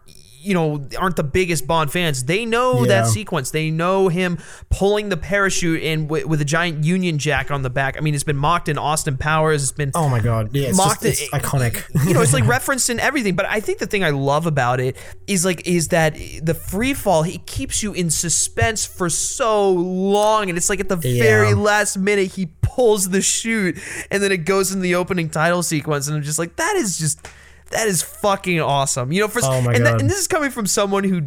you 0.43 0.55
know 0.55 0.85
aren't 0.99 1.17
the 1.17 1.23
biggest 1.25 1.67
Bond 1.67 1.91
fans, 1.93 2.25
they 2.25 2.45
know 2.45 2.85
that 2.87 3.07
sequence. 3.07 3.51
They 3.51 3.71
know 3.71 4.09
him 4.09 4.39
pulling 4.71 5.09
the 5.09 5.17
parachute 5.17 5.83
in 5.83 6.09
with, 6.09 6.27
with 6.27 6.41
a 6.41 6.45
giant 6.45 6.85
Union 6.85 7.19
Jack 7.19 7.51
on 7.51 7.63
the 7.63 7.71
back. 7.71 7.97
I 7.97 8.01
mean, 8.01 8.15
it's 8.15 8.25
been 8.25 8.37
mocked 8.37 8.69
in 8.69 8.79
Austin 8.79 9.17
Powers. 9.17 9.63
It's 9.63 9.73
been 9.73 9.93
Oh 9.95 10.09
my 10.09 10.21
god, 10.21 10.51
yeah, 10.53 10.69
it's, 10.69 10.77
Mocked 10.77 11.03
just, 11.03 11.23
it- 11.23 11.29
it's 11.33 11.35
iconic. 11.47 11.85
you 12.07 12.15
know, 12.15 12.21
it's 12.23 12.33
like 12.33 12.47
referenced 12.59 12.91
in 12.91 12.99
everything. 13.01 13.35
But 13.37 13.47
I 13.47 13.61
think 13.61 13.79
the 13.79 13.87
thing 13.87 14.03
I 14.05 14.11
love 14.11 14.47
about 14.47 14.81
it 14.81 14.97
is 15.27 15.45
like 15.45 15.67
is 15.67 15.89
that 15.89 16.15
the 16.43 16.55
free 16.55 16.95
fall 16.95 17.23
he 17.23 17.39
keeps 17.39 17.83
you 17.83 17.93
in 17.93 18.11
suspense 18.11 18.85
for 18.85 19.09
so 19.09 19.71
long, 19.71 20.49
and 20.49 20.59
it's 20.59 20.69
like 20.69 20.81
at 20.81 20.89
the 20.89 20.99
Yeah. 21.03 21.23
very 21.23 21.55
last 21.55 21.97
minute 21.99 22.33
he 22.33 22.47
pulls 22.63 23.11
the 23.11 23.23
chute, 23.23 23.79
and 24.11 24.23
then 24.23 24.33
it 24.33 24.39
goes 24.45 24.73
in 24.73 24.81
the 24.81 24.95
opening 24.95 25.29
title 25.29 25.63
sequence, 25.63 26.09
and 26.09 26.17
I'm 26.17 26.23
just 26.23 26.39
like 26.39 26.57
that 26.57 26.77
is 26.77 26.99
just 26.99 27.29
that 27.73 27.89
is 27.89 28.03
fucking 28.03 28.61
awesome. 28.61 29.13
You 29.13 29.23
know, 29.23 29.29
for 29.29 29.41
Oh 29.43 29.53
and, 29.69 29.85
that- 29.85 30.01
and 30.01 30.09
this 30.09 30.19
is 30.19 30.29
coming 30.29 30.51
from 30.51 30.67
someone 30.67 31.05
who 31.05 31.23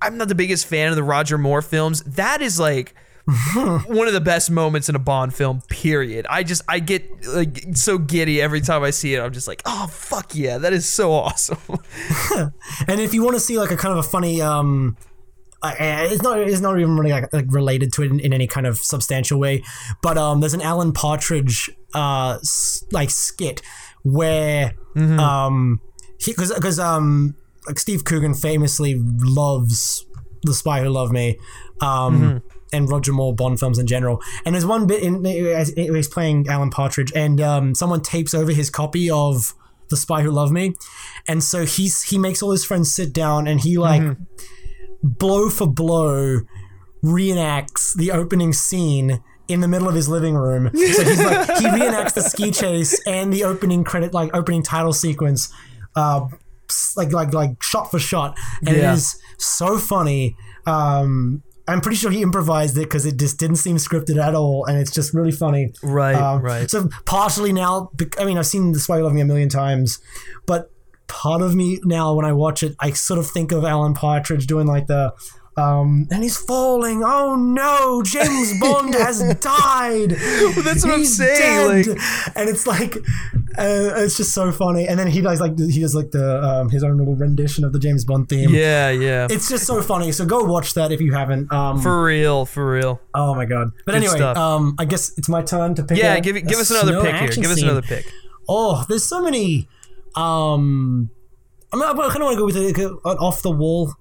I'm 0.00 0.16
not 0.16 0.28
the 0.28 0.34
biggest 0.34 0.66
fan 0.66 0.90
of 0.90 0.96
the 0.96 1.02
Roger 1.02 1.38
Moore 1.38 1.60
films. 1.62 2.02
That 2.04 2.40
is 2.40 2.58
like 2.60 2.94
one 3.54 4.06
of 4.06 4.14
the 4.14 4.20
best 4.22 4.50
moments 4.50 4.88
in 4.88 4.94
a 4.94 4.98
Bond 4.98 5.34
film. 5.34 5.60
Period. 5.68 6.26
I 6.30 6.42
just 6.44 6.62
I 6.68 6.78
get 6.78 7.26
like 7.26 7.64
so 7.74 7.98
giddy 7.98 8.40
every 8.40 8.60
time 8.60 8.82
I 8.82 8.90
see 8.90 9.14
it. 9.14 9.20
I'm 9.20 9.32
just 9.32 9.46
like, 9.48 9.60
oh 9.66 9.86
fuck 9.88 10.34
yeah, 10.34 10.58
that 10.58 10.72
is 10.72 10.88
so 10.88 11.12
awesome. 11.12 11.58
And 12.88 13.00
if 13.00 13.12
you 13.14 13.22
want 13.22 13.34
to 13.36 13.40
see 13.40 13.58
like 13.58 13.70
a 13.70 13.76
kind 13.76 13.92
of 13.92 13.98
a 13.98 14.08
funny, 14.08 14.40
um, 14.40 14.96
uh, 15.62 15.74
it's 15.78 16.22
not 16.22 16.38
it's 16.38 16.60
not 16.60 16.78
even 16.78 16.96
really 16.96 17.10
like, 17.10 17.32
like 17.32 17.46
related 17.48 17.92
to 17.94 18.02
it 18.04 18.10
in, 18.12 18.20
in 18.20 18.32
any 18.32 18.46
kind 18.46 18.66
of 18.66 18.78
substantial 18.78 19.38
way, 19.40 19.62
but 20.02 20.16
um, 20.16 20.40
there's 20.40 20.54
an 20.54 20.62
Alan 20.62 20.92
Partridge 20.92 21.68
uh 21.94 22.38
s- 22.40 22.84
like 22.92 23.10
skit 23.10 23.60
where 24.04 24.74
um 24.96 25.80
because 26.26 26.52
because 26.52 26.78
um 26.78 27.34
like 27.66 27.78
Steve 27.78 28.04
Coogan 28.04 28.34
famously 28.34 28.94
loves 28.96 30.06
The 30.42 30.54
Spy 30.54 30.80
Who 30.80 30.90
Loved 30.90 31.12
Me, 31.12 31.38
um. 31.80 32.42
And 32.70 32.90
Roger 32.90 33.14
Moore 33.14 33.34
Bond 33.34 33.58
films 33.58 33.78
in 33.78 33.86
general, 33.86 34.20
and 34.44 34.54
there's 34.54 34.66
one 34.66 34.86
bit 34.86 35.02
in 35.02 35.24
he's 35.24 36.06
playing 36.06 36.48
Alan 36.48 36.68
Partridge, 36.68 37.10
and 37.16 37.40
um, 37.40 37.74
someone 37.74 38.02
tapes 38.02 38.34
over 38.34 38.52
his 38.52 38.68
copy 38.68 39.10
of 39.10 39.54
The 39.88 39.96
Spy 39.96 40.20
Who 40.20 40.30
Loved 40.30 40.52
Me, 40.52 40.74
and 41.26 41.42
so 41.42 41.64
he's 41.64 42.02
he 42.02 42.18
makes 42.18 42.42
all 42.42 42.50
his 42.50 42.66
friends 42.66 42.94
sit 42.94 43.14
down 43.14 43.48
and 43.48 43.58
he 43.62 43.78
like 43.78 44.02
blow 45.02 45.48
for 45.48 45.66
blow 45.66 46.42
reenacts 47.02 47.94
the 47.94 48.10
opening 48.10 48.52
scene 48.52 49.22
in 49.48 49.60
the 49.60 49.68
middle 49.68 49.88
of 49.88 49.94
his 49.94 50.08
living 50.08 50.34
room. 50.34 50.70
So 50.74 51.04
he's 51.04 51.24
like 51.24 51.46
he 51.58 51.64
reenacts 51.68 52.12
the 52.12 52.22
ski 52.22 52.50
chase 52.50 53.00
and 53.06 53.32
the 53.32 53.44
opening 53.44 53.82
credit 53.82 54.12
like 54.12 54.34
opening 54.36 54.62
title 54.62 54.92
sequence 54.92 55.52
uh 55.98 56.20
like 56.96 57.12
like 57.12 57.32
like 57.32 57.62
shot 57.62 57.90
for 57.90 57.98
shot 57.98 58.38
and 58.66 58.76
Yeah. 58.76 58.92
it 58.92 58.96
is 58.98 59.04
so 59.38 59.78
funny 59.78 60.36
um 60.66 61.42
I'm 61.66 61.82
pretty 61.82 61.96
sure 61.98 62.10
he 62.10 62.22
improvised 62.22 62.76
it 62.78 62.84
because 62.88 63.04
it 63.04 63.18
just 63.18 63.38
didn't 63.38 63.56
seem 63.56 63.76
scripted 63.76 64.16
at 64.16 64.34
all, 64.34 64.64
and 64.64 64.78
it's 64.78 64.90
just 64.90 65.12
really 65.12 65.32
funny. 65.32 65.74
Right, 65.82 66.14
Um, 66.14 66.40
right. 66.40 66.70
So 66.70 66.88
partially 67.04 67.52
now, 67.52 67.90
I 68.18 68.24
mean, 68.24 68.38
I've 68.38 68.46
seen 68.46 68.72
"The 68.72 68.80
Spy 68.80 68.96
Who 68.96 69.02
Loved 69.02 69.14
Me" 69.14 69.20
a 69.20 69.26
million 69.26 69.50
times, 69.50 69.98
but 70.46 70.70
part 71.08 71.42
of 71.42 71.54
me 71.54 71.78
now, 71.84 72.14
when 72.14 72.24
I 72.24 72.32
watch 72.32 72.62
it, 72.62 72.74
I 72.80 72.92
sort 72.92 73.18
of 73.18 73.26
think 73.26 73.52
of 73.52 73.64
Alan 73.66 73.92
Partridge 73.92 74.46
doing 74.46 74.66
like 74.66 74.86
the, 74.86 75.12
um, 75.58 76.06
and 76.10 76.22
he's 76.22 76.36
falling. 76.36 77.02
Oh 77.04 77.34
no, 77.34 78.02
James 78.02 78.58
Bond 78.60 78.94
has 79.04 79.20
died. 79.40 80.10
that's 80.64 80.84
what 80.84 80.94
I'm 80.94 81.04
saying, 81.04 81.84
dead. 81.84 81.98
and 82.36 82.48
it's 82.48 82.66
like, 82.66 82.96
uh, 83.58 83.92
it's 83.96 84.16
just 84.16 84.32
so 84.32 84.52
funny. 84.52 84.86
And 84.86 84.98
then 84.98 85.08
he 85.08 85.20
does 85.20 85.40
like 85.40 85.58
he 85.58 85.80
does 85.80 85.94
like 85.94 86.10
the 86.12 86.42
um, 86.42 86.70
his 86.70 86.84
own 86.84 86.96
little 86.98 87.16
rendition 87.16 87.64
of 87.64 87.72
the 87.72 87.78
James 87.78 88.04
Bond 88.04 88.28
theme. 88.28 88.50
yeah, 88.50 88.90
yeah. 88.90 89.26
It's 89.30 89.48
just 89.48 89.66
so 89.66 89.82
funny. 89.82 90.12
So 90.12 90.24
go 90.24 90.44
watch 90.44 90.74
that 90.74 90.92
if 90.92 91.00
you 91.00 91.12
haven't. 91.12 91.52
Um, 91.52 91.80
for 91.80 92.04
real, 92.04 92.46
for 92.46 92.70
real. 92.70 93.00
oh 93.14 93.34
my 93.34 93.44
god! 93.44 93.72
But 93.84 93.92
Good 93.92 94.04
anyway, 94.04 94.20
um, 94.20 94.76
I 94.78 94.84
guess 94.84 95.16
it's 95.18 95.28
my 95.28 95.42
turn 95.42 95.74
to 95.74 95.82
pick. 95.82 95.98
Yeah, 95.98 96.14
a- 96.14 96.20
give 96.20 96.36
it, 96.36 96.44
a 96.44 96.46
give 96.46 96.58
us 96.58 96.70
another 96.70 97.00
pick 97.02 97.16
here. 97.16 97.28
Give 97.28 97.50
us 97.50 97.56
scene. 97.56 97.64
another 97.64 97.82
pick. 97.82 98.06
Oh, 98.48 98.84
there's 98.88 99.04
so 99.04 99.22
many. 99.22 99.68
Um, 100.14 101.10
I 101.72 101.76
mean, 101.76 101.84
I 101.84 101.92
kind 101.92 102.16
of 102.16 102.22
want 102.22 102.34
to 102.34 102.38
go 102.38 102.46
with 102.46 102.56
like, 102.56 102.78
an 102.78 103.18
off 103.18 103.42
the 103.42 103.50
wall. 103.50 103.94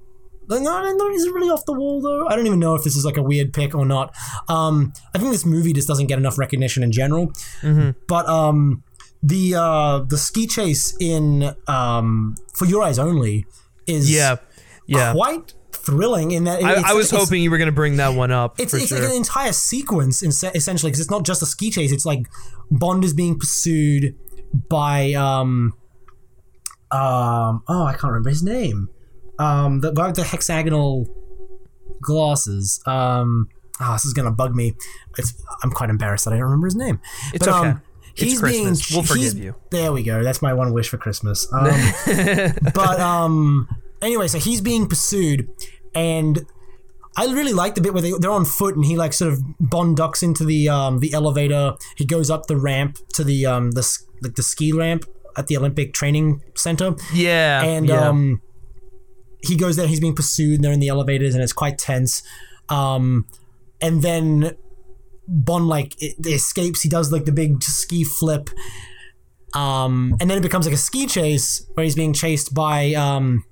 No, 0.50 0.60
no, 0.60 0.94
no, 0.94 1.10
is 1.10 1.26
it 1.26 1.34
really 1.34 1.50
off 1.50 1.66
the 1.66 1.74
wall 1.74 2.02
though? 2.02 2.28
I 2.28 2.36
don't 2.36 2.48
even 2.48 2.60
know 2.60 2.76
if 2.76 2.84
this 2.84 2.96
is 2.96 3.04
like 3.04 3.18
a 3.18 3.24
weird 3.24 3.54
pick 3.54 3.76
or 3.76 3.86
not. 3.86 4.16
Um, 4.48 4.94
I 5.14 5.20
think 5.20 5.32
this 5.32 5.46
movie 5.46 5.74
just 5.74 5.88
doesn't 5.88 6.08
get 6.08 6.18
enough 6.18 6.38
recognition 6.38 6.84
in 6.84 6.92
general. 6.92 7.28
Mm-hmm. 7.62 7.92
But 8.08 8.28
um, 8.28 8.84
the 9.22 9.56
uh, 9.56 10.00
the 10.08 10.18
ski 10.18 10.48
chase 10.48 10.96
in 11.00 11.54
um, 11.68 12.36
for 12.56 12.66
your 12.66 12.84
eyes 12.84 12.98
only 13.00 13.46
is 13.88 14.14
Yeah, 14.14 14.38
yeah. 14.88 15.14
quite 15.14 15.54
thrilling 15.72 16.32
in 16.32 16.44
that 16.46 16.62
I, 16.64 16.92
I 16.92 16.94
was 16.94 17.12
hoping 17.12 17.42
you 17.42 17.50
were 17.50 17.58
gonna 17.58 17.72
bring 17.72 17.98
that 17.98 18.10
one 18.14 18.32
up. 18.32 18.60
it's, 18.60 18.74
it's 18.74 18.88
sure. 18.88 19.00
like 19.00 19.10
an 19.10 19.16
entire 19.16 19.54
sequence 19.54 20.22
in, 20.22 20.30
essentially 20.30 20.92
because 20.92 21.00
it's 21.00 21.10
not 21.12 21.24
just 21.24 21.42
a 21.42 21.46
ski 21.46 21.70
chase 21.72 21.94
it's 21.94 22.06
like 22.06 22.28
bond 22.70 23.06
is 23.06 23.14
being 23.14 23.40
pursued 23.40 24.14
by 24.70 25.14
um 25.14 25.74
um 26.92 27.64
oh 27.70 27.84
i 27.86 27.92
can't 27.94 28.06
remember 28.06 28.30
his 28.30 28.44
name 28.44 28.90
um 29.40 29.80
the 29.82 29.92
guy 29.92 30.08
with 30.08 30.16
the 30.16 30.24
hexagonal 30.24 31.08
glasses 32.02 32.82
um 32.86 33.48
oh 33.80 33.94
this 33.94 34.06
is 34.06 34.14
gonna 34.14 34.32
bug 34.32 34.56
me 34.56 34.74
it's 35.18 35.34
i'm 35.64 35.72
quite 35.72 35.90
embarrassed 35.90 36.26
that 36.26 36.34
i 36.34 36.38
don't 36.38 36.46
remember 36.46 36.68
his 36.68 36.76
name 36.76 37.00
It's 37.34 37.46
but, 37.46 37.56
okay. 37.56 37.70
um 37.70 37.82
It's 38.16 38.22
he's 38.24 38.40
Christmas. 38.40 38.88
being 38.90 38.98
We'll 38.98 39.06
forgive 39.08 39.38
you. 39.38 39.56
there 39.72 39.92
we 39.92 40.04
go 40.04 40.24
that's 40.24 40.42
my 40.42 40.54
one 40.54 40.74
wish 40.74 40.90
for 40.90 40.98
christmas 40.98 41.48
um 41.54 41.80
but 42.74 43.00
um 43.00 43.68
anyway 44.02 44.28
so 44.28 44.38
he's 44.40 44.62
being 44.62 44.88
pursued 44.88 45.48
and 45.96 46.46
I 47.20 47.26
really 47.26 47.54
like 47.54 47.74
the 47.74 47.82
bit 47.82 47.94
where 47.94 48.02
they, 48.04 48.12
they're 48.20 48.30
on 48.30 48.46
foot 48.46 48.76
and 48.76 48.86
he 48.86 48.96
like 48.96 49.12
sort 49.12 49.34
of 49.34 49.40
Bond 49.60 49.98
ducks 49.98 50.22
into 50.22 50.46
the 50.46 50.70
um 50.70 51.00
the 51.00 51.14
elevator. 51.14 51.74
He 51.96 52.06
goes 52.06 52.30
up 52.30 52.46
the 52.46 52.56
ramp 52.58 53.00
to 53.16 53.24
the 53.24 53.44
um 53.44 53.72
the 53.72 53.82
like 54.22 54.36
the 54.36 54.44
ski 54.44 54.72
ramp 54.72 55.04
at 55.36 55.48
the 55.48 55.58
Olympic 55.58 55.96
Training 55.96 56.44
Center. 56.54 56.94
yeah, 57.16 57.64
And 57.64 57.88
yeah. 57.88 58.08
um 58.08 58.40
he 59.44 59.56
goes 59.56 59.76
there. 59.76 59.88
He's 59.88 60.00
being 60.00 60.16
pursued. 60.16 60.56
and 60.56 60.64
They're 60.64 60.72
in 60.72 60.80
the 60.80 60.90
elevators 60.90 61.34
and 61.34 61.44
it's 61.44 61.54
quite 61.54 61.78
tense. 61.78 62.24
Um 62.70 63.26
and 63.82 64.02
then 64.02 64.56
Bond 65.28 65.68
like 65.68 66.02
it, 66.02 66.16
escapes. 66.26 66.82
He 66.82 66.90
does 66.90 67.12
like 67.12 67.26
the 67.26 67.32
big 67.32 67.64
ski 67.64 68.04
flip. 68.04 68.50
Um 69.54 70.16
and 70.20 70.30
then 70.30 70.38
it 70.38 70.42
becomes 70.42 70.66
like 70.66 70.76
a 70.76 70.80
ski 70.80 71.08
chase 71.08 71.66
where 71.74 71.84
he's 71.84 71.96
being 71.96 72.14
chased 72.14 72.54
by 72.54 72.94
um 72.94 73.44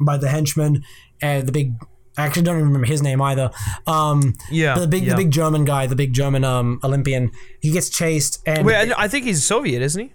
by 0.00 0.16
the 0.16 0.28
henchman 0.28 0.82
and 1.20 1.46
the 1.46 1.52
big. 1.52 1.72
I 2.16 2.26
actually 2.26 2.42
don't 2.42 2.56
even 2.56 2.66
remember 2.66 2.86
his 2.86 3.00
name 3.00 3.22
either. 3.22 3.50
Um, 3.86 4.34
Yeah, 4.50 4.76
the 4.76 4.88
big, 4.88 5.04
yeah. 5.04 5.10
the 5.10 5.16
big 5.16 5.30
German 5.30 5.64
guy, 5.64 5.86
the 5.86 5.94
big 5.94 6.12
German 6.12 6.42
um, 6.42 6.80
Olympian. 6.82 7.30
He 7.60 7.70
gets 7.70 7.88
chased, 7.88 8.42
and 8.44 8.66
Wait, 8.66 8.74
I, 8.92 9.04
I 9.04 9.08
think 9.08 9.24
he's 9.24 9.44
Soviet, 9.44 9.82
isn't 9.82 10.02
he? 10.02 10.12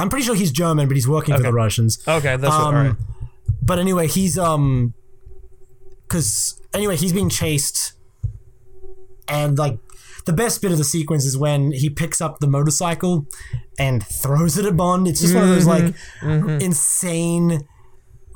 I'm 0.00 0.08
pretty 0.08 0.24
sure 0.24 0.34
he's 0.34 0.50
German, 0.50 0.88
but 0.88 0.96
he's 0.96 1.06
working 1.08 1.36
for 1.36 1.42
the 1.42 1.52
Russians. 1.52 1.98
Okay, 2.08 2.36
that's 2.36 2.52
what, 2.52 2.60
Um, 2.60 2.74
all 2.74 2.82
right. 2.84 2.96
But 3.62 3.78
anyway, 3.78 4.08
he's 4.08 4.38
um, 4.38 4.94
because 6.02 6.60
anyway, 6.74 6.96
he's 6.96 7.12
being 7.12 7.28
chased, 7.28 7.92
and 9.28 9.58
like 9.58 9.78
the 10.26 10.32
best 10.32 10.60
bit 10.62 10.72
of 10.72 10.78
the 10.78 10.84
sequence 10.84 11.24
is 11.24 11.36
when 11.36 11.72
he 11.72 11.88
picks 11.90 12.20
up 12.20 12.40
the 12.40 12.46
motorcycle 12.46 13.26
and 13.78 14.04
throws 14.04 14.58
it 14.58 14.64
at 14.66 14.76
Bond. 14.76 15.06
It's 15.06 15.20
just 15.20 15.34
one 15.34 15.44
of 15.44 15.50
those 15.50 15.66
like 15.66 15.94
Mm-hmm. 16.22 16.60
insane. 16.60 17.66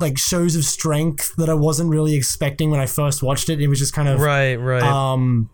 Like 0.01 0.19
shows 0.19 0.57
of 0.57 0.65
strength 0.65 1.37
that 1.37 1.49
I 1.49 1.55
wasn't 1.55 1.89
really 1.89 2.17
expecting 2.17 2.69
when 2.73 2.81
I 2.81 2.87
first 2.87 3.23
watched 3.23 3.49
it. 3.49 3.61
It 3.61 3.69
was 3.69 3.79
just 3.79 3.95
kind 3.95 4.09
of 4.09 4.21
Right, 4.21 4.57
right. 4.57 4.83
um. 4.83 5.49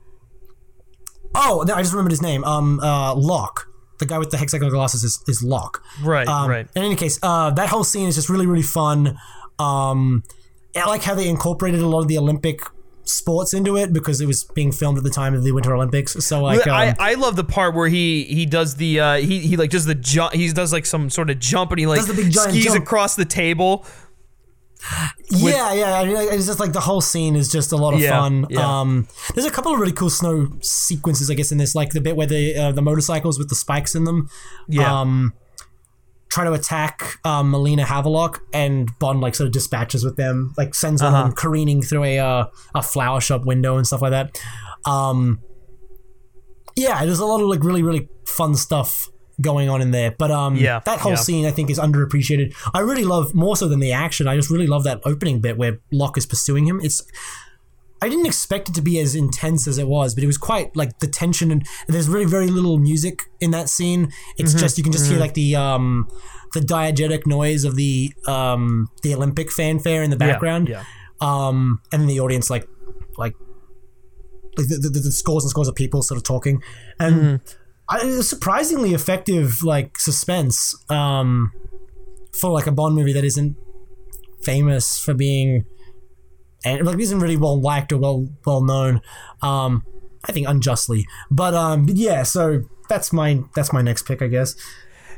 Oh, 1.34 1.62
no, 1.66 1.74
I 1.74 1.82
just 1.82 1.92
remembered 1.92 2.10
his 2.12 2.22
name. 2.22 2.42
Um, 2.44 2.80
uh, 2.80 3.14
Locque, 3.14 3.68
the 4.00 4.06
guy 4.06 4.18
with 4.18 4.30
the 4.30 4.36
hexagonal 4.36 4.72
glasses, 4.72 5.04
is, 5.04 5.22
is 5.28 5.42
Locque. 5.44 5.80
right, 6.02 6.26
Um, 6.26 6.50
right. 6.50 6.66
In 6.74 6.82
any 6.82 6.96
case, 6.96 7.18
uh, 7.22 7.50
that 7.50 7.68
whole 7.68 7.84
scene 7.84 8.08
is 8.08 8.16
just 8.16 8.28
really, 8.28 8.46
really 8.46 8.62
fun. 8.62 9.16
Um, 9.60 10.24
I 10.76 10.86
like 10.88 11.02
how 11.02 11.14
they 11.14 11.28
incorporated 11.28 11.80
a 11.80 11.86
lot 11.86 12.00
of 12.00 12.08
the 12.08 12.18
Olympic 12.18 12.62
sports 13.04 13.52
into 13.54 13.76
it 13.76 13.92
because 13.92 14.20
it 14.20 14.26
was 14.26 14.44
being 14.44 14.70
filmed 14.70 14.96
at 14.96 15.02
the 15.04 15.10
time 15.10 15.34
of 15.34 15.42
the 15.42 15.50
Winter 15.52 15.74
Olympics. 15.74 16.12
So 16.24 16.42
like, 16.42 16.66
um, 16.66 16.72
I, 16.74 16.94
I 16.98 17.14
love 17.14 17.34
the 17.36 17.44
part 17.44 17.74
where 17.74 17.88
he 17.88 18.24
he 18.24 18.46
does 18.46 18.76
the 18.76 19.00
uh, 19.00 19.14
he 19.16 19.40
he 19.40 19.56
like 19.56 19.70
does 19.70 19.84
the 19.84 19.94
jump 19.96 20.32
he 20.32 20.50
does 20.52 20.72
like 20.72 20.86
some 20.86 21.10
sort 21.10 21.28
of 21.30 21.38
jump 21.40 21.72
and 21.72 21.80
he 21.80 21.86
like 21.86 21.98
Does 21.98 22.06
the 22.08 22.14
big 22.14 22.30
giant 22.30 22.52
skis 22.52 22.66
jump. 22.66 22.82
across 22.82 23.16
the 23.16 23.24
table. 23.24 23.84
Yeah, 25.30 25.72
yeah. 25.72 26.02
It's 26.04 26.46
just 26.46 26.60
like 26.60 26.72
the 26.72 26.80
whole 26.80 27.00
scene 27.00 27.36
is 27.36 27.48
just 27.50 27.72
a 27.72 27.76
lot 27.76 27.94
of 27.94 28.00
Yeah, 28.00 28.18
fun. 28.20 28.46
yeah. 28.50 28.80
Um, 28.80 29.08
there's 29.34 29.46
a 29.46 29.50
couple 29.50 29.72
of 29.74 29.80
really 29.80 29.92
cool 29.92 30.10
snow 30.10 30.48
sequences, 30.60 31.30
I 31.30 31.34
guess, 31.34 31.52
in 31.52 31.58
this, 31.58 31.74
like 31.74 31.90
the 31.90 32.00
bit 32.00 32.16
where 32.16 32.26
the 32.26 32.56
uh, 32.56 32.72
the 32.72 32.82
motorcycles 32.82 33.38
with 33.38 33.48
the 33.48 33.54
spikes 33.54 33.94
in 33.94 34.04
them. 34.04 34.28
Yeah. 34.68 35.00
Um, 35.00 35.34
try 36.30 36.44
to 36.44 36.52
attack 36.52 37.18
um, 37.24 37.50
Melina 37.50 37.84
Havelock, 37.84 38.40
and 38.52 38.90
Bond 39.00 39.20
like 39.20 39.34
sort 39.34 39.48
of 39.48 39.52
dispatches 39.52 40.04
with 40.04 40.16
them, 40.16 40.54
like 40.56 40.74
sends 40.74 41.02
Uh-huh. 41.02 41.24
them 41.24 41.32
careening 41.32 41.82
through 41.82 42.04
a 42.04 42.18
uh, 42.18 42.44
a 42.74 42.82
flower 42.82 43.20
shop 43.20 43.44
window 43.44 43.76
and 43.76 43.86
stuff 43.86 44.00
like 44.02 44.12
that. 44.12 44.40
Um, 44.88 45.40
yeah, 46.76 47.04
there's 47.04 47.18
a 47.18 47.26
lot 47.26 47.40
of 47.42 47.48
like 47.48 47.62
really 47.64 47.82
really 47.82 48.08
fun 48.26 48.54
stuff 48.54 49.09
going 49.40 49.68
on 49.68 49.80
in 49.82 49.90
there. 49.90 50.10
But 50.10 50.30
um, 50.30 50.56
Yeah, 50.56 50.80
that 50.84 51.00
whole 51.00 51.12
yeah. 51.12 51.16
scene 51.18 51.46
I 51.46 51.50
think 51.50 51.70
is 51.70 51.78
underappreciated. 51.78 52.54
I 52.74 52.80
really 52.80 53.04
love 53.04 53.34
more 53.34 53.56
so 53.56 53.68
than 53.68 53.80
the 53.80 53.92
action. 53.92 54.28
I 54.28 54.36
just 54.36 54.50
really 54.50 54.66
love 54.66 54.84
that 54.84 55.00
opening 55.04 55.40
bit 55.40 55.56
where 55.56 55.78
Locque 55.90 56.18
is 56.18 56.26
pursuing 56.26 56.66
him. 56.66 56.80
It's 56.82 57.02
I 58.02 58.08
didn't 58.08 58.24
expect 58.26 58.70
it 58.70 58.74
to 58.76 58.80
be 58.82 58.98
as 58.98 59.14
intense 59.14 59.68
as 59.68 59.76
it 59.76 59.86
was, 59.86 60.14
but 60.14 60.24
it 60.24 60.26
was 60.26 60.38
quite 60.38 60.74
like 60.74 61.00
the 61.00 61.06
tension 61.06 61.50
and, 61.50 61.66
and 61.86 61.94
there's 61.94 62.06
very 62.06 62.24
very 62.24 62.46
little 62.48 62.78
music 62.78 63.24
in 63.40 63.50
that 63.50 63.68
scene. 63.68 64.10
It's 64.38 64.52
Mm-hmm. 64.52 64.58
just 64.60 64.78
you 64.78 64.84
can 64.84 64.92
just 64.92 65.10
hear 65.10 65.18
like 65.20 65.34
the 65.34 65.54
um 65.56 66.08
the 66.54 66.60
diegetic 66.60 67.26
noise 67.26 67.64
of 67.64 67.76
the 67.76 68.12
um 68.26 68.88
the 69.02 69.14
Olympic 69.14 69.52
fanfare 69.52 70.02
in 70.02 70.10
the 70.10 70.16
background. 70.16 70.68
yeah. 70.68 70.84
Um 71.20 71.80
and 71.92 72.00
then 72.00 72.08
the 72.08 72.20
audience 72.20 72.48
like 72.48 72.66
like 73.18 73.34
like 74.56 74.66
the, 74.68 74.76
the, 74.78 74.88
the 75.00 75.12
scores 75.12 75.44
and 75.44 75.50
scores 75.50 75.68
of 75.68 75.74
people 75.74 76.02
sort 76.02 76.16
of 76.16 76.24
talking 76.24 76.62
and 76.98 77.14
Mm-hmm. 77.16 77.59
I, 77.90 78.20
surprisingly 78.20 78.94
effective 78.94 79.62
like 79.62 79.98
suspense 79.98 80.76
um 80.88 81.52
for 82.40 82.50
like 82.50 82.66
a 82.66 82.72
Bond 82.72 82.94
movie 82.94 83.12
that 83.12 83.24
isn't 83.24 83.56
famous 84.42 84.98
for 84.98 85.12
being 85.14 85.64
and 86.64 86.86
like 86.86 86.98
isn't 86.98 87.20
really 87.20 87.36
well 87.36 87.60
liked 87.60 87.92
or 87.92 87.98
well 87.98 88.28
well 88.46 88.62
known. 88.62 89.00
Um, 89.42 89.84
I 90.24 90.32
think 90.32 90.46
unjustly, 90.48 91.06
but 91.30 91.54
um, 91.54 91.86
yeah. 91.90 92.22
So 92.22 92.62
that's 92.88 93.12
my 93.12 93.42
that's 93.54 93.72
my 93.72 93.82
next 93.82 94.02
pick, 94.02 94.20
I 94.22 94.26
guess. 94.26 94.54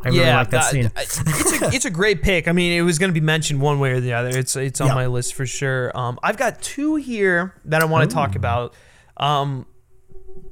I 0.04 0.08
really 0.08 0.20
yeah, 0.20 0.38
like 0.38 0.50
that 0.50 0.64
scene. 0.70 0.90
I- 0.96 1.02
it's 1.02 1.18
a 1.62 1.66
it's 1.74 1.84
a 1.84 1.90
great 1.90 2.22
pick. 2.22 2.48
I 2.48 2.52
mean, 2.52 2.72
it 2.72 2.82
was 2.82 2.98
going 2.98 3.10
to 3.10 3.14
be 3.20 3.24
mentioned 3.24 3.60
one 3.60 3.78
way 3.80 3.92
or 3.92 4.00
the 4.00 4.12
other. 4.12 4.30
It's 4.30 4.54
it's 4.56 4.80
on 4.80 4.88
Yeah. 4.88 4.94
my 4.94 5.06
list 5.06 5.34
for 5.34 5.44
sure. 5.46 5.96
Um, 5.96 6.18
I've 6.22 6.36
got 6.36 6.62
two 6.62 6.96
here 6.96 7.54
that 7.66 7.82
I 7.82 7.84
want 7.84 8.08
to 8.08 8.14
talk 8.14 8.34
about. 8.36 8.74
Um, 9.16 9.66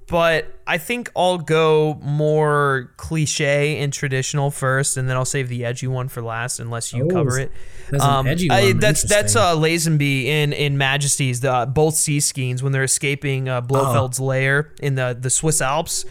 but 0.08 0.52
I 0.66 0.78
think 0.78 1.10
I'll 1.14 1.38
go 1.38 1.98
more 2.02 2.92
cliche 2.96 3.78
and 3.80 3.92
traditional 3.92 4.50
first, 4.50 4.96
and 4.96 5.08
then 5.08 5.16
I'll 5.16 5.24
save 5.24 5.48
the 5.48 5.64
edgy 5.64 5.86
one 5.86 6.08
for 6.08 6.20
last, 6.22 6.58
unless 6.58 6.92
you 6.92 7.04
Oh, 7.04 7.08
cover 7.14 7.38
it. 7.38 7.52
there's 7.90 8.02
an 8.02 8.26
edgy 8.26 8.48
one. 8.48 8.78
that's 8.80 9.02
that's 9.02 9.36
Interesting. 9.36 9.40
uh, 9.40 9.54
Lazenby 9.56 10.24
in 10.24 10.52
in 10.52 10.76
Majesties, 10.78 11.40
the 11.40 11.70
both 11.72 11.94
sea 11.94 12.18
skiings 12.18 12.62
when 12.62 12.72
they're 12.72 12.82
escaping 12.84 13.48
uh, 13.48 13.62
Blofeld's 13.62 14.18
lair 14.18 14.72
in 14.80 14.96
the 14.96 15.16
the 15.18 15.30
Swiss 15.30 15.60
Alps. 15.60 16.04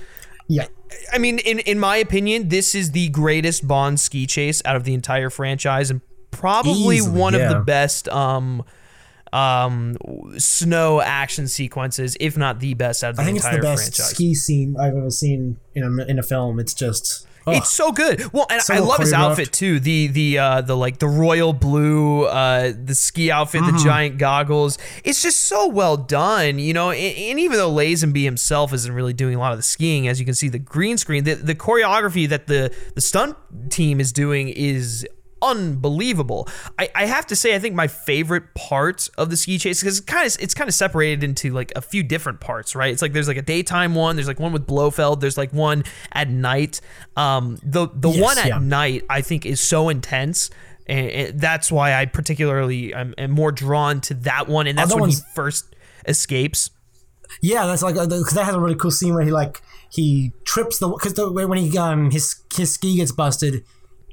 yeah, 0.48 0.68
I 1.12 1.18
mean, 1.18 1.40
in 1.40 1.60
in 1.60 1.78
my 1.80 1.98
opinion, 1.98 2.48
this 2.50 2.74
is 2.76 2.92
the 2.92 3.10
greatest 3.10 3.68
Bond 3.68 4.00
ski 4.00 4.26
chase 4.26 4.62
out 4.66 4.76
of 4.78 4.86
the 4.86 4.94
entire 4.94 5.30
franchise, 5.30 5.92
and 5.92 6.00
probably 6.32 6.98
Easily, 6.98 7.18
one 7.20 7.36
of 7.36 7.50
the 7.50 7.60
best 7.60 8.08
um 8.10 8.64
um 9.34 9.98
snow 10.38 11.02
action 11.02 11.48
sequences, 11.48 12.18
if 12.20 12.38
not 12.38 12.60
the 12.60 12.74
best 12.74 13.04
out 13.04 13.12
of 13.12 13.16
the 13.18 13.22
I 13.22 13.26
think 13.26 13.38
it's 13.38 13.46
the 13.50 13.58
best 13.60 13.96
franchise. 13.96 14.10
ski 14.10 14.34
scene 14.34 14.76
I've 14.80 14.96
ever 14.96 15.12
seen 15.12 15.58
in 15.76 15.84
a 15.84 16.04
in 16.06 16.20
a 16.20 16.24
film. 16.24 16.60
It's 16.60 16.74
just 16.74 17.28
oh, 17.48 17.52
It's 17.52 17.70
so 17.70 17.92
good. 17.92 18.32
Well, 18.34 18.48
and 18.50 18.62
So 18.62 18.74
I 18.74 18.80
love 18.80 19.00
his 19.00 19.14
outfit 19.14 19.52
too. 19.54 19.80
The 19.80 20.08
the 20.08 20.38
uh 20.40 20.62
the 20.62 20.76
like 20.76 20.98
the 21.00 21.08
royal 21.08 21.54
blue 21.54 22.24
uh 22.26 22.74
the 22.84 22.96
ski 22.96 23.30
outfit, 23.32 23.62
Mm-hmm. 23.62 23.78
the 23.78 23.84
giant 23.84 24.18
goggles. 24.18 24.78
It's 25.04 25.22
just 25.22 25.42
so 25.42 25.68
well 25.68 25.96
done, 25.98 26.58
you 26.60 26.74
know. 26.74 26.90
And, 26.92 27.18
and 27.18 27.40
even 27.40 27.58
though 27.58 27.72
Lazenby 27.72 28.24
himself 28.24 28.74
isn't 28.74 28.92
really 28.94 29.14
doing 29.14 29.36
a 29.36 29.40
lot 29.40 29.52
of 29.52 29.60
the 29.60 29.64
skiing, 29.64 30.08
as 30.08 30.20
you 30.20 30.26
can 30.26 30.34
see, 30.36 30.50
the 30.50 30.60
green 30.60 30.98
screen, 30.98 31.24
the, 31.24 31.36
the 31.36 31.56
choreography 31.56 32.28
that 32.30 32.48
the 32.48 32.74
the 32.96 33.02
stunt 33.02 33.38
team 33.70 34.00
is 34.00 34.12
doing 34.12 34.50
is 34.50 35.08
unbelievable. 35.42 36.48
I, 36.78 36.90
I 36.96 37.06
have 37.06 37.26
to 37.28 37.36
say, 37.36 37.56
I 37.56 37.60
think 37.60 37.76
my 37.76 37.88
favorite 37.88 38.54
part 38.56 39.10
of 39.18 39.30
the 39.30 39.38
ski 39.38 39.58
chase 39.58 39.82
because 39.82 40.00
it's 40.00 40.06
kind 40.06 40.28
of 40.28 40.38
it's 40.42 40.54
kind 40.54 40.68
of 40.68 40.74
separated 40.74 41.24
into 41.24 41.52
like 41.52 41.72
a 41.76 41.82
few 41.82 42.04
different 42.04 42.40
parts, 42.40 42.76
right? 42.76 42.92
It's 42.92 43.02
like 43.02 43.14
there's 43.14 43.28
like 43.28 43.38
a 43.38 43.42
daytime 43.42 43.96
one, 43.96 44.16
there's 44.16 44.28
like 44.28 44.40
one 44.40 44.52
with 44.52 44.68
Blofeld, 44.68 45.22
there's 45.22 45.38
like 45.38 45.52
one 45.54 45.84
at 46.12 46.30
night. 46.30 46.82
Um, 47.16 47.58
the 47.64 47.88
the 47.94 48.10
Yes, 48.10 48.22
one 48.22 48.38
at 48.38 48.48
yeah. 48.48 48.60
night 48.60 49.06
I 49.10 49.22
think 49.22 49.46
is 49.46 49.60
so 49.60 49.90
intense. 49.90 50.50
And 50.88 51.10
and 51.10 51.40
that's 51.40 51.72
why 51.72 51.94
I 51.94 52.06
particularly 52.06 52.94
am, 52.94 53.14
am 53.18 53.32
more 53.32 53.52
drawn 53.52 54.02
to 54.02 54.16
that 54.16 54.48
one, 54.48 54.66
and 54.68 54.78
that's 54.78 54.92
that 54.94 55.00
when 55.00 55.10
he 55.10 55.16
first 55.36 55.76
escapes. 56.08 56.72
Yeah, 57.42 57.68
that's 57.68 57.84
like 57.84 57.94
because 57.94 58.32
that 58.32 58.46
has 58.46 58.56
a 58.56 58.60
really 58.60 58.76
cool 58.76 58.92
scene 58.92 59.14
where 59.14 59.24
he 59.24 59.32
like 59.32 59.62
he 59.92 60.32
trips 60.46 60.80
the 60.80 60.88
because 60.88 61.14
the, 61.14 61.32
when 61.32 61.58
he 61.58 61.78
um 61.78 62.12
his 62.12 62.42
his 62.56 62.74
ski 62.74 62.98
gets 62.98 63.12
busted, 63.12 63.64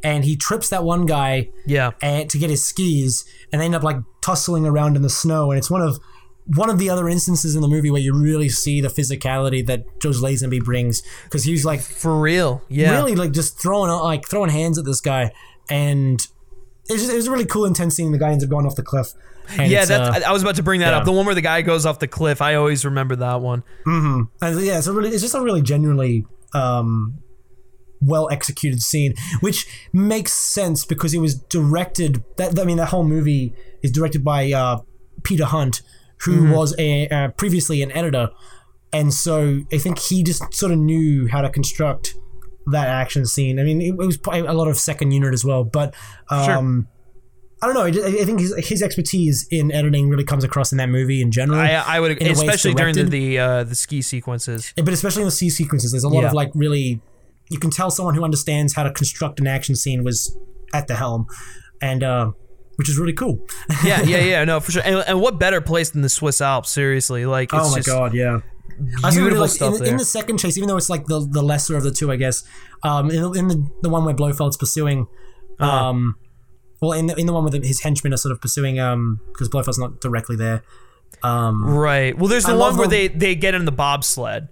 and 0.03 0.25
he 0.25 0.37
trips 0.37 0.69
that 0.71 0.85
one 0.85 1.07
guy 1.07 1.51
Yeah, 1.65 1.93
and 2.01 2.29
to 2.31 2.39
get 2.39 2.51
his 2.51 2.65
skis, 2.65 3.25
and 3.53 3.61
they 3.61 3.67
end 3.67 3.75
up 3.75 3.83
like 3.83 3.97
tussling 4.21 4.67
around 4.67 4.97
in 4.97 5.03
the 5.03 5.11
snow, 5.11 5.51
and 5.51 5.59
it's 5.59 5.71
one 5.71 5.83
of 5.83 5.99
one 6.55 6.71
of 6.71 6.79
the 6.79 6.89
other 6.89 7.09
instances 7.09 7.57
in 7.57 7.61
the 7.61 7.69
movie 7.69 7.91
where 7.91 8.01
you 8.01 8.15
really 8.15 8.49
see 8.49 8.81
the 8.81 8.89
physicality 8.89 9.67
that 9.67 10.01
George 10.01 10.19
Lazenby 10.19 10.63
brings 10.63 11.03
because 11.25 11.45
he's 11.45 11.65
like 11.65 11.81
for 11.81 12.21
real. 12.21 12.63
Yeah, 12.69 12.93
really 12.93 13.17
like 13.17 13.33
just 13.33 13.61
throwing 13.61 13.91
like 13.91 14.29
throwing 14.29 14.51
hands 14.51 14.79
at 14.79 14.85
this 14.85 15.01
guy, 15.01 15.33
and 15.69 16.21
it 16.89 16.93
was, 16.93 17.03
just, 17.03 17.13
it 17.13 17.17
was 17.17 17.27
a 17.27 17.33
really 17.33 17.47
cool 17.47 17.65
intense 17.65 17.97
scene. 17.97 18.13
The 18.13 18.19
guy 18.19 18.31
ends 18.31 18.45
up 18.45 18.51
going 18.51 18.67
off 18.67 18.77
the 18.77 18.83
cliff. 18.83 19.13
And 19.59 19.71
yeah. 19.71 19.83
uh, 19.89 20.21
I 20.27 20.33
was 20.33 20.43
about 20.43 20.57
to 20.57 20.63
bring 20.63 20.81
that 20.81 20.91
yeah. 20.91 20.99
up. 20.99 21.05
The 21.05 21.13
one 21.13 21.27
where 21.27 21.35
the 21.35 21.41
guy 21.41 21.63
goes 21.63 21.87
off 21.87 21.99
the 21.99 22.09
cliff. 22.09 22.43
I 22.43 22.55
always 22.55 22.85
remember 22.85 23.17
that 23.17 23.41
one. 23.41 23.63
And 24.41 24.61
yeah, 24.61 24.79
it's 24.79 24.87
a 24.87 24.93
really, 24.93 25.11
it's 25.11 25.23
just 25.23 25.35
a 25.35 25.41
really 25.41 25.63
genuinely 25.63 26.27
um, 26.53 27.19
well 28.01 28.29
executed 28.31 28.83
scene, 28.83 29.15
which 29.41 29.67
makes 29.93 30.33
sense 30.33 30.85
because 30.85 31.15
it 31.15 31.19
was 31.19 31.35
directed. 31.35 32.23
That 32.37 32.59
I 32.59 32.65
mean, 32.65 32.77
that 32.77 32.89
whole 32.89 33.05
movie 33.05 33.55
is 33.83 33.91
directed 33.93 34.25
by 34.25 34.53
uh, 34.53 34.81
Peter 35.23 35.45
Hunt, 35.45 35.83
who 36.25 36.53
was 36.53 36.75
a 36.79 37.09
uh, 37.09 37.29
previously 37.29 37.83
an 37.83 37.93
editor, 37.93 38.31
and 38.93 39.13
so 39.13 39.63
I 39.73 39.79
think 39.79 39.99
he 39.99 40.23
just 40.23 40.53
sort 40.55 40.73
of 40.73 40.79
knew 40.79 41.29
how 41.29 41.41
to 41.43 41.51
construct 41.51 42.15
that 42.69 42.89
action 42.89 43.27
scene. 43.27 43.61
I 43.61 43.63
mean, 43.63 43.81
it, 43.81 43.91
it 43.91 43.97
was 43.97 44.19
a 44.33 44.53
lot 44.55 44.69
of 44.69 44.77
second 44.77 45.13
unit 45.13 45.33
as 45.33 45.45
well, 45.45 45.63
but 45.65 45.95
um, 46.31 46.89
I 47.63 47.67
don't 47.67 47.75
know. 47.75 47.85
I, 48.03 48.07
I 48.21 48.25
think 48.25 48.41
his, 48.41 48.55
his 48.67 48.83
expertise 48.83 49.47
in 49.51 49.73
editing 49.73 50.09
really 50.09 50.25
comes 50.25 50.45
across 50.45 50.73
in 50.73 50.79
that 50.79 50.89
movie 50.89 51.23
in 51.23 51.31
general. 51.31 51.59
I, 51.59 51.71
I 51.75 52.01
would, 52.01 52.21
especially 52.21 52.75
during 52.75 52.95
the 52.95 53.05
the, 53.05 53.39
uh, 53.39 53.65
the 53.65 53.75
ski 53.75 54.03
sequences. 54.03 54.73
But 54.77 54.89
especially 54.89 55.23
in 55.23 55.29
the 55.29 55.33
ski 55.33 55.49
sequences, 55.49 55.93
there's 55.93 56.05
a 56.05 56.09
lot 56.09 56.23
Yeah. 56.23 56.29
of 56.29 56.33
like 56.35 56.51
really, 56.55 57.01
you 57.51 57.59
can 57.59 57.71
tell 57.71 57.91
someone 57.91 58.15
who 58.15 58.25
understands 58.25 58.75
how 58.75 58.83
to 58.83 58.91
construct 58.93 59.41
an 59.41 59.47
action 59.47 59.77
scene 59.77 60.03
was 60.05 60.37
at 60.75 60.89
the 60.89 60.97
helm, 60.97 61.27
and 61.81 62.03
uh, 62.03 62.31
which 62.77 62.89
is 62.89 62.99
really 62.99 63.13
cool. 63.13 63.39
yeah, 63.85 64.03
yeah, 64.03 64.19
yeah. 64.33 64.45
No, 64.45 64.61
for 64.61 64.73
sure. 64.73 64.83
And, 64.85 64.97
and 65.07 65.21
what 65.21 65.39
better 65.39 65.61
place 65.61 65.91
than 65.91 66.03
the 66.03 66.09
Swiss 66.09 66.41
Alps? 66.41 66.71
Seriously, 66.71 67.25
like 67.27 67.53
it's 67.53 67.67
oh 67.67 67.71
my 67.71 67.81
god, 67.81 68.15
yeah. 68.15 68.41
Also 69.03 69.19
really 69.21 69.31
beautiful 69.31 69.41
like 69.43 69.51
stuff 69.51 69.75
in, 69.77 69.81
there. 69.85 69.91
in 69.93 69.97
the 69.97 70.05
second 70.05 70.39
chase, 70.39 70.57
even 70.59 70.69
though 70.69 70.77
it's 70.77 70.91
like 70.91 71.07
the 71.07 71.27
the 71.31 71.43
lesser 71.43 71.77
of 71.77 71.83
the 71.83 71.91
two, 71.91 72.11
I 72.13 72.17
guess. 72.17 72.43
Um, 72.83 73.11
in, 73.11 73.37
in 73.37 73.49
the 73.49 73.71
the 73.83 73.89
one 73.89 74.05
where 74.05 74.15
Blofeld's 74.15 74.57
pursuing, 74.59 75.07
Uh-huh. 75.59 75.71
um, 75.91 76.17
well, 76.83 76.93
in 76.93 77.07
the 77.07 77.15
in 77.15 77.27
the 77.27 77.33
one 77.33 77.45
where 77.45 77.61
his 77.63 77.81
henchmen 77.81 78.13
are 78.13 78.19
sort 78.19 78.33
of 78.33 78.41
pursuing, 78.41 78.79
um, 78.79 79.21
because 79.33 79.49
Blofeld's 79.49 79.79
not 79.79 80.01
directly 80.03 80.37
there. 80.37 80.63
Um, 81.23 81.65
right. 81.65 82.17
Well, 82.19 82.29
there's 82.29 82.45
the 82.45 82.53
I 82.53 82.57
one 82.57 82.77
where 82.77 82.87
the- 82.87 83.09
they 83.09 83.17
they 83.17 83.35
get 83.35 83.55
in 83.55 83.65
the 83.65 83.73
bobsled. 83.73 84.49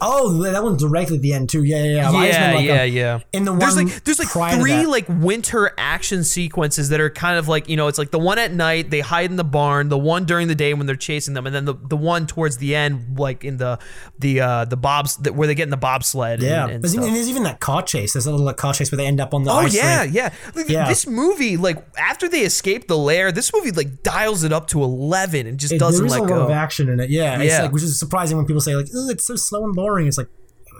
Oh, 0.00 0.42
that 0.42 0.62
one's 0.62 0.82
directly 0.82 1.16
at 1.16 1.22
the 1.22 1.32
end 1.32 1.48
too. 1.48 1.62
Yeah, 1.64 1.82
yeah, 1.84 2.10
yeah. 2.10 2.24
Yeah, 2.24 2.54
like, 2.54 2.64
yeah, 2.66 2.82
yeah. 2.84 3.20
In 3.32 3.44
the 3.44 3.52
one, 3.52 3.60
There's 3.60 3.76
like 3.76 4.04
there's 4.04 4.18
like 4.18 4.54
three 4.58 4.86
like 4.86 5.06
winter 5.08 5.72
action 5.78 6.24
sequences 6.24 6.88
that 6.90 7.00
are 7.00 7.10
kind 7.10 7.38
of 7.38 7.48
like 7.48 7.68
you 7.68 7.76
know 7.76 7.88
it's 7.88 7.98
like 7.98 8.10
the 8.10 8.18
one 8.18 8.38
at 8.38 8.52
night 8.52 8.90
they 8.90 9.00
hide 9.00 9.30
in 9.30 9.36
the 9.36 9.44
barn, 9.44 9.88
the 9.88 9.98
one 9.98 10.24
during 10.24 10.48
the 10.48 10.54
day 10.54 10.74
when 10.74 10.86
they're 10.86 10.96
chasing 10.96 11.34
them, 11.34 11.46
and 11.46 11.54
then 11.54 11.64
the, 11.64 11.74
the 11.74 11.96
one 11.96 12.26
towards 12.26 12.58
the 12.58 12.74
end 12.74 13.18
like 13.18 13.44
in 13.44 13.56
the 13.58 13.78
the 14.18 14.40
uh 14.40 14.64
the 14.64 14.76
bobs 14.76 15.16
that 15.18 15.34
where 15.34 15.46
they 15.46 15.54
get 15.54 15.64
in 15.64 15.70
the 15.70 15.76
bobsled. 15.76 16.42
Yeah, 16.42 16.64
and, 16.64 16.72
and 16.74 16.84
there's, 16.84 16.94
even, 16.94 17.12
there's 17.14 17.28
even 17.28 17.42
that 17.44 17.60
car 17.60 17.82
chase. 17.82 18.12
There's 18.14 18.26
a 18.26 18.30
little 18.30 18.46
like, 18.46 18.56
car 18.56 18.72
chase 18.74 18.90
where 18.90 18.96
they 18.96 19.06
end 19.06 19.20
up 19.20 19.34
on 19.34 19.44
the. 19.44 19.50
Oh 19.50 19.56
ice 19.58 19.74
yeah, 19.74 20.02
rink. 20.02 20.14
yeah. 20.14 20.32
Like, 20.54 20.68
Yeah. 20.68 20.88
This 20.88 21.06
movie, 21.06 21.56
like 21.56 21.84
after 21.98 22.28
they 22.28 22.40
escape 22.40 22.88
the 22.88 22.98
lair, 22.98 23.32
this 23.32 23.52
movie 23.52 23.70
like 23.70 24.02
dials 24.02 24.44
it 24.44 24.52
up 24.52 24.66
to 24.68 24.82
eleven 24.82 25.46
and 25.46 25.58
just 25.58 25.72
It- 25.74 25.78
doesn't 25.78 26.06
let 26.08 26.18
a 26.20 26.22
lot 26.22 26.28
go. 26.28 26.42
of 26.44 26.50
action 26.50 26.88
in 26.88 27.00
it. 27.00 27.10
Yeah, 27.10 27.38
it's 27.40 27.52
Yeah. 27.52 27.62
like 27.62 27.72
which 27.72 27.82
is 27.82 27.98
surprising 27.98 28.36
when 28.36 28.46
people 28.46 28.60
say 28.60 28.74
like, 28.74 28.86
"Oh, 28.94 29.08
it's 29.10 29.24
so 29.24 29.36
slow 29.36 29.64
and 29.64 29.74
boring." 29.74 29.83
It's 30.08 30.18
like, 30.18 30.28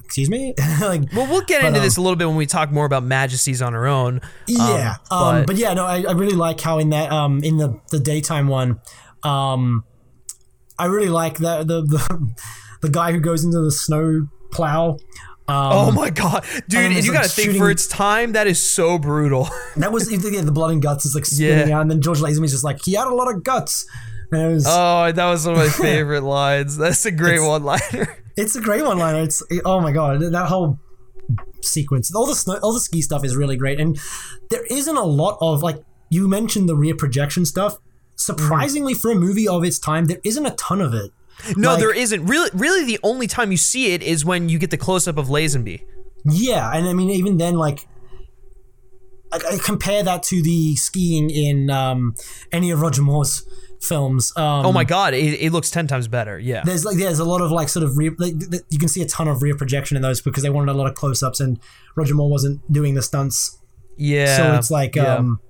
excuse 0.04 0.28
me, 0.30 0.54
like. 0.80 1.02
Well, 1.14 1.26
we'll 1.30 1.42
get 1.42 1.62
But, 1.62 1.68
into 1.68 1.80
um, 1.80 1.84
this 1.84 1.96
a 1.96 2.00
little 2.00 2.16
bit 2.16 2.26
when 2.26 2.36
we 2.36 2.46
talk 2.46 2.70
more 2.70 2.84
about 2.86 3.02
Majesties 3.04 3.62
on 3.62 3.74
our 3.74 3.86
own. 3.86 4.20
Yeah, 4.46 4.96
um, 5.10 5.40
but- 5.40 5.46
but, 5.48 5.56
yeah, 5.56 5.72
no, 5.74 5.84
I, 5.84 6.02
I 6.08 6.12
really 6.12 6.36
like 6.36 6.60
how 6.60 6.78
in 6.78 6.90
that 6.90 7.10
um 7.12 7.42
in 7.44 7.56
the 7.58 7.80
the 7.90 7.98
daytime 8.00 8.48
one, 8.48 8.80
um, 9.22 9.84
I 10.78 10.86
really 10.86 11.08
like 11.08 11.38
that 11.38 11.66
the 11.66 11.82
the 11.82 12.34
the 12.82 12.90
guy 12.90 13.12
who 13.12 13.20
goes 13.20 13.44
into 13.44 13.60
the 13.60 13.70
snow 13.72 14.28
plow. 14.50 14.98
Um, 15.46 15.72
Oh 15.72 15.90
my 15.92 16.08
god, 16.08 16.42
dude! 16.68 16.80
and 16.80 16.94
And, 16.96 17.04
you 17.04 17.12
like, 17.12 17.20
gotta 17.22 17.28
think 17.28 17.56
for 17.58 17.68
its 17.70 17.86
time, 17.86 18.32
that 18.32 18.46
is 18.46 18.58
so 18.62 18.98
brutal. 18.98 19.48
that 19.76 19.92
was 19.92 20.10
yeah, 20.10 20.40
the 20.40 20.50
blood 20.52 20.70
and 20.70 20.80
guts 20.80 21.04
is 21.04 21.14
like 21.14 21.26
spinning 21.26 21.68
Yeah. 21.68 21.76
out, 21.78 21.82
and 21.82 21.90
then 21.90 22.00
George 22.00 22.18
Lazenby's 22.20 22.52
just 22.52 22.64
like 22.64 22.82
he 22.82 22.94
had 22.94 23.06
a 23.08 23.14
lot 23.14 23.28
of 23.32 23.44
guts, 23.44 23.84
was 24.34 24.66
oh, 24.68 25.12
that 25.12 25.26
was 25.30 25.46
one 25.46 25.54
of 25.54 25.60
my 25.60 25.68
favorite 25.68 26.22
lines. 26.22 26.76
That's 26.76 27.06
a 27.06 27.10
great 27.10 27.40
one-liner. 27.40 28.18
It's 28.36 28.56
a 28.56 28.60
great 28.60 28.82
one 28.84 28.98
liner. 28.98 29.22
It's 29.22 29.42
oh 29.64 29.80
my 29.80 29.92
god, 29.92 30.20
that 30.20 30.46
whole 30.48 30.78
sequence, 31.62 32.14
all 32.14 32.26
the 32.26 32.34
snow, 32.34 32.58
all 32.62 32.72
the 32.72 32.80
ski 32.80 33.00
stuff 33.00 33.24
is 33.24 33.36
really 33.36 33.56
great, 33.56 33.78
and 33.80 33.98
there 34.50 34.64
isn't 34.70 34.96
a 34.96 35.04
lot 35.04 35.38
of 35.40 35.62
like 35.62 35.76
you 36.10 36.26
mentioned 36.28 36.68
the 36.68 36.76
rear 36.76 36.94
projection 36.96 37.44
stuff. 37.44 37.78
Surprisingly, 38.16 38.94
for 38.94 39.10
a 39.10 39.14
movie 39.14 39.48
of 39.48 39.64
its 39.64 39.78
time, 39.78 40.06
there 40.06 40.20
isn't 40.24 40.46
a 40.46 40.52
ton 40.52 40.80
of 40.80 40.94
it. 40.94 41.10
No, 41.56 41.70
Like- 41.70 41.80
there 41.80 41.94
isn't. 41.94 42.26
Really, 42.26 42.48
really, 42.54 42.84
the 42.84 43.00
only 43.02 43.26
time 43.26 43.50
you 43.50 43.56
see 43.56 43.92
it 43.92 44.02
is 44.02 44.24
when 44.24 44.48
you 44.48 44.58
get 44.58 44.70
the 44.70 44.76
close-up 44.78 45.16
of 45.18 45.26
Lazenby. 45.26 45.82
Yeah, 46.24 46.70
and 46.72 46.86
I 46.88 46.92
mean, 46.92 47.10
even 47.10 47.38
then, 47.38 47.54
like, 47.56 47.88
I, 49.32 49.38
I 49.54 49.58
compare 49.58 50.02
that 50.04 50.22
to 50.24 50.42
the 50.42 50.76
skiing 50.76 51.28
in 51.28 51.70
um, 51.70 52.14
any 52.52 52.70
of 52.70 52.80
Roger 52.80 53.02
Moore's 53.02 53.44
films. 53.84 54.32
Um, 54.36 54.66
Oh 54.66 54.72
my 54.72 54.84
god, 54.84 55.14
it, 55.14 55.40
it 55.40 55.52
looks 55.52 55.70
ten 55.70 55.86
times 55.86 56.08
better. 56.08 56.38
Yeah. 56.38 56.62
There's 56.64 56.84
like 56.84 56.96
there's 56.96 57.18
a 57.18 57.24
lot 57.24 57.40
of 57.40 57.50
like 57.50 57.68
sort 57.68 57.84
of 57.84 57.96
rear, 57.96 58.14
like, 58.18 58.34
you 58.70 58.78
can 58.78 58.88
see 58.88 59.02
a 59.02 59.06
ton 59.06 59.28
of 59.28 59.42
rear 59.42 59.56
projection 59.56 59.96
in 59.96 60.02
those 60.02 60.20
because 60.20 60.42
they 60.42 60.50
wanted 60.50 60.72
a 60.72 60.74
lot 60.74 60.86
of 60.88 60.94
close 60.94 61.22
ups 61.22 61.40
and 61.40 61.58
Roger 61.96 62.14
Moore 62.14 62.30
wasn't 62.30 62.60
doing 62.72 62.94
the 62.94 63.02
stunts, 63.02 63.58
Yeah. 63.96 64.36
so 64.36 64.54
it's 64.54 64.70
like 64.70 64.96
yeah. 64.96 65.14
um, 65.16 65.40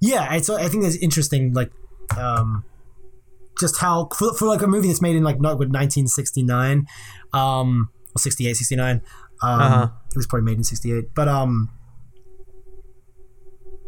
yeah, 0.00 0.34
it's 0.34 0.50
I 0.50 0.68
think 0.68 0.84
it's 0.84 0.96
interesting 0.96 1.52
like 1.54 1.70
um, 2.16 2.64
just 3.60 3.78
how 3.78 4.08
for, 4.16 4.34
for 4.34 4.46
like 4.46 4.62
a 4.62 4.66
movie 4.66 4.88
that's 4.88 5.00
made 5.02 5.16
in 5.16 5.22
like 5.22 5.40
not 5.40 5.58
with 5.58 5.68
1969, 5.68 6.86
um, 7.32 7.88
or 8.14 8.18
68, 8.18 8.54
69. 8.56 9.02
Um, 9.42 9.60
Uh-huh. 9.60 9.88
It 10.10 10.16
was 10.16 10.26
probably 10.26 10.44
made 10.44 10.58
in 10.58 10.64
68, 10.64 11.14
but 11.14 11.28
um. 11.28 11.70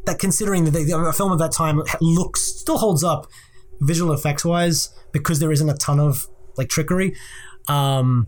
That 0.05 0.21
considering 0.21 0.65
that 0.67 0.71
the, 0.71 0.93
a 0.97 1.13
film 1.13 1.33
of 1.33 1.41
that 1.41 1.51
time 1.51 1.83
looks 2.01 2.41
still 2.41 2.79
holds 2.79 3.03
up 3.03 3.27
visual 3.81 4.13
effects 4.13 4.45
wise 4.45 4.91
because 5.13 5.39
there 5.39 5.53
isn't 5.53 5.69
a 5.69 5.75
ton 5.75 6.01
of 6.01 6.27
like 6.57 6.69
trickery 6.69 7.15
um 7.69 8.27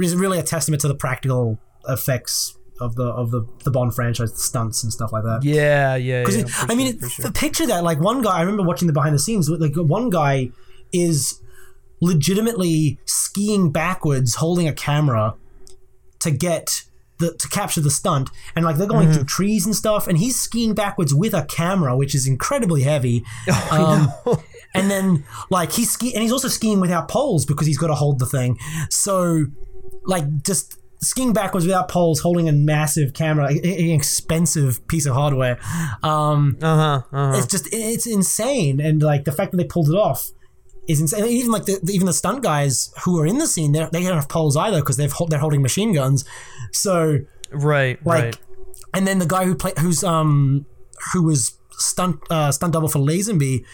is 0.00 0.14
really 0.14 0.38
a 0.38 0.42
testament 0.42 0.80
to 0.80 0.88
the 0.88 0.94
practical 0.94 1.58
effects 1.88 2.56
of 2.80 2.94
the 2.94 3.04
of 3.04 3.30
the, 3.30 3.44
the 3.64 3.70
bond 3.70 3.94
franchise 3.94 4.32
the 4.32 4.38
stunts 4.38 4.82
and 4.82 4.92
stuff 4.92 5.12
like 5.12 5.24
that 5.24 5.40
yeah, 5.42 5.96
yeah, 5.96 6.20
because 6.20 6.36
yeah, 6.36 6.66
I 6.68 6.74
mean, 6.74 6.98
sure, 6.98 7.06
it, 7.06 7.10
sure. 7.10 7.32
picture 7.32 7.66
that 7.66 7.82
like 7.82 8.00
one 8.00 8.22
guy. 8.22 8.38
I 8.38 8.40
remember 8.40 8.62
watching 8.62 8.86
the 8.86 8.92
behind 8.92 9.14
the 9.14 9.18
scenes. 9.18 9.48
Like 9.48 9.74
one 9.74 10.10
guy 10.10 10.50
is 10.92 11.40
legitimately 12.00 12.98
skiing 13.04 13.70
backwards, 13.72 14.36
holding 14.36 14.68
a 14.68 14.72
camera 14.72 15.34
to 16.20 16.30
get 16.30 16.82
the 17.18 17.34
to 17.34 17.48
capture 17.48 17.80
the 17.80 17.90
stunt, 17.90 18.30
and 18.56 18.64
like 18.64 18.76
they're 18.76 18.86
going 18.86 19.08
Mm-hmm. 19.08 19.14
through 19.16 19.24
trees 19.24 19.66
and 19.66 19.74
stuff, 19.76 20.06
and 20.08 20.18
he's 20.18 20.38
skiing 20.40 20.74
backwards 20.74 21.12
with 21.14 21.34
a 21.34 21.44
camera, 21.44 21.96
which 21.96 22.14
is 22.14 22.26
incredibly 22.26 22.82
heavy. 22.82 23.24
Oh, 23.70 24.12
Um, 24.26 24.38
and 24.74 24.90
then 24.90 25.24
like 25.50 25.72
he's 25.72 25.90
ski, 25.90 26.12
and 26.14 26.22
he's 26.22 26.32
also 26.32 26.48
skiing 26.48 26.80
without 26.80 27.08
poles 27.08 27.46
because 27.46 27.66
he's 27.66 27.78
got 27.78 27.86
to 27.88 27.94
hold 27.94 28.18
the 28.18 28.26
thing. 28.26 28.58
So 28.90 29.46
like 30.04 30.42
just 30.42 30.78
skiing 31.00 31.32
backwards 31.32 31.64
without 31.64 31.88
poles, 31.88 32.20
holding 32.20 32.48
a 32.48 32.52
massive 32.52 33.14
camera, 33.14 33.46
an 33.48 33.56
expensive 33.64 34.86
piece 34.88 35.06
of 35.06 35.14
hardware. 35.14 35.58
Um, 36.02 36.56
Uh-huh, 36.60 37.02
uh-huh. 37.12 37.32
it's 37.38 37.46
just 37.46 37.68
it's 37.72 38.06
insane, 38.06 38.80
and 38.80 39.02
like 39.02 39.24
the 39.24 39.32
fact 39.32 39.52
that 39.52 39.56
they 39.58 39.64
pulled 39.64 39.88
it 39.88 39.94
off 39.94 40.30
is 40.88 41.00
insane. 41.00 41.22
And 41.22 41.30
even 41.30 41.50
like 41.52 41.66
the, 41.66 41.78
even 41.92 42.06
the 42.06 42.12
stunt 42.12 42.42
guys 42.42 42.92
who 43.04 43.20
are 43.20 43.26
in 43.26 43.38
the 43.38 43.46
scene, 43.46 43.72
they 43.72 43.86
they 43.92 44.02
don't 44.02 44.16
have 44.16 44.28
poles 44.28 44.56
either 44.56 44.80
because 44.80 44.96
they've 44.96 45.12
they're 45.28 45.38
holding 45.38 45.62
machine 45.62 45.92
guns. 45.92 46.24
So 46.72 47.18
Right, 47.50 48.04
like, 48.04 48.24
right. 48.24 48.36
and 48.94 49.06
then 49.06 49.18
the 49.20 49.26
guy 49.26 49.44
who 49.46 49.54
played 49.54 49.78
who's 49.78 50.02
um 50.04 50.66
who 51.12 51.22
was 51.24 51.56
stunt 51.72 52.20
uh, 52.30 52.50
stunt 52.52 52.72
double 52.72 52.88
for 52.88 52.98
Lazenby. 52.98 53.64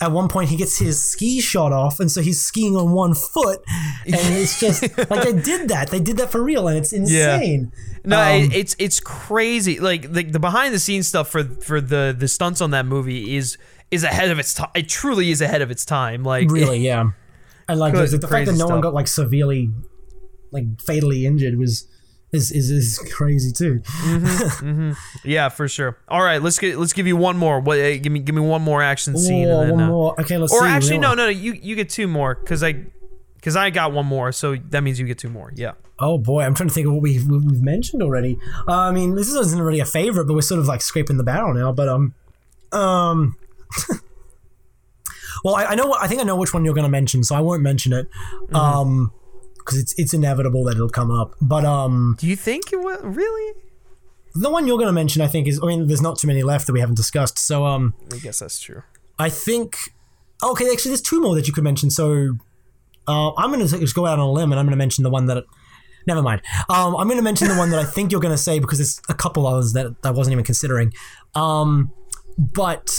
At 0.00 0.10
one 0.10 0.28
point, 0.28 0.48
he 0.48 0.56
gets 0.56 0.78
his 0.78 1.00
ski 1.00 1.40
shot 1.40 1.70
off, 1.72 2.00
and 2.00 2.10
so 2.10 2.22
he's 2.22 2.40
skiing 2.44 2.74
on 2.76 2.90
one 2.90 3.14
foot, 3.14 3.60
and 4.04 4.16
it's 4.34 4.58
just 4.58 4.82
like 5.10 5.22
they 5.22 5.32
did 5.32 5.68
that. 5.68 5.90
They 5.90 6.00
did 6.00 6.16
that 6.16 6.32
for 6.32 6.42
real, 6.42 6.66
and 6.66 6.76
it's 6.76 6.92
insane. 6.92 7.70
No, 8.04 8.20
Um, 8.20 8.42
it, 8.42 8.52
it's 8.56 8.74
it's 8.80 8.98
crazy. 8.98 9.78
Like 9.78 10.12
the, 10.12 10.24
the 10.24 10.40
behind 10.40 10.74
the 10.74 10.80
scenes 10.80 11.06
stuff 11.06 11.28
for 11.28 11.44
for 11.44 11.80
the 11.80 12.12
the 12.18 12.26
stunts 12.26 12.60
on 12.60 12.72
that 12.72 12.84
movie 12.84 13.36
is 13.36 13.58
is 13.92 14.02
ahead 14.02 14.30
of 14.30 14.40
its 14.40 14.54
time. 14.54 14.70
It 14.74 14.88
truly 14.88 15.30
is 15.30 15.40
ahead 15.40 15.62
of 15.62 15.70
its 15.70 15.84
time. 15.84 16.24
Like 16.24 16.50
really 16.50 16.78
yeah 16.78 17.10
and 17.68 17.78
like 17.78 17.94
the, 17.94 18.06
the 18.18 18.28
fact 18.28 18.46
that 18.46 18.56
no 18.56 18.66
one 18.66 18.80
got 18.80 18.94
like 18.94 19.08
severely 19.08 19.70
like 20.50 20.64
fatally 20.80 21.26
injured 21.26 21.58
was 21.58 21.86
is 22.32 22.50
is, 22.50 22.70
is 22.70 22.98
crazy 23.12 23.52
too 23.52 23.82
yeah, 25.24 25.50
for 25.50 25.68
sure. 25.68 25.98
All 26.08 26.22
right, 26.22 26.40
let's 26.40 26.58
get 26.58 26.78
let's 26.78 26.94
give 26.94 27.06
you 27.06 27.16
one 27.16 27.36
more. 27.36 27.60
What? 27.60 27.78
Uh, 27.78 27.98
give 27.98 28.10
me 28.10 28.20
give 28.20 28.34
me 28.34 28.40
one 28.40 28.62
more 28.62 28.82
action 28.82 29.18
scene. 29.18 29.48
Whoa, 29.48 29.60
then, 29.60 29.70
one 29.72 29.82
uh, 29.82 29.88
more 29.88 30.20
okay 30.20 30.38
let's 30.38 30.52
Or 30.52 30.60
see 30.60 30.66
actually, 30.66 30.98
no, 30.98 31.14
no, 31.14 31.24
no. 31.24 31.28
You 31.28 31.52
you 31.52 31.76
get 31.76 31.90
two 31.90 32.08
more 32.08 32.34
because 32.34 32.62
I 32.62 32.86
because 33.36 33.54
I 33.54 33.68
got 33.68 33.92
one 33.92 34.06
more, 34.06 34.32
so 34.32 34.56
that 34.56 34.82
means 34.82 34.98
you 34.98 35.06
get 35.06 35.18
two 35.18 35.28
more. 35.28 35.52
Yeah. 35.54 35.72
oh 35.98 36.16
boy 36.16 36.42
i'm 36.42 36.54
trying 36.54 36.68
to 36.70 36.74
think 36.74 36.86
of 36.86 36.94
what 36.94 37.02
we've, 37.02 37.26
we've 37.28 37.62
mentioned 37.62 38.02
already 38.02 38.38
uh, 38.66 38.88
i 38.88 38.90
mean 38.90 39.14
this 39.14 39.28
isn't 39.28 39.60
really 39.60 39.78
a 39.78 39.84
favorite 39.84 40.24
but 40.24 40.34
we're 40.34 40.40
sort 40.40 40.58
of 40.58 40.66
like 40.66 40.80
scraping 40.80 41.18
the 41.18 41.22
barrel 41.22 41.52
now 41.52 41.70
but 41.70 41.86
um 41.86 42.14
um 42.72 43.36
well 45.44 45.54
I, 45.56 45.66
I 45.66 45.74
know 45.74 45.86
what 45.86 46.02
i 46.02 46.06
think 46.06 46.20
i 46.20 46.24
know 46.24 46.36
which 46.36 46.52
one 46.54 46.64
you're 46.64 46.74
going 46.74 46.84
to 46.84 46.90
mention 46.90 47.22
so 47.24 47.34
i 47.34 47.40
won't 47.40 47.62
mention 47.62 47.92
it 47.92 48.08
Mm-hmm. 48.44 48.56
um 48.56 49.12
because 49.58 49.78
it's 49.78 49.94
it's 49.96 50.12
inevitable 50.12 50.64
that 50.64 50.74
it'll 50.74 50.88
come 50.88 51.10
up 51.10 51.34
but 51.40 51.64
um 51.64 52.16
Do 52.18 52.26
you 52.26 52.36
think 52.36 52.72
it 52.72 52.80
will 52.80 52.98
really? 53.02 53.54
the 54.34 54.50
one 54.50 54.66
you're 54.66 54.76
going 54.78 54.88
to 54.88 54.92
mention 54.92 55.22
i 55.22 55.26
think 55.28 55.46
is 55.46 55.60
i 55.62 55.66
mean 55.66 55.86
there's 55.86 56.02
not 56.02 56.18
too 56.18 56.26
many 56.26 56.42
left 56.42 56.66
that 56.66 56.72
we 56.72 56.80
haven't 56.80 56.96
discussed 56.96 57.38
so 57.38 57.64
um 57.66 57.94
I 58.12 58.18
guess 58.18 58.38
that's 58.40 58.58
true. 58.60 58.82
I 59.18 59.28
think. 59.28 59.76
Okay, 60.42 60.68
actually, 60.72 60.88
there's 60.90 61.02
two 61.02 61.20
more 61.20 61.36
that 61.36 61.46
you 61.46 61.52
could 61.52 61.62
mention. 61.62 61.88
So 61.90 62.38
uh, 63.06 63.32
I'm 63.34 63.52
going 63.52 63.64
to 63.64 63.78
just 63.78 63.94
go 63.94 64.06
out 64.06 64.18
on 64.18 64.26
a 64.26 64.32
limb 64.32 64.50
and 64.50 64.58
I'm 64.58 64.66
going 64.66 64.72
to 64.72 64.76
mention 64.76 65.04
the 65.04 65.10
one 65.10 65.26
that. 65.26 65.44
Never 66.08 66.22
mind. 66.22 66.40
Um, 66.68 66.96
I'm 66.96 67.06
going 67.06 67.18
to 67.18 67.22
mention 67.22 67.46
the 67.46 67.54
one 67.54 67.70
that 67.70 67.78
I 67.78 67.84
think 67.84 68.10
you're 68.10 68.20
going 68.20 68.34
to 68.34 68.42
say 68.42 68.58
because 68.58 68.78
there's 68.78 69.00
a 69.08 69.14
couple 69.14 69.46
others 69.46 69.74
that 69.74 69.94
I 70.02 70.10
wasn't 70.10 70.32
even 70.32 70.44
considering. 70.44 70.92
Um, 71.36 71.92
but 72.36 72.90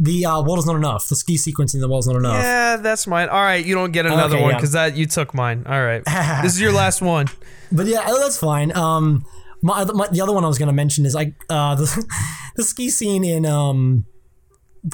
the 0.00 0.24
uh, 0.24 0.42
world 0.42 0.58
is 0.58 0.66
not 0.66 0.76
enough. 0.76 1.08
The 1.08 1.16
ski 1.16 1.36
sequence 1.36 1.74
in 1.74 1.80
the 1.80 1.88
world 1.88 2.04
is 2.04 2.08
not 2.08 2.16
enough. 2.16 2.42
Yeah, 2.42 2.76
that's 2.76 3.06
mine. 3.06 3.28
All 3.28 3.42
right, 3.42 3.64
you 3.64 3.74
don't 3.74 3.92
get 3.92 4.06
another 4.06 4.36
Okay, 4.36 4.42
one 4.42 4.52
yeah. 4.52 4.56
because 4.56 4.72
that 4.72 4.96
you 4.96 5.04
took 5.04 5.34
mine. 5.34 5.64
All 5.66 5.82
right, 5.82 6.02
this 6.42 6.54
is 6.54 6.60
your 6.60 6.72
last 6.72 7.02
one. 7.02 7.26
But 7.70 7.86
yeah, 7.86 8.02
oh, 8.06 8.18
that's 8.18 8.38
fine. 8.38 8.74
Um, 8.74 9.26
my, 9.62 9.84
my 9.84 10.08
the 10.08 10.22
other 10.22 10.32
one 10.32 10.42
I 10.42 10.48
was 10.48 10.58
going 10.58 10.68
to 10.68 10.72
mention 10.72 11.04
is 11.04 11.14
like 11.14 11.34
uh, 11.50 11.74
the 11.74 12.06
the 12.56 12.64
ski 12.64 12.88
scene 12.88 13.24
in 13.24 13.44
um, 13.44 14.06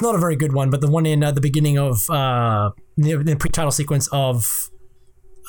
not 0.00 0.16
a 0.16 0.18
very 0.18 0.34
good 0.34 0.52
one, 0.52 0.70
but 0.70 0.80
the 0.80 0.90
one 0.90 1.06
in 1.06 1.22
uh, 1.22 1.30
the 1.30 1.40
beginning 1.40 1.78
of 1.78 2.10
uh, 2.10 2.70
the, 2.96 3.14
the 3.16 3.36
pre-title 3.36 3.70
sequence 3.70 4.08
of 4.10 4.44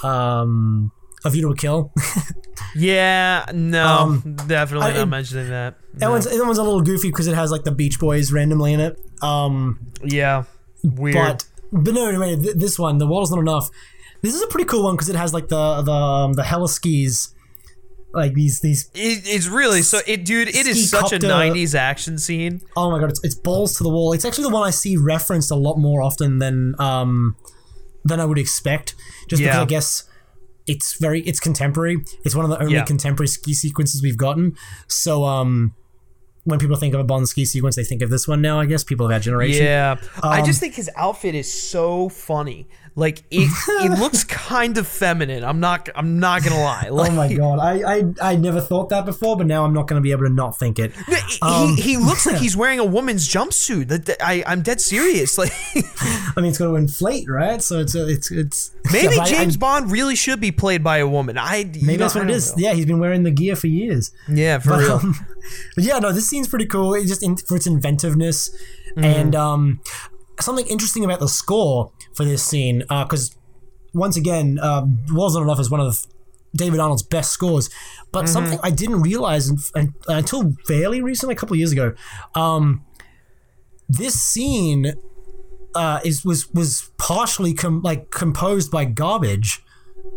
um, 0.04 0.92
A 1.28 1.30
View 1.30 1.42
to 1.44 1.50
a 1.50 1.56
Kill. 1.56 1.92
Yeah, 2.76 3.46
no, 3.54 3.86
Um, 3.88 4.36
definitely 4.48 4.88
I- 4.88 4.94
not 4.94 5.02
it- 5.04 5.06
mentioning 5.08 5.50
that. 5.50 5.76
that 5.96 6.06
No. 6.06 6.12
one's 6.12 6.26
that 6.26 6.46
one's 6.46 6.58
a 6.58 6.64
little 6.64 6.82
goofy 6.82 7.10
because 7.10 7.28
it 7.28 7.36
has 7.36 7.52
like 7.52 7.64
the 7.64 7.72
Beach 7.72 8.00
Boys 8.00 8.32
randomly 8.32 8.74
in 8.74 8.80
it. 8.80 9.00
Um, 9.22 9.80
yeah, 10.04 10.44
weird. 10.84 11.16
but 11.16 11.46
but 11.72 11.94
no, 11.94 12.08
anyway, 12.08 12.36
th- 12.36 12.56
this 12.56 12.78
one, 12.78 12.98
the 12.98 13.08
world's 13.08 13.32
not 13.32 13.40
enough. 13.40 13.70
This 14.22 14.34
is 14.36 14.42
a 14.42 14.48
pretty 14.48 14.66
cool 14.66 14.84
one 14.84 14.96
because 14.96 15.10
it 15.10 15.16
has 15.16 15.34
like 15.34 15.48
the 15.48 15.82
the 15.82 15.92
um, 15.92 16.34
the 16.34 16.44
hella 16.44 16.68
skis, 16.70 17.34
like 18.14 18.34
these 18.34 18.60
these 18.62 18.90
It, 18.94 19.24
it's 19.26 19.48
really 19.48 19.82
so. 19.82 20.00
It, 20.06 20.26
dude, 20.26 20.48
it 20.50 20.68
is 20.68 20.90
such 20.90 21.14
a 21.14 21.20
'90s 21.20 21.74
action 21.76 22.18
scene. 22.18 22.62
Oh 22.76 22.92
my 22.92 23.00
god, 23.00 23.10
it's, 23.10 23.24
it's 23.24 23.36
balls 23.36 23.76
to 23.78 23.84
the 23.84 23.90
wall. 23.90 24.14
It's 24.14 24.26
actually 24.26 24.46
the 24.46 24.54
one 24.54 24.68
I 24.68 24.72
see 24.72 24.98
referenced 24.98 25.52
a 25.52 25.56
lot 25.56 25.78
more 25.78 26.02
often 26.02 26.40
than 26.40 26.76
um 26.80 27.36
than 28.04 28.20
I 28.20 28.26
would 28.26 28.38
expect. 28.40 28.96
Just 29.30 29.42
because 29.42 29.58
I 29.58 29.66
guess 29.66 30.04
it's 30.68 30.98
very 31.00 31.22
it's 31.22 31.40
contemporary. 31.40 31.98
It's 32.26 32.36
one 32.36 32.46
of 32.46 32.52
the 32.52 32.60
only 32.62 32.74
Yeah. 32.76 32.84
contemporary 32.86 33.28
ski 33.28 33.54
sequences 33.54 34.02
we've 34.04 34.18
gotten. 34.18 34.56
So 34.88 35.24
um 35.26 35.74
when 36.44 36.60
people 36.60 36.78
think 36.78 36.94
of 36.94 37.00
a 37.02 37.04
Bond 37.04 37.28
ski 37.28 37.44
sequence, 37.44 37.76
they 37.76 37.84
think 37.84 38.02
of 38.02 38.10
this 38.10 38.26
one 38.28 38.42
now. 38.42 38.60
I 38.60 38.66
guess 38.66 38.84
people 38.84 39.06
of 39.06 39.12
our 39.12 39.20
generation. 39.20 39.66
Yeah, 39.66 39.96
I 40.24 40.40
Um, 40.40 40.46
just 40.46 40.60
think 40.62 40.76
his 40.76 40.90
outfit 40.96 41.36
is 41.36 41.52
so 41.52 42.08
funny. 42.08 42.68
Like 43.00 43.20
it, 43.30 43.48
it 43.84 44.00
looks 44.00 44.24
kind 44.24 44.76
of 44.80 44.88
feminine. 44.88 45.44
I'm 45.44 45.60
not. 45.60 45.88
I'm 45.94 46.20
not 46.20 46.44
gonna 46.44 46.60
lie. 46.60 46.90
Like, 46.90 47.12
Oh 47.12 47.14
my 47.14 47.32
god, 47.32 47.60
I, 47.60 47.98
I 47.98 48.32
I 48.32 48.36
never 48.36 48.60
thought 48.60 48.90
that 48.90 49.06
before, 49.06 49.38
but 49.38 49.46
now 49.46 49.64
I'm 49.66 49.72
not 49.74 49.86
going 49.88 50.02
to 50.02 50.04
be 50.04 50.12
able 50.12 50.24
to 50.24 50.34
not 50.34 50.58
think 50.58 50.80
it. 50.80 50.94
He, 51.28 51.38
Um, 51.44 51.76
he 51.78 51.96
looks 51.98 52.26
like 52.26 52.38
he's 52.46 52.58
wearing 52.58 52.80
a 52.80 52.86
woman's 52.86 53.28
jumpsuit. 53.30 54.16
I 54.20 54.44
I'm 54.48 54.64
dead 54.64 54.82
serious. 54.82 55.38
Like 55.38 55.52
I 55.76 56.34
mean, 56.38 56.46
it's 56.48 56.58
going 56.58 56.72
to 56.72 56.76
inflate, 56.76 57.30
right? 57.30 57.62
So 57.62 57.80
it's 57.82 57.94
it's 57.94 58.32
it's 58.32 58.72
maybe 58.92 59.14
Yeah, 59.16 59.26
James 59.26 59.58
I- 59.58 59.60
Bond 59.60 59.92
really 59.92 60.16
should 60.16 60.40
be 60.40 60.52
played 60.52 60.84
by 60.84 60.98
a 60.98 61.08
woman. 61.08 61.38
I 61.38 61.66
Maybe 61.66 61.86
know, 61.86 61.98
that's 61.98 62.16
what 62.16 62.24
it 62.24 62.32
is. 62.32 62.58
know. 62.58 62.64
Yeah, 62.64 62.74
he's 62.74 62.88
been 62.88 62.98
wearing 63.00 63.22
the 63.22 63.32
gear 63.32 63.56
for 63.56 63.68
years. 63.68 64.12
Yeah, 64.28 64.58
for 64.58 64.70
but, 64.72 64.80
real. 64.80 64.94
Um, 64.94 65.16
but 65.76 65.84
yeah, 65.84 66.00
no, 66.00 66.12
this 66.12 66.28
scene's 66.28 66.48
pretty 66.48 66.66
cool. 66.66 66.96
It 66.96 67.06
just 67.06 67.22
in, 67.22 67.38
for 67.38 67.58
its 67.58 67.68
inventiveness 67.68 68.50
Mm-hmm. 68.98 69.04
and 69.04 69.36
um, 69.36 69.80
something 70.40 70.66
interesting 70.68 71.04
about 71.06 71.20
the 71.20 71.28
score 71.28 71.92
for 72.16 72.26
this 72.26 72.44
scene. 72.44 72.80
Because 72.90 73.36
once 73.94 74.18
again, 74.18 74.60
um, 74.62 75.00
"Wasn't 75.10 75.44
Enough" 75.44 75.60
is 75.60 75.70
one 75.70 75.80
of 75.80 75.88
the, 75.94 76.08
David 76.56 76.80
Arnold's 76.80 77.04
best 77.04 77.32
scores. 77.32 77.70
But 78.12 78.26
Mm-hmm. 78.26 78.34
something 78.34 78.60
I 78.64 78.72
didn't 78.72 79.02
realize 79.02 79.50
un- 79.50 79.58
un- 79.76 79.94
until 80.08 80.54
fairly 80.66 81.02
recently, 81.02 81.34
a 81.34 81.38
couple 81.38 81.54
of 81.56 81.60
years 81.60 81.72
ago, 81.72 81.94
um, 82.36 82.84
this 83.90 84.14
scene 84.22 84.94
uh, 85.76 86.00
is 86.04 86.24
was 86.26 86.50
was 86.54 86.90
partially 86.98 87.54
com- 87.54 87.82
like 87.82 88.10
composed 88.12 88.72
by 88.72 88.86
garbage. 88.86 89.62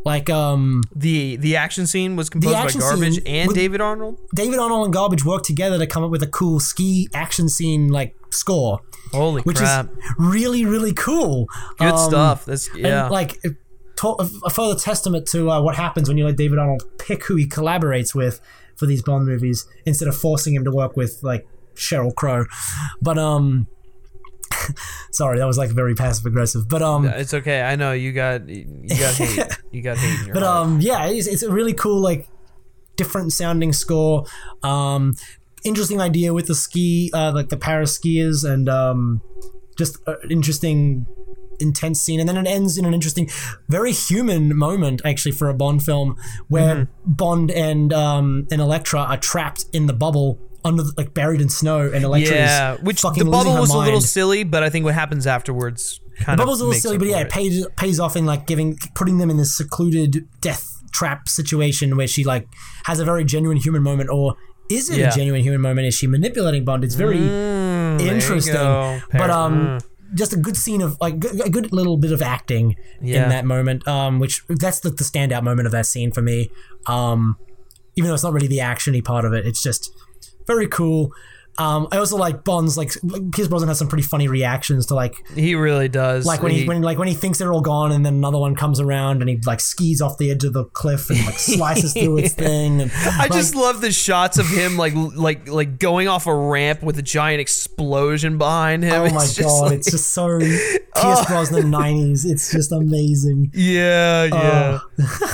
Like 0.05 0.31
um, 0.31 0.83
the 0.95 1.37
the 1.37 1.57
action 1.57 1.87
scene 1.87 2.17
was 2.17 2.31
composed 2.31 2.55
by 2.55 2.81
Garbage 2.81 3.21
and 3.27 3.53
David 3.53 3.81
Arnold. 3.83 4.19
David 4.35 4.59
Arnold 4.59 4.87
and 4.87 4.95
Garbage 4.95 5.25
worked 5.27 5.45
together 5.45 5.77
to 5.79 5.87
come 5.87 6.03
up 6.05 6.11
with 6.11 6.23
a 6.23 6.27
cool 6.27 6.59
ski 6.59 7.09
action 7.13 7.49
scene 7.51 7.89
like 7.89 8.15
score, 8.31 8.81
Holy 9.13 9.43
which 9.43 9.57
crap! 9.59 9.87
is 9.87 9.93
really 10.19 10.65
really 10.65 10.93
cool. 10.93 11.47
Good 11.79 11.89
Um, 11.93 11.99
stuff. 12.11 12.45
That's 12.45 12.69
and, 12.69 12.79
yeah. 12.81 13.09
like 13.09 13.41
to- 13.97 14.17
a 14.45 14.51
further 14.51 14.79
testament 14.79 15.27
to 15.29 15.51
uh, 15.51 15.61
what 15.61 15.75
happens 15.77 16.09
when 16.09 16.17
you 16.17 16.25
let 16.25 16.37
David 16.37 16.59
Arnold 16.59 16.85
pick 16.99 17.25
who 17.27 17.37
he 17.37 17.47
collaborates 17.47 18.15
with 18.15 18.41
for 18.77 18.87
these 18.87 19.03
Bond 19.03 19.27
movies 19.27 19.67
instead 19.85 20.09
of 20.09 20.17
forcing 20.17 20.55
him 20.55 20.65
to 20.65 20.71
work 20.71 20.97
with 20.97 21.19
like 21.23 21.47
Sheryl 21.75 22.15
Crow. 22.15 22.47
But 23.03 23.19
um, 23.19 23.67
sorry, 25.13 25.39
that 25.39 25.47
was 25.47 25.59
like 25.59 25.71
very 25.71 25.95
passive 25.95 26.27
aggressive. 26.27 26.69
But 26.69 26.83
um, 26.83 27.05
It's 27.07 27.35
okay. 27.35 27.63
I 27.63 27.77
know 27.77 27.93
you 27.93 28.13
got 28.13 28.49
you 28.49 28.65
got 28.89 29.15
hate. 29.17 29.59
You 29.73 29.83
got 29.83 29.99
hate 29.99 30.19
in 30.21 30.27
your 30.27 30.35
but 30.35 30.43
heart. 30.43 30.67
um, 30.67 30.81
yeah, 30.81 31.07
it's, 31.07 31.27
it's 31.29 31.43
a 31.45 31.51
really 31.51 31.73
cool 31.75 32.01
like 32.01 32.29
different 32.97 33.33
sounding 33.33 33.73
score. 33.73 34.25
Um, 34.63 35.15
interesting 35.65 36.01
idea 36.01 36.33
with 36.33 36.47
the 36.47 36.55
ski, 36.55 37.11
uh, 37.13 37.33
like 37.35 37.49
the 37.49 37.57
Paris 37.57 37.99
skiers, 37.99 38.49
and 38.49 38.69
um, 38.69 39.23
just 39.77 39.99
uh, 40.07 40.15
interesting 40.29 41.07
intense 41.59 42.01
scene. 42.01 42.21
And 42.21 42.29
then 42.29 42.39
it 42.39 42.47
ends 42.47 42.79
in 42.79 42.87
an 42.87 42.95
interesting 42.95 43.29
very 43.69 43.93
human 43.93 44.57
moment 44.57 45.03
actually 45.05 45.33
for 45.33 45.49
a 45.51 45.55
bond 45.55 45.83
film 45.83 46.17
where 46.49 46.75
Mm-hmm. 46.75 47.13
bond 47.13 47.51
and 47.51 47.93
um 47.93 48.47
and 48.51 48.63
Elektra 48.63 49.01
are 49.01 49.19
trapped 49.19 49.67
in 49.73 49.87
the 49.87 49.93
bubble 49.93 50.39
under 50.65 50.83
the, 50.83 50.95
like 50.97 51.13
buried 51.13 51.41
in 51.41 51.51
snow 51.51 51.81
and 51.81 52.03
Elektra 52.03 52.35
yeah, 52.35 52.77
which 52.77 53.01
fucking 53.03 53.25
the 53.25 53.31
bubble 53.31 53.55
was 53.59 53.71
a 53.71 53.79
little 53.79 54.01
silly, 54.01 54.43
but 54.43 54.63
I 54.63 54.71
think 54.71 54.87
what 54.87 54.95
happens 54.95 55.27
afterwards 55.27 56.01
kind 56.21 56.39
The 56.39 56.43
bubble's 56.43 56.61
a 56.63 56.65
little 56.65 56.81
silly, 56.81 56.97
but 56.97 57.09
yeah, 57.09 57.21
it 57.21 57.31
pays 57.31 57.67
pays 57.77 58.01
off 58.01 58.17
in 58.17 58.25
like 58.25 58.47
giving 58.47 58.79
putting 58.95 59.19
them 59.19 59.29
in 59.29 59.37
this 59.37 59.55
secluded 59.55 60.27
death 60.41 60.67
trap 60.93 61.29
situation 61.29 61.97
where 61.97 62.07
she 62.07 62.25
like 62.25 62.49
has 62.85 63.01
a 63.01 63.05
very 63.05 63.25
genuine 63.25 63.59
human 63.59 63.83
moment, 63.83 64.09
or 64.11 64.37
is 64.71 64.89
it 64.91 64.99
Yeah. 64.99 65.09
a 65.09 65.13
genuine 65.13 65.43
human 65.43 65.61
moment? 65.61 65.87
Is 65.87 65.95
she 65.95 66.07
manipulating 66.07 66.65
Bond? 66.65 66.85
It's 66.85 66.95
very 66.95 67.19
you 67.19 68.11
interesting, 68.11 68.55
but 69.13 69.31
um. 69.31 69.79
Just 70.13 70.33
a 70.33 70.37
good 70.37 70.57
scene 70.57 70.83
of 70.83 70.97
like 71.01 71.15
a 71.25 71.49
good 71.49 71.73
little 71.73 71.97
bit 71.97 72.11
of 72.11 72.21
acting 72.21 72.75
Yeah. 73.01 73.23
in 73.23 73.29
that 73.29 73.45
moment, 73.45 73.87
um, 73.87 74.19
which 74.19 74.43
that's 74.49 74.81
the, 74.81 74.91
the 74.91 75.05
standout 75.05 75.45
moment 75.45 75.67
of 75.67 75.73
that 75.73 75.87
scene 75.87 76.11
for 76.11 76.21
me. 76.21 76.51
Um, 76.89 77.37
even 77.95 78.09
though 78.09 78.15
it's 78.15 78.25
not 78.25 78.33
really 78.33 78.49
the 78.49 78.59
actiony 78.59 79.05
part 79.05 79.25
of 79.25 79.33
it, 79.35 79.47
it's 79.47 79.63
just 79.63 79.89
very 80.49 80.67
cool. 80.67 81.13
Um, 81.61 81.89
I 81.93 81.99
also 81.99 82.17
like 82.17 82.43
Bond's 82.43 82.79
like 82.79 82.91
Pierce 83.33 83.49
Brosnan 83.49 83.69
has 83.69 83.79
some 83.79 83.89
pretty 83.89 84.03
funny 84.03 84.29
reactions 84.29 84.87
to 84.87 84.95
like 84.95 85.13
He 85.35 85.55
really 85.55 85.89
does. 85.89 86.25
like 86.25 86.43
when 86.43 86.53
he, 86.53 86.65
when 86.67 86.81
like 86.81 86.97
when 86.97 87.07
he 87.07 87.13
thinks 87.13 87.39
they're 87.39 87.53
all 87.53 87.61
gone 87.61 87.93
and 87.93 88.07
then 88.07 88.15
another 88.15 88.39
one 88.39 88.55
comes 88.55 88.81
around 88.81 89.21
and 89.21 89.29
he 89.29 89.39
like 89.45 89.61
skis 89.61 90.01
off 90.01 90.17
the 90.17 90.31
edge 90.31 90.43
of 90.45 90.55
the 90.55 90.65
cliff 90.65 91.11
and 91.11 91.23
like 91.27 91.39
slices 91.39 91.93
through 91.93 92.17
its 92.17 92.33
thing 92.47 92.81
and 92.81 92.91
I 92.95 93.29
just 93.29 93.55
love 93.55 93.83
the 93.83 93.93
shots 93.93 94.39
of 94.39 94.49
him 94.49 94.79
like 94.79 94.95
like 94.95 95.49
like 95.49 95.79
going 95.79 96.09
off 96.09 96.27
a 96.27 96.35
ramp 96.35 96.83
with 96.83 96.99
a 96.99 97.03
giant 97.03 97.43
explosion 97.43 98.39
behind 98.39 98.83
him. 98.83 98.93
oh 98.95 99.11
my 99.11 99.23
It's 99.25 99.35
just 99.35 99.49
god 99.49 99.63
like- 99.65 99.73
it's 99.81 99.91
just 99.91 100.15
so 100.15 100.39
Pierce 100.39 101.27
Brosnan 101.27 101.71
90s 101.71 102.25
it's 102.25 102.51
just 102.51 102.73
amazing 102.73 103.51
yeah, 103.53 104.25
yeah. 104.25 104.79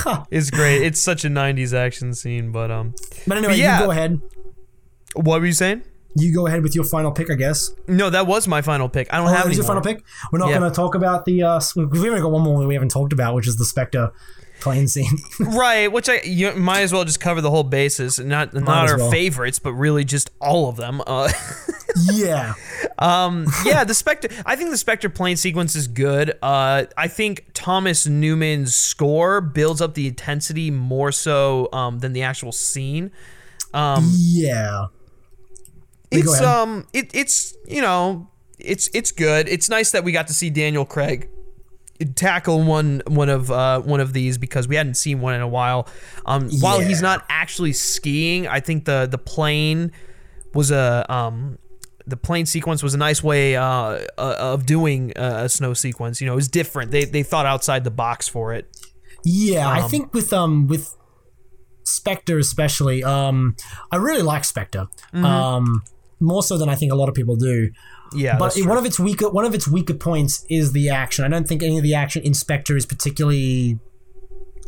Oh. 0.05 0.25
it's 0.31 0.51
great. 0.51 0.81
It's 0.81 0.99
such 0.99 1.23
a 1.23 1.29
'90s 1.29 1.73
action 1.73 2.13
scene, 2.13 2.51
but 2.51 2.69
um, 2.71 2.93
but 3.25 3.37
anyway 3.37 3.55
yeah. 3.55 3.73
you 3.75 3.77
can 3.77 3.85
go 3.87 3.91
ahead 3.91 4.21
what 5.15 5.39
were 5.39 5.45
you 5.47 5.53
saying? 5.53 5.83
You 6.15 6.33
go 6.33 6.47
ahead 6.47 6.63
with 6.63 6.75
your 6.75 6.83
final 6.83 7.11
pick 7.11 7.29
I 7.29 7.35
guess 7.35 7.71
No, 7.87 8.09
that 8.09 8.25
was 8.27 8.47
my 8.47 8.61
final 8.61 8.89
pick. 8.89 9.11
I 9.13 9.17
don't 9.17 9.27
oh, 9.27 9.29
have 9.29 9.43
that 9.43 9.47
was 9.49 9.57
your 9.57 9.65
final 9.65 9.81
pick 9.81 10.03
we're 10.31 10.39
not 10.39 10.49
Yeah. 10.49 10.59
going 10.59 10.71
to 10.71 10.75
talk 10.75 10.95
about 10.95 11.25
the 11.25 11.43
uh 11.43 11.61
we've 11.75 12.03
only 12.05 12.21
got 12.21 12.31
one 12.31 12.41
more 12.43 12.65
we 12.65 12.73
haven't 12.73 12.89
talked 12.91 13.13
about 13.13 13.35
which 13.35 13.47
is 13.47 13.57
the 13.57 13.65
Spectre 13.65 14.11
plane 14.59 14.87
scene 14.87 15.17
Right, 15.39 15.91
which 15.91 16.09
I 16.09 16.21
you 16.23 16.51
might 16.53 16.81
as 16.81 16.91
well 16.91 17.03
just 17.05 17.19
cover 17.19 17.41
the 17.41 17.51
whole 17.51 17.63
basis, 17.63 18.17
not 18.19 18.53
not 18.53 18.89
our 18.89 18.97
well. 18.97 19.11
favorites, 19.11 19.59
but 19.59 19.73
really 19.73 20.03
just 20.03 20.31
all 20.39 20.67
of 20.69 20.77
them. 20.77 21.01
Uh, 21.05 21.31
yeah 22.11 22.53
yeah, 22.99 23.83
the 23.83 23.93
Spectre. 23.93 24.29
I 24.45 24.55
think 24.55 24.71
the 24.71 24.77
Spectre 24.77 25.09
plane 25.09 25.37
sequence 25.37 25.75
is 25.75 25.87
good. 25.87 26.33
Uh, 26.41 26.85
I 26.97 27.07
think 27.07 27.45
Thomas 27.53 28.07
Newman's 28.07 28.75
score 28.75 29.41
builds 29.41 29.81
up 29.81 29.93
the 29.93 30.07
intensity 30.07 30.71
more 30.71 31.11
so 31.11 31.69
um, 31.71 31.99
than 31.99 32.13
the 32.13 32.23
actual 32.23 32.51
scene. 32.51 33.11
Um, 33.73 34.11
yeah 34.17 34.87
It's 36.11 36.41
um, 36.41 36.87
it, 36.93 37.11
it's 37.13 37.55
you 37.67 37.81
know, 37.81 38.29
it's 38.59 38.89
it's 38.93 39.11
good. 39.11 39.47
It's 39.47 39.69
nice 39.69 39.91
that 39.91 40.03
we 40.03 40.11
got 40.11 40.27
to 40.27 40.33
see 40.33 40.49
Daniel 40.49 40.85
Craig 40.85 41.29
tackle 42.15 42.63
one 42.63 43.01
one 43.07 43.29
of 43.29 43.51
uh, 43.51 43.81
one 43.81 43.99
of 43.99 44.13
these 44.13 44.37
because 44.37 44.67
we 44.67 44.75
hadn't 44.75 44.95
seen 44.95 45.19
one 45.19 45.33
in 45.33 45.41
a 45.41 45.47
while. 45.47 45.87
Um, 46.25 46.49
while 46.59 46.79
he's 46.79 47.01
not 47.01 47.25
actually 47.29 47.73
skiing, 47.73 48.47
I 48.47 48.59
think 48.59 48.85
the 48.85 49.07
the 49.09 49.17
plane 49.17 49.91
was 50.53 50.71
a 50.71 51.05
um. 51.09 51.57
The 52.09 52.15
plane 52.15 52.45
sequence 52.45 52.81
was 52.81 52.93
a 52.93 52.97
nice 52.97 53.21
way 53.21 53.57
uh, 53.57 53.65
uh, 53.65 53.99
of 54.17 54.65
doing 54.65 55.11
a 55.17 55.49
snow 55.49 55.73
sequence. 55.73 56.21
You 56.21 56.27
know, 56.27 56.31
it 56.31 56.37
was 56.37 56.47
different. 56.47 56.91
They, 56.91 57.03
they 57.03 57.21
thought 57.21 57.45
outside 57.45 57.83
the 57.83 57.91
box 57.91 58.29
for 58.29 58.53
it. 58.53 58.65
Yeah, 59.25 59.69
I 59.69 59.81
think 59.81 60.13
with 60.13 60.31
um 60.31 60.67
with 60.67 60.95
Spectre 61.83 62.37
especially, 62.37 63.03
um, 63.03 63.57
I 63.91 63.97
really 63.97 64.21
like 64.21 64.45
Spectre. 64.45 64.87
Mm-hmm. 65.13 65.25
Um, 65.25 65.83
more 66.19 66.41
so 66.43 66.57
than 66.57 66.69
I 66.69 66.75
think 66.75 66.91
a 66.91 66.95
lot 66.95 67.09
of 67.09 67.15
people 67.15 67.35
do. 67.35 67.71
Yeah, 68.15 68.37
But 68.37 68.45
that's 68.45 68.57
it- 68.57 68.61
true. 68.61 68.69
one 68.69 68.77
of 68.77 68.85
its 68.85 68.99
weaker 68.99 69.29
one 69.29 69.45
of 69.45 69.53
its 69.53 69.67
weaker 69.67 69.93
points 69.93 70.45
is 70.49 70.71
the 70.71 70.89
action. 70.89 71.25
I 71.25 71.27
don't 71.27 71.47
think 71.47 71.61
any 71.63 71.77
of 71.77 71.83
the 71.83 71.93
action 71.93 72.23
in 72.23 72.33
Spectre 72.33 72.75
is 72.77 72.85
particularly 72.85 73.79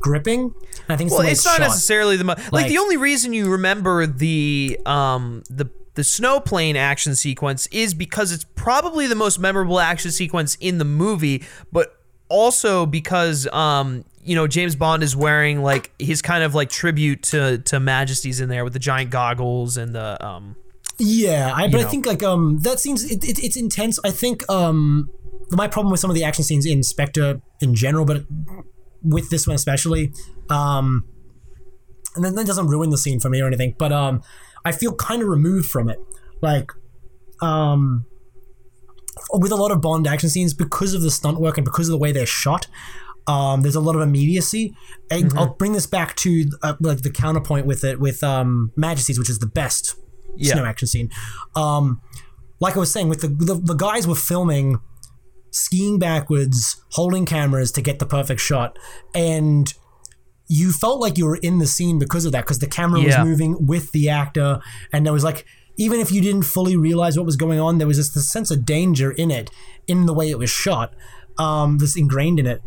gripping. 0.02 0.54
I 0.88 0.96
think 0.96 1.10
it's 1.10 1.18
Well, 1.18 1.28
it's 1.28 1.46
not 1.46 1.58
shot. 1.58 1.62
necessarily 1.62 2.16
the 2.18 2.24
mo- 2.24 2.34
like, 2.38 2.52
Like- 2.52 2.68
the 2.70 2.78
only 2.78 2.98
reason 2.98 3.34
you 3.34 3.50
remember 3.50 4.06
the 4.08 4.80
um 4.86 5.44
the 5.50 5.70
the 5.96 6.04
snow 6.04 6.40
plane 6.40 6.78
action 6.78 7.16
sequence 7.16 7.68
is 7.72 7.94
because 7.94 8.32
it's 8.32 8.46
probably 8.56 9.08
the 9.08 9.16
most 9.16 9.40
memorable 9.40 9.80
action 9.80 10.12
sequence 10.12 10.56
in 10.62 10.78
the 10.78 10.86
movie, 10.86 11.44
but 11.74 11.94
also 12.30 12.86
because 12.86 13.48
um 13.48 14.06
you 14.24 14.36
know 14.36 14.48
James 14.48 14.76
Bond 14.76 15.04
is 15.04 15.16
wearing 15.16 15.62
like 15.64 15.92
his 16.00 16.22
kind 16.22 16.44
of 16.44 16.56
like 16.56 16.70
tribute 16.70 17.24
to 17.24 17.58
to 17.60 17.80
Majesty's 17.80 18.40
in 18.40 18.48
there 18.50 18.64
with 18.64 18.74
the 18.74 18.80
giant 18.80 19.10
goggles 19.10 19.76
and 19.78 19.94
the 19.96 20.24
um 20.26 20.56
Yeah, 21.00 21.54
I, 21.56 21.68
but 21.68 21.80
I 21.80 21.84
know. 21.84 21.90
think 21.90 22.06
like 22.06 22.24
um 22.24 22.60
that 22.60 22.80
scene's 22.80 23.04
it, 23.10 23.24
it, 23.24 23.44
it's 23.44 23.56
intense. 23.56 24.00
I 24.04 24.12
think 24.12 24.48
um 24.50 25.10
my 25.52 25.68
problem 25.68 25.92
with 25.92 26.00
some 26.00 26.10
of 26.10 26.16
the 26.16 26.24
action 26.24 26.44
scenes 26.44 26.66
in 26.66 26.84
Spectre 26.84 27.42
in 27.62 27.74
general, 27.74 28.06
but 28.06 28.26
with 29.02 29.30
this 29.30 29.48
one 29.48 29.56
especially, 29.56 30.12
um, 30.50 31.06
and 32.16 32.24
then 32.24 32.36
that 32.36 32.46
doesn't 32.46 32.68
ruin 32.68 32.90
the 32.90 32.98
scene 32.98 33.20
for 33.20 33.30
me 33.30 33.42
or 33.42 33.48
anything. 33.48 33.76
But 33.80 33.92
um, 33.92 34.22
I 34.66 34.72
feel 34.72 34.94
kind 34.94 35.22
of 35.22 35.28
removed 35.28 35.70
from 35.70 35.90
it, 35.90 36.00
like 36.42 36.72
um. 37.42 38.06
With 39.32 39.52
a 39.52 39.56
lot 39.56 39.72
of 39.72 39.82
Bond 39.82 40.08
action 40.08 40.30
scenes, 40.30 40.54
because 40.54 40.94
of 40.94 41.02
the 41.02 41.12
stunt 41.12 41.42
work 41.42 41.58
and 41.58 41.66
because 41.66 41.88
of 41.88 41.92
the 41.92 41.98
way 41.98 42.12
they're 42.12 42.26
shot, 42.26 42.68
um, 43.28 43.62
there's 43.62 43.76
a 43.76 43.80
lot 43.80 43.96
of 43.96 44.02
immediacy. 44.02 44.74
And 45.12 45.32
I'll 45.38 45.54
bring 45.54 45.74
this 45.74 45.86
back 45.86 46.16
to 46.18 46.46
uh, 46.64 46.76
like 46.80 47.02
the 47.02 47.12
counterpoint 47.12 47.66
with 47.66 47.84
it 47.84 48.00
with 48.00 48.24
um, 48.24 48.72
Majesties, 48.78 49.20
which 49.20 49.30
is 49.30 49.40
the 49.40 49.46
best 49.46 49.96
Yeah. 50.38 50.54
snow 50.54 50.66
action 50.66 50.88
scene. 50.88 51.10
Um, 51.56 52.02
like 52.60 52.76
I 52.76 52.80
was 52.80 52.92
saying, 52.92 53.10
with 53.10 53.22
the, 53.22 53.28
the 53.28 53.56
the 53.56 53.74
guys 53.74 54.08
were 54.08 54.16
filming, 54.16 54.80
skiing 55.52 56.00
backwards, 56.00 56.82
holding 56.92 57.26
cameras 57.26 57.72
to 57.74 57.82
get 57.82 58.00
the 58.00 58.06
perfect 58.06 58.42
shot, 58.42 58.78
and 59.16 59.74
you 60.48 60.72
felt 60.72 61.00
like 61.00 61.18
you 61.18 61.26
were 61.26 61.38
in 61.38 61.60
the 61.60 61.68
scene 61.68 62.00
because 62.00 62.26
of 62.26 62.32
that, 62.32 62.42
because 62.46 62.60
the 62.60 62.68
camera 62.68 63.00
Yeah. 63.02 63.20
was 63.22 63.28
moving 63.30 63.66
with 63.68 63.92
the 63.92 64.10
actor, 64.10 64.60
and 64.94 65.06
there 65.06 65.14
was 65.14 65.24
like. 65.24 65.46
Even 65.82 66.02
if 66.02 66.12
you 66.12 66.20
didn't 66.20 66.42
fully 66.44 66.76
realize 66.76 67.16
what 67.16 67.26
was 67.26 67.38
going 67.38 67.58
on, 67.58 67.78
there 67.78 67.88
was 67.88 67.96
this, 67.96 68.10
this 68.10 68.30
sense 68.30 68.52
of 68.52 68.66
danger 68.66 69.12
in 69.12 69.32
it, 69.32 69.50
in 69.88 70.08
the 70.08 70.14
way 70.14 70.30
it 70.30 70.38
was 70.38 70.50
shot, 70.50 70.94
um, 71.38 71.78
this 71.78 71.96
ingrained 71.96 72.38
in 72.38 72.46
it. 72.46 72.62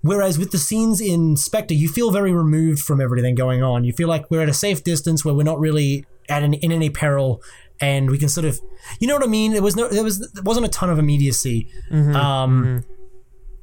Whereas 0.00 0.38
with 0.38 0.50
the 0.50 0.56
scenes 0.56 0.98
in 0.98 1.36
Spectre, 1.36 1.74
you 1.74 1.90
feel 1.90 2.10
very 2.10 2.32
removed 2.32 2.80
from 2.80 3.02
everything 3.02 3.34
going 3.34 3.62
on. 3.62 3.84
You 3.84 3.92
feel 3.92 4.08
like 4.08 4.30
we're 4.30 4.40
at 4.40 4.48
a 4.48 4.54
safe 4.54 4.82
distance 4.82 5.26
where 5.26 5.34
we're 5.34 5.42
not 5.42 5.60
really 5.60 6.06
at 6.28 6.42
an, 6.42 6.54
in 6.54 6.72
any 6.72 6.90
peril, 6.90 7.42
and 7.80 8.10
we 8.10 8.18
can 8.18 8.28
sort 8.28 8.44
of, 8.44 8.60
you 9.00 9.06
know 9.06 9.14
what 9.14 9.24
I 9.24 9.28
mean. 9.28 9.54
It 9.54 9.62
was 9.62 9.76
no, 9.76 9.88
there 9.88 10.04
was 10.04 10.18
there 10.32 10.42
wasn't 10.42 10.66
a 10.66 10.70
ton 10.70 10.90
of 10.90 10.98
immediacy, 10.98 11.68
um, 12.16 12.84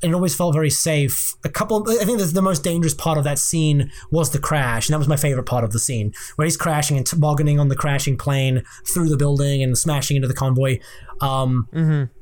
and 0.01 0.11
it 0.11 0.13
always 0.13 0.35
felt 0.35 0.53
very 0.53 0.69
safe. 0.69 1.33
A 1.43 1.49
couple, 1.49 1.85
I 1.89 2.05
think 2.05 2.19
the, 2.19 2.25
the 2.25 2.41
most 2.41 2.63
dangerous 2.63 2.93
part 2.93 3.17
of 3.17 3.23
that 3.23 3.39
scene 3.39 3.91
was 4.11 4.31
the 4.31 4.39
crash, 4.39 4.87
and 4.87 4.93
that 4.93 4.99
was 4.99 5.07
my 5.07 5.15
favorite 5.15 5.45
part 5.45 5.63
of 5.63 5.71
the 5.71 5.79
scene, 5.79 6.13
where 6.35 6.45
he's 6.45 6.57
crashing 6.57 6.97
and 6.97 7.05
tobogganing 7.05 7.59
on 7.59 7.69
the 7.69 7.75
crashing 7.75 8.17
plane 8.17 8.63
through 8.87 9.09
the 9.09 9.17
building 9.17 9.63
and 9.63 9.77
smashing 9.77 10.15
into 10.15 10.27
the 10.27 10.33
convoy. 10.33 10.79
Um, 11.21 11.67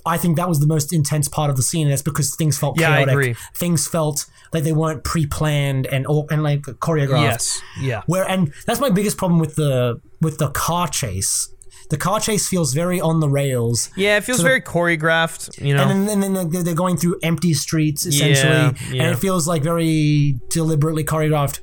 I 0.05 0.17
think 0.17 0.37
that 0.37 0.47
was 0.47 0.59
the 0.59 0.67
most 0.67 0.93
intense 0.93 1.27
part 1.27 1.49
of 1.49 1.55
the 1.57 1.63
scene, 1.63 1.87
and 1.87 1.91
that's 1.91 2.01
because 2.03 2.35
things 2.35 2.57
felt 2.57 2.79
Yeah, 2.79 2.89
I 2.91 2.95
chaotic. 2.97 3.11
agree. 3.13 3.35
Things 3.55 3.87
felt 3.87 4.25
like 4.53 4.63
they 4.63 4.73
weren't 4.73 5.03
pre-planned 5.03 5.87
and 5.87 6.05
or, 6.07 6.27
and 6.29 6.43
like 6.43 6.61
choreographed. 6.61 7.21
yes 7.23 7.61
yeah 7.81 8.03
Where 8.05 8.23
and 8.29 8.53
that's 8.67 8.79
my 8.79 8.89
biggest 8.91 9.17
problem 9.17 9.39
with 9.39 9.55
the 9.55 9.99
with 10.21 10.37
the 10.37 10.49
car 10.49 10.87
chase. 10.87 11.49
The 11.89 11.97
car 11.97 12.19
chase 12.19 12.47
feels 12.47 12.73
very 12.73 13.01
on 13.01 13.19
the 13.19 13.27
rails. 13.29 13.89
yeah 13.97 14.17
it 14.17 14.23
feels 14.23 14.37
So 14.39 14.43
very 14.43 14.61
choreographed 14.61 15.59
you 15.63 15.73
know 15.75 15.81
And 15.83 16.07
then, 16.07 16.09
and 16.09 16.23
then 16.23 16.33
they're- 16.51 16.63
they're 16.63 16.75
going 16.75 16.97
through 16.97 17.17
empty 17.23 17.53
streets 17.53 18.05
essentially, 18.05 18.51
Yeah, 18.53 18.73
yeah. 18.91 19.03
and 19.03 19.11
it 19.15 19.17
feels 19.19 19.47
like 19.47 19.63
very 19.63 20.37
deliberately 20.49 21.03
choreographed. 21.03 21.59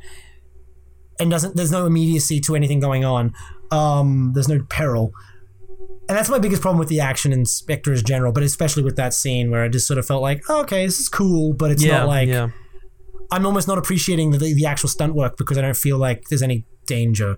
And 1.18 1.30
doesn't 1.30 1.54
there's 1.56 1.70
no 1.72 1.86
immediacy 1.86 2.40
to 2.40 2.54
anything 2.56 2.80
going 2.80 3.04
on. 3.04 3.32
Um, 3.70 4.32
there's 4.34 4.48
no 4.48 4.60
peril, 4.68 5.12
and 6.10 6.18
that's 6.18 6.28
my 6.28 6.38
biggest 6.40 6.60
problem 6.60 6.78
with 6.80 6.88
the 6.88 6.98
action 7.00 7.32
in 7.32 7.46
Spectre 7.46 7.92
in 7.94 8.04
general, 8.04 8.32
but 8.32 8.42
especially 8.42 8.82
with 8.82 8.96
that 8.96 9.14
scene 9.14 9.50
where 9.50 9.62
I 9.62 9.68
just 9.68 9.86
sort 9.86 9.96
of 9.98 10.04
felt 10.06 10.22
like, 10.22 10.42
oh, 10.48 10.60
okay, 10.62 10.84
this 10.84 10.98
is 10.98 11.08
cool, 11.08 11.52
but 11.54 11.70
it's 11.70 11.84
yeah 11.84 11.98
not 11.98 12.08
like 12.08 12.28
yeah 12.28 12.48
I'm 13.30 13.46
almost 13.46 13.68
not 13.68 13.78
appreciating 13.78 14.32
the, 14.32 14.38
the 14.38 14.66
actual 14.66 14.88
stunt 14.88 15.14
work 15.14 15.36
because 15.38 15.56
I 15.56 15.60
don't 15.62 15.76
feel 15.76 15.98
like 15.98 16.24
there's 16.28 16.42
any 16.42 16.66
danger, 16.86 17.36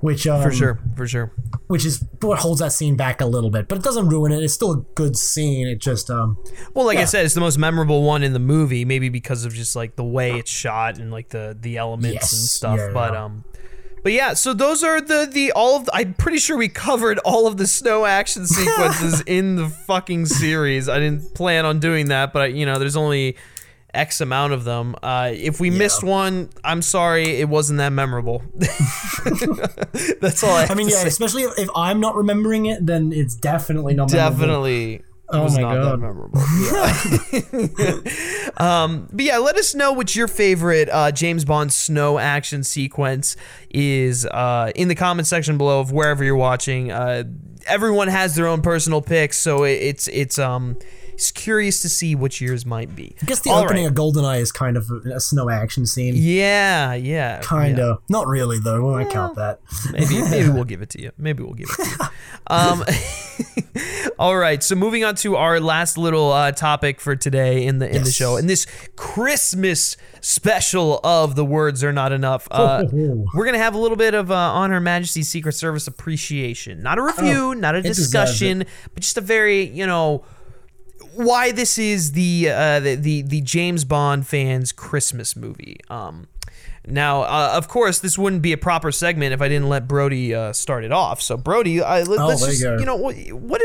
which 0.00 0.26
um, 0.26 0.40
For 0.42 0.50
sure, 0.50 0.80
for 0.96 1.06
sure. 1.06 1.32
which 1.66 1.84
is 1.84 2.02
what 2.22 2.38
holds 2.38 2.60
that 2.60 2.72
scene 2.72 2.96
back 2.96 3.20
a 3.20 3.26
little 3.26 3.50
bit, 3.50 3.68
but 3.68 3.76
it 3.76 3.84
doesn't 3.84 4.08
ruin 4.08 4.32
it. 4.32 4.42
It's 4.42 4.54
still 4.54 4.72
a 4.72 4.80
good 4.94 5.14
scene. 5.14 5.66
It 5.66 5.78
just 5.82 6.08
um 6.10 6.38
Well, 6.72 6.86
like 6.86 6.96
I 6.96 7.04
said, 7.04 7.26
it's 7.26 7.34
the 7.34 7.40
most 7.42 7.58
memorable 7.58 8.02
one 8.02 8.22
in 8.22 8.32
the 8.32 8.38
movie, 8.38 8.86
maybe 8.86 9.10
because 9.10 9.44
of 9.44 9.52
just 9.52 9.76
like 9.76 9.96
the 9.96 10.04
way 10.04 10.38
it's 10.38 10.50
shot 10.50 10.98
and 10.98 11.10
like 11.10 11.28
the 11.28 11.54
the 11.60 11.76
elements 11.76 12.14
Yes. 12.14 12.32
and 12.32 12.40
stuff. 12.40 12.78
Yeah, 12.78 12.90
but 12.94 13.12
yeah. 13.12 13.24
um, 13.24 13.44
but 14.06 14.12
yeah. 14.12 14.34
So 14.34 14.54
those 14.54 14.84
are 14.84 15.00
the 15.00 15.28
the 15.28 15.50
all 15.50 15.78
of. 15.78 15.86
The, 15.86 15.96
I'm 15.96 16.14
pretty 16.14 16.38
sure 16.38 16.56
we 16.56 16.68
covered 16.68 17.18
all 17.24 17.48
of 17.48 17.56
the 17.56 17.66
snow 17.66 18.04
action 18.04 18.46
sequences 18.46 19.20
in 19.22 19.56
the 19.56 19.68
fucking 19.68 20.26
series. 20.26 20.88
I 20.88 21.00
didn't 21.00 21.34
plan 21.34 21.66
on 21.66 21.80
doing 21.80 22.06
that, 22.10 22.32
but 22.32 22.52
you 22.52 22.66
know, 22.66 22.78
there's 22.78 22.94
only 22.94 23.36
X 23.92 24.20
amount 24.20 24.52
of 24.52 24.62
them. 24.62 24.94
Uh, 25.02 25.32
if 25.34 25.58
we 25.58 25.70
missed 25.70 26.04
one, 26.04 26.50
I'm 26.62 26.82
sorry, 26.82 27.40
it 27.40 27.48
wasn't 27.48 27.78
that 27.78 27.90
memorable. 27.90 28.44
That's 30.20 30.44
all 30.44 30.50
I. 30.50 30.68
I 30.70 30.74
mean 30.76 30.88
yeah, 30.88 30.98
say. 30.98 31.08
especially 31.08 31.42
if, 31.42 31.58
if 31.58 31.68
I'm 31.74 31.98
not 31.98 32.14
remembering 32.14 32.66
it, 32.66 32.86
then 32.86 33.12
it's 33.12 33.34
definitely 33.34 33.94
not 33.94 34.12
memorable. 34.12 34.38
definitely 34.38 35.02
Oh 35.28 35.42
was 35.42 35.56
my 35.56 35.62
not 35.62 35.74
that 35.74 35.82
God. 35.82 36.00
memorable. 36.00 36.40
Yeah. 37.82 38.50
um, 38.84 39.08
but 39.12 39.24
yeah, 39.24 39.38
let 39.38 39.56
us 39.56 39.74
know 39.74 39.92
what 39.92 40.14
your 40.14 40.28
favorite 40.28 40.88
uh, 40.90 41.10
James 41.10 41.44
Bond 41.44 41.72
snow 41.72 42.18
action 42.18 42.62
sequence 42.62 43.36
is 43.70 44.24
uh, 44.26 44.70
in 44.74 44.88
the 44.88 44.94
comment 44.94 45.26
section 45.26 45.58
below 45.58 45.80
of 45.80 45.90
wherever 45.90 46.22
you're 46.22 46.36
watching. 46.36 46.92
Uh, 46.92 47.24
everyone 47.66 48.08
has 48.08 48.34
their 48.36 48.46
own 48.46 48.62
personal 48.62 49.02
picks, 49.02 49.38
so 49.38 49.64
it, 49.64 49.72
it's 49.72 50.08
it's 50.08 50.38
um 50.38 50.76
it's 51.12 51.30
curious 51.30 51.80
to 51.82 51.88
see 51.88 52.14
which 52.14 52.40
yours 52.40 52.66
might 52.66 52.94
be. 52.94 53.16
I 53.22 53.24
guess 53.24 53.40
the 53.40 53.50
All 53.50 53.64
opening 53.64 53.84
right. 53.84 53.90
of 53.90 53.96
Goldeneye 53.96 54.40
is 54.40 54.52
kind 54.52 54.76
of 54.76 54.88
a, 54.90 55.14
a 55.14 55.20
snow 55.20 55.48
action 55.48 55.86
scene. 55.86 56.12
Yeah, 56.14 56.92
yeah, 56.94 57.40
Kind 57.40 57.78
yeah. 57.78 57.92
of. 57.92 58.02
Not 58.08 58.26
really 58.26 58.58
though. 58.60 58.76
We 58.76 58.90
won't 58.90 59.10
count 59.10 59.36
that. 59.36 59.60
Maybe 59.92 60.22
maybe 60.22 60.50
we'll 60.50 60.64
give 60.72 60.82
it 60.82 60.90
to 60.90 61.02
you. 61.02 61.12
Maybe 61.18 61.42
we'll 61.42 61.54
give 61.54 61.68
it 61.70 61.84
to 61.84 61.90
you. 61.90 62.06
Um, 62.48 62.84
all 64.18 64.36
right. 64.36 64.62
So 64.62 64.74
moving 64.74 65.04
on 65.04 65.14
to 65.16 65.36
our 65.36 65.60
last 65.60 65.98
little 65.98 66.32
uh, 66.32 66.52
topic 66.52 67.00
for 67.00 67.16
today 67.16 67.64
in 67.64 67.78
the 67.78 67.88
in 67.88 68.02
the 68.04 68.10
show, 68.10 68.36
in 68.36 68.46
this 68.46 68.66
Christmas 68.96 69.96
special 70.20 71.00
of 71.04 71.34
the 71.36 71.44
words 71.44 71.82
are 71.84 71.92
not 71.92 72.12
enough. 72.12 72.48
Uh, 72.50 72.84
we're 73.34 73.44
gonna 73.44 73.58
have 73.58 73.74
a 73.74 73.78
little 73.78 73.96
bit 73.96 74.14
of 74.14 74.30
uh, 74.30 74.34
on 74.34 74.70
Her 74.70 74.80
Majesty's 74.80 75.28
Secret 75.28 75.52
Service 75.52 75.86
appreciation, 75.86 76.82
not 76.82 76.98
a 76.98 77.02
review, 77.02 77.54
not 77.54 77.74
a 77.74 77.78
Oh, 77.78 77.82
discussion, 77.82 78.64
but 78.94 79.02
just 79.02 79.16
a 79.16 79.20
very 79.20 79.64
you 79.64 79.86
know 79.86 80.24
why 81.14 81.52
this 81.52 81.78
is 81.78 82.12
the 82.12 82.48
uh, 82.50 82.80
the, 82.80 82.94
the 82.94 83.22
the 83.22 83.40
James 83.42 83.84
Bond 83.84 84.26
fans 84.26 84.72
Christmas 84.72 85.36
movie. 85.36 85.78
Um, 85.88 86.28
now, 86.86 87.22
uh, 87.22 87.52
of 87.54 87.66
course, 87.68 87.98
this 87.98 88.16
wouldn't 88.16 88.42
be 88.42 88.52
a 88.52 88.56
proper 88.56 88.92
segment 88.92 89.32
if 89.32 89.42
I 89.42 89.48
didn't 89.48 89.68
let 89.68 89.88
Brody 89.88 90.34
uh, 90.34 90.52
start 90.52 90.84
it 90.84 90.92
off. 90.92 91.20
So, 91.20 91.36
Brody, 91.36 91.80
uh, 91.80 92.04
let, 92.04 92.20
Oh, 92.20 92.30
us 92.30 92.40
you 92.42 92.46
just 92.48 92.62
go. 92.62 92.78
you 92.78 92.84
know 92.86 92.94
what, 92.96 93.16
what 93.32 93.60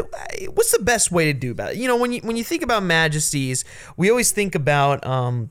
what's 0.54 0.72
the 0.72 0.84
best 0.84 1.12
way 1.12 1.26
to 1.26 1.34
do 1.34 1.52
about 1.52 1.74
it? 1.74 1.78
You 1.78 1.88
know, 1.88 1.98
when 1.98 2.12
you 2.12 2.22
when 2.22 2.36
you 2.36 2.44
think 2.44 2.64
about 2.64 2.84
Majesties, 2.84 3.64
we 3.98 4.10
always 4.10 4.32
think 4.32 4.56
about. 4.56 5.06
Um, 5.06 5.50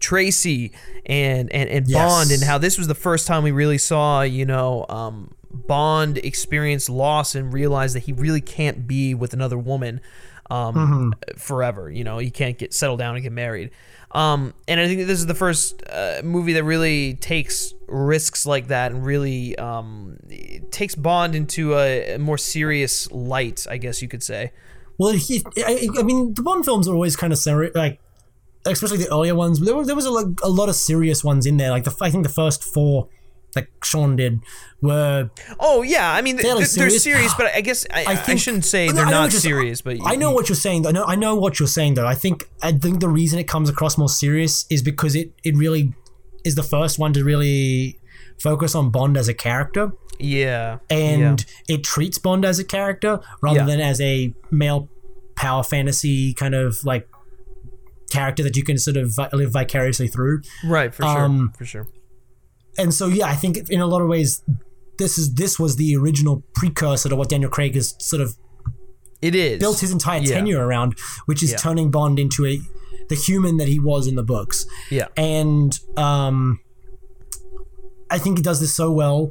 Tracy 0.00 0.72
and 1.06 1.50
and, 1.50 1.68
and 1.70 1.88
Yes. 1.88 1.96
Bond 1.96 2.30
and 2.30 2.42
how 2.42 2.58
this 2.58 2.76
was 2.78 2.86
the 2.88 2.94
first 2.94 3.26
time 3.26 3.42
we 3.42 3.50
really 3.50 3.78
saw 3.78 4.20
you 4.20 4.44
know 4.44 4.84
um, 4.88 5.32
Bond 5.50 6.18
experience 6.18 6.88
loss 6.90 7.34
and 7.34 7.52
realize 7.52 7.94
that 7.94 8.00
he 8.00 8.12
really 8.12 8.42
can't 8.42 8.86
be 8.86 9.14
with 9.14 9.32
another 9.32 9.56
woman 9.58 10.00
um, 10.50 10.74
Mm-hmm. 10.74 11.38
forever. 11.38 11.90
You 11.90 12.04
know, 12.04 12.18
he 12.18 12.30
can't 12.30 12.56
get 12.58 12.72
settled 12.74 12.98
down 12.98 13.14
and 13.16 13.22
get 13.22 13.32
married. 13.32 13.70
Um, 14.12 14.54
and 14.66 14.80
I 14.80 14.86
think 14.86 15.06
this 15.06 15.18
is 15.18 15.26
the 15.26 15.34
first 15.34 15.82
uh, 15.90 16.22
movie 16.24 16.54
that 16.54 16.64
really 16.64 17.14
takes 17.14 17.74
risks 17.86 18.46
like 18.46 18.68
that 18.68 18.92
and 18.92 19.04
really 19.04 19.56
um, 19.58 20.18
takes 20.70 20.94
Bond 20.94 21.34
into 21.34 21.76
a, 21.76 22.16
more 22.16 22.38
serious 22.38 23.10
light, 23.12 23.66
I 23.68 23.76
guess 23.76 24.00
you 24.00 24.08
could 24.08 24.22
say. 24.22 24.52
Well, 24.96 25.12
he, 25.12 25.44
I, 25.58 25.88
I 25.98 26.02
mean, 26.02 26.34
the 26.34 26.42
Bond 26.42 26.64
films 26.64 26.88
are 26.88 26.94
always 26.94 27.16
kind 27.16 27.32
of 27.32 27.38
seri- 27.38 27.70
like, 27.74 28.00
especially 28.64 28.98
the 28.98 29.12
earlier 29.12 29.34
ones. 29.34 29.60
There, 29.60 29.76
were, 29.76 29.84
there 29.84 29.94
was 29.94 30.06
a, 30.06 30.10
like, 30.10 30.40
a 30.42 30.48
lot 30.48 30.68
of 30.68 30.74
serious 30.74 31.22
ones 31.22 31.44
in 31.44 31.58
there. 31.58 31.70
Like 31.70 31.84
the, 31.84 31.94
I 32.00 32.10
think 32.10 32.26
the 32.26 32.32
first 32.32 32.64
four, 32.64 33.08
like 33.56 33.70
Sean 33.82 34.16
did, 34.16 34.40
were 34.82 35.30
Oh 35.58 35.82
yeah, 35.82 36.12
I 36.12 36.20
mean 36.22 36.36
th- 36.36 36.44
th- 36.44 36.56
they're 36.58 36.66
serious. 36.66 37.02
serious, 37.02 37.34
but 37.34 37.46
I 37.54 37.60
guess 37.60 37.86
I, 37.92 38.04
I, 38.08 38.16
think 38.16 38.40
shouldn't 38.40 38.64
say 38.64 38.90
they're 38.90 39.06
not 39.06 39.32
serious. 39.32 39.80
But 39.80 39.96
I 40.04 40.16
know 40.16 40.32
what 40.32 40.48
you're 40.48 40.56
saying. 40.56 40.82
Though. 40.82 40.90
I 40.90 40.92
know, 40.92 41.04
I 41.04 41.14
know 41.16 41.34
what 41.34 41.58
you're 41.58 41.66
saying 41.66 41.94
though. 41.94 42.06
I 42.06 42.14
think 42.14 42.48
I 42.62 42.72
think 42.72 43.00
the 43.00 43.08
reason 43.08 43.38
it 43.38 43.48
comes 43.48 43.68
across 43.68 43.96
more 43.98 44.08
serious 44.08 44.66
is 44.70 44.82
because 44.82 45.14
it 45.16 45.32
it 45.44 45.56
really 45.56 45.92
is 46.44 46.54
the 46.54 46.62
first 46.62 46.98
one 46.98 47.12
to 47.14 47.24
really 47.24 47.98
focus 48.40 48.74
on 48.74 48.90
Bond 48.90 49.16
as 49.16 49.28
a 49.28 49.34
character, 49.34 49.90
Yeah, 50.20 50.78
and 50.88 51.44
it 51.68 51.82
treats 51.84 52.18
Bond 52.18 52.44
as 52.44 52.58
a 52.60 52.64
character 52.64 53.20
rather 53.42 53.60
Yeah. 53.60 53.66
than 53.66 53.80
as 53.80 54.00
a 54.00 54.32
male 54.50 54.88
power 55.34 55.64
fantasy 55.64 56.34
kind 56.34 56.54
of 56.54 56.84
like 56.84 57.08
character 58.10 58.42
that 58.42 58.56
you 58.56 58.62
can 58.64 58.78
sort 58.78 58.96
of 58.96 59.18
live 59.32 59.52
vicariously 59.52 60.08
through. 60.08 60.42
right 60.64 60.94
for 60.94 61.02
sure, 61.02 61.18
um, 61.24 61.52
for 61.58 61.64
sure. 61.64 61.86
And 62.78 62.94
so 62.94 63.06
yeah, 63.08 63.26
I 63.26 63.34
think 63.34 63.68
in 63.68 63.80
a 63.80 63.86
lot 63.86 64.00
of 64.02 64.08
ways, 64.08 64.42
this 64.98 65.18
is 65.18 65.34
this 65.34 65.58
was 65.58 65.76
the 65.76 65.96
original 65.96 66.42
precursor 66.54 67.08
to 67.08 67.16
what 67.16 67.28
Daniel 67.28 67.50
Craig 67.50 67.74
has 67.74 67.94
sort 67.98 68.22
of 68.22 68.36
It 69.20 69.34
is 69.34 69.58
built 69.58 69.80
his 69.80 69.90
entire 69.92 70.20
Yeah. 70.20 70.34
tenure 70.36 70.64
around, 70.64 70.96
which 71.26 71.42
is 71.42 71.50
Yeah. 71.52 71.56
turning 71.58 71.90
Bond 71.90 72.18
into 72.18 72.46
a 72.46 72.60
the 73.08 73.14
human 73.16 73.56
that 73.56 73.68
he 73.68 73.78
was 73.80 74.06
in 74.06 74.16
the 74.16 74.22
books. 74.22 74.66
Yeah, 74.90 75.06
And 75.16 75.78
um, 75.96 76.60
I 78.10 78.18
think 78.18 78.38
he 78.38 78.42
does 78.42 78.60
this 78.60 78.74
so 78.74 78.90
well. 78.90 79.30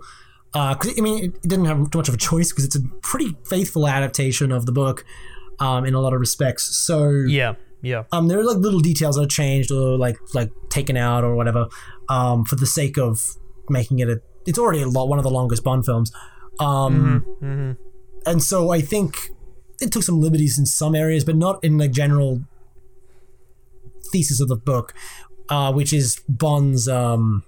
Uh, 0.54 0.74
'cause, 0.76 0.94
I 0.98 1.02
mean, 1.02 1.24
it, 1.26 1.36
it 1.36 1.42
didn't 1.48 1.66
have 1.66 1.90
too 1.92 1.98
much 2.00 2.08
of 2.10 2.16
a 2.16 2.18
choice 2.18 2.50
because 2.52 2.66
it's 2.66 2.76
a 2.76 2.82
pretty 3.02 3.36
faithful 3.46 3.88
adaptation 3.88 4.52
of 4.52 4.66
the 4.66 4.72
book 4.72 5.06
um, 5.60 5.86
in 5.86 5.94
a 5.94 6.00
lot 6.00 6.14
of 6.14 6.20
respects. 6.20 6.76
So 6.78 7.10
yeah, 7.28 7.56
yeah. 7.82 8.04
um, 8.12 8.28
there 8.28 8.40
are 8.40 8.44
like 8.44 8.58
little 8.58 8.80
details 8.80 9.16
that 9.16 9.24
are 9.24 9.28
changed 9.28 9.72
or 9.72 9.98
like 9.98 10.18
like 10.34 10.52
taken 10.70 10.98
out 10.98 11.24
or 11.24 11.36
whatever 11.36 11.68
um, 12.10 12.46
for 12.46 12.56
the 12.56 12.66
sake 12.68 12.98
of 12.98 13.22
making 13.70 14.00
it 14.00 14.10
a. 14.10 14.22
It's 14.46 14.58
already 14.60 14.82
a 14.82 14.88
lot 14.88 15.08
one 15.10 15.20
of 15.20 15.24
the 15.24 15.30
longest 15.32 15.64
Bond 15.64 15.86
films, 15.86 16.12
um, 16.60 17.26
and 18.26 18.42
so 18.42 18.72
I 18.72 18.82
think 18.82 19.30
it 19.82 19.92
took 19.92 20.04
some 20.04 20.20
liberties 20.22 20.58
in 20.58 20.66
some 20.66 20.96
areas, 20.96 21.24
but 21.24 21.36
not 21.36 21.64
in 21.64 21.78
the 21.78 21.88
general 21.88 22.42
thesis 24.12 24.40
of 24.40 24.48
the 24.48 24.56
book, 24.56 24.94
uh, 25.50 25.72
which 25.74 25.92
is 25.92 26.22
Bond's 26.30 26.88
um, 26.88 27.44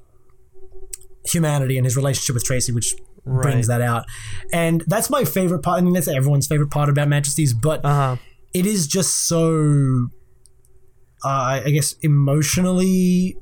humanity 1.26 1.78
and 1.78 1.86
his 1.86 1.96
relationship 1.96 2.34
with 2.34 2.44
Tracy, 2.44 2.72
which 2.74 2.96
brings 3.26 3.68
that 3.68 3.82
out, 3.82 4.06
and 4.52 4.84
that's 4.88 5.10
my 5.10 5.24
favorite 5.24 5.60
part. 5.64 5.80
I 5.80 5.82
mean, 5.84 5.94
that's 5.94 6.08
everyone's 6.08 6.48
favorite 6.48 6.72
part 6.72 6.90
about 6.90 7.08
Majesties, 7.08 7.54
but 7.54 7.84
Uh 7.86 7.94
huh. 7.94 8.16
it 8.54 8.66
is 8.66 8.88
just 8.88 9.28
so 9.28 10.08
uh, 11.24 11.62
I 11.64 11.70
guess 11.70 11.94
emotionally 12.02 13.38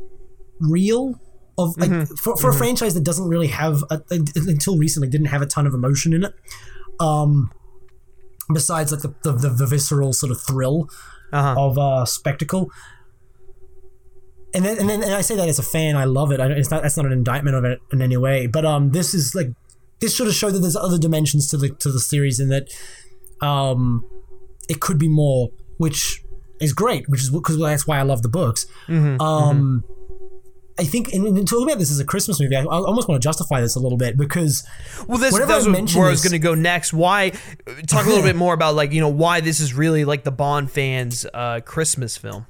real 0.59 1.19
of 1.57 1.75
like 1.77 2.07
for, 2.19 2.35
for 2.37 2.49
a 2.49 2.53
franchise 2.53 2.93
that 2.93 3.03
doesn't 3.03 3.27
really 3.27 3.47
have 3.47 3.83
a, 3.89 4.01
until 4.35 4.77
recently 4.77 5.07
didn't 5.09 5.27
have 5.27 5.41
a 5.41 5.45
ton 5.45 5.65
of 5.67 5.73
emotion 5.73 6.13
in 6.13 6.23
it 6.23 6.33
um 6.99 7.51
besides 8.53 8.91
like 8.91 9.01
the 9.01 9.13
the, 9.23 9.31
the, 9.33 9.49
the 9.49 9.65
visceral 9.65 10.13
sort 10.13 10.31
of 10.31 10.39
thrill 10.41 10.87
Uh-huh. 11.33 11.55
of 11.57 11.77
uh 11.77 12.05
spectacle. 12.05 12.69
And 14.53 14.63
then, 14.63 14.77
and 14.79 14.89
then 14.89 15.03
and 15.03 15.13
I 15.13 15.21
say 15.21 15.35
that 15.35 15.49
as 15.49 15.59
a 15.59 15.63
fan 15.63 15.95
I 15.97 16.05
love 16.05 16.31
it. 16.31 16.39
I, 16.39 16.47
it's 16.47 16.71
not 16.71 16.81
that's 16.83 16.95
not 16.97 17.05
an 17.05 17.11
indictment 17.11 17.55
of 17.57 17.65
it 17.65 17.79
in 17.91 18.01
any 18.01 18.17
way 18.17 18.47
but 18.47 18.65
um 18.65 18.91
this 18.91 19.13
is 19.13 19.35
like 19.35 19.49
this 19.99 20.15
sort 20.15 20.29
of 20.29 20.35
show 20.35 20.49
that 20.51 20.59
there's 20.59 20.75
other 20.77 20.97
dimensions 20.97 21.47
to 21.49 21.57
the 21.57 21.69
to 21.69 21.91
the 21.91 21.99
series 21.99 22.39
and 22.39 22.49
that 22.51 22.67
um 23.41 24.03
it 24.69 24.79
could 24.81 24.97
be 24.97 25.07
more, 25.07 25.49
which 25.77 26.23
is 26.59 26.73
great, 26.73 27.07
which 27.07 27.21
is 27.21 27.29
because 27.29 27.57
that's 27.59 27.87
why 27.87 27.99
I 27.99 28.01
love 28.01 28.21
the 28.21 28.27
books. 28.29 28.65
Mm-hmm, 28.87 29.21
um, 29.21 29.83
I 30.79 30.83
think, 30.83 31.11
and, 31.13 31.25
and 31.37 31.47
talking 31.47 31.67
about 31.67 31.79
this 31.79 31.89
as 31.89 31.99
a 31.99 32.05
Christmas 32.05 32.39
movie, 32.39 32.55
I, 32.55 32.61
I 32.61 32.65
almost 32.65 33.07
want 33.07 33.19
to 33.21 33.25
justify 33.27 33.61
this 33.61 33.75
a 33.75 33.79
little 33.79 33.97
bit 33.97 34.15
because 34.15 34.63
Well, 35.07 35.17
this 35.17 35.33
Whenever 35.33 35.51
that's 35.51 35.65
I 35.65 35.69
mention 35.71 35.99
where 35.99 36.07
I 36.07 36.11
was 36.11 36.21
going 36.21 36.33
to 36.33 36.39
go 36.39 36.53
next. 36.53 36.93
Why 36.93 37.31
talk 37.87 38.05
a 38.05 38.09
little 38.09 38.23
bit 38.31 38.35
more 38.35 38.53
about 38.53 38.75
like 38.75 38.91
you 38.91 39.01
know 39.01 39.09
why 39.09 39.41
this 39.41 39.59
is 39.59 39.73
really 39.73 40.05
like 40.05 40.23
the 40.23 40.31
Bond 40.31 40.69
fans' 40.71 41.25
uh, 41.33 41.61
Christmas 41.65 42.15
film. 42.17 42.45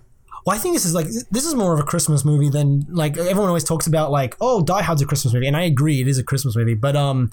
well, 0.46 0.56
I 0.56 0.60
think 0.60 0.76
this 0.76 0.86
is 0.86 0.94
like 0.94 1.08
this 1.32 1.46
is 1.46 1.56
more 1.56 1.74
of 1.74 1.80
a 1.80 1.84
Christmas 1.84 2.26
movie 2.26 2.50
than 2.50 2.86
like 2.90 3.18
everyone 3.18 3.48
always 3.48 3.64
talks 3.64 3.88
about 3.88 4.12
like 4.12 4.36
oh 4.42 4.62
Die 4.62 4.82
Hard's 4.82 5.02
a 5.02 5.06
Christmas 5.06 5.34
movie, 5.34 5.48
and 5.48 5.56
I 5.56 5.64
agree 5.64 6.02
it 6.02 6.08
is 6.08 6.18
a 6.18 6.24
Christmas 6.24 6.56
movie, 6.56 6.76
but 6.76 6.96
um. 6.96 7.32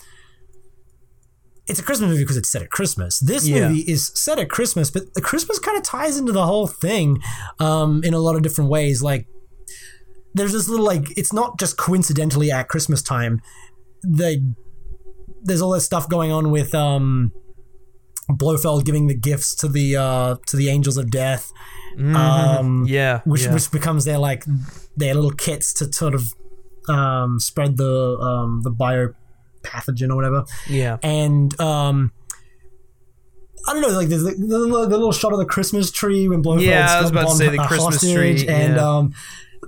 It's 1.67 1.81
a 1.81 1.83
Christmas 1.83 2.11
movie 2.11 2.23
because 2.23 2.37
it's 2.37 2.51
set 2.51 2.61
at 2.61 2.71
Christmas. 2.71 3.19
This 3.21 3.49
Yeah. 3.49 3.69
movie 3.71 3.81
is 3.91 4.13
set 4.15 4.39
at 4.39 4.51
Christmas, 4.51 4.91
but 4.91 5.15
the 5.15 5.23
Christmas 5.23 5.59
kind 5.59 5.79
of 5.79 5.83
ties 5.83 6.19
into 6.19 6.31
the 6.31 6.45
whole 6.45 6.67
thing 6.67 7.23
um, 7.59 8.05
in 8.05 8.13
a 8.13 8.19
lot 8.19 8.37
of 8.37 8.43
different 8.43 8.69
ways. 8.69 9.03
Like, 9.03 9.27
there's 10.35 10.53
this 10.53 10.69
little 10.69 10.85
like 10.87 11.17
it's 11.17 11.33
not 11.33 11.59
just 11.59 11.77
coincidentally 11.77 12.51
at 12.51 12.69
Christmas 12.69 13.03
time. 13.03 13.41
The 14.03 14.55
there's 15.43 15.63
all 15.63 15.71
this 15.73 15.85
stuff 15.85 16.09
going 16.09 16.33
on 16.33 16.51
with 16.51 16.75
um 16.75 17.33
Blofeld 18.29 18.85
giving 18.85 19.07
the 19.07 19.15
gifts 19.15 19.55
to 19.57 19.69
the 19.69 19.97
uh 19.97 20.37
to 20.47 20.57
the 20.57 20.69
angels 20.69 20.97
of 20.97 21.11
death. 21.11 21.53
Um 21.99 22.85
Yeah, 22.87 23.21
which 23.25 23.45
yeah. 23.45 23.53
which 23.55 23.71
becomes 23.71 24.05
their 24.05 24.19
like 24.19 24.45
their 24.97 25.15
little 25.15 25.31
kits 25.31 25.73
to 25.75 25.93
sort 25.93 26.15
of 26.15 26.33
um, 26.89 27.39
spread 27.41 27.77
the 27.77 28.19
um, 28.21 28.61
the 28.63 28.71
biopathogen 28.71 30.11
or 30.11 30.17
whatever. 30.17 30.45
Yeah. 30.69 30.99
And 31.03 31.59
um, 31.61 32.13
I 33.67 33.73
don't 33.73 33.83
know, 33.83 33.89
like 33.89 34.09
there's 34.09 34.23
the, 34.25 34.33
the, 34.33 34.59
little- 34.59 34.83
the 34.87 34.97
little 34.97 35.13
shot 35.13 35.33
of 35.33 35.39
the 35.39 35.47
Christmas 35.47 35.91
tree 35.91 36.29
when 36.29 36.43
Blofeld's 36.43 36.65
Yeah, 36.65 36.99
I 36.99 37.01
was 37.01 37.11
about 37.11 37.29
to 37.31 37.37
say 37.37 37.49
the 37.49 37.59
Christmas 37.59 38.01
tree, 38.01 38.47
and 38.47 38.77
yeah. 38.77 38.89
um, 38.89 39.15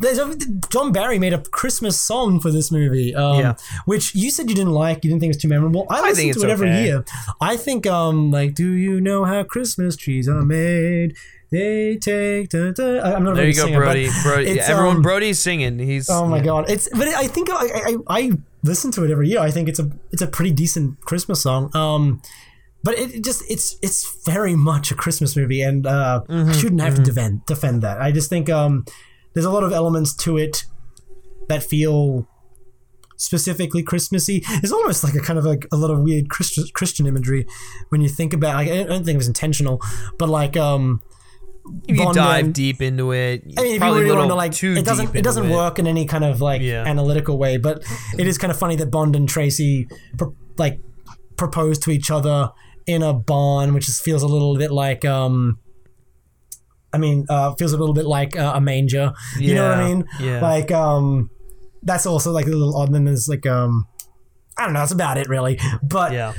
there's 0.00 0.18
a, 0.18 0.36
John 0.70 0.92
Barry 0.92 1.18
made 1.18 1.32
a 1.32 1.38
Christmas 1.38 2.00
song 2.00 2.40
for 2.40 2.50
this 2.50 2.70
movie, 2.72 3.14
um, 3.14 3.40
Yeah. 3.40 3.54
which 3.84 4.14
you 4.14 4.30
said 4.30 4.48
you 4.50 4.56
didn't 4.56 4.72
like, 4.72 5.04
you 5.04 5.10
didn't 5.10 5.20
think 5.20 5.30
it 5.30 5.36
was 5.36 5.42
too 5.42 5.48
memorable. 5.48 5.86
I, 5.90 6.00
listen 6.02 6.14
think 6.16 6.32
to 6.34 6.38
it's 6.40 6.44
it 6.44 6.50
every 6.50 6.68
okay. 6.70 6.84
year. 6.84 7.04
I 7.40 7.56
think, 7.56 7.86
um, 7.86 8.30
like, 8.30 8.54
do 8.54 8.70
you 8.72 9.00
know 9.00 9.24
how 9.24 9.42
Christmas 9.44 9.96
trees 9.96 10.28
are 10.28 10.42
made? 10.42 11.14
They 11.52 11.96
take. 11.96 12.48
Da, 12.50 12.72
da. 12.72 12.98
I- 12.98 13.14
I'm 13.14 13.22
not 13.24 13.36
There 13.36 13.46
you 13.46 13.54
go, 13.54 13.66
singer, 13.66 13.78
but 13.78 13.84
Brody. 13.84 14.08
Brody. 14.24 14.50
it's, 14.50 14.68
Everyone, 14.68 14.96
um, 14.96 15.02
Brody's 15.02 15.38
singing. 15.38 15.78
He's. 15.78 16.10
Oh 16.10 16.26
my 16.26 16.38
yeah. 16.38 16.42
god! 16.44 16.68
It's 16.70 16.88
but 16.88 17.06
I 17.06 17.28
think 17.28 17.48
I, 17.52 17.54
I 17.64 17.96
I 18.08 18.32
listen 18.64 18.90
to 18.92 19.04
it 19.04 19.12
every 19.12 19.28
year. 19.28 19.38
I 19.38 19.52
think 19.52 19.68
it's 19.68 19.78
a 19.78 19.88
it's 20.10 20.22
a 20.22 20.26
pretty 20.26 20.50
decent 20.50 21.00
Christmas 21.02 21.40
song. 21.40 21.70
Um, 21.74 22.20
but 22.82 22.98
it, 22.98 23.14
it 23.14 23.24
just 23.24 23.44
it's 23.48 23.76
it's 23.80 24.24
very 24.24 24.56
much 24.56 24.90
a 24.90 24.96
Christmas 24.96 25.36
movie, 25.36 25.62
and 25.62 25.86
uh, 25.86 26.22
Mm-hmm, 26.28 26.50
I 26.50 26.52
shouldn't 26.52 26.80
have 26.80 26.96
to 26.96 27.02
defend 27.02 27.46
defend 27.46 27.80
that. 27.82 28.00
I 28.02 28.10
just 28.10 28.28
think 28.28 28.50
um, 28.50 28.84
there's 29.36 29.44
a 29.44 29.50
lot 29.50 29.62
of 29.62 29.70
elements 29.70 30.14
to 30.14 30.38
it 30.38 30.64
that 31.48 31.62
feel 31.62 32.26
specifically 33.18 33.82
Christmassy. 33.82 34.42
It's 34.46 34.72
almost 34.72 35.04
like 35.04 35.14
a 35.14 35.20
kind 35.20 35.38
of 35.38 35.44
like 35.44 35.66
a 35.70 35.76
lot 35.76 35.90
of 35.90 36.00
weird 36.00 36.30
Christian 36.30 36.64
Christian 36.74 37.06
imagery 37.06 37.46
when 37.90 38.00
you 38.00 38.08
think 38.08 38.32
about. 38.32 38.54
Like, 38.54 38.68
I 38.70 38.82
don't 38.84 39.04
think 39.04 39.14
it 39.14 39.18
was 39.18 39.28
intentional, 39.28 39.80
but 40.18 40.28
like 40.30 40.56
um. 40.56 41.02
If 41.88 41.96
you 41.98 42.04
Bond 42.04 42.14
dive 42.14 42.44
and- 42.46 42.54
deep 42.54 42.80
into 42.80 43.10
it, 43.12 43.42
I 43.58 43.62
mean, 43.62 43.74
if 43.76 43.82
you 43.82 43.94
really 43.94 44.12
want 44.16 44.30
to 44.30 44.36
like, 44.36 44.52
too 44.52 44.74
it 44.74 44.84
doesn't 44.84 45.14
it 45.16 45.22
doesn't 45.22 45.50
work 45.50 45.78
in 45.80 45.86
any 45.88 46.06
kind 46.06 46.24
of 46.24 46.40
like 46.40 46.62
Yeah. 46.62 46.84
analytical 46.86 47.38
way, 47.38 47.56
but 47.56 47.82
it 48.16 48.26
is 48.26 48.38
kind 48.38 48.52
of 48.52 48.58
funny 48.58 48.76
that 48.76 48.86
Bond 48.90 49.16
and 49.16 49.28
Tracy 49.28 49.88
pro- 50.16 50.34
like 50.56 50.78
propose 51.36 51.78
to 51.80 51.90
each 51.90 52.08
other 52.10 52.50
in 52.86 53.02
a 53.02 53.12
barn, 53.12 53.74
which 53.74 53.88
is, 53.88 54.00
feels 54.00 54.22
a 54.22 54.28
little 54.28 54.56
bit 54.56 54.70
like 54.70 55.04
um. 55.04 55.58
I 56.96 56.98
mean, 56.98 57.26
uh, 57.28 57.54
feels 57.54 57.72
a 57.72 57.76
little 57.76 57.94
bit 57.94 58.06
like 58.06 58.36
uh, 58.36 58.52
a 58.54 58.60
manger. 58.60 59.12
You 59.38 59.54
know 59.54 59.68
what 59.68 59.78
I 59.78 59.86
mean? 59.88 60.04
yeah. 60.20 60.40
Like, 60.40 60.70
um, 60.72 61.30
that's 61.82 62.06
also 62.06 62.32
like 62.32 62.46
a 62.46 62.50
little 62.50 62.76
odd. 62.76 62.88
And 62.88 62.94
then 62.94 63.04
there's 63.04 63.28
like, 63.28 63.46
um, 63.46 63.86
I 64.58 64.64
don't 64.64 64.72
know. 64.72 64.80
That's 64.80 64.92
about 64.92 65.18
it, 65.18 65.28
really. 65.28 65.58
But 65.82 66.12
Yeah. 66.12 66.32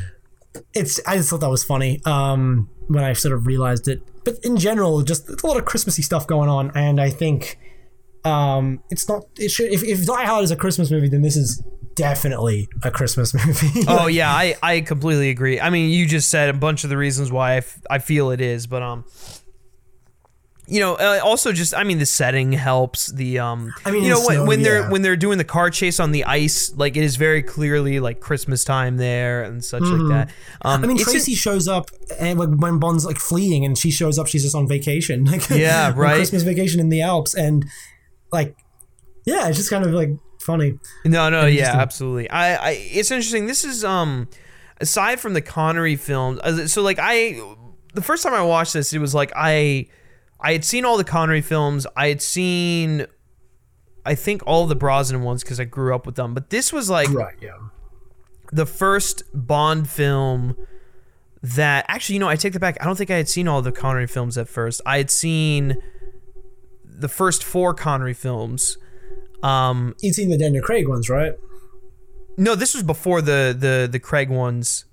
it's 0.74 1.00
I 1.06 1.18
just 1.18 1.30
thought 1.30 1.42
that 1.42 1.50
was 1.50 1.64
funny 1.64 2.02
um, 2.06 2.70
when 2.88 3.04
I 3.04 3.14
sort 3.14 3.34
of 3.36 3.46
realized 3.48 3.88
it. 3.88 4.02
But 4.26 4.36
in 4.44 4.58
general, 4.58 5.04
just 5.04 5.30
it's 5.30 5.44
a 5.44 5.48
lot 5.48 5.58
of 5.58 5.66
Christmassy 5.66 6.02
stuff 6.02 6.26
going 6.28 6.50
on, 6.50 6.72
and 6.76 7.00
I 7.00 7.10
think 7.12 7.58
um, 8.26 8.82
it's 8.90 9.08
not. 9.08 9.24
It 9.38 9.50
should 9.52 9.72
if, 9.72 9.84
if 9.84 10.06
Die 10.06 10.26
Hard 10.26 10.44
is 10.44 10.52
a 10.52 10.56
Christmas 10.58 10.92
movie, 10.92 11.08
then 11.08 11.22
this 11.22 11.38
is 11.38 11.64
definitely 11.96 12.68
a 12.84 12.92
Christmas 12.92 13.34
movie. 13.46 13.86
Oh 13.88 14.08
yeah, 14.08 14.30
I, 14.32 14.56
I 14.62 14.82
completely 14.82 15.30
agree. 15.30 15.60
I 15.62 15.70
mean, 15.70 15.90
you 15.92 16.06
just 16.06 16.30
said 16.30 16.50
a 16.50 16.54
bunch 16.54 16.84
of 16.84 16.90
the 16.90 16.98
reasons 16.98 17.32
why 17.32 17.54
I, 17.54 17.56
f- 17.58 17.80
I 17.90 18.00
feel 18.00 18.32
it 18.32 18.42
is, 18.42 18.68
but 18.68 18.82
um, 18.84 19.06
you 20.68 20.82
know, 20.82 20.96
uh, 20.96 21.20
also 21.24 21.54
just 21.54 21.74
I 21.74 21.84
mean 21.84 21.98
the 21.98 22.06
setting 22.06 22.52
helps. 22.52 23.08
The 23.08 23.40
um, 23.40 23.74
I 23.86 23.92
mean, 23.92 24.04
you 24.04 24.10
know 24.10 24.20
when, 24.20 24.36
snow, 24.38 24.46
when 24.46 24.62
they're 24.64 24.82
yeah. 24.82 24.90
when 24.90 25.02
they're 25.02 25.16
doing 25.16 25.38
the 25.38 25.46
car 25.46 25.70
chase 25.70 26.00
on 26.00 26.12
the 26.12 26.26
ice, 26.26 26.74
like 26.76 26.98
it 26.98 27.04
is 27.04 27.16
very 27.16 27.42
clearly 27.42 28.00
like 28.00 28.20
Christmas 28.20 28.64
time 28.64 28.98
there 28.98 29.44
and 29.44 29.64
such 29.64 29.84
like 29.84 30.10
that. 30.10 30.30
Um, 30.62 30.78
Mm-hmm. 30.78 30.84
I 30.84 30.88
mean, 30.88 30.98
Tracy 30.98 31.34
shows 31.34 31.68
up 31.68 31.90
and 32.20 32.38
when 32.38 32.58
when 32.58 32.80
Bond's 32.80 33.06
like 33.06 33.18
fleeing, 33.18 33.64
and 33.66 33.78
she 33.78 33.92
shows 33.92 34.20
up, 34.20 34.28
she's 34.28 34.44
just 34.44 34.56
on 34.56 34.68
vacation, 34.68 35.26
like 35.32 35.50
Yeah, 35.50 35.94
right. 35.96 36.16
Christmas 36.16 36.44
vacation 36.44 36.80
in 36.80 36.90
the 36.90 37.02
Alps, 37.02 37.34
and 37.34 37.66
like, 38.32 38.56
yeah, 39.26 39.48
it's 39.48 39.58
just 39.58 39.70
kind 39.70 39.86
of 39.86 39.92
like 39.92 40.10
funny. 40.42 40.78
No, 41.06 41.30
no, 41.30 41.46
yeah, 41.46 41.76
absolutely. 41.76 42.30
I, 42.30 42.56
I, 42.56 42.72
it's 42.72 43.12
interesting. 43.12 43.48
This 43.48 43.64
is 43.64 43.84
um, 43.84 44.28
aside 44.82 45.20
from 45.20 45.34
the 45.34 45.42
Connery 45.42 45.96
films, 45.96 46.40
uh, 46.40 46.68
so 46.68 46.82
like 46.82 47.00
I, 47.00 47.42
the 47.94 48.02
first 48.02 48.24
time 48.24 48.34
I 48.34 48.44
watched 48.44 48.74
this, 48.74 48.94
it 48.94 49.00
was 49.00 49.16
like 49.16 49.32
I, 49.36 49.88
I 50.40 50.52
had 50.54 50.64
seen 50.66 50.86
all 50.86 50.98
the 50.98 51.04
Connery 51.04 51.42
films. 51.42 51.88
I 51.96 52.08
had 52.10 52.22
seen, 52.22 53.08
I 54.06 54.14
think 54.16 54.42
all 54.46 54.68
the 54.68 54.76
Brosnan 54.76 55.24
ones 55.24 55.44
because 55.44 55.60
I 55.60 55.64
grew 55.66 55.94
up 55.96 56.06
with 56.06 56.16
them. 56.16 56.34
But 56.34 56.50
this 56.50 56.72
was 56.72 56.90
like 56.90 57.10
Right. 57.10 57.36
Yeah. 57.42 57.58
the 58.52 58.66
first 58.66 59.24
Bond 59.34 59.90
film 59.90 60.56
that 61.42 61.86
actually, 61.88 62.14
you 62.16 62.20
know, 62.20 62.30
I 62.30 62.36
take 62.36 62.54
that 62.54 62.60
back. 62.60 62.78
I 62.82 62.86
don't 62.86 62.96
think 62.98 63.10
I 63.12 63.18
had 63.18 63.30
seen 63.30 63.48
all 63.48 63.62
the 63.62 63.72
Connery 63.72 64.08
films 64.08 64.38
at 64.38 64.48
first. 64.48 64.82
I 64.86 64.98
had 64.98 65.10
seen 65.12 65.76
the 66.84 67.08
first 67.08 67.44
four 67.44 67.74
Connery 67.74 68.14
films. 68.14 68.78
Um, 69.44 69.96
You'd 70.02 70.16
seen 70.16 70.30
the 70.30 70.38
Daniel 70.38 70.64
Craig 70.64 70.88
ones, 70.88 71.10
right? 71.10 71.34
no, 72.40 72.54
this 72.54 72.74
was 72.76 72.84
before 72.84 73.20
the 73.22 73.56
the 73.58 73.88
the 73.92 74.00
Craig 74.00 74.30
ones 74.30 74.86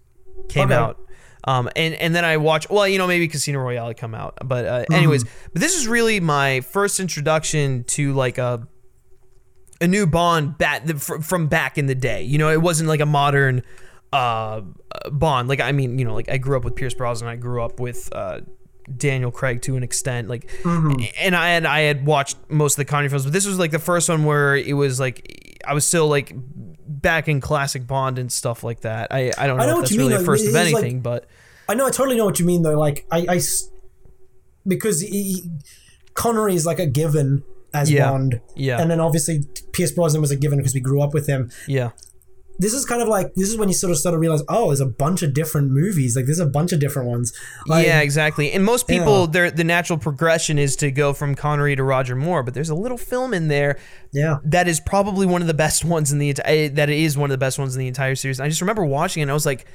came 0.49 0.67
Okay. 0.71 0.75
out. 0.75 0.99
Um, 1.47 1.69
and 1.77 1.95
and 1.95 2.15
then 2.15 2.25
I 2.25 2.39
watched. 2.39 2.71
Well, 2.71 2.89
you 2.89 2.99
know, 2.99 3.07
maybe 3.07 3.29
Casino 3.29 3.61
Royale 3.61 3.89
had 3.89 3.97
come 3.97 4.15
out, 4.15 4.39
but 4.45 4.65
uh, 4.65 4.85
anyways, 4.93 5.25
but 5.25 5.61
this 5.61 5.77
is 5.77 5.87
really 5.87 6.21
my 6.21 6.61
first 6.63 7.01
introduction 7.01 7.85
to 7.85 8.13
like 8.15 8.39
a 8.39 8.67
a 9.81 9.87
new 9.87 10.07
Bond 10.07 10.57
bat 10.57 10.89
fr- 11.01 11.21
from 11.21 11.47
back 11.47 11.77
in 11.77 11.87
the 11.87 11.95
day. 11.95 12.23
You 12.23 12.39
know, 12.39 12.51
it 12.51 12.63
wasn't 12.63 12.89
like 12.89 13.01
a 13.01 13.07
modern 13.07 13.63
uh, 14.13 14.63
Bond. 15.11 15.49
Like 15.49 15.61
I 15.61 15.73
mean, 15.73 15.99
you 15.99 16.05
know, 16.05 16.15
like 16.15 16.31
I 16.31 16.39
grew 16.39 16.57
up 16.57 16.65
with 16.65 16.77
Pierce 16.77 16.95
Brosnan. 16.95 17.29
I 17.29 17.37
grew 17.37 17.63
up 17.63 17.79
with 17.79 18.09
uh, 18.15 18.41
Daniel 18.97 19.31
Craig 19.31 19.61
to 19.63 19.77
an 19.77 19.83
extent. 19.83 20.29
Like, 20.29 20.51
and 21.19 21.37
I 21.37 21.51
had 21.51 21.67
I 21.67 21.81
had 21.81 22.07
watched 22.07 22.39
most 22.49 22.75
of 22.75 22.77
the 22.79 22.85
Connery 22.87 23.11
films, 23.11 23.25
but 23.25 23.33
this 23.33 23.47
was 23.47 23.59
like 23.59 23.71
the 23.71 23.79
first 23.79 24.09
one 24.09 24.25
where 24.25 24.57
it 24.57 24.75
was 24.75 24.99
like 24.99 25.61
I 25.67 25.75
was 25.75 25.87
still 25.87 26.09
like 26.09 26.35
back 26.87 27.29
in 27.29 27.41
classic 27.41 27.87
Bond 27.87 28.19
and 28.19 28.31
stuff 28.31 28.63
like 28.65 28.81
that. 28.81 29.09
I 29.13 29.33
I 29.37 29.47
don't 29.47 29.57
know, 29.57 29.63
I 29.63 29.67
know 29.67 29.73
if 29.77 29.81
that's 29.83 29.91
mean, 29.93 30.01
really 30.01 30.15
a 30.15 30.25
first 30.25 30.45
It 30.45 30.49
of 30.51 30.57
is, 30.57 30.73
like- 30.73 30.83
anything, 30.83 31.01
but 31.01 31.27
I 31.69 31.75
know, 31.75 31.87
I 31.87 31.91
totally 31.91 32.17
know 32.17 32.25
what 32.27 32.39
you 32.39 32.45
mean, 32.47 32.63
though. 32.63 32.79
Like, 32.79 33.07
I, 33.11 33.41
because 34.67 35.01
he, 35.01 35.43
Connery 36.15 36.55
is 36.55 36.67
like 36.67 36.79
a 36.79 36.87
given 36.87 37.43
as 37.73 37.91
Yeah. 37.91 38.11
Bond, 38.11 38.41
Yeah. 38.55 38.81
and 38.81 38.91
then 38.91 39.01
obviously 39.01 39.45
Pierce 39.73 39.91
Brosnan 39.93 40.21
was 40.21 40.31
a 40.31 40.37
given 40.37 40.59
because 40.59 40.75
we 40.75 40.81
grew 40.81 41.01
up 41.03 41.13
with 41.15 41.27
him. 41.27 41.51
yeah. 41.67 41.91
This 42.59 42.73
is 42.73 42.85
kind 42.85 43.03
of 43.03 43.09
like 43.09 43.35
this 43.35 43.49
is 43.49 43.57
when 43.57 43.69
you 43.69 43.75
sort 43.75 43.91
of 43.91 43.99
start 43.99 44.15
to 44.15 44.19
realize, 44.19 44.43
oh, 44.49 44.69
there's 44.69 44.81
a 44.81 44.87
bunch 44.87 45.23
of 45.23 45.35
different 45.35 45.71
movies. 45.73 46.15
Like, 46.17 46.27
there's 46.27 46.39
a 46.39 46.47
bunch 46.47 46.73
of 46.73 46.79
different 46.81 47.09
ones. 47.09 47.33
Like, 47.67 47.87
yeah, 47.87 48.01
exactly. 48.01 48.53
And 48.53 48.65
most 48.65 48.87
people, 48.87 49.23
Yeah. 49.23 49.27
their 49.31 49.51
the 49.51 49.65
natural 49.65 49.99
progression 49.99 50.59
is 50.59 50.77
to 50.77 50.91
go 50.91 51.13
from 51.13 51.35
Connery 51.35 51.75
to 51.77 51.83
Roger 51.83 52.15
Moore, 52.15 52.43
but 52.43 52.55
there's 52.55 52.71
a 52.71 52.75
little 52.75 52.99
film 52.99 53.35
in 53.35 53.49
there 53.49 53.79
yeah. 54.13 54.39
that 54.45 54.69
is 54.69 54.79
probably 54.81 55.27
one 55.27 55.41
of 55.41 55.49
the 55.49 55.55
best 55.55 55.85
ones 55.97 56.13
in 56.13 56.19
the 56.19 56.29
entire. 56.31 56.69
That 56.69 56.91
is 56.91 57.19
one 57.19 57.31
of 57.31 57.35
the 57.35 57.39
best 57.39 57.59
ones 57.59 57.75
in 57.75 57.81
the 57.81 57.89
entire 57.89 58.15
series. 58.15 58.39
And 58.39 58.47
I 58.47 58.49
just 58.49 58.61
remember 58.61 58.85
watching 58.85 59.21
it, 59.21 59.25
and 59.25 59.31
I 59.33 59.35
was 59.35 59.47
like, 59.47 59.67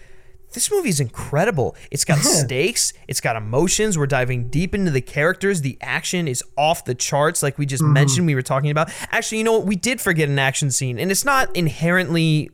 "This 0.54 0.72
movie 0.72 0.88
is 0.90 1.02
incredible. 1.02 1.76
It's 1.92 2.06
got 2.06 2.20
stakes. 2.44 2.94
It's 3.10 3.20
got 3.20 3.36
emotions. 3.36 3.98
We're 3.98 4.08
diving 4.08 4.50
deep 4.50 4.74
into 4.74 4.90
the 4.92 5.02
characters. 5.02 5.62
The 5.62 5.78
action 5.82 6.30
is 6.30 6.42
off 6.58 6.86
the 6.86 6.96
charts, 6.96 7.44
like 7.44 7.58
we 7.58 7.66
just 7.66 7.84
Mm-hmm. 7.84 7.94
mentioned. 7.94 8.26
We 8.28 8.36
were 8.36 8.42
talking 8.42 8.72
about. 8.72 8.90
Actually, 9.12 9.40
you 9.40 9.44
know 9.44 9.58
what? 9.58 9.66
We 9.66 9.76
did 9.76 10.00
forget 10.00 10.30
an 10.30 10.40
action 10.40 10.72
scene, 10.72 10.98
and 10.98 11.12
it's 11.12 11.26
not 11.26 11.54
inherently 11.58 12.52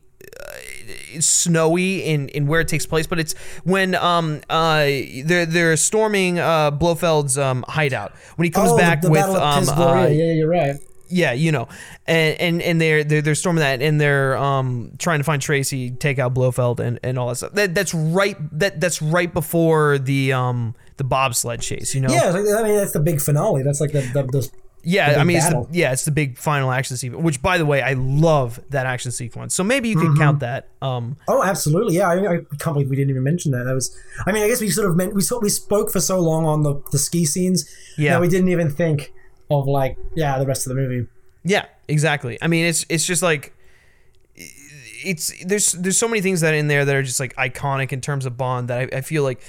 snowy 1.20 2.04
in, 2.04 2.28
in 2.30 2.46
where 2.46 2.60
it 2.60 2.68
takes 2.68 2.86
place, 2.86 3.06
but 3.06 3.18
it's 3.18 3.34
when 3.64 3.94
um 3.94 4.40
uh 4.50 4.84
they're 5.24 5.46
they're 5.46 5.76
storming 5.76 6.38
uh 6.38 6.70
Blofeld's 6.70 7.38
um 7.38 7.64
hideout. 7.68 8.14
When 8.36 8.44
he 8.44 8.50
comes 8.50 8.70
oh, 8.72 8.76
back 8.76 9.02
with 9.02 9.24
um 9.24 9.68
uh, 9.68 10.06
yeah, 10.06 10.32
you're 10.32 10.48
right. 10.48 10.76
yeah 11.08 11.32
you 11.32 11.52
know. 11.52 11.68
And 12.06 12.40
and, 12.40 12.62
and 12.62 12.80
they're, 12.80 13.04
they're 13.04 13.22
they're 13.22 13.34
storming 13.34 13.60
that 13.60 13.82
and 13.82 14.00
they're 14.00 14.36
um 14.36 14.92
trying 14.98 15.18
to 15.20 15.24
find 15.24 15.40
Tracy 15.40 15.90
take 15.90 16.18
out 16.18 16.34
Blofeld 16.34 16.80
and, 16.80 16.98
and 17.02 17.18
all 17.18 17.28
that 17.28 17.36
stuff. 17.36 17.52
That 17.52 17.74
that's 17.74 17.94
right 17.94 18.36
that 18.58 18.80
that's 18.80 19.02
right 19.02 19.32
before 19.32 19.98
the 19.98 20.32
um 20.32 20.74
the 20.96 21.04
bobsled 21.04 21.60
chase 21.60 21.94
you 21.94 22.00
know? 22.00 22.08
Yeah, 22.08 22.30
I 22.30 22.62
mean 22.62 22.76
that's 22.76 22.92
the 22.92 23.00
big 23.00 23.20
finale. 23.20 23.62
That's 23.62 23.80
like 23.80 23.92
the 23.92 24.00
the, 24.00 24.22
the 24.24 24.50
yeah, 24.86 25.16
I 25.20 25.24
mean, 25.24 25.36
it's 25.38 25.48
the, 25.48 25.66
yeah, 25.72 25.92
it's 25.92 26.04
the 26.04 26.10
big 26.12 26.38
final 26.38 26.70
action 26.70 26.96
sequence. 26.96 27.22
Which, 27.24 27.42
by 27.42 27.58
the 27.58 27.66
way, 27.66 27.82
I 27.82 27.94
love 27.94 28.60
that 28.70 28.86
action 28.86 29.10
sequence. 29.10 29.54
So 29.54 29.64
maybe 29.64 29.88
you 29.88 29.96
can 29.96 30.06
Mm-hmm. 30.10 30.18
count 30.18 30.40
that. 30.40 30.68
Um, 30.80 31.16
Oh, 31.26 31.42
absolutely. 31.42 31.96
Yeah, 31.96 32.08
I, 32.08 32.34
I 32.34 32.36
can't 32.60 32.74
believe 32.74 32.88
we 32.88 32.96
didn't 32.96 33.10
even 33.10 33.24
mention 33.24 33.50
that. 33.52 33.64
That 33.64 33.74
was. 33.74 33.94
I 34.26 34.32
mean, 34.32 34.44
I 34.44 34.48
guess 34.48 34.60
we 34.60 34.70
sort 34.70 34.88
of 34.88 34.96
meant 34.96 35.14
we 35.14 35.20
sort 35.22 35.42
we 35.42 35.48
spoke 35.48 35.90
for 35.90 36.00
so 36.00 36.20
long 36.20 36.46
on 36.46 36.62
the 36.62 36.80
the 36.92 36.98
ski 36.98 37.24
scenes. 37.24 37.68
Yeah. 37.98 38.12
that 38.12 38.20
we 38.20 38.28
didn't 38.28 38.48
even 38.48 38.70
think 38.70 39.12
of 39.50 39.66
like 39.66 39.96
yeah 40.14 40.38
the 40.38 40.46
rest 40.46 40.66
of 40.66 40.70
the 40.70 40.80
movie. 40.80 41.06
Yeah, 41.44 41.66
exactly. 41.88 42.38
I 42.40 42.46
mean, 42.46 42.64
it's 42.66 42.86
it's 42.88 43.04
just 43.04 43.22
like 43.22 43.52
it's 45.04 45.32
there's 45.44 45.72
there's 45.72 45.98
so 45.98 46.08
many 46.08 46.20
things 46.20 46.40
that 46.40 46.54
in 46.54 46.68
there 46.68 46.84
that 46.84 46.94
are 46.94 47.02
just 47.02 47.20
like 47.20 47.34
iconic 47.36 47.92
in 47.92 48.00
terms 48.00 48.26
of 48.26 48.36
Bond 48.36 48.68
that 48.68 48.78
I, 48.94 48.98
I 48.98 49.00
feel 49.00 49.22
like 49.22 49.42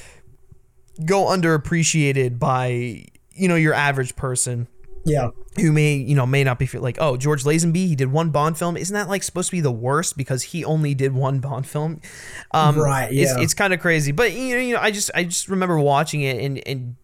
go 1.05 1.25
underappreciated 1.25 2.39
by 2.39 3.05
you 3.31 3.47
know 3.47 3.55
your 3.55 3.73
average 3.73 4.15
person 4.15 4.67
Yeah, 5.07 5.29
who 5.55 5.71
may 5.71 5.95
you 5.95 6.15
know 6.15 6.25
may 6.25 6.43
not 6.43 6.59
be 6.59 6.67
like 6.67 6.97
oh 6.99 7.17
George 7.17 7.43
Lazenby 7.43 7.87
he 7.87 7.95
did 7.95 8.11
one 8.11 8.29
Bond 8.29 8.57
film. 8.57 8.77
Isn't 8.77 8.93
that 8.93 9.07
like 9.07 9.23
supposed 9.23 9.49
to 9.49 9.55
be 9.55 9.61
the 9.61 9.71
worst 9.71 10.17
because 10.17 10.43
he 10.43 10.65
only 10.65 10.93
did 10.93 11.13
one 11.13 11.39
Bond 11.39 11.65
film? 11.65 12.01
Um 12.51 12.77
Right, 12.77 13.11
it's, 13.11 13.31
yeah. 13.31 13.41
it's 13.41 13.53
kind 13.53 13.73
of 13.73 13.79
crazy. 13.79 14.11
But 14.11 14.33
you 14.33 14.55
know 14.55 14.61
you 14.61 14.75
know 14.75 14.81
I 14.81 14.91
just 14.91 15.09
I 15.15 15.23
just 15.23 15.47
remember 15.47 15.79
watching 15.79 16.21
it 16.21 16.43
and 16.43 16.67
and 16.67 16.95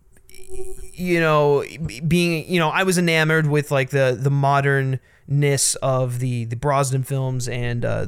you 0.93 1.19
know, 1.19 1.63
being 2.07 2.47
you 2.51 2.59
know, 2.59 2.69
I 2.69 2.83
was 2.83 2.97
enamored 2.97 3.47
with 3.47 3.71
like 3.71 3.89
the 3.89 4.17
the 4.19 4.29
modernness 4.29 5.75
of 5.75 6.19
the 6.19 6.45
the 6.45 6.55
Brosnan 6.55 7.03
films 7.03 7.47
and 7.47 7.83
uh, 7.83 8.07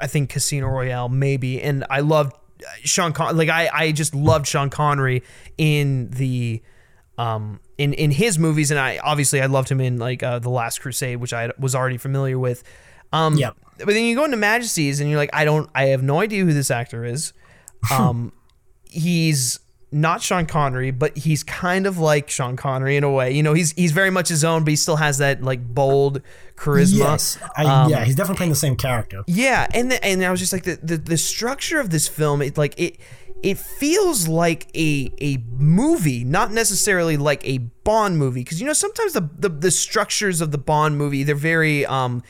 I 0.00 0.06
think 0.06 0.30
Casino 0.30 0.68
Royale 0.68 1.08
maybe, 1.08 1.60
and 1.60 1.84
I 1.90 2.00
loved 2.00 2.34
Sean 2.82 3.12
Con 3.12 3.36
like 3.36 3.48
I 3.48 3.68
I 3.72 3.92
just 3.92 4.14
loved 4.14 4.46
Sean 4.46 4.70
Connery 4.70 5.22
in 5.58 6.10
the 6.10 6.62
um 7.18 7.60
in 7.82 7.92
in 7.94 8.10
his 8.10 8.38
movies 8.38 8.70
and 8.70 8.78
I 8.80 8.98
obviously 8.98 9.40
I 9.42 9.46
loved 9.46 9.68
him 9.70 9.80
in 9.80 9.98
like 9.98 10.22
uh, 10.22 10.38
the 10.38 10.50
Last 10.50 10.80
Crusade 10.80 11.16
which 11.20 11.32
I 11.32 11.50
was 11.58 11.74
already 11.74 11.98
familiar 11.98 12.38
with. 12.38 12.62
Um 13.12 13.36
Yep. 13.36 13.56
but 13.78 13.88
then 13.88 14.04
you 14.04 14.14
go 14.16 14.24
into 14.24 14.36
Majesties 14.36 15.00
and 15.00 15.08
you're 15.10 15.18
like 15.18 15.30
I 15.32 15.44
don't 15.44 15.68
I 15.74 15.86
have 15.86 16.02
no 16.02 16.20
idea 16.20 16.44
who 16.44 16.52
this 16.52 16.70
actor 16.70 17.04
is. 17.04 17.32
Um 17.92 18.32
he's 18.84 19.58
not 19.94 20.22
Sean 20.22 20.46
Connery, 20.46 20.90
but 20.90 21.16
he's 21.18 21.42
kind 21.44 21.86
of 21.86 21.98
like 21.98 22.30
Sean 22.30 22.56
Connery 22.56 22.96
in 22.96 23.04
a 23.04 23.10
way. 23.10 23.32
You 23.32 23.42
know, 23.42 23.52
he's 23.52 23.72
he's 23.72 23.92
very 23.92 24.08
much 24.10 24.28
his 24.28 24.42
own, 24.42 24.64
but 24.64 24.70
he 24.70 24.76
still 24.76 24.96
has 24.96 25.18
that 25.18 25.42
like 25.42 25.62
bold 25.74 26.22
charisma. 26.56 26.98
Yes, 26.98 27.38
I, 27.58 27.64
Um, 27.66 27.90
yeah, 27.90 28.02
he's 28.04 28.14
definitely 28.14 28.38
playing 28.38 28.52
the 28.52 28.56
same 28.56 28.76
character. 28.76 29.22
yeah, 29.26 29.66
and 29.74 29.90
the, 29.90 30.02
and 30.02 30.24
I 30.24 30.30
was 30.30 30.40
just 30.40 30.52
like 30.52 30.62
the, 30.64 30.78
the 30.82 30.96
the 30.96 31.18
structure 31.18 31.78
of 31.78 31.90
this 31.90 32.08
film, 32.08 32.40
it 32.40 32.56
like 32.56 32.74
it 32.80 32.96
it 33.42 33.58
feels 33.58 34.28
like 34.28 34.68
a 34.76 35.12
a 35.20 35.38
movie, 35.58 36.24
not 36.24 36.52
necessarily 36.52 37.16
like 37.16 37.46
a 37.46 37.58
Bond 37.58 38.16
movie, 38.16 38.44
because 38.44 38.60
you 38.60 38.66
know 38.66 38.72
sometimes 38.72 39.12
the, 39.12 39.28
the 39.38 39.48
the 39.48 39.70
structures 39.70 40.40
of 40.40 40.52
the 40.52 40.58
Bond 40.58 40.96
movie 40.96 41.24
they're 41.24 41.34
very 41.34 41.84
um 41.86 42.22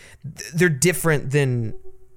they're 0.55 0.70
different 0.70 1.30
than 1.30 1.74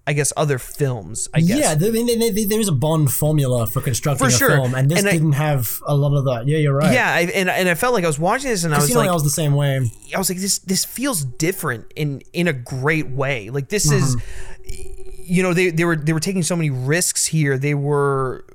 I 0.07 0.13
guess 0.13 0.31
other 0.37 0.59
films. 0.59 1.27
I 1.33 1.39
guess 1.41 1.57
Yeah, 1.59 1.73
there, 1.75 1.93
is 1.95 2.67
a 2.67 2.71
Bond 2.71 3.11
formula 3.11 3.65
for 3.65 3.81
constructing 3.81 4.29
For 4.29 4.33
a 4.33 4.37
film, 4.37 4.75
and 4.75 4.89
this 4.89 4.99
And 4.99 5.07
I- 5.07 5.13
didn't 5.13 5.31
have 5.33 5.67
a 5.87 5.95
lot 5.95 6.15
of 6.15 6.25
that. 6.25 6.47
Yeah, 6.47 6.59
you're 6.59 6.75
right. 6.75 6.93
yeah, 6.93 7.11
I, 7.11 7.21
and 7.21 7.49
and 7.49 7.67
I 7.67 7.73
felt 7.73 7.93
like 7.95 8.03
I 8.03 8.07
was 8.07 8.19
watching 8.19 8.49
this 8.51 8.63
and 8.63 8.73
I 8.73 8.77
was 8.77 8.85
Casino 8.85 9.01
like, 9.01 9.11
was 9.11 9.23
the 9.23 9.29
same 9.31 9.55
way. 9.55 9.81
I 10.13 10.17
was 10.17 10.29
like, 10.29 10.37
this 10.39 10.59
this 10.59 10.85
feels 10.85 11.25
different 11.25 11.91
in 11.95 12.21
in 12.33 12.47
a 12.47 12.53
great 12.53 13.09
way. 13.09 13.49
Like 13.49 13.69
this 13.69 13.91
is, 13.91 14.15
you 15.25 15.41
know, 15.41 15.53
they 15.53 15.71
they 15.71 15.83
were 15.85 15.95
they 15.95 16.13
were 16.13 16.19
taking 16.19 16.43
so 16.43 16.55
many 16.55 16.69
risks 16.69 17.25
here. 17.25 17.57
They 17.57 17.73
were 17.73 18.45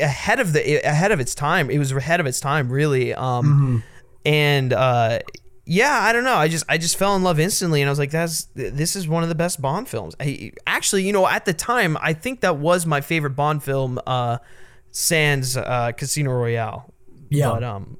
ahead 0.00 0.40
of 0.40 0.52
the 0.52 0.86
ahead 0.86 1.12
of 1.12 1.20
its 1.20 1.34
time. 1.34 1.70
It 1.70 1.78
was 1.78 1.92
ahead 1.92 2.20
of 2.20 2.26
its 2.26 2.40
time, 2.40 2.70
really. 2.70 3.14
Um, 3.14 3.82
and 4.24 4.72
uh, 4.72 5.20
yeah, 5.66 6.00
I 6.02 6.12
don't 6.12 6.24
know. 6.24 6.36
I 6.36 6.48
just 6.48 6.64
I 6.68 6.78
just 6.78 6.96
fell 6.96 7.16
in 7.16 7.22
love 7.22 7.40
instantly, 7.40 7.80
and 7.82 7.88
I 7.88 7.92
was 7.92 7.98
like, 7.98 8.10
that's 8.10 8.48
this 8.54 8.96
is 8.96 9.08
one 9.08 9.22
of 9.22 9.28
the 9.28 9.34
best 9.34 9.60
Bond 9.62 9.88
films. 9.88 10.14
I, 10.20 10.52
actually, 10.66 11.04
you 11.04 11.12
know, 11.12 11.26
at 11.26 11.44
the 11.44 11.54
time, 11.54 11.96
I 12.00 12.12
think 12.12 12.40
that 12.40 12.56
was 12.56 12.86
my 12.86 13.00
favorite 13.00 13.36
Bond 13.36 13.62
film. 13.62 13.98
Uh, 14.06 14.38
Sans 14.90 15.56
uh, 15.56 15.90
Casino 15.96 16.30
Royale. 16.30 16.92
Yeah. 17.28 17.50
But 17.50 17.64
um, 17.64 17.98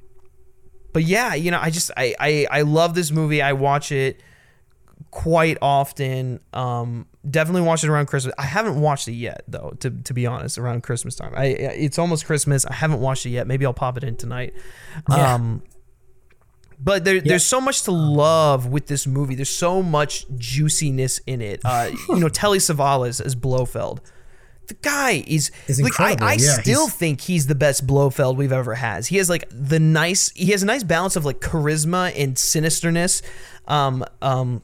but 0.92 1.02
yeah, 1.02 1.34
you 1.34 1.50
know, 1.50 1.58
I 1.60 1.70
just 1.70 1.90
I 1.96 2.14
I 2.20 2.46
I 2.50 2.62
love 2.62 2.94
this 2.94 3.10
movie. 3.10 3.42
I 3.42 3.52
watch 3.52 3.90
it 3.90 4.22
quite 5.10 5.58
often. 5.62 6.40
Um, 6.52 7.06
definitely 7.28 7.62
watch 7.62 7.84
it 7.84 7.88
around 7.90 8.06
Christmas. 8.06 8.34
I 8.38 8.44
haven't 8.44 8.80
watched 8.80 9.08
it 9.08 9.12
yet 9.14 9.42
though. 9.48 9.74
To 9.80 9.90
to 9.90 10.14
be 10.14 10.26
honest, 10.26 10.58
around 10.58 10.82
Christmas 10.82 11.14
time. 11.16 11.32
I 11.36 11.46
it's 11.46 11.98
almost 11.98 12.26
Christmas. 12.26 12.64
I 12.66 12.74
haven't 12.74 13.00
watched 13.00 13.26
it 13.26 13.30
yet. 13.30 13.46
Maybe 13.46 13.64
I'll 13.66 13.74
pop 13.74 13.96
it 13.96 14.04
in 14.04 14.16
tonight. 14.16 14.54
Yeah. 15.10 15.34
Um. 15.34 15.62
But 16.78 17.04
there, 17.04 17.20
there's 17.20 17.46
so 17.46 17.60
much 17.60 17.82
to 17.84 17.92
love 17.92 18.66
with 18.66 18.88
this 18.88 19.06
movie. 19.06 19.34
There's 19.36 19.48
so 19.48 19.82
much 19.82 20.26
juiciness 20.36 21.18
in 21.26 21.40
it. 21.40 21.60
Uh, 21.64 21.90
you 22.08 22.16
know, 22.18 22.28
Telly 22.40 22.58
Savalas 22.58 23.24
as 23.24 23.34
Blofeld. 23.34 24.00
The 24.66 24.74
guy 24.74 25.22
is, 25.26 25.50
Is 25.68 25.80
like 25.80 25.98
I, 26.00 26.16
I 26.20 26.32
yeah, 26.32 26.38
still 26.60 26.86
he's- 26.86 26.96
think 26.96 27.20
he's 27.22 27.46
the 27.46 27.54
best 27.54 27.86
Blofeld 27.86 28.36
we've 28.36 28.52
ever 28.52 28.74
had. 28.74 29.06
He 29.06 29.18
has 29.18 29.30
like 29.30 29.44
the 29.50 29.78
nice 29.78 30.30
he 30.30 30.52
has 30.52 30.62
a 30.62 30.66
nice 30.66 30.82
balance 30.82 31.16
of 31.16 31.24
like 31.24 31.40
charisma 31.40 32.12
and 32.16 32.34
sinisterness. 32.36 33.22
Um 33.68 34.04
um 34.22 34.62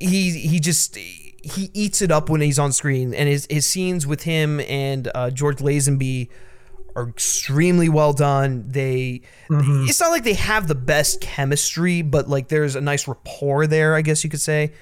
he 0.00 0.30
he 0.40 0.58
just 0.60 0.96
he 0.96 1.70
eats 1.72 2.02
it 2.02 2.10
up 2.10 2.28
when 2.28 2.40
he's 2.40 2.58
on 2.58 2.72
screen 2.72 3.14
and 3.14 3.28
his 3.28 3.46
his 3.48 3.66
scenes 3.66 4.06
with 4.06 4.22
him 4.24 4.60
and 4.60 5.10
uh, 5.14 5.30
George 5.30 5.58
Lazenby 5.58 6.28
are 6.96 7.08
extremely 7.08 7.88
well 7.88 8.12
done. 8.12 8.64
They 8.68 9.22
it's 9.48 10.00
not 10.00 10.10
like 10.10 10.24
they 10.24 10.34
have 10.34 10.66
the 10.66 10.74
best 10.74 11.20
chemistry, 11.20 12.02
but 12.02 12.28
like 12.28 12.48
there's 12.48 12.74
a 12.76 12.80
nice 12.80 13.06
rapport 13.06 13.66
there, 13.68 13.94
I 13.94 14.02
guess 14.02 14.24
you 14.24 14.30
could 14.30 14.40
say. 14.40 14.72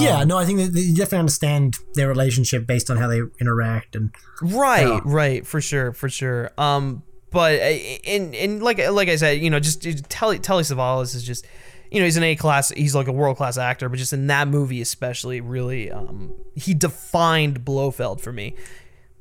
yeah, 0.00 0.18
Um, 0.22 0.28
no, 0.28 0.36
I 0.36 0.44
think 0.44 0.58
that 0.58 0.80
you 0.80 0.94
definitely 0.96 1.18
understand 1.20 1.76
their 1.94 2.08
relationship 2.08 2.66
based 2.66 2.90
on 2.90 2.96
how 2.96 3.06
they 3.06 3.20
interact, 3.40 3.94
and 3.94 4.10
Right, 4.42 4.86
Yeah. 4.88 5.00
right, 5.04 5.46
for 5.46 5.60
sure, 5.60 5.92
for 5.92 6.08
sure. 6.08 6.50
Um, 6.58 7.02
but 7.30 7.60
uh, 7.60 7.64
and 8.06 8.34
and 8.34 8.60
like 8.62 8.78
like 8.90 9.08
I 9.08 9.14
said, 9.16 9.38
you 9.40 9.50
know, 9.50 9.60
just 9.60 9.82
Telly 10.10 10.40
Telly 10.40 10.64
Savalas 10.64 11.14
is 11.14 11.22
just, 11.22 11.46
you 11.90 12.00
know, 12.00 12.04
he's 12.04 12.16
an 12.16 12.22
A 12.22 12.36
class, 12.36 12.70
he's 12.70 12.94
like 12.94 13.08
a 13.08 13.12
world 13.12 13.36
class 13.36 13.58
actor, 13.58 13.88
but 13.88 13.98
just 13.98 14.12
in 14.12 14.26
that 14.28 14.48
movie 14.48 14.80
especially, 14.80 15.40
really, 15.40 15.90
um, 15.90 16.34
he 16.54 16.74
defined 16.74 17.64
Blofeld 17.64 18.20
for 18.20 18.32
me. 18.32 18.54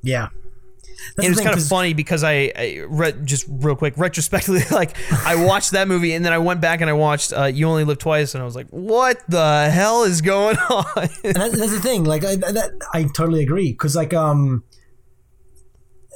yeah. 0.02 0.30
That's 1.16 1.18
And 1.18 1.26
it 1.26 1.30
was 1.30 1.38
thing, 1.38 1.46
kind 1.46 1.58
of 1.60 1.68
funny 1.68 1.94
because 1.94 2.24
I, 2.24 2.52
I 2.56 2.84
read 2.88 3.24
just 3.26 3.46
real 3.48 3.76
quick 3.76 3.94
retrospectively, 3.98 4.64
like 4.72 4.98
I 5.12 5.36
watched 5.46 5.72
that 5.72 5.88
movie 5.88 6.14
and 6.14 6.26
then 6.26 6.34
I 6.34 6.40
went 6.40 6.60
back 6.60 6.82
and 6.82 6.90
I 6.90 6.94
watched 6.94 7.32
uh, 7.34 7.44
You 7.44 7.68
Only 7.68 7.84
Live 7.84 8.00
Twice, 8.00 8.34
and 8.34 8.42
I 8.42 8.46
was 8.46 8.56
like, 8.56 8.68
what 8.70 9.22
the 9.30 9.70
hell 9.70 10.04
is 10.04 10.22
going 10.22 10.58
on? 10.72 10.86
and 11.24 11.36
that's, 11.36 11.58
that's 11.60 11.72
the 11.72 11.80
thing. 11.82 12.04
Like, 12.04 12.26
I, 12.26 12.36
that, 12.38 12.72
I 12.96 13.04
totally 13.16 13.44
agree 13.44 13.74
because, 13.74 13.96
like, 13.96 14.12
um, 14.12 14.64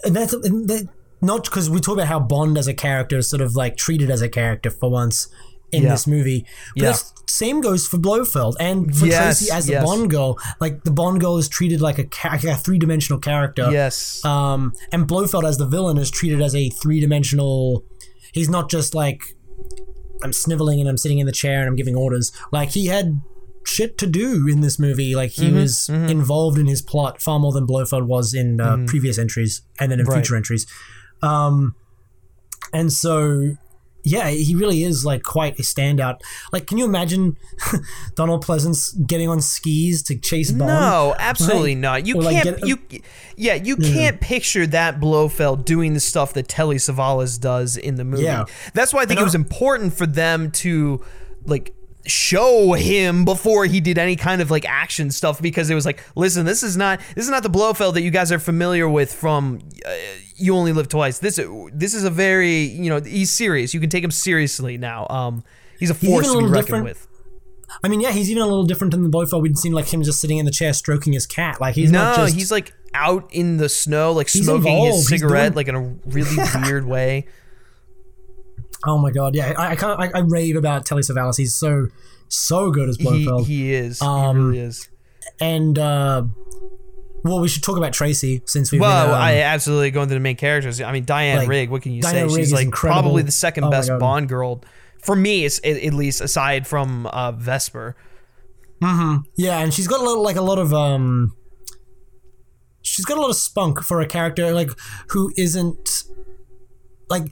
and 0.04 0.16
that's 0.16 0.34
and 0.34 0.68
that, 0.68 0.90
not 1.22 1.44
because 1.44 1.70
we 1.70 1.80
talk 1.80 1.94
about 1.94 2.08
how 2.08 2.20
Bond 2.20 2.58
as 2.58 2.68
a 2.68 2.74
character 2.74 3.20
is 3.20 3.30
sort 3.30 3.42
of 3.42 3.56
like 3.56 3.78
treated 3.78 4.10
as 4.10 4.24
a 4.24 4.30
character 4.30 4.72
for 4.72 4.90
once 4.90 5.28
in 5.72 5.84
Yeah. 5.84 5.90
this 5.92 6.06
movie. 6.08 6.46
But 6.76 6.84
Yeah. 6.84 6.98
same 7.28 7.62
goes 7.62 7.88
for 7.88 7.98
Blofeld 7.98 8.56
and 8.60 8.96
for 8.96 9.06
Yes, 9.06 9.40
Tracy 9.40 9.52
as 9.52 9.66
the 9.68 9.74
yes. 9.74 9.86
Bond 9.86 10.10
girl. 10.10 10.38
Like 10.60 10.84
the 10.84 10.92
Bond 10.92 11.20
girl 11.22 11.38
is 11.38 11.48
treated 11.48 11.80
like 11.82 11.98
a, 12.00 12.04
ca- 12.06 12.40
a 12.44 12.56
three 12.56 12.78
dimensional 12.78 13.20
character. 13.20 13.70
yes, 13.72 14.24
Um, 14.26 14.74
and 14.92 15.08
Blofeld 15.08 15.46
as 15.46 15.58
the 15.58 15.66
villain 15.68 15.98
is 15.98 16.10
treated 16.12 16.42
as 16.42 16.54
a 16.56 16.70
three 16.70 17.00
dimensional. 17.00 17.84
He's 18.34 18.50
not 18.50 18.70
just 18.70 18.94
like 18.96 19.36
I'm 20.24 20.34
sniveling 20.34 20.80
and 20.80 20.88
I'm 20.88 20.98
sitting 20.98 21.18
in 21.20 21.26
the 21.26 21.32
chair 21.32 21.60
and 21.62 21.68
I'm 21.68 21.76
giving 21.76 21.96
orders. 21.96 22.32
Like 22.52 22.72
he 22.72 22.88
had 22.88 23.22
shit 23.66 23.98
to 24.00 24.08
do 24.08 24.48
in 24.48 24.62
this 24.62 24.78
movie. 24.78 25.16
Like 25.16 25.32
Mm-hmm, 25.34 25.56
he 25.56 25.62
was 25.62 25.90
involved 25.90 26.58
in 26.60 26.66
his 26.68 26.82
plot 26.82 27.22
far 27.22 27.40
more 27.40 27.52
than 27.52 27.66
Blofeld 27.66 28.06
was 28.08 28.34
in 28.34 28.60
uh, 28.62 28.78
previous 28.88 29.18
entries 29.18 29.62
and 29.80 29.92
then 29.92 30.00
in 30.00 30.06
Mm-hmm. 30.06 30.12
Right. 30.14 30.18
future 30.26 30.36
entries. 30.36 30.68
Um, 31.24 31.76
and 32.74 32.92
so. 32.92 33.56
Yeah, 34.04 34.30
he 34.30 34.56
really 34.56 34.84
is 34.84 35.06
like 35.06 35.24
quite 35.24 35.60
a 35.60 35.62
standout. 35.62 36.22
Like, 36.52 36.66
can 36.68 36.78
you 36.78 36.86
imagine 36.86 37.38
Donald 38.16 38.46
Pleasence 38.46 38.94
getting 39.08 39.30
on 39.30 39.42
skis 39.42 40.02
to 40.04 40.18
chase 40.18 40.52
Bond? 40.52 40.68
No, 40.70 41.16
absolutely 41.20 41.76
Right? 41.76 41.82
not. 41.82 42.08
You 42.08 42.18
Or, 42.20 42.24
can't. 42.32 42.44
get- 42.60 42.68
you, 42.68 42.78
yeah, 43.36 43.54
you 43.56 43.76
can't 43.76 44.20
picture 44.20 44.66
that 44.68 45.00
Blofeld 45.00 45.66
doing 45.66 45.94
the 45.94 46.00
stuff 46.00 46.34
that 46.34 46.48
Telly 46.48 46.78
Savalas 46.78 47.40
does 47.40 47.78
in 47.78 47.96
the 47.96 48.04
movie. 48.04 48.24
Yeah. 48.24 48.46
That's 48.74 48.94
why 48.94 49.02
I 49.02 49.06
think 49.06 49.20
And 49.20 49.22
it 49.22 49.26
was 49.26 49.36
important 49.36 49.94
for 49.94 50.06
them 50.08 50.52
to 50.52 51.04
like 51.46 51.74
show 52.06 52.74
him 52.74 53.26
before 53.26 53.66
he 53.66 53.80
did 53.80 53.98
any 53.98 54.16
kind 54.16 54.42
of 54.42 54.50
like 54.50 54.66
action 54.66 55.12
stuff 55.12 55.42
because 55.42 55.70
it 55.70 55.76
was 55.76 55.86
like, 55.86 56.04
listen, 56.16 56.46
this 56.46 56.64
is 56.64 56.76
not 56.78 57.00
this 57.16 57.26
is 57.26 57.32
not 57.32 57.44
the 57.44 57.50
Blofeld 57.50 57.94
that 57.96 58.02
you 58.02 58.12
guys 58.12 58.32
are 58.32 58.40
familiar 58.40 58.88
with 58.90 59.14
from. 59.14 59.60
Uh, 59.86 59.94
you 60.36 60.56
only 60.56 60.74
live 60.74 60.88
twice. 60.90 61.20
This 61.20 61.40
this 61.72 61.94
is 61.94 62.04
a 62.04 62.10
very 62.10 62.62
you 62.62 62.90
know 62.90 63.00
he's 63.00 63.30
serious. 63.32 63.74
You 63.74 63.80
can 63.80 63.90
take 63.90 64.04
him 64.04 64.12
seriously 64.12 64.78
now. 64.78 65.06
Um, 65.10 65.44
he's 65.80 65.92
a 65.92 65.94
force 65.94 66.28
a 66.30 66.34
to 66.34 66.40
be 66.40 66.46
reckoned 66.46 66.66
different. 66.66 66.84
with. 66.86 67.08
I 67.84 67.88
mean, 67.88 68.02
yeah, 68.02 68.12
he's 68.12 68.30
even 68.30 68.44
a 68.44 68.48
little 68.48 68.66
different 68.66 68.92
than 68.92 69.04
the 69.04 69.10
Blofeld 69.10 69.44
we'd 69.44 69.58
seen, 69.58 69.72
like 69.72 69.94
him 69.94 70.04
just 70.04 70.20
sitting 70.20 70.38
in 70.38 70.46
the 70.46 70.52
chair 70.52 70.74
stroking 70.74 71.14
his 71.14 71.26
cat. 71.26 71.62
Like 71.62 71.76
he's 71.76 71.92
no, 71.92 72.00
not 72.00 72.16
just. 72.18 72.34
he's 72.36 72.52
like 72.52 72.74
out 72.94 73.30
in 73.32 73.58
the 73.58 73.70
snow, 73.70 74.12
like 74.12 74.28
smoking 74.30 74.86
his 74.86 75.08
cigarette, 75.08 75.54
doing- 75.54 75.56
like 75.56 75.68
in 75.68 75.76
a 75.76 76.10
really 76.10 76.36
weird 76.64 76.86
way. 76.86 77.28
Oh 78.86 78.98
my 78.98 79.12
god, 79.12 79.36
yeah, 79.36 79.54
I, 79.58 79.72
I 79.72 79.76
can't. 79.76 80.00
I, 80.00 80.10
I 80.14 80.20
rave 80.22 80.56
about 80.56 80.86
Telly 80.86 81.04
Savalas. 81.04 81.38
He's 81.38 81.54
so 81.56 81.88
so 82.30 82.72
good 82.72 82.90
as 82.90 82.98
He, 82.98 83.04
Blofeld. 83.04 83.46
he 83.46 83.74
is. 83.74 84.02
Um, 84.02 84.38
he 84.38 84.44
really 84.44 84.60
is. 84.60 84.90
and 85.40 85.78
uh, 85.78 86.24
well, 87.24 87.40
we 87.40 87.48
should 87.48 87.62
talk 87.64 87.78
about 87.78 87.94
Tracy 87.94 88.42
since 88.46 88.72
we've. 88.72 88.82
Well, 88.82 89.08
been, 89.08 89.16
um, 89.16 89.22
I 89.22 89.42
absolutely 89.42 89.92
go 89.92 90.02
into 90.02 90.16
the 90.16 90.20
main 90.20 90.36
characters. 90.38 90.82
I 90.82 90.92
mean, 90.92 91.06
Diana 91.06 91.42
like, 91.42 91.50
Rigg. 91.50 91.70
What 91.70 91.84
can 91.84 91.92
you 91.92 92.02
Diana 92.02 92.30
say? 92.30 92.36
Rigg 92.36 92.44
She's 92.46 92.54
like 92.54 92.66
incredible. 92.66 93.02
probably 93.02 93.24
the 93.24 93.32
second 93.32 93.66
Oh 93.66 93.70
best 93.70 93.92
Bond 94.00 94.28
girl 94.28 94.64
for 95.04 95.16
me. 95.16 95.46
At, 95.46 95.64
at 95.64 95.94
least 95.94 96.22
aside 96.22 96.66
from 96.66 97.06
uh, 97.08 97.32
Vesper. 97.34 97.96
Yeah, 98.82 99.60
and 99.60 99.72
she's 99.72 99.88
got 99.88 100.00
a 100.00 100.04
lot, 100.04 100.18
like 100.20 100.38
a 100.38 100.42
lot 100.42 100.58
of 100.58 100.74
um. 100.74 101.36
She's 102.82 103.06
got 103.06 103.18
a 103.18 103.22
lot 103.22 103.30
of 103.30 103.36
spunk 103.36 103.82
for 103.84 104.02
a 104.02 104.08
character 104.08 104.52
like 104.52 104.72
who 105.10 105.32
isn't 105.38 106.04
like. 107.10 107.32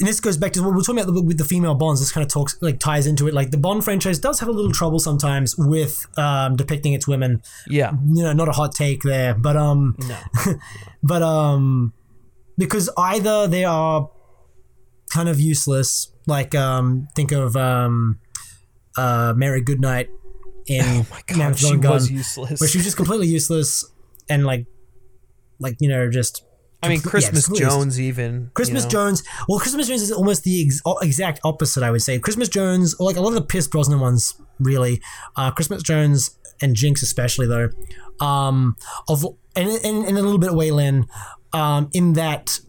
And 0.00 0.08
this 0.08 0.18
goes 0.18 0.38
back 0.38 0.52
to 0.52 0.62
what 0.62 0.74
we're 0.74 0.80
talking 0.80 1.00
about 1.00 1.24
with 1.24 1.36
the 1.36 1.44
female 1.44 1.74
bonds. 1.74 2.00
This 2.00 2.10
kind 2.10 2.24
of 2.24 2.32
talks 2.32 2.56
like 2.62 2.78
ties 2.78 3.06
into 3.06 3.28
it. 3.28 3.34
Like 3.34 3.50
the 3.50 3.58
Bond 3.58 3.84
franchise 3.84 4.18
does 4.18 4.40
have 4.40 4.48
a 4.48 4.52
little 4.52 4.72
trouble 4.72 4.98
sometimes 4.98 5.58
with 5.58 6.06
um, 6.16 6.56
depicting 6.56 6.94
its 6.94 7.06
women. 7.06 7.42
Yeah. 7.68 7.92
You 8.08 8.22
know, 8.22 8.32
not 8.32 8.48
a 8.48 8.52
hot 8.52 8.74
take 8.74 9.02
there, 9.02 9.34
but 9.34 9.58
um, 9.58 9.96
No. 10.08 10.18
but 11.02 11.22
um, 11.22 11.92
because 12.56 12.88
either 12.96 13.46
they 13.46 13.64
are 13.64 14.08
kind 15.10 15.28
of 15.28 15.38
useless. 15.38 16.10
Like 16.26 16.54
um, 16.54 17.08
think 17.14 17.30
of 17.32 17.54
um, 17.54 18.20
uh, 18.96 19.34
Mary 19.36 19.60
Goodnight 19.60 20.08
in 20.66 20.82
oh 20.86 21.06
my 21.10 21.20
God, 21.26 21.58
she 21.58 21.76
was 21.76 22.10
useless. 22.10 22.58
where 22.58 22.68
she 22.68 22.78
was 22.78 22.86
just 22.86 22.96
completely 22.96 23.26
useless 23.26 23.84
and 24.30 24.46
like, 24.46 24.64
like 25.58 25.76
you 25.78 25.90
know, 25.90 26.08
just. 26.08 26.46
I 26.82 26.88
mean, 26.88 27.00
yeah, 27.04 27.10
Christmas 27.10 27.48
Jones 27.48 28.00
even. 28.00 28.50
Christmas 28.54 28.84
you 28.84 28.88
know. 28.88 28.90
Jones. 28.90 29.22
Well, 29.48 29.58
Christmas 29.58 29.88
Jones 29.88 30.02
is 30.02 30.12
almost 30.12 30.44
the 30.44 30.64
ex- 30.64 30.80
exact 31.02 31.40
opposite. 31.44 31.82
I 31.82 31.90
would 31.90 32.02
say 32.02 32.18
Christmas 32.18 32.48
Jones, 32.48 32.94
or 32.94 33.06
like 33.06 33.16
a 33.16 33.20
lot 33.20 33.28
of 33.28 33.34
the 33.34 33.42
Pierce 33.42 33.68
Brosnan 33.68 34.00
ones, 34.00 34.40
really. 34.58 35.02
Uh, 35.36 35.50
Christmas 35.50 35.82
Jones 35.82 36.38
and 36.62 36.74
Jinx, 36.74 37.02
especially 37.02 37.46
though, 37.46 37.70
um, 38.24 38.76
of 39.08 39.24
and, 39.56 39.68
and, 39.68 40.04
and 40.06 40.18
a 40.18 40.22
little 40.22 40.38
bit 40.38 40.54
Wai 40.54 40.70
Lin, 40.70 41.06
um, 41.52 41.90
in 41.92 42.14
that 42.14 42.60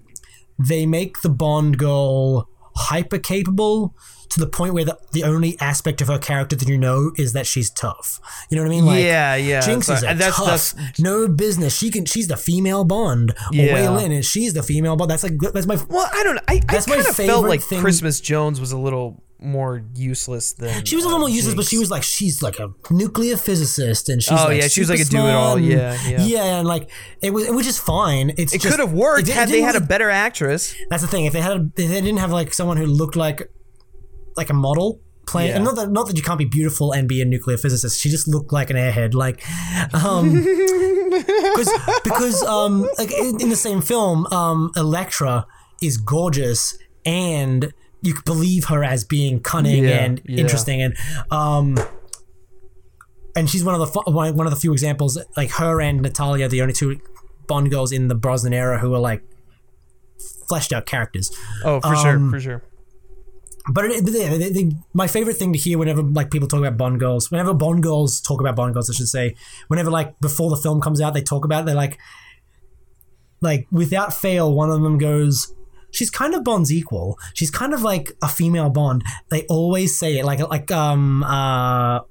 they 0.59 0.85
make 0.85 1.21
the 1.21 1.29
Bond 1.29 1.77
girl 1.77 2.49
hyper 2.75 3.17
capable 3.17 3.95
to 4.31 4.39
the 4.39 4.47
point 4.47 4.73
where 4.73 4.83
the, 4.85 4.97
the 5.11 5.23
only 5.23 5.57
aspect 5.59 6.01
of 6.01 6.07
her 6.07 6.17
character 6.17 6.55
that 6.55 6.67
you 6.67 6.77
know 6.77 7.11
is 7.17 7.33
that 7.33 7.45
she's 7.47 7.69
tough. 7.69 8.19
You 8.49 8.57
know 8.57 8.63
what 8.63 8.67
I 8.69 8.75
mean? 8.75 8.85
Like, 8.85 9.03
Yeah, 9.03 9.35
yeah, 9.35 9.61
Jinx 9.61 9.87
is 9.89 10.03
a 10.03 10.09
and 10.09 10.19
that's- 10.19 10.35
tough, 10.37 10.73
that's- 10.75 10.99
no 10.99 11.27
business. 11.27 11.77
She 11.77 11.91
can. 11.91 12.05
She's 12.05 12.27
the 12.27 12.37
female 12.37 12.83
Bond. 12.83 13.33
Yeah. 13.51 13.73
Wai 13.89 13.97
Lin 14.01 14.11
is 14.11 14.25
she's 14.25 14.53
the 14.53 14.63
female 14.63 14.95
Bond. 14.95 15.11
That's 15.11 15.23
like 15.23 15.33
that's 15.53 15.67
my 15.67 15.77
Well, 15.89 16.09
I 16.13 16.23
don't 16.23 16.35
know. 16.35 16.41
I, 16.47 16.55
I 16.55 16.59
That's 16.73 16.87
my 16.87 16.95
kind 16.95 17.07
of 17.07 17.15
felt 17.15 17.27
favorite 17.29 17.49
like 17.49 17.61
thing- 17.61 17.79
Christmas 17.81 18.19
Jones 18.19 18.59
was 18.59 18.71
a 18.71 18.77
little 18.77 19.23
more 19.43 19.83
useless 19.95 20.53
than. 20.53 20.85
She 20.85 20.95
was 20.95 21.03
a 21.03 21.07
little 21.07 21.17
uh, 21.23 21.27
more 21.27 21.29
useless, 21.29 21.55
but 21.55 21.65
she 21.65 21.79
was 21.79 21.89
like 21.89 22.03
she's 22.03 22.43
like 22.43 22.59
a 22.59 22.69
nuclear 22.91 23.35
physicist, 23.37 24.07
and 24.07 24.21
she's 24.21 24.39
Oh, 24.39 24.45
like 24.45 24.61
yeah, 24.61 24.67
she 24.67 24.81
was 24.81 24.89
like 24.89 24.99
a 24.99 25.03
do-it-all, 25.05 25.57
smart, 25.57 25.61
and- 25.61 25.65
yeah, 25.67 25.97
yeah. 26.25 26.59
and 26.59 26.67
like 26.67 26.89
it 27.23 27.31
was, 27.33 27.49
which 27.49 27.65
is 27.65 27.79
fine. 27.79 28.33
It's 28.37 28.53
It 28.53 28.61
could 28.61 28.79
have 28.79 28.93
worked 28.93 29.27
it- 29.27 29.29
it 29.31 29.35
had 29.35 29.47
they 29.49 29.53
didn't 29.53 29.65
had 29.65 29.75
a 29.75 29.81
better 29.81 30.09
actress. 30.11 30.75
That's 30.91 31.01
the 31.01 31.07
thing. 31.07 31.25
If 31.25 31.33
they 31.33 31.41
had, 31.41 31.53
a, 31.57 31.61
if 31.61 31.73
they 31.75 31.87
didn't 32.01 32.17
have 32.17 32.31
like 32.31 32.53
someone 32.53 32.77
who 32.77 32.85
looked 32.85 33.15
like 33.15 33.49
like 34.37 34.49
a 34.49 34.53
model 34.53 34.99
playing, 35.27 35.49
Yeah. 35.49 35.55
and 35.57 35.63
not 35.65 35.75
that 35.75 35.91
not 35.91 36.07
that 36.07 36.17
you 36.17 36.23
can't 36.23 36.39
be 36.39 36.45
beautiful 36.45 36.91
and 36.91 37.07
be 37.07 37.21
a 37.21 37.25
nuclear 37.25 37.57
physicist. 37.57 37.99
She 38.01 38.09
just 38.09 38.27
looked 38.27 38.51
like 38.51 38.69
an 38.69 38.75
airhead, 38.75 39.13
like, 39.13 39.41
um, 39.93 40.33
because 40.35 41.69
because 42.03 42.43
um, 42.43 42.87
like 42.97 43.11
in, 43.11 43.39
in 43.41 43.49
the 43.49 43.55
same 43.55 43.81
film, 43.81 44.25
um, 44.27 44.71
Elektra 44.75 45.45
is 45.81 45.97
gorgeous 45.97 46.77
and. 47.05 47.73
You 48.03 48.15
believe 48.25 48.65
her 48.65 48.83
as 48.83 49.03
being 49.03 49.41
cunning 49.41 49.83
Yeah, 49.83 49.91
and 50.03 50.21
yeah. 50.25 50.39
interesting, 50.41 50.81
and 50.81 50.95
um, 51.29 51.77
and 53.35 53.47
she's 53.47 53.63
one 53.63 53.75
of 53.75 53.79
the 53.79 53.85
fu- 53.85 54.11
one 54.11 54.35
one 54.35 54.47
of 54.47 54.51
the 54.51 54.59
few 54.59 54.71
examples 54.73 55.19
like 55.37 55.51
her 55.51 55.79
and 55.79 56.01
Natalya, 56.01 56.47
the 56.47 56.61
only 56.63 56.73
two 56.73 56.99
Bond 57.45 57.69
girls 57.69 57.91
in 57.91 58.07
the 58.07 58.15
Brosnan 58.15 58.53
era 58.53 58.79
who 58.79 58.91
are 58.95 58.99
like 58.99 59.21
fleshed 60.47 60.73
out 60.73 60.87
characters. 60.87 61.29
Oh, 61.63 61.79
for 61.79 61.95
Um, 61.95 61.95
sure, 61.95 62.29
for 62.31 62.39
sure. 62.39 62.63
But 63.69 63.85
it, 63.85 64.73
my 64.93 65.07
favorite 65.07 65.35
thing 65.35 65.53
to 65.53 65.59
hear 65.59 65.77
whenever 65.77 66.01
like 66.01 66.31
people 66.31 66.47
talk 66.47 66.59
about 66.59 66.77
Bond 66.77 66.99
girls, 66.99 67.29
whenever 67.29 67.53
Bond 67.53 67.83
girls 67.83 68.19
talk 68.19 68.39
about 68.39 68.55
Bond 68.55 68.73
girls, 68.73 68.89
I 68.89 68.93
should 68.93 69.07
say, 69.07 69.35
whenever 69.67 69.91
like 69.91 70.19
before 70.19 70.49
the 70.49 70.57
film 70.57 70.81
comes 70.81 70.99
out, 70.99 71.13
they 71.13 71.21
talk 71.21 71.45
about 71.45 71.61
it, 71.61 71.65
they're 71.67 71.75
like, 71.75 71.99
like 73.39 73.67
without 73.71 74.13
fail, 74.13 74.53
one 74.53 74.71
of 74.71 74.81
them 74.81 74.97
goes, 74.97 75.53
"She's 75.91 76.09
kind 76.09 76.33
of 76.33 76.43
Bond's 76.43 76.71
equal. 76.71 77.19
She's 77.33 77.51
kind 77.51 77.73
of 77.73 77.83
like 77.83 78.13
a 78.21 78.27
female 78.27 78.69
Bond." 78.69 79.03
They 79.29 79.45
always 79.45 79.97
say 79.97 80.17
it, 80.17 80.25
like 80.25 80.39
like 80.39 80.71
um 80.71 81.23
uh. 81.23 82.01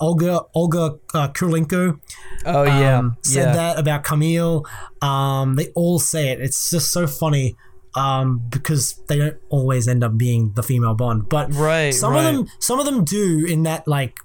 Olga 0.00 0.42
Olga 0.54 0.98
uh, 1.14 1.28
Oh 1.38 2.64
yeah, 2.64 2.98
um, 2.98 3.16
said 3.22 3.46
yeah. 3.46 3.52
that 3.52 3.78
about 3.78 4.02
Camille. 4.02 4.66
Um, 5.00 5.54
they 5.54 5.68
all 5.68 6.00
say 6.00 6.30
it. 6.30 6.40
It's 6.40 6.70
just 6.70 6.92
so 6.92 7.06
funny 7.06 7.56
um, 7.96 8.42
because 8.50 8.94
they 9.08 9.18
don't 9.18 9.36
always 9.50 9.86
end 9.88 10.02
up 10.02 10.16
being 10.18 10.52
the 10.54 10.62
female 10.62 10.94
Bond, 10.94 11.28
but 11.28 11.52
Right, 11.54 11.92
some 11.94 12.12
right. 12.12 12.24
of 12.26 12.34
them, 12.34 12.46
some 12.58 12.78
of 12.80 12.86
them 12.86 13.04
do 13.04 13.44
in 13.46 13.62
that 13.64 13.86
like 13.86 14.16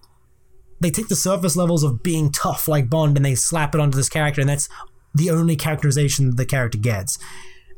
they 0.82 0.90
take 0.90 1.08
the 1.10 1.16
surface 1.16 1.56
levels 1.56 1.84
of 1.84 2.02
being 2.04 2.32
tough 2.32 2.68
like 2.68 2.90
Bond 2.90 3.18
and 3.18 3.26
they 3.26 3.36
slap 3.36 3.76
it 3.76 3.82
onto 3.82 3.96
this 3.98 4.10
character, 4.10 4.42
and 4.42 4.50
that's 4.50 4.70
the 5.14 5.30
only 5.30 5.56
characterization 5.56 6.36
the 6.36 6.46
character 6.46 6.78
gets. 6.78 7.18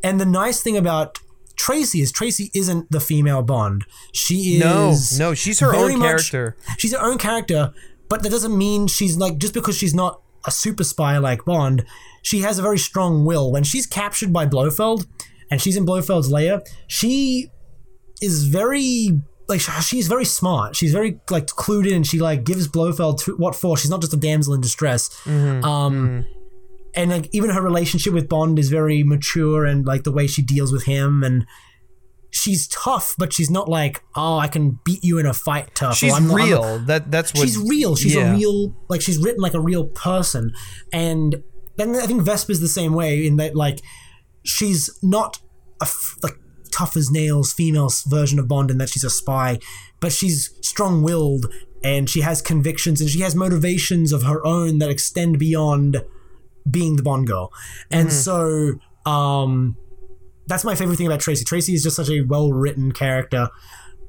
And 0.03 0.19
the 0.19 0.25
nice 0.25 0.61
thing 0.61 0.77
about 0.77 1.19
Tracy 1.57 2.01
is 2.01 2.11
Tracy 2.11 2.49
isn't 2.53 2.91
the 2.91 2.99
female 2.99 3.43
Bond. 3.43 3.85
She 4.13 4.55
is 4.57 5.17
no, 5.19 5.27
no. 5.29 5.33
she's 5.33 5.59
her 5.59 5.75
own 5.75 5.99
much- 5.99 6.31
character. 6.31 6.57
She's 6.77 6.93
her 6.93 7.01
own 7.01 7.17
character, 7.17 7.73
but 8.09 8.23
that 8.23 8.29
doesn't 8.29 8.57
mean 8.57 8.87
she's 8.87 9.17
like 9.17 9.37
just 9.37 9.53
because 9.53 9.77
she's 9.77 9.93
not 9.93 10.21
a 10.45 10.51
super 10.51 10.83
spy 10.83 11.17
like 11.17 11.45
Bond. 11.45 11.85
She 12.23 12.39
has 12.41 12.57
a 12.59 12.61
very 12.61 12.77
strong 12.77 13.25
will. 13.25 13.51
When 13.51 13.63
she's 13.63 13.85
captured 13.85 14.31
by 14.33 14.45
Blofeld, 14.45 15.05
and 15.51 15.61
she's 15.61 15.77
in 15.77 15.85
Blofeld's 15.85 16.31
lair, 16.31 16.63
she 16.87 17.51
is 18.21 18.45
very 18.45 19.21
like 19.47 19.59
she's 19.59 20.07
very 20.07 20.25
smart. 20.25 20.75
She's 20.75 20.93
very 20.93 21.19
like 21.29 21.47
clued 21.47 21.89
in. 21.89 22.03
She 22.03 22.19
like 22.19 22.43
gives 22.45 22.67
Blofeld 22.67 23.19
to, 23.19 23.35
what 23.35 23.53
for. 23.53 23.77
She's 23.77 23.91
not 23.91 24.01
just 24.01 24.13
a 24.13 24.17
damsel 24.17 24.53
in 24.53 24.61
distress. 24.61 25.09
Um, 25.27 26.25
and 26.95 27.11
like 27.11 27.29
even 27.33 27.49
her 27.49 27.61
relationship 27.61 28.13
with 28.13 28.29
Bond 28.29 28.57
is 28.57 28.69
very 28.69 29.03
mature, 29.03 29.65
and 29.65 29.85
like 29.85 30.03
the 30.03 30.11
way 30.11 30.25
she 30.25 30.41
deals 30.41 30.71
with 30.71 30.85
him 30.85 31.21
and. 31.23 31.45
She's 32.33 32.65
tough, 32.69 33.13
but 33.17 33.33
she's 33.33 33.51
not 33.51 33.67
like, 33.67 34.01
oh, 34.15 34.37
I 34.37 34.47
can 34.47 34.79
beat 34.85 35.03
you 35.03 35.19
in 35.19 35.25
a 35.25 35.33
fight 35.33 35.75
tough. 35.75 35.97
She's 35.97 36.13
I'm 36.13 36.29
not- 36.29 36.39
I'm 36.39 36.47
real. 36.47 36.79
that 36.85 37.11
that's 37.11 37.33
what 37.33 37.41
she's 37.41 37.57
real. 37.57 37.97
She's 37.97 38.15
yeah. 38.15 38.31
a 38.31 38.37
real 38.37 38.73
like 38.87 39.01
she's 39.01 39.17
written 39.17 39.41
like 39.41 39.53
a 39.53 39.59
real 39.59 39.87
person, 39.87 40.53
and 40.93 41.43
then 41.75 41.93
I 41.97 42.05
think 42.05 42.21
Vesper's 42.21 42.61
the 42.61 42.69
same 42.69 42.93
way 42.93 43.27
in 43.27 43.35
that 43.35 43.53
like 43.53 43.81
she's 44.43 44.89
not 45.01 45.39
a 45.81 45.85
f- 45.85 46.17
like 46.23 46.37
tough 46.71 46.95
as 46.95 47.11
nails 47.11 47.53
female 47.53 47.89
version 48.07 48.39
of 48.39 48.47
Bond 48.47 48.71
in 48.71 48.77
that 48.77 48.89
she's 48.89 49.03
a 49.03 49.09
spy, 49.09 49.59
but 49.99 50.11
she's 50.11 50.57
strong 50.61 51.01
willed 51.01 51.47
and 51.83 52.09
she 52.09 52.21
has 52.21 52.41
convictions 52.41 53.01
and 53.01 53.09
she 53.09 53.21
has 53.21 53.35
motivations 53.35 54.13
of 54.13 54.23
her 54.23 54.45
own 54.45 54.79
that 54.79 54.89
extend 54.89 55.39
beyond 55.39 56.03
being 56.69 56.95
the 56.95 57.03
Bond 57.03 57.27
girl, 57.27 57.51
and 57.89 58.11
so 58.13 58.73
um 59.05 59.75
that's 60.47 60.63
my 60.63 60.75
favorite 60.75 60.97
thing 60.97 61.07
about 61.07 61.19
Tracy. 61.21 61.45
Tracy 61.45 61.73
is 61.73 61.83
just 61.83 61.95
such 61.95 62.09
a 62.09 62.21
well 62.21 62.51
written 62.51 62.91
character, 62.91 63.49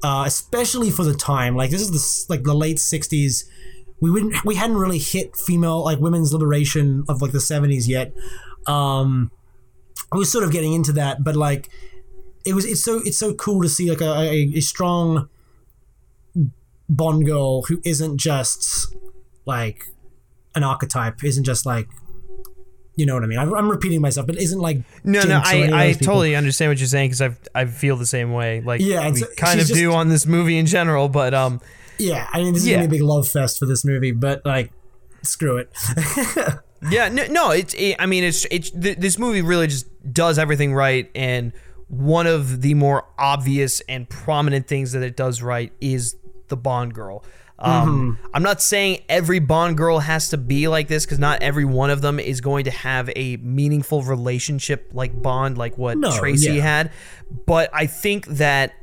uh, 0.03 0.23
especially 0.27 0.91
for 0.91 1.03
the 1.03 1.13
time. 1.13 1.55
Like 1.55 1.71
this 1.71 1.81
is 1.81 1.91
the 1.91 2.33
like 2.33 2.43
the 2.43 2.53
late 2.53 2.77
'60s. 2.77 3.45
We 4.01 4.11
wouldn't 4.11 4.43
we 4.43 4.55
hadn't 4.55 4.77
really 4.77 4.99
hit 4.99 5.35
female 5.37 5.83
like 5.83 5.99
women's 5.99 6.33
liberation 6.33 7.05
of 7.07 7.21
like 7.21 7.31
the 7.31 7.39
'70s 7.39 7.87
yet. 7.87 8.13
Um, 8.67 9.31
I 10.13 10.17
was 10.17 10.31
sort 10.31 10.43
of 10.43 10.51
getting 10.51 10.73
into 10.73 10.93
that, 10.93 11.23
but 11.23 11.35
like 11.35 11.69
it 12.45 12.53
was 12.53 12.65
it's 12.65 12.83
so 12.83 13.01
it's 13.03 13.17
so 13.17 13.33
cool 13.33 13.61
to 13.63 13.69
see 13.69 13.89
like 13.89 14.01
a, 14.01 14.11
a, 14.21 14.51
a 14.55 14.59
strong 14.61 15.29
Bond 16.89 17.25
girl 17.25 17.63
who 17.63 17.79
isn't 17.85 18.17
just 18.17 18.93
like 19.45 19.85
an 20.53 20.63
archetype, 20.63 21.23
isn't 21.23 21.43
just 21.45 21.65
like 21.65 21.87
you 22.95 23.07
know 23.07 23.15
what 23.15 23.23
I 23.23 23.27
mean. 23.27 23.39
I'm, 23.39 23.51
I'm 23.55 23.69
repeating 23.71 24.01
myself, 24.01 24.27
but 24.27 24.37
isn't 24.37 24.59
like 24.59 24.77
No, 25.03 25.21
no, 25.21 25.25
Jinx 25.41 25.49
any 25.51 25.71
I, 25.73 25.83
I 25.87 25.91
people. 25.93 26.05
totally 26.05 26.35
understand 26.35 26.69
what 26.69 26.77
you're 26.77 26.85
saying 26.87 27.09
because 27.09 27.21
I've 27.21 27.39
I 27.55 27.65
feel 27.65 27.95
the 27.95 28.05
same 28.05 28.33
way. 28.33 28.61
Like 28.61 28.81
Yeah, 28.81 29.09
we 29.09 29.17
it's- 29.21 29.35
kind 29.35 29.59
of 29.59 29.67
do 29.67 29.93
on 29.93 30.09
this 30.09 30.27
movie 30.27 30.57
in 30.59 30.65
general, 30.67 31.09
but 31.09 31.33
um, 31.33 31.59
Yeah, 31.97 32.27
I 32.31 32.43
mean, 32.43 32.53
this 32.53 32.63
is 32.63 32.67
Yeah. 32.69 32.75
gonna 32.77 32.89
be 32.89 32.97
a 32.97 32.99
big 32.99 33.03
love 33.07 33.27
fest 33.27 33.57
for 33.57 33.65
this 33.65 33.83
movie, 33.83 34.11
but 34.11 34.45
like, 34.45 34.71
screw 35.23 35.57
it. 35.57 35.69
yeah, 36.89 37.09
no, 37.09 37.25
no 37.27 37.51
it's 37.51 37.73
it, 37.73 37.95
I 37.99 38.05
mean 38.05 38.23
it's 38.23 38.45
it's 38.51 38.69
th- 38.71 38.97
this 38.97 39.17
movie 39.19 39.41
really 39.41 39.67
just 39.67 39.87
does 40.13 40.37
everything 40.39 40.73
right, 40.73 41.09
and 41.15 41.51
one 41.87 42.27
of 42.27 42.61
the 42.61 42.73
more 42.73 43.05
obvious 43.17 43.81
and 43.81 44.09
prominent 44.09 44.67
things 44.67 44.93
that 44.93 45.03
it 45.03 45.15
does 45.15 45.41
right 45.41 45.71
is 45.81 46.15
the 46.47 46.57
Bond 46.57 46.93
girl. 46.93 47.23
Um, 47.59 48.17
Mm-hmm. 48.17 48.25
I'm 48.35 48.43
not 48.43 48.61
saying 48.61 49.03
every 49.07 49.39
Bond 49.39 49.77
girl 49.77 49.99
has 49.99 50.29
to 50.29 50.37
be 50.37 50.67
like 50.67 50.87
this 50.87 51.05
because 51.05 51.19
not 51.19 51.41
every 51.43 51.65
one 51.65 51.89
of 51.91 52.01
them 52.01 52.19
is 52.19 52.41
going 52.41 52.65
to 52.65 52.71
have 52.71 53.09
a 53.15 53.37
meaningful 53.37 54.01
relationship 54.03 54.89
like 54.91 55.21
Bond, 55.21 55.57
like 55.57 55.77
what 55.77 55.97
No, 55.97 56.11
Tracy 56.17 56.53
yeah. 56.53 56.61
had. 56.63 56.91
But 57.45 57.69
I 57.71 57.85
think 57.85 58.25
that 58.27 58.73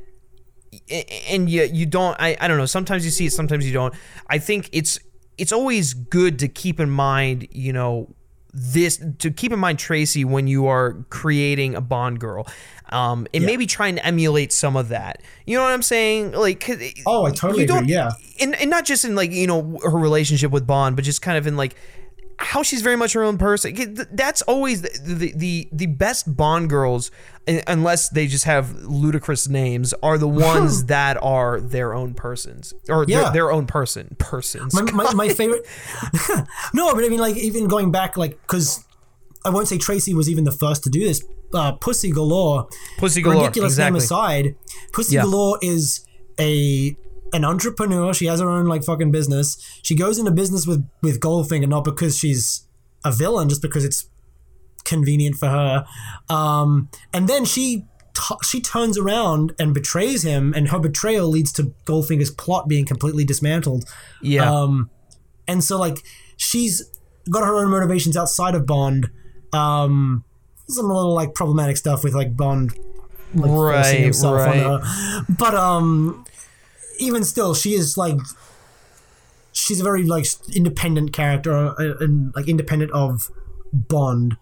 and 1.29 1.49
you 1.49 1.63
you 1.63 1.85
don't 1.85 2.15
I, 2.19 2.37
I 2.39 2.47
don't 2.47 2.57
know 2.57 2.65
sometimes 2.65 3.03
you 3.03 3.11
see 3.11 3.25
it 3.25 3.33
sometimes 3.33 3.67
you 3.67 3.73
don't 3.73 3.93
i 4.29 4.37
think 4.37 4.69
it's 4.71 4.99
it's 5.41 5.51
always 5.51 5.93
good 5.93 6.39
to 6.39 6.47
keep 6.47 6.79
in 6.79 6.89
mind 6.89 7.47
you 7.51 7.73
know 7.73 8.07
this 8.53 9.01
to 9.19 9.31
keep 9.31 9.51
in 9.53 9.59
mind 9.59 9.79
tracy 9.79 10.23
when 10.25 10.45
you 10.47 10.67
are 10.67 10.93
creating 11.09 11.73
a 11.75 11.81
bond 11.81 12.19
girl 12.19 12.45
um 12.89 13.25
and 13.33 13.45
maybe 13.45 13.65
trying 13.65 13.95
to 13.95 14.05
emulate 14.05 14.51
some 14.51 14.75
of 14.75 14.89
that. 14.89 15.21
You 15.45 15.55
know 15.57 15.63
what 15.63 15.71
i'm 15.71 15.81
saying? 15.81 16.33
Like 16.33 16.59
'cause 16.59 16.81
Oh, 17.05 17.23
I 17.25 17.31
totally 17.31 17.63
agree, 17.63 17.87
yeah. 17.87 18.11
and, 18.41 18.53
and 18.55 18.69
not 18.69 18.83
just 18.85 19.05
in 19.05 19.15
like 19.15 19.31
you 19.31 19.47
know 19.47 19.79
her 19.83 19.97
relationship 19.97 20.51
with 20.51 20.67
bond 20.67 20.95
but 20.97 21.05
just 21.05 21.21
kind 21.21 21.37
of 21.37 21.47
in 21.47 21.55
like 21.55 21.75
how 22.43 22.63
she's 22.63 22.81
very 22.81 22.95
much 22.95 23.13
her 23.13 23.23
own 23.23 23.37
person. 23.37 23.95
That's 24.11 24.41
always 24.43 24.81
the 24.81 24.89
the 25.03 25.33
the, 25.35 25.69
the 25.71 25.85
best 25.85 26.35
Bond 26.35 26.69
girls, 26.69 27.11
unless 27.67 28.09
they 28.09 28.27
just 28.27 28.45
have 28.45 28.83
ludicrous 28.83 29.47
names, 29.47 29.93
are 30.03 30.17
the 30.17 30.27
ones 30.51 30.85
that 30.85 31.17
are 31.23 31.59
their 31.61 31.93
own 31.93 32.13
persons 32.13 32.73
or 32.89 33.05
Yeah. 33.07 33.23
their, 33.23 33.31
their 33.33 33.51
own 33.51 33.67
person 33.67 34.15
persons. 34.19 34.73
my, 34.73 34.91
my, 34.91 35.13
my 35.13 35.29
favorite. 35.33 35.65
no, 36.73 36.93
but 36.93 37.03
I 37.05 37.09
mean, 37.09 37.19
like, 37.19 37.37
even 37.37 37.67
going 37.67 37.91
back, 37.91 38.17
like, 38.17 38.39
because 38.41 38.83
I 39.45 39.49
won't 39.49 39.67
say 39.67 39.77
Tracy 39.77 40.13
was 40.13 40.29
even 40.29 40.43
the 40.43 40.51
first 40.51 40.83
to 40.83 40.89
do 40.89 40.99
this, 41.03 41.23
uh, 41.53 41.73
Pussy 41.73 42.11
Galore. 42.11 42.67
Pussy 42.97 43.21
Galore, 43.21 43.41
Ridiculous 43.43 43.77
name 43.77 43.95
aside, 43.95 44.55
Pussy 44.93 45.15
Yeah. 45.15 45.23
Galore 45.23 45.59
is 45.61 46.05
a 46.39 46.95
an 47.33 47.45
entrepreneur. 47.45 48.13
She 48.13 48.25
has 48.25 48.39
her 48.39 48.49
own 48.49 48.65
like 48.65 48.83
fucking 48.83 49.11
business. 49.11 49.57
She 49.83 49.95
goes 49.95 50.17
into 50.19 50.31
business 50.31 50.67
with 50.67 50.87
with 51.01 51.19
Goldfinger 51.19 51.67
not 51.67 51.83
because 51.83 52.17
she's 52.17 52.67
a 53.03 53.11
villain, 53.11 53.49
just 53.49 53.61
because 53.61 53.83
it's 53.85 54.07
convenient 54.83 55.35
for 55.35 55.47
her. 55.47 55.85
Um, 56.29 56.89
and 57.13 57.27
then 57.27 57.45
she 57.45 57.85
t- 58.13 58.35
she 58.43 58.61
turns 58.61 58.97
around 58.97 59.53
and 59.59 59.73
betrays 59.73 60.23
him, 60.23 60.53
and 60.55 60.69
her 60.69 60.79
betrayal 60.79 61.27
leads 61.27 61.51
to 61.53 61.73
Goldfinger's 61.85 62.31
plot 62.31 62.67
being 62.67 62.85
completely 62.85 63.25
dismantled. 63.25 63.85
Yeah. 64.21 64.51
Um, 64.51 64.89
and 65.47 65.63
so 65.63 65.77
like 65.77 65.97
she's 66.37 66.83
got 67.29 67.43
her 67.45 67.55
own 67.55 67.69
motivations 67.69 68.17
outside 68.17 68.55
of 68.55 68.65
Bond. 68.65 69.09
Um, 69.53 70.23
some 70.67 70.87
little 70.87 71.13
like 71.13 71.33
problematic 71.33 71.77
stuff 71.77 72.03
with 72.03 72.13
like 72.13 72.35
Bond 72.37 72.73
like, 73.33 73.51
Right, 73.51 74.13
right. 74.23 74.63
on 74.63 74.81
her. 74.81 75.25
But 75.29 75.53
um, 75.55 76.25
even 77.01 77.23
still, 77.23 77.53
she 77.53 77.73
is 77.73 77.97
like 77.97 78.19
she's 79.51 79.81
a 79.81 79.83
very 79.83 80.03
like 80.03 80.25
independent 80.55 81.11
character 81.13 81.51
uh, 81.53 81.95
and 81.99 82.33
like 82.35 82.47
independent 82.47 82.91
of 82.91 83.29
Bond. 83.73 84.37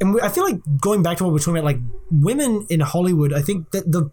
And 0.00 0.14
we, 0.14 0.20
I 0.20 0.28
feel 0.28 0.44
like 0.44 0.60
going 0.80 1.02
back 1.02 1.18
to 1.18 1.24
what 1.24 1.32
we're 1.32 1.38
talking 1.38 1.58
about, 1.58 1.64
like 1.64 1.78
women 2.10 2.66
in 2.68 2.80
Hollywood, 2.80 3.32
I 3.32 3.42
think 3.42 3.70
that 3.70 3.90
the 3.90 4.10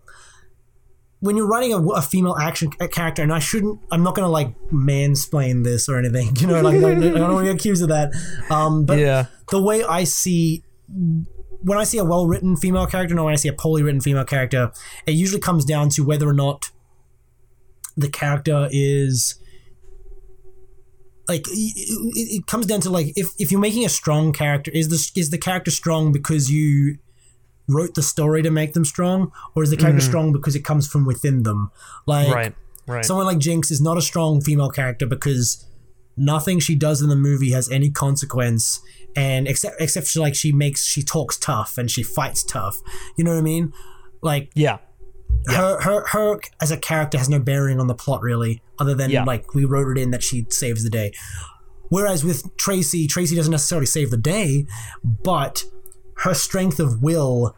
when 1.21 1.37
you're 1.37 1.47
writing 1.47 1.71
a, 1.73 1.79
a 1.89 2.01
female 2.01 2.35
action 2.35 2.71
character, 2.71 3.21
and 3.21 3.31
I 3.31 3.37
shouldn't, 3.39 3.79
I'm 3.91 4.01
not 4.03 4.15
gonna 4.15 4.29
like 4.29 4.55
mansplain 4.71 5.63
this 5.63 5.87
or 5.87 5.97
anything, 5.97 6.35
you 6.39 6.47
know, 6.47 6.61
like 6.61 6.75
I 6.77 6.79
don't, 6.79 7.03
I 7.03 7.19
don't 7.19 7.33
want 7.33 7.45
to 7.45 7.53
be 7.53 7.57
accused 7.57 7.81
of 7.83 7.89
that. 7.89 8.11
Um, 8.49 8.85
but 8.85 8.99
Yeah. 8.99 9.25
the 9.49 9.61
way 9.61 9.83
I 9.83 10.03
see 10.03 10.63
when 11.63 11.77
I 11.77 11.83
see 11.83 11.99
a 11.99 12.03
well 12.05 12.25
written 12.27 12.55
female 12.57 12.87
character, 12.87 13.13
and 13.15 13.23
when 13.23 13.33
I 13.33 13.37
see 13.37 13.49
a 13.49 13.53
poorly 13.53 13.83
written 13.83 14.01
female 14.01 14.25
character, 14.25 14.71
it 15.05 15.11
usually 15.11 15.39
comes 15.39 15.63
down 15.63 15.89
to 15.89 16.03
whether 16.03 16.27
or 16.27 16.33
not 16.33 16.71
the 17.97 18.09
character 18.09 18.67
is 18.71 19.35
like 21.27 21.45
it, 21.49 22.45
comes 22.47 22.65
down 22.65 22.81
to 22.81 22.89
like 22.89 23.13
if, 23.15 23.29
if 23.39 23.51
you're 23.51 23.61
making 23.61 23.85
a 23.85 23.89
strong 23.89 24.33
character 24.33 24.71
is 24.73 24.89
the 24.89 25.19
is 25.19 25.29
the 25.29 25.37
character 25.37 25.71
strong 25.71 26.11
because 26.11 26.51
you 26.51 26.97
wrote 27.67 27.95
the 27.95 28.03
story 28.03 28.41
to 28.41 28.51
make 28.51 28.73
them 28.73 28.83
strong 28.83 29.31
or 29.55 29.63
is 29.63 29.69
the 29.69 29.77
character 29.77 30.01
mm. 30.01 30.07
strong 30.07 30.33
because 30.33 30.55
it 30.55 30.65
comes 30.65 30.87
from 30.87 31.05
within 31.05 31.43
them 31.43 31.71
like 32.05 32.33
right. 32.33 32.55
Right. 32.87 33.05
someone 33.05 33.25
like 33.25 33.37
Jinx 33.37 33.71
is 33.71 33.79
not 33.79 33.97
a 33.97 34.01
strong 34.01 34.41
female 34.41 34.69
character 34.69 35.05
because 35.05 35.65
nothing 36.17 36.59
she 36.59 36.75
does 36.75 37.01
in 37.01 37.09
the 37.09 37.15
movie 37.15 37.51
has 37.51 37.69
any 37.71 37.89
consequence 37.89 38.81
and 39.15 39.47
except 39.47 39.79
except 39.79 40.07
she 40.07 40.19
like 40.19 40.35
she 40.35 40.51
makes 40.51 40.83
she 40.85 41.01
talks 41.01 41.37
tough 41.37 41.77
and 41.77 41.89
she 41.89 42.03
fights 42.03 42.43
tough 42.43 42.81
you 43.15 43.23
know 43.23 43.31
what 43.31 43.39
i 43.39 43.41
mean 43.41 43.71
like 44.21 44.51
yeah. 44.53 44.77
Her 45.47 45.79
her 45.81 46.05
her 46.07 46.39
as 46.61 46.71
a 46.71 46.77
character 46.77 47.17
has 47.17 47.27
no 47.29 47.39
bearing 47.39 47.79
on 47.79 47.87
the 47.87 47.95
plot 47.95 48.21
really 48.21 48.61
other 48.79 48.93
than 48.95 49.09
Yeah. 49.09 49.23
like 49.23 49.53
we 49.53 49.65
wrote 49.65 49.97
it 49.97 50.01
in 50.01 50.11
that 50.11 50.21
she 50.23 50.45
saves 50.49 50.83
the 50.83 50.89
day 50.89 51.13
whereas 51.89 52.23
with 52.23 52.55
tracy 52.57 53.07
tracy 53.07 53.35
doesn't 53.35 53.51
necessarily 53.51 53.85
save 53.87 54.11
the 54.11 54.17
day 54.17 54.65
but 55.03 55.63
her 56.17 56.33
strength 56.33 56.79
of 56.79 57.01
will 57.01 57.55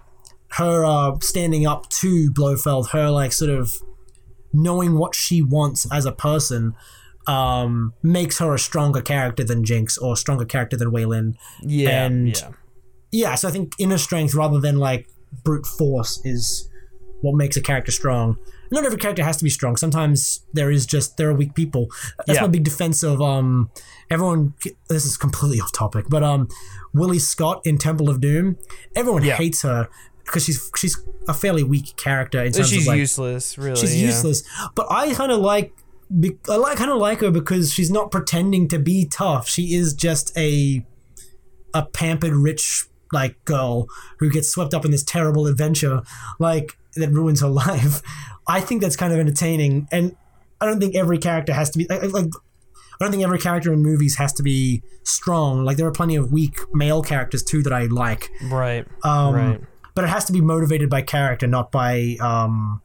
her 0.53 0.85
uh, 0.85 1.17
standing 1.21 1.65
up 1.67 1.89
to 1.89 2.31
blofeld 2.31 2.89
her 2.91 3.09
like 3.11 3.33
sort 3.33 3.51
of 3.51 3.73
knowing 4.53 4.97
what 4.97 5.13
she 5.15 5.41
wants 5.41 5.85
as 5.91 6.05
a 6.05 6.11
person 6.11 6.73
um, 7.27 7.93
makes 8.01 8.39
her 8.39 8.53
a 8.53 8.59
stronger 8.59 9.01
character 9.01 9.43
than 9.43 9.63
jinx 9.63 9.97
or 9.97 10.13
a 10.13 10.17
stronger 10.17 10.45
character 10.45 10.77
than 10.77 10.91
Wai 10.91 11.05
Lin 11.05 11.35
Yeah. 11.61 12.05
and- 12.05 12.37
yeah. 12.37 12.49
yeah, 13.11 13.35
so 13.35 13.47
I 13.47 13.51
think 13.51 13.73
inner 13.77 13.97
strength 13.97 14.33
rather 14.35 14.59
than 14.59 14.77
like 14.77 15.07
brute 15.43 15.65
force 15.65 16.21
is 16.23 16.69
what 17.23 17.35
makes 17.35 17.57
a 17.57 17.61
character 17.61 17.91
strong. 17.91 18.37
Not 18.71 18.85
every 18.85 18.97
character 18.97 19.23
has 19.23 19.37
to 19.37 19.43
be 19.43 19.49
strong. 19.49 19.75
Sometimes 19.77 20.45
there 20.53 20.69
is 20.71 20.85
just 20.85 21.17
there 21.17 21.29
are 21.29 21.33
weak 21.33 21.53
people. 21.55 21.87
That's 22.25 22.37
Yeah. 22.37 22.41
my 22.43 22.47
big 22.47 22.63
defense 22.63 23.01
of 23.03 23.21
um 23.21 23.69
everyone. 24.09 24.53
This 24.89 25.05
is 25.05 25.17
completely 25.17 25.59
off 25.61 25.71
topic, 25.71 26.05
but 26.09 26.23
um 26.23 26.47
Willie 26.93 27.19
Scott 27.19 27.61
in 27.65 27.77
Temple 27.77 28.09
of 28.09 28.19
Doom, 28.21 28.57
everyone 28.95 29.23
Yeah. 29.23 29.35
hates 29.37 29.61
her 29.63 29.89
because 30.25 30.43
she's 30.45 30.69
she's 30.77 30.97
a 31.27 31.33
fairly 31.33 31.63
weak 31.63 31.95
character 31.97 32.43
in 32.43 32.51
terms 32.51 32.69
She's 32.69 32.83
of 32.83 32.87
like 32.87 32.97
useless, 32.99 33.57
really. 33.57 33.75
she's 33.79 33.95
yeah. 33.95 34.07
useless. 34.07 34.43
But 34.75 34.87
I 34.91 35.13
kind 35.13 35.31
of 35.31 35.39
like 35.39 35.73
I 36.49 36.55
like 36.57 36.77
kind 36.77 36.91
of 36.91 36.97
like 36.97 37.21
her 37.21 37.31
because 37.31 37.71
she's 37.73 37.89
not 37.91 38.11
pretending 38.11 38.67
to 38.69 38.79
be 38.79 39.05
tough. 39.05 39.47
She 39.47 39.73
is 39.75 39.93
just 39.93 40.35
a 40.37 40.85
a 41.73 41.85
pampered 41.85 42.33
rich 42.33 42.85
like 43.11 43.43
girl 43.45 43.87
who 44.19 44.29
gets 44.31 44.49
swept 44.49 44.73
up 44.73 44.83
in 44.85 44.91
this 44.91 45.03
terrible 45.03 45.45
adventure 45.47 46.01
like 46.39 46.77
that 46.95 47.09
ruins 47.09 47.41
her 47.41 47.47
life. 47.65 48.01
I 48.47 48.59
think 48.61 48.81
that's 48.81 48.95
kind 48.95 49.13
of 49.13 49.19
entertaining 49.19 49.87
and 49.91 50.15
I 50.61 50.65
don't 50.65 50.79
think 50.79 50.95
every 50.95 51.17
character 51.17 51.53
has 51.53 51.69
to 51.71 51.77
be 51.77 51.85
like, 51.89 52.03
like 52.13 52.25
I 52.99 53.05
don't 53.05 53.11
think 53.11 53.23
every 53.23 53.39
character 53.39 53.73
in 53.73 53.81
movies 53.81 54.15
has 54.17 54.31
to 54.33 54.43
be 54.43 54.81
strong. 55.03 55.65
Like 55.65 55.77
there 55.77 55.87
are 55.87 55.91
plenty 55.91 56.15
of 56.15 56.31
weak 56.31 56.59
male 56.73 57.01
characters 57.01 57.43
too 57.43 57.61
that 57.63 57.73
I 57.73 57.85
like. 57.85 58.29
Right. 58.49 58.85
Um, 59.03 59.33
right. 59.35 59.59
but 59.95 60.03
it 60.05 60.09
has 60.09 60.25
to 60.25 60.33
be 60.33 60.41
motivated 60.41 60.89
by 60.89 61.01
character, 61.01 61.47
not 61.47 61.71
by 61.71 62.15
um, 62.21 62.81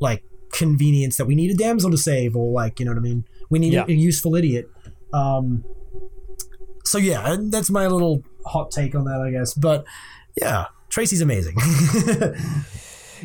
like 0.00 0.24
convenience 0.52 1.16
that 1.18 1.26
we 1.26 1.34
need 1.34 1.50
a 1.50 1.54
damsel 1.54 1.90
to 1.90 1.98
save, 1.98 2.34
or 2.36 2.50
like 2.52 2.78
you 2.80 2.86
know 2.86 2.92
what 2.92 2.98
I 2.98 3.02
mean. 3.02 3.24
We 3.50 3.58
need 3.58 3.72
Yeah. 3.74 3.82
a, 3.86 3.90
a 3.90 3.94
useful 3.94 4.34
idiot. 4.36 4.70
Um, 5.12 5.64
so 6.84 6.96
yeah, 6.98 7.36
that's 7.50 7.68
my 7.70 7.86
little 7.88 8.22
hot 8.46 8.70
take 8.70 8.94
on 8.94 9.04
that, 9.04 9.20
I 9.20 9.30
guess. 9.32 9.52
But 9.54 9.84
yeah, 10.40 10.66
Tracy's 10.88 11.20
amazing. 11.20 11.56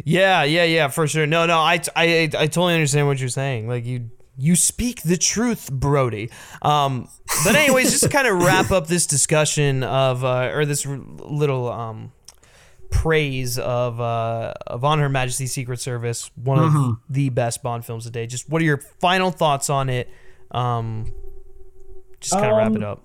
Yeah, 0.04 0.44
yeah, 0.44 0.64
yeah, 0.64 0.88
for 0.90 1.08
sure. 1.08 1.26
No, 1.26 1.46
no, 1.46 1.60
I, 1.60 1.80
I, 1.96 2.24
I 2.24 2.48
totally 2.48 2.74
understand 2.74 3.08
what 3.08 3.20
you're 3.20 3.30
saying. 3.30 3.68
Like 3.68 3.86
you, 3.86 4.10
you 4.38 4.56
speak 4.56 5.02
the 5.04 5.18
truth, 5.18 5.72
Brody. 5.72 6.30
Um, 6.62 7.08
but 7.46 7.56
anyways, 7.56 7.92
just 7.92 8.04
to 8.04 8.10
kind 8.10 8.28
of 8.28 8.42
wrap 8.44 8.72
up 8.72 8.88
this 8.88 9.06
discussion 9.08 9.84
of, 9.84 10.24
uh, 10.26 10.52
or 10.54 10.66
this 10.66 10.86
r- 10.86 10.98
little 10.98 11.72
um, 11.72 12.12
praise 12.92 13.58
of, 13.58 14.02
uh, 14.02 14.54
of 14.68 14.84
On 14.84 15.00
Her 15.00 15.10
Majesty's 15.10 15.54
Secret 15.54 15.80
Service, 15.80 16.30
one 16.36 16.60
of 16.60 16.98
the 17.10 17.30
best 17.30 17.64
Bond 17.64 17.86
films 17.86 18.04
today. 18.06 18.28
Just 18.28 18.50
what 18.50 18.62
are 18.62 18.66
your 18.66 18.78
final 19.00 19.32
thoughts 19.32 19.70
on 19.70 19.90
it? 19.90 20.10
Um, 20.52 21.12
just 22.20 22.34
kind 22.34 22.52
of 22.52 22.58
wrap 22.58 22.68
Um, 22.72 22.78
it 22.78 22.84
up. 22.84 23.04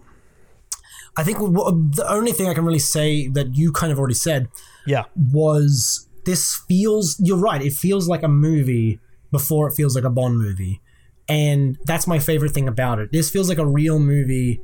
I 1.17 1.25
think 1.25 1.39
what, 1.41 1.73
the 1.97 2.07
only 2.09 2.33
thing 2.33 2.49
I 2.49 2.55
can 2.55 2.65
really 2.65 2.79
say 2.79 3.27
that 3.29 3.55
you 3.57 3.73
kind 3.73 3.93
of 3.93 3.99
already 3.99 4.15
said 4.15 4.49
Yeah, 4.87 5.05
was 5.17 6.07
this 6.25 6.63
feels 6.69 7.17
you're 7.23 7.39
right 7.39 7.63
it 7.63 7.73
feels 7.73 8.09
like 8.09 8.23
a 8.23 8.29
movie 8.29 8.99
before 9.31 9.69
it 9.69 9.75
feels 9.75 9.95
like 9.95 10.05
a 10.05 10.11
bond 10.11 10.39
movie 10.39 10.81
and 11.29 11.79
that's 11.85 12.07
my 12.07 12.19
favorite 12.19 12.53
thing 12.53 12.69
about 12.69 12.99
it 12.99 13.11
this 13.13 13.31
feels 13.31 13.49
like 13.49 13.59
a 13.59 13.67
real 13.67 13.99
movie 13.99 14.61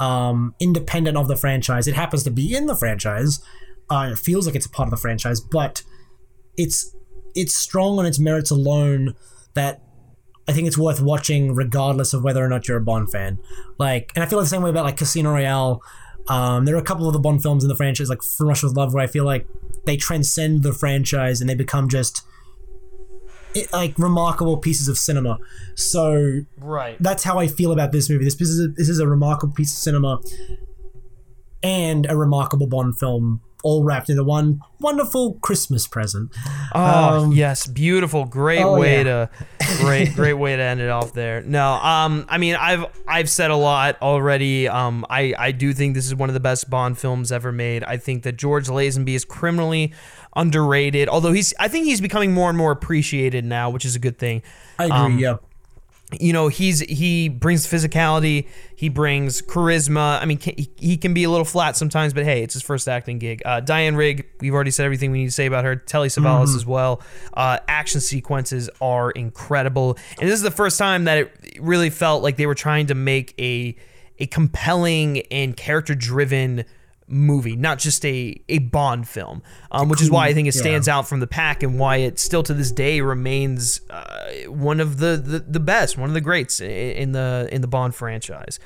um, 0.00 0.54
independent 0.60 1.16
of 1.16 1.28
the 1.28 1.36
franchise 1.36 1.88
it 1.88 1.94
happens 1.94 2.22
to 2.22 2.30
be 2.30 2.54
in 2.54 2.66
the 2.66 2.76
franchise 2.76 3.40
uh, 3.90 4.10
it 4.12 4.18
feels 4.18 4.46
like 4.46 4.54
it's 4.54 4.66
a 4.66 4.70
part 4.70 4.86
of 4.86 4.90
the 4.90 4.96
franchise 4.96 5.40
but 5.40 5.82
it's 6.56 6.94
it's 7.34 7.54
strong 7.54 7.98
on 7.98 8.06
its 8.06 8.18
merits 8.18 8.50
alone 8.50 9.14
that 9.54 9.82
I 10.48 10.52
think 10.52 10.66
it's 10.66 10.78
worth 10.78 11.00
watching 11.00 11.54
regardless 11.54 12.14
of 12.14 12.24
whether 12.24 12.42
or 12.42 12.48
not 12.48 12.66
you're 12.66 12.78
a 12.78 12.82
Bond 12.82 13.12
fan. 13.12 13.38
Like, 13.78 14.12
and 14.14 14.24
I 14.24 14.26
feel 14.26 14.40
the 14.40 14.46
same 14.46 14.62
way 14.62 14.70
about 14.70 14.84
like 14.86 14.96
Casino 14.96 15.30
Royale. 15.32 15.82
Um, 16.28 16.64
there 16.64 16.74
are 16.74 16.78
a 16.78 16.84
couple 16.84 17.06
of 17.06 17.12
the 17.14 17.18
Bond 17.18 17.42
films 17.42 17.64
in 17.64 17.68
the 17.68 17.76
franchise, 17.76 18.08
like 18.08 18.22
From 18.22 18.48
Russia 18.48 18.66
with 18.66 18.76
Love, 18.76 18.92
where 18.92 19.02
I 19.02 19.06
feel 19.06 19.24
like 19.24 19.46
they 19.86 19.96
transcend 19.96 20.62
the 20.62 20.72
franchise 20.72 21.40
and 21.40 21.48
they 21.48 21.54
become 21.54 21.88
just 21.88 22.22
it, 23.54 23.72
like 23.72 23.98
remarkable 23.98 24.58
pieces 24.58 24.88
of 24.88 24.98
cinema. 24.98 25.38
So 25.74 26.42
right. 26.58 26.96
that's 27.00 27.24
how 27.24 27.38
I 27.38 27.46
feel 27.46 27.72
about 27.72 27.92
this 27.92 28.10
movie. 28.10 28.24
This, 28.24 28.36
this 28.36 28.48
is 28.48 28.60
a, 28.60 28.68
this 28.68 28.88
is 28.88 29.00
a 29.00 29.06
remarkable 29.06 29.54
piece 29.54 29.72
of 29.72 29.78
cinema 29.78 30.20
and 31.62 32.06
a 32.08 32.16
remarkable 32.16 32.66
Bond 32.66 32.98
film, 32.98 33.40
all 33.68 33.84
wrapped 33.84 34.08
into 34.08 34.24
one 34.24 34.60
wonderful 34.80 35.34
Christmas 35.34 35.86
present. 35.86 36.30
Oh 36.74 37.30
yes, 37.32 37.66
beautiful, 37.66 38.24
great 38.24 38.60
Um, 38.60 38.68
oh, 38.68 38.78
way 38.78 38.98
yeah. 38.98 39.02
to 39.04 39.30
great 39.80 40.14
great 40.14 40.34
way 40.34 40.56
to 40.56 40.62
end 40.62 40.80
it 40.80 40.88
off 40.88 41.12
there. 41.12 41.42
No, 41.42 41.74
um, 41.74 42.24
I 42.28 42.38
mean 42.38 42.54
I've 42.54 42.86
I've 43.06 43.28
said 43.28 43.50
a 43.50 43.56
lot 43.56 44.00
already. 44.00 44.68
Um, 44.68 45.04
I 45.10 45.34
I 45.38 45.52
do 45.52 45.72
think 45.72 45.94
this 45.94 46.06
is 46.06 46.14
one 46.14 46.30
of 46.30 46.34
the 46.34 46.40
best 46.40 46.70
Bond 46.70 46.98
films 46.98 47.30
ever 47.30 47.52
made. 47.52 47.84
I 47.84 47.96
think 47.96 48.22
that 48.22 48.36
George 48.36 48.68
Lazenby 48.68 49.14
is 49.14 49.24
criminally 49.24 49.92
underrated, 50.36 51.08
although 51.08 51.32
he's 51.32 51.52
I 51.58 51.68
think 51.68 51.84
he's 51.84 52.00
becoming 52.00 52.32
more 52.32 52.48
and 52.48 52.56
more 52.56 52.72
appreciated 52.72 53.44
now, 53.44 53.70
which 53.70 53.84
is 53.84 53.94
a 53.96 53.98
good 53.98 54.18
thing 54.18 54.42
I 54.78 54.84
agree. 54.84 54.96
Um, 54.96 55.18
yeah. 55.18 55.36
You 56.12 56.32
know 56.32 56.48
he's 56.48 56.80
he 56.80 57.28
brings 57.28 57.66
physicality 57.66 58.48
he 58.74 58.88
brings 58.88 59.42
charisma. 59.42 60.20
I 60.22 60.24
mean 60.24 60.38
he, 60.40 60.96
can 60.96 61.12
be 61.12 61.24
a 61.24 61.30
little 61.30 61.44
flat 61.44 61.76
sometimes 61.76 62.14
but 62.14 62.24
hey 62.24 62.42
it's 62.42 62.54
his 62.54 62.62
first 62.62 62.88
acting 62.88 63.18
gig. 63.18 63.42
Uh, 63.44 63.60
Diana 63.60 63.96
Rigg 63.96 64.26
we've 64.40 64.54
already 64.54 64.70
said 64.70 64.84
everything 64.84 65.10
we 65.10 65.18
need 65.18 65.26
to 65.26 65.32
say 65.32 65.44
about 65.44 65.64
her. 65.64 65.76
Telly 65.76 66.08
savalas 66.08 66.56
as 66.56 66.64
well. 66.64 67.02
Uh, 67.34 67.58
action 67.68 68.00
sequences 68.00 68.70
are 68.80 69.10
incredible. 69.10 69.98
And 70.18 70.28
this 70.28 70.36
is 70.36 70.42
the 70.42 70.50
first 70.50 70.78
time 70.78 71.04
that 71.04 71.18
it 71.18 71.58
really 71.60 71.90
felt 71.90 72.22
like 72.22 72.36
they 72.36 72.46
were 72.46 72.54
trying 72.54 72.86
to 72.86 72.94
make 72.94 73.34
a 73.38 73.76
a 74.18 74.26
compelling 74.26 75.20
and 75.30 75.56
character 75.56 75.94
driven 75.94 76.64
movie, 77.08 77.56
not 77.56 77.78
just 77.78 78.04
a 78.04 78.40
a 78.48 78.58
Bond 78.58 79.08
film, 79.08 79.42
um, 79.70 79.88
which 79.88 80.02
is 80.02 80.10
why 80.10 80.28
I 80.28 80.34
think 80.34 80.46
it 80.48 80.54
yeah. 80.54 80.60
stands 80.60 80.88
out 80.88 81.08
from 81.08 81.20
the 81.20 81.26
pack 81.26 81.62
and 81.62 81.78
why 81.78 81.96
it 81.96 82.18
still 82.18 82.42
to 82.44 82.54
this 82.54 82.70
day 82.70 83.00
remains 83.00 83.80
uh, 83.90 84.32
one 84.46 84.80
of 84.80 84.98
the, 84.98 85.16
the 85.16 85.38
the 85.40 85.60
best, 85.60 85.96
one 85.96 86.10
of 86.10 86.14
the 86.14 86.20
greats 86.20 86.60
in 86.60 87.12
the 87.12 87.48
in 87.50 87.60
the 87.60 87.68
Bond 87.68 87.94
franchise. 87.94 88.60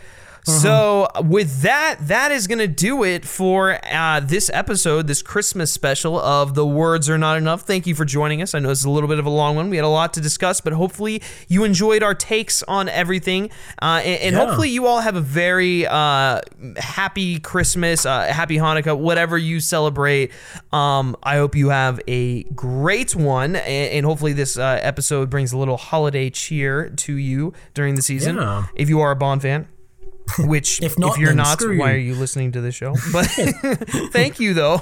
So 0.45 1.07
with 1.23 1.63
that, 1.63 1.97
that 2.03 2.33
is 2.33 2.47
gonna 2.49 2.67
do 2.67 3.05
it 3.05 3.25
for 3.25 3.79
uh, 3.93 4.19
this 4.21 4.51
episode, 4.53 5.07
this 5.07 5.23
Christmas 5.23 5.71
special 5.71 6.19
of 6.19 6.55
the 6.55 6.67
Words 6.67 7.09
Are 7.09 7.17
Not 7.19 7.37
Enough. 7.39 7.63
Thank 7.63 7.87
you 7.87 7.95
for 7.95 8.05
joining 8.05 8.43
us. 8.43 8.53
I 8.55 8.59
know 8.59 8.71
it's 8.71 8.85
a 8.85 8.91
little 8.91 9.09
bit 9.09 9.19
of 9.21 9.27
a 9.27 9.31
long 9.31 9.55
one. 9.55 9.71
We 9.71 9.77
had 9.77 9.85
a 9.85 9.89
lot 9.89 10.13
to 10.15 10.21
discuss, 10.21 10.61
but 10.61 10.73
hopefully 10.73 11.23
you 11.49 11.63
enjoyed 11.63 12.03
our 12.03 12.15
takes 12.15 12.63
on 12.65 12.89
everything, 12.89 13.51
uh, 13.81 14.01
and, 14.05 14.21
and 14.21 14.37
Yeah. 14.37 14.45
hopefully 14.47 14.71
you 14.71 14.87
all 14.87 15.01
have 15.01 15.15
a 15.15 15.21
very 15.21 15.87
uh, 15.87 16.41
happy 16.77 17.39
Christmas, 17.39 18.05
uh, 18.05 18.23
happy 18.25 18.57
Hanukkah, 18.59 18.99
whatever 18.99 19.39
you 19.39 19.61
celebrate. 19.61 20.33
Um, 20.73 21.17
I 21.23 21.37
hope 21.37 21.55
you 21.55 21.69
have 21.69 22.01
a 22.09 22.43
great 22.45 23.15
one, 23.15 23.55
and, 23.55 23.93
and 23.93 24.07
hopefully 24.07 24.33
this 24.33 24.57
uh, 24.59 24.79
episode 24.83 25.31
brings 25.31 25.53
a 25.53 25.57
little 25.59 25.77
holiday 25.77 26.31
cheer 26.31 26.91
to 26.91 27.15
you 27.15 27.53
during 27.75 27.95
the 27.95 28.03
season. 28.03 28.37
Yeah. 28.37 28.67
If 28.75 28.89
you 28.89 29.01
are 29.01 29.13
a 29.13 29.17
Bond 29.17 29.41
fan. 29.43 29.69
Which, 30.39 30.81
if, 30.83 30.95
If 30.99 31.19
you're 31.19 31.35
not, 31.35 31.61
why 31.61 31.73
you. 31.73 31.83
are 31.83 31.97
you 31.97 32.15
listening 32.15 32.53
to 32.53 32.61
this 32.61 32.75
show? 32.75 32.95
But 33.13 33.27
thank 34.13 34.41
you, 34.41 34.55
though. 34.55 34.81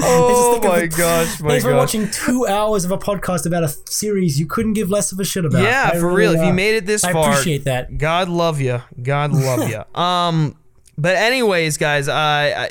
oh 0.00 0.56
of 0.56 0.64
my 0.64 0.86
gosh, 0.86 1.40
my 1.40 1.50
Thanks 1.50 1.64
for 1.64 1.74
watching 1.74 2.10
two 2.10 2.46
hours 2.46 2.84
of 2.84 2.92
a 2.92 2.98
podcast 2.98 3.46
about 3.46 3.64
a 3.64 3.68
series 3.68 4.38
you 4.38 4.46
couldn't 4.46 4.74
give 4.74 4.88
less 4.90 5.12
of 5.12 5.18
a 5.18 5.24
shit 5.24 5.44
about. 5.44 5.62
Yeah, 5.62 5.90
I 5.92 5.98
for 5.98 6.12
really, 6.12 6.34
real. 6.34 6.42
If 6.42 6.46
you 6.46 6.52
uh, 6.52 6.54
made 6.54 6.74
it 6.76 6.86
this 6.86 7.02
I 7.04 7.12
far, 7.12 7.28
I 7.28 7.32
appreciate 7.32 7.64
that. 7.64 7.98
God 7.98 8.28
love 8.28 8.60
you. 8.60 8.82
God 9.02 9.32
love 9.32 9.68
you. 9.68 9.82
Um, 10.00 10.56
but 10.96 11.16
anyways, 11.16 11.76
guys, 11.76 12.08
uh, 12.08 12.12
I- 12.14 12.70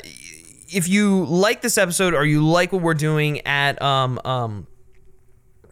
if 0.72 0.88
you 0.88 1.24
like 1.24 1.62
this 1.62 1.76
episode 1.76 2.14
or 2.14 2.24
you 2.24 2.46
like 2.46 2.72
what 2.72 2.80
we're 2.80 2.94
doing 2.94 3.40
at 3.40 3.80
um 3.82 4.20
um, 4.24 4.66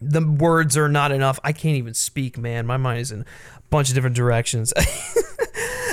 the 0.01 0.21
words 0.25 0.77
are 0.77 0.89
not 0.89 1.11
enough. 1.11 1.39
I 1.43 1.51
can't 1.51 1.77
even 1.77 1.93
speak, 1.93 2.37
man. 2.37 2.65
My 2.65 2.77
mind 2.77 2.99
is 2.99 3.11
in 3.11 3.25
bunch 3.69 3.89
of 3.89 3.95
different 3.95 4.15
directions. 4.15 4.73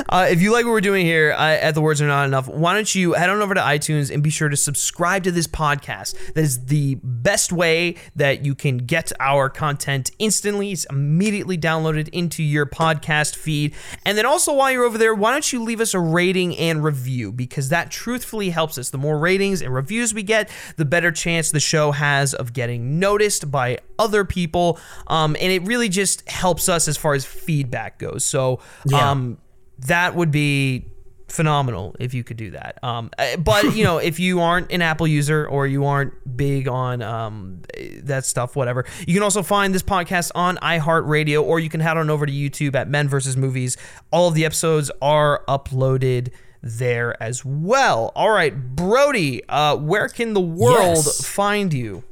Uh, 0.09 0.27
if 0.31 0.41
you 0.43 0.53
like 0.53 0.65
what 0.65 0.73
we're 0.73 0.81
doing 0.81 1.07
here 1.07 1.33
uh, 1.33 1.57
at 1.61 1.75
The 1.75 1.81
Words 1.81 2.01
Are 2.03 2.07
Not 2.07 2.27
Enough, 2.27 2.49
why 2.49 2.75
don't 2.75 2.95
you 2.95 3.15
head 3.15 3.31
on 3.31 3.41
over 3.41 3.55
to 3.55 3.61
iTunes 3.61 4.13
and 4.13 4.23
be 4.23 4.31
sure 4.31 4.49
to 4.49 4.57
subscribe 4.57 5.25
to 5.25 5.33
this 5.33 5.47
podcast? 5.47 6.15
That 6.35 6.43
is 6.45 6.67
the 6.67 6.97
best 7.03 7.53
way 7.53 7.97
that 8.15 8.45
you 8.45 8.55
can 8.55 8.79
get 8.79 9.13
our 9.21 9.49
content 9.49 10.11
instantly. 10.19 10.73
It's 10.73 10.85
immediately 10.87 11.59
downloaded 11.59 12.09
into 12.11 12.43
your 12.43 12.67
podcast 12.67 13.37
feed. 13.37 13.75
And 14.05 14.17
then 14.17 14.27
also, 14.27 14.53
while 14.53 14.71
you're 14.71 14.85
over 14.85 14.99
there, 14.99 15.15
why 15.15 15.33
don't 15.33 15.53
you 15.53 15.63
leave 15.63 15.81
us 15.81 15.95
a 15.95 16.01
rating 16.01 16.57
and 16.57 16.83
review? 16.85 17.33
Because 17.33 17.69
that 17.71 17.91
truthfully 17.91 18.51
helps 18.51 18.79
us. 18.79 18.91
The 18.91 18.99
more 18.99 19.19
ratings 19.19 19.63
and 19.63 19.73
reviews 19.75 20.15
we 20.15 20.23
get, 20.23 20.51
the 20.77 20.85
better 20.85 21.11
chance 21.11 21.51
the 21.51 21.61
show 21.61 21.93
has 21.93 22.35
of 22.35 22.53
getting 22.53 22.99
noticed 22.99 23.51
by 23.51 23.79
other 23.99 24.25
people. 24.25 24.79
Um, 25.07 25.37
and 25.41 25.51
it 25.53 25.63
really 25.63 25.89
just 25.89 26.29
helps 26.29 26.69
us 26.69 26.89
as 26.89 26.97
far 26.97 27.15
as 27.15 27.25
feedback 27.25 27.99
goes. 27.99 28.25
So, 28.25 28.61
Yeah. 28.87 29.11
um, 29.11 29.39
that 29.81 30.15
would 30.15 30.31
be 30.31 30.87
phenomenal 31.29 31.95
if 31.99 32.15
you 32.15 32.23
could 32.23 32.37
do 32.37 32.53
that. 32.53 32.79
Um, 32.85 33.11
uh, 33.19 33.37
but 33.39 33.75
you 33.77 33.83
know, 33.85 33.99
if 33.99 34.21
you 34.21 34.41
aren't 34.41 34.71
an 34.71 34.81
Apple 34.81 35.07
user 35.09 35.47
or 35.47 35.67
you 35.67 35.85
aren't 35.85 36.13
big 36.37 36.69
on 36.69 37.03
um, 37.03 37.63
that 38.05 38.25
stuff, 38.25 38.55
whatever, 38.57 38.85
you 39.07 39.13
can 39.15 39.23
also 39.23 39.43
find 39.43 39.75
this 39.75 39.83
podcast 39.83 40.31
on 40.35 40.57
iHeartRadio, 40.59 41.43
or 41.43 41.59
you 41.61 41.69
can 41.69 41.81
head 41.81 41.97
on 41.97 42.11
over 42.11 42.27
to 42.27 42.33
YouTube 42.33 42.75
at 42.75 42.89
Men 42.89 43.09
versus 43.09 43.37
Movies. 43.37 43.77
All 44.11 44.29
of 44.29 44.35
the 44.35 44.45
episodes 44.45 44.91
are 45.03 45.43
uploaded 45.49 46.31
there 46.63 47.21
as 47.23 47.45
well. 47.45 48.13
All 48.15 48.31
right, 48.31 48.57
Brody, 48.75 49.47
uh, 49.49 49.77
where 49.77 50.09
can 50.09 50.33
the 50.33 50.41
world 50.41 50.97
Yes. 51.05 51.25
find 51.27 51.73
you? 51.75 52.03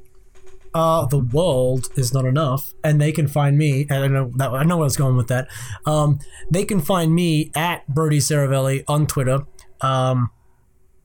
Uh, 0.75 1.07
the 1.07 1.19
world 1.19 1.89
is 1.97 2.13
not 2.13 2.25
enough, 2.25 2.73
and 2.83 3.01
they 3.01 3.13
can 3.13 3.29
find 3.29 3.57
me. 3.57 3.87
And 3.89 4.05
I 4.05 4.09
know 4.09 4.33
that 4.37 4.51
I 4.51 4.65
know 4.65 4.77
where 4.79 4.85
I 4.85 4.87
was 4.87 4.97
going 4.97 5.17
with 5.17 5.29
that. 5.29 5.47
Um, 5.87 6.19
they 6.51 6.65
can 6.65 6.81
find 6.81 7.15
me 7.15 7.53
at 7.55 7.87
Brody 7.87 8.19
Serravalli 8.19 8.83
on 8.89 9.07
Twitter. 9.07 9.47
Um, 9.81 10.31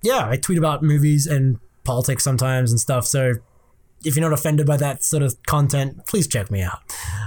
yeah, 0.02 0.28
I 0.28 0.38
tweet 0.38 0.58
about 0.58 0.82
movies 0.82 1.28
and 1.28 1.60
politics 1.84 2.24
sometimes 2.24 2.72
and 2.72 2.80
stuff. 2.80 3.06
So 3.06 3.34
if 4.04 4.16
you're 4.16 4.28
not 4.28 4.34
offended 4.38 4.66
by 4.66 4.78
that 4.78 5.04
sort 5.04 5.22
of 5.24 5.36
content, 5.44 6.06
please 6.08 6.28
check 6.28 6.50
me 6.50 6.62
out. 6.64 6.80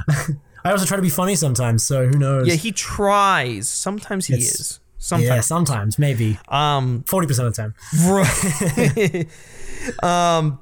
I 0.64 0.70
also 0.72 0.84
try 0.84 0.96
to 0.96 1.02
be 1.02 1.10
funny 1.10 1.34
sometimes, 1.36 1.84
so 1.86 2.06
who 2.08 2.18
knows? 2.18 2.48
Yeah, 2.48 2.54
he 2.54 2.72
tries. 2.72 3.68
Sometimes 3.68 4.26
he 4.26 4.34
It's- 4.34 4.60
is. 4.60 4.78
Sometimes. 4.98 5.28
yeah, 5.28 5.40
sometimes 5.40 5.98
maybe 5.98 6.38
Um, 6.48 7.02
forty 7.08 7.26
percent 7.26 7.48
of 7.48 7.54
the 7.56 7.62
time. 7.62 7.74
Right. 8.06 9.26
um. 10.04 10.60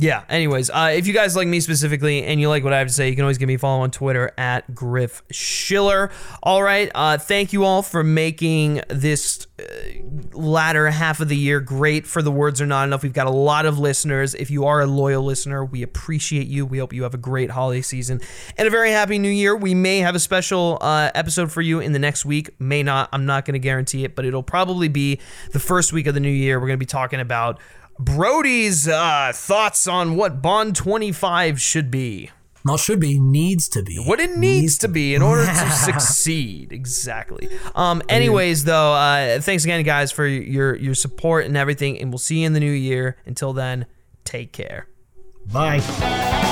Yeah. 0.00 0.24
Anyways, 0.30 0.70
uh, 0.70 0.92
if 0.94 1.06
you 1.06 1.12
guys 1.12 1.36
like 1.36 1.46
me 1.46 1.60
specifically 1.60 2.24
and 2.24 2.40
you 2.40 2.48
like 2.48 2.64
what 2.64 2.72
I 2.72 2.78
have 2.78 2.88
to 2.88 2.92
say, 2.92 3.10
you 3.10 3.14
can 3.14 3.22
always 3.22 3.36
give 3.36 3.48
me 3.48 3.54
a 3.54 3.58
follow 3.58 3.82
on 3.82 3.90
Twitter 3.90 4.32
at 4.38 4.74
Griff 4.74 5.22
Schiller. 5.30 6.10
All 6.42 6.62
right. 6.62 6.90
Uh, 6.94 7.18
thank 7.18 7.52
you 7.52 7.64
all 7.64 7.82
for 7.82 8.02
making 8.02 8.80
this 8.88 9.46
uh, 9.58 9.62
latter 10.32 10.88
half 10.88 11.20
of 11.20 11.28
the 11.28 11.36
year 11.36 11.60
great 11.60 12.06
for 12.06 12.22
the 12.22 12.30
words 12.30 12.62
are 12.62 12.66
not 12.66 12.84
enough. 12.84 13.02
We've 13.02 13.12
got 13.12 13.26
a 13.26 13.30
lot 13.30 13.66
of 13.66 13.78
listeners. 13.78 14.34
If 14.34 14.50
you 14.50 14.64
are 14.64 14.80
a 14.80 14.86
loyal 14.86 15.22
listener, 15.22 15.66
we 15.66 15.82
appreciate 15.82 16.46
you. 16.46 16.64
We 16.64 16.78
hope 16.78 16.94
you 16.94 17.02
have 17.02 17.12
a 17.12 17.18
great 17.18 17.50
holiday 17.50 17.82
season 17.82 18.22
and 18.56 18.66
a 18.66 18.70
very 18.70 18.92
happy 18.92 19.18
new 19.18 19.28
year. 19.28 19.54
We 19.54 19.74
may 19.74 19.98
have 19.98 20.14
a 20.14 20.20
special 20.20 20.78
uh, 20.80 21.10
episode 21.14 21.52
for 21.52 21.60
you 21.60 21.80
in 21.80 21.92
the 21.92 21.98
next 21.98 22.24
week. 22.24 22.48
May 22.58 22.82
not. 22.82 23.10
I'm 23.12 23.26
not 23.26 23.44
going 23.44 23.52
to 23.52 23.58
guarantee 23.58 24.04
it, 24.04 24.16
but 24.16 24.24
it'll 24.24 24.42
probably 24.42 24.88
be 24.88 25.20
the 25.52 25.60
first 25.60 25.92
week 25.92 26.06
of 26.06 26.14
the 26.14 26.20
new 26.20 26.30
year. 26.30 26.58
We're 26.58 26.68
going 26.68 26.78
to 26.78 26.82
be 26.82 26.86
talking 26.86 27.20
about 27.20 27.60
Brody's 28.04 28.88
uh, 28.88 29.32
thoughts 29.34 29.86
on 29.86 30.16
what 30.16 30.42
Bond 30.42 30.74
25 30.74 31.60
should 31.60 31.90
be. 31.90 32.30
Not 32.64 32.78
should 32.80 33.00
be, 33.00 33.18
needs 33.18 33.68
to 33.70 33.82
be. 33.82 33.96
What 33.96 34.20
it 34.20 34.36
needs 34.36 34.76
to 34.78 34.88
be 34.88 35.14
in 35.14 35.22
order 35.22 35.46
to 35.46 35.70
succeed. 35.70 36.72
Exactly. 36.72 37.48
Um. 37.74 38.02
Anyways, 38.08 38.64
though, 38.64 38.92
uh, 38.92 39.40
thanks 39.40 39.64
again, 39.64 39.82
guys, 39.82 40.12
for 40.12 40.26
your 40.26 40.76
your 40.76 40.94
support 40.94 41.46
and 41.46 41.56
everything, 41.56 41.98
and 41.98 42.10
we'll 42.10 42.18
see 42.18 42.40
you 42.40 42.46
in 42.46 42.52
the 42.52 42.60
new 42.60 42.70
year. 42.70 43.16
Until 43.24 43.54
then, 43.54 43.86
take 44.24 44.52
care. 44.52 44.88
Bye. 45.46 46.48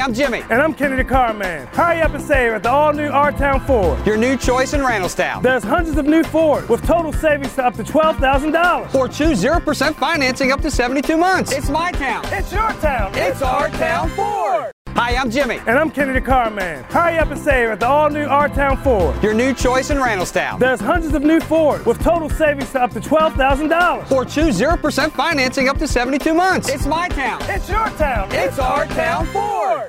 I'm 0.00 0.14
Jimmy, 0.14 0.42
And 0.48 0.62
I'm 0.62 0.72
Kennedy 0.72 1.04
Carman. 1.04 1.66
Hurry 1.68 2.00
up 2.00 2.14
and 2.14 2.24
save 2.24 2.52
at 2.54 2.62
the 2.62 2.70
all 2.70 2.92
new 2.92 3.08
R 3.08 3.32
Town 3.32 3.60
Ford. 3.66 4.04
your 4.06 4.16
new 4.16 4.34
choice 4.36 4.72
in 4.72 4.80
Randallstown. 4.80 5.42
There's 5.42 5.62
hundreds 5.62 5.98
of 5.98 6.06
new 6.06 6.24
Fords 6.24 6.68
with 6.70 6.82
total 6.86 7.12
savings 7.12 7.54
to 7.56 7.66
up 7.66 7.74
to 7.74 7.82
$12,000. 7.82 8.94
Or 8.94 9.08
choose 9.08 9.42
0% 9.42 9.94
financing 9.96 10.52
up 10.52 10.62
to 10.62 10.70
72 10.70 11.16
months. 11.18 11.52
It's 11.52 11.68
my 11.68 11.92
town. 11.92 12.24
It's 12.32 12.50
your 12.50 12.72
town. 12.74 13.12
It's 13.14 13.42
our 13.42 13.68
town 13.70 14.08
Ford. 14.10 14.72
Hi, 14.94 15.14
I'm 15.16 15.30
Jimmy, 15.30 15.58
And 15.66 15.78
I'm 15.78 15.90
Kennedy 15.90 16.20
Carman. 16.20 16.82
Hurry 16.84 17.18
up 17.18 17.30
and 17.30 17.40
save 17.40 17.70
at 17.70 17.80
the 17.80 17.86
all 17.86 18.10
new 18.10 18.24
R 18.24 18.48
Town 18.48 18.76
Ford. 18.78 19.22
your 19.22 19.34
new 19.34 19.54
choice 19.54 19.90
in 19.90 19.98
Randallstown. 19.98 20.58
There's 20.58 20.80
hundreds 20.80 21.14
of 21.14 21.22
new 21.22 21.40
Fords 21.40 21.86
with 21.86 22.02
total 22.02 22.28
savings 22.28 22.70
to 22.72 22.82
up 22.82 22.90
to 22.92 23.00
$12,000. 23.00 24.10
Or 24.10 24.24
choose 24.24 24.58
0% 24.58 25.12
financing 25.12 25.68
up 25.68 25.78
to 25.78 25.86
72 25.86 26.34
months. 26.34 26.68
It's 26.68 26.86
my 26.86 27.08
town. 27.08 27.40
It's 27.48 27.68
your 27.68 27.88
town. 27.90 28.28
It's 28.32 28.58
our 28.58 28.86
town 28.86 29.26
Ford. 29.26 29.88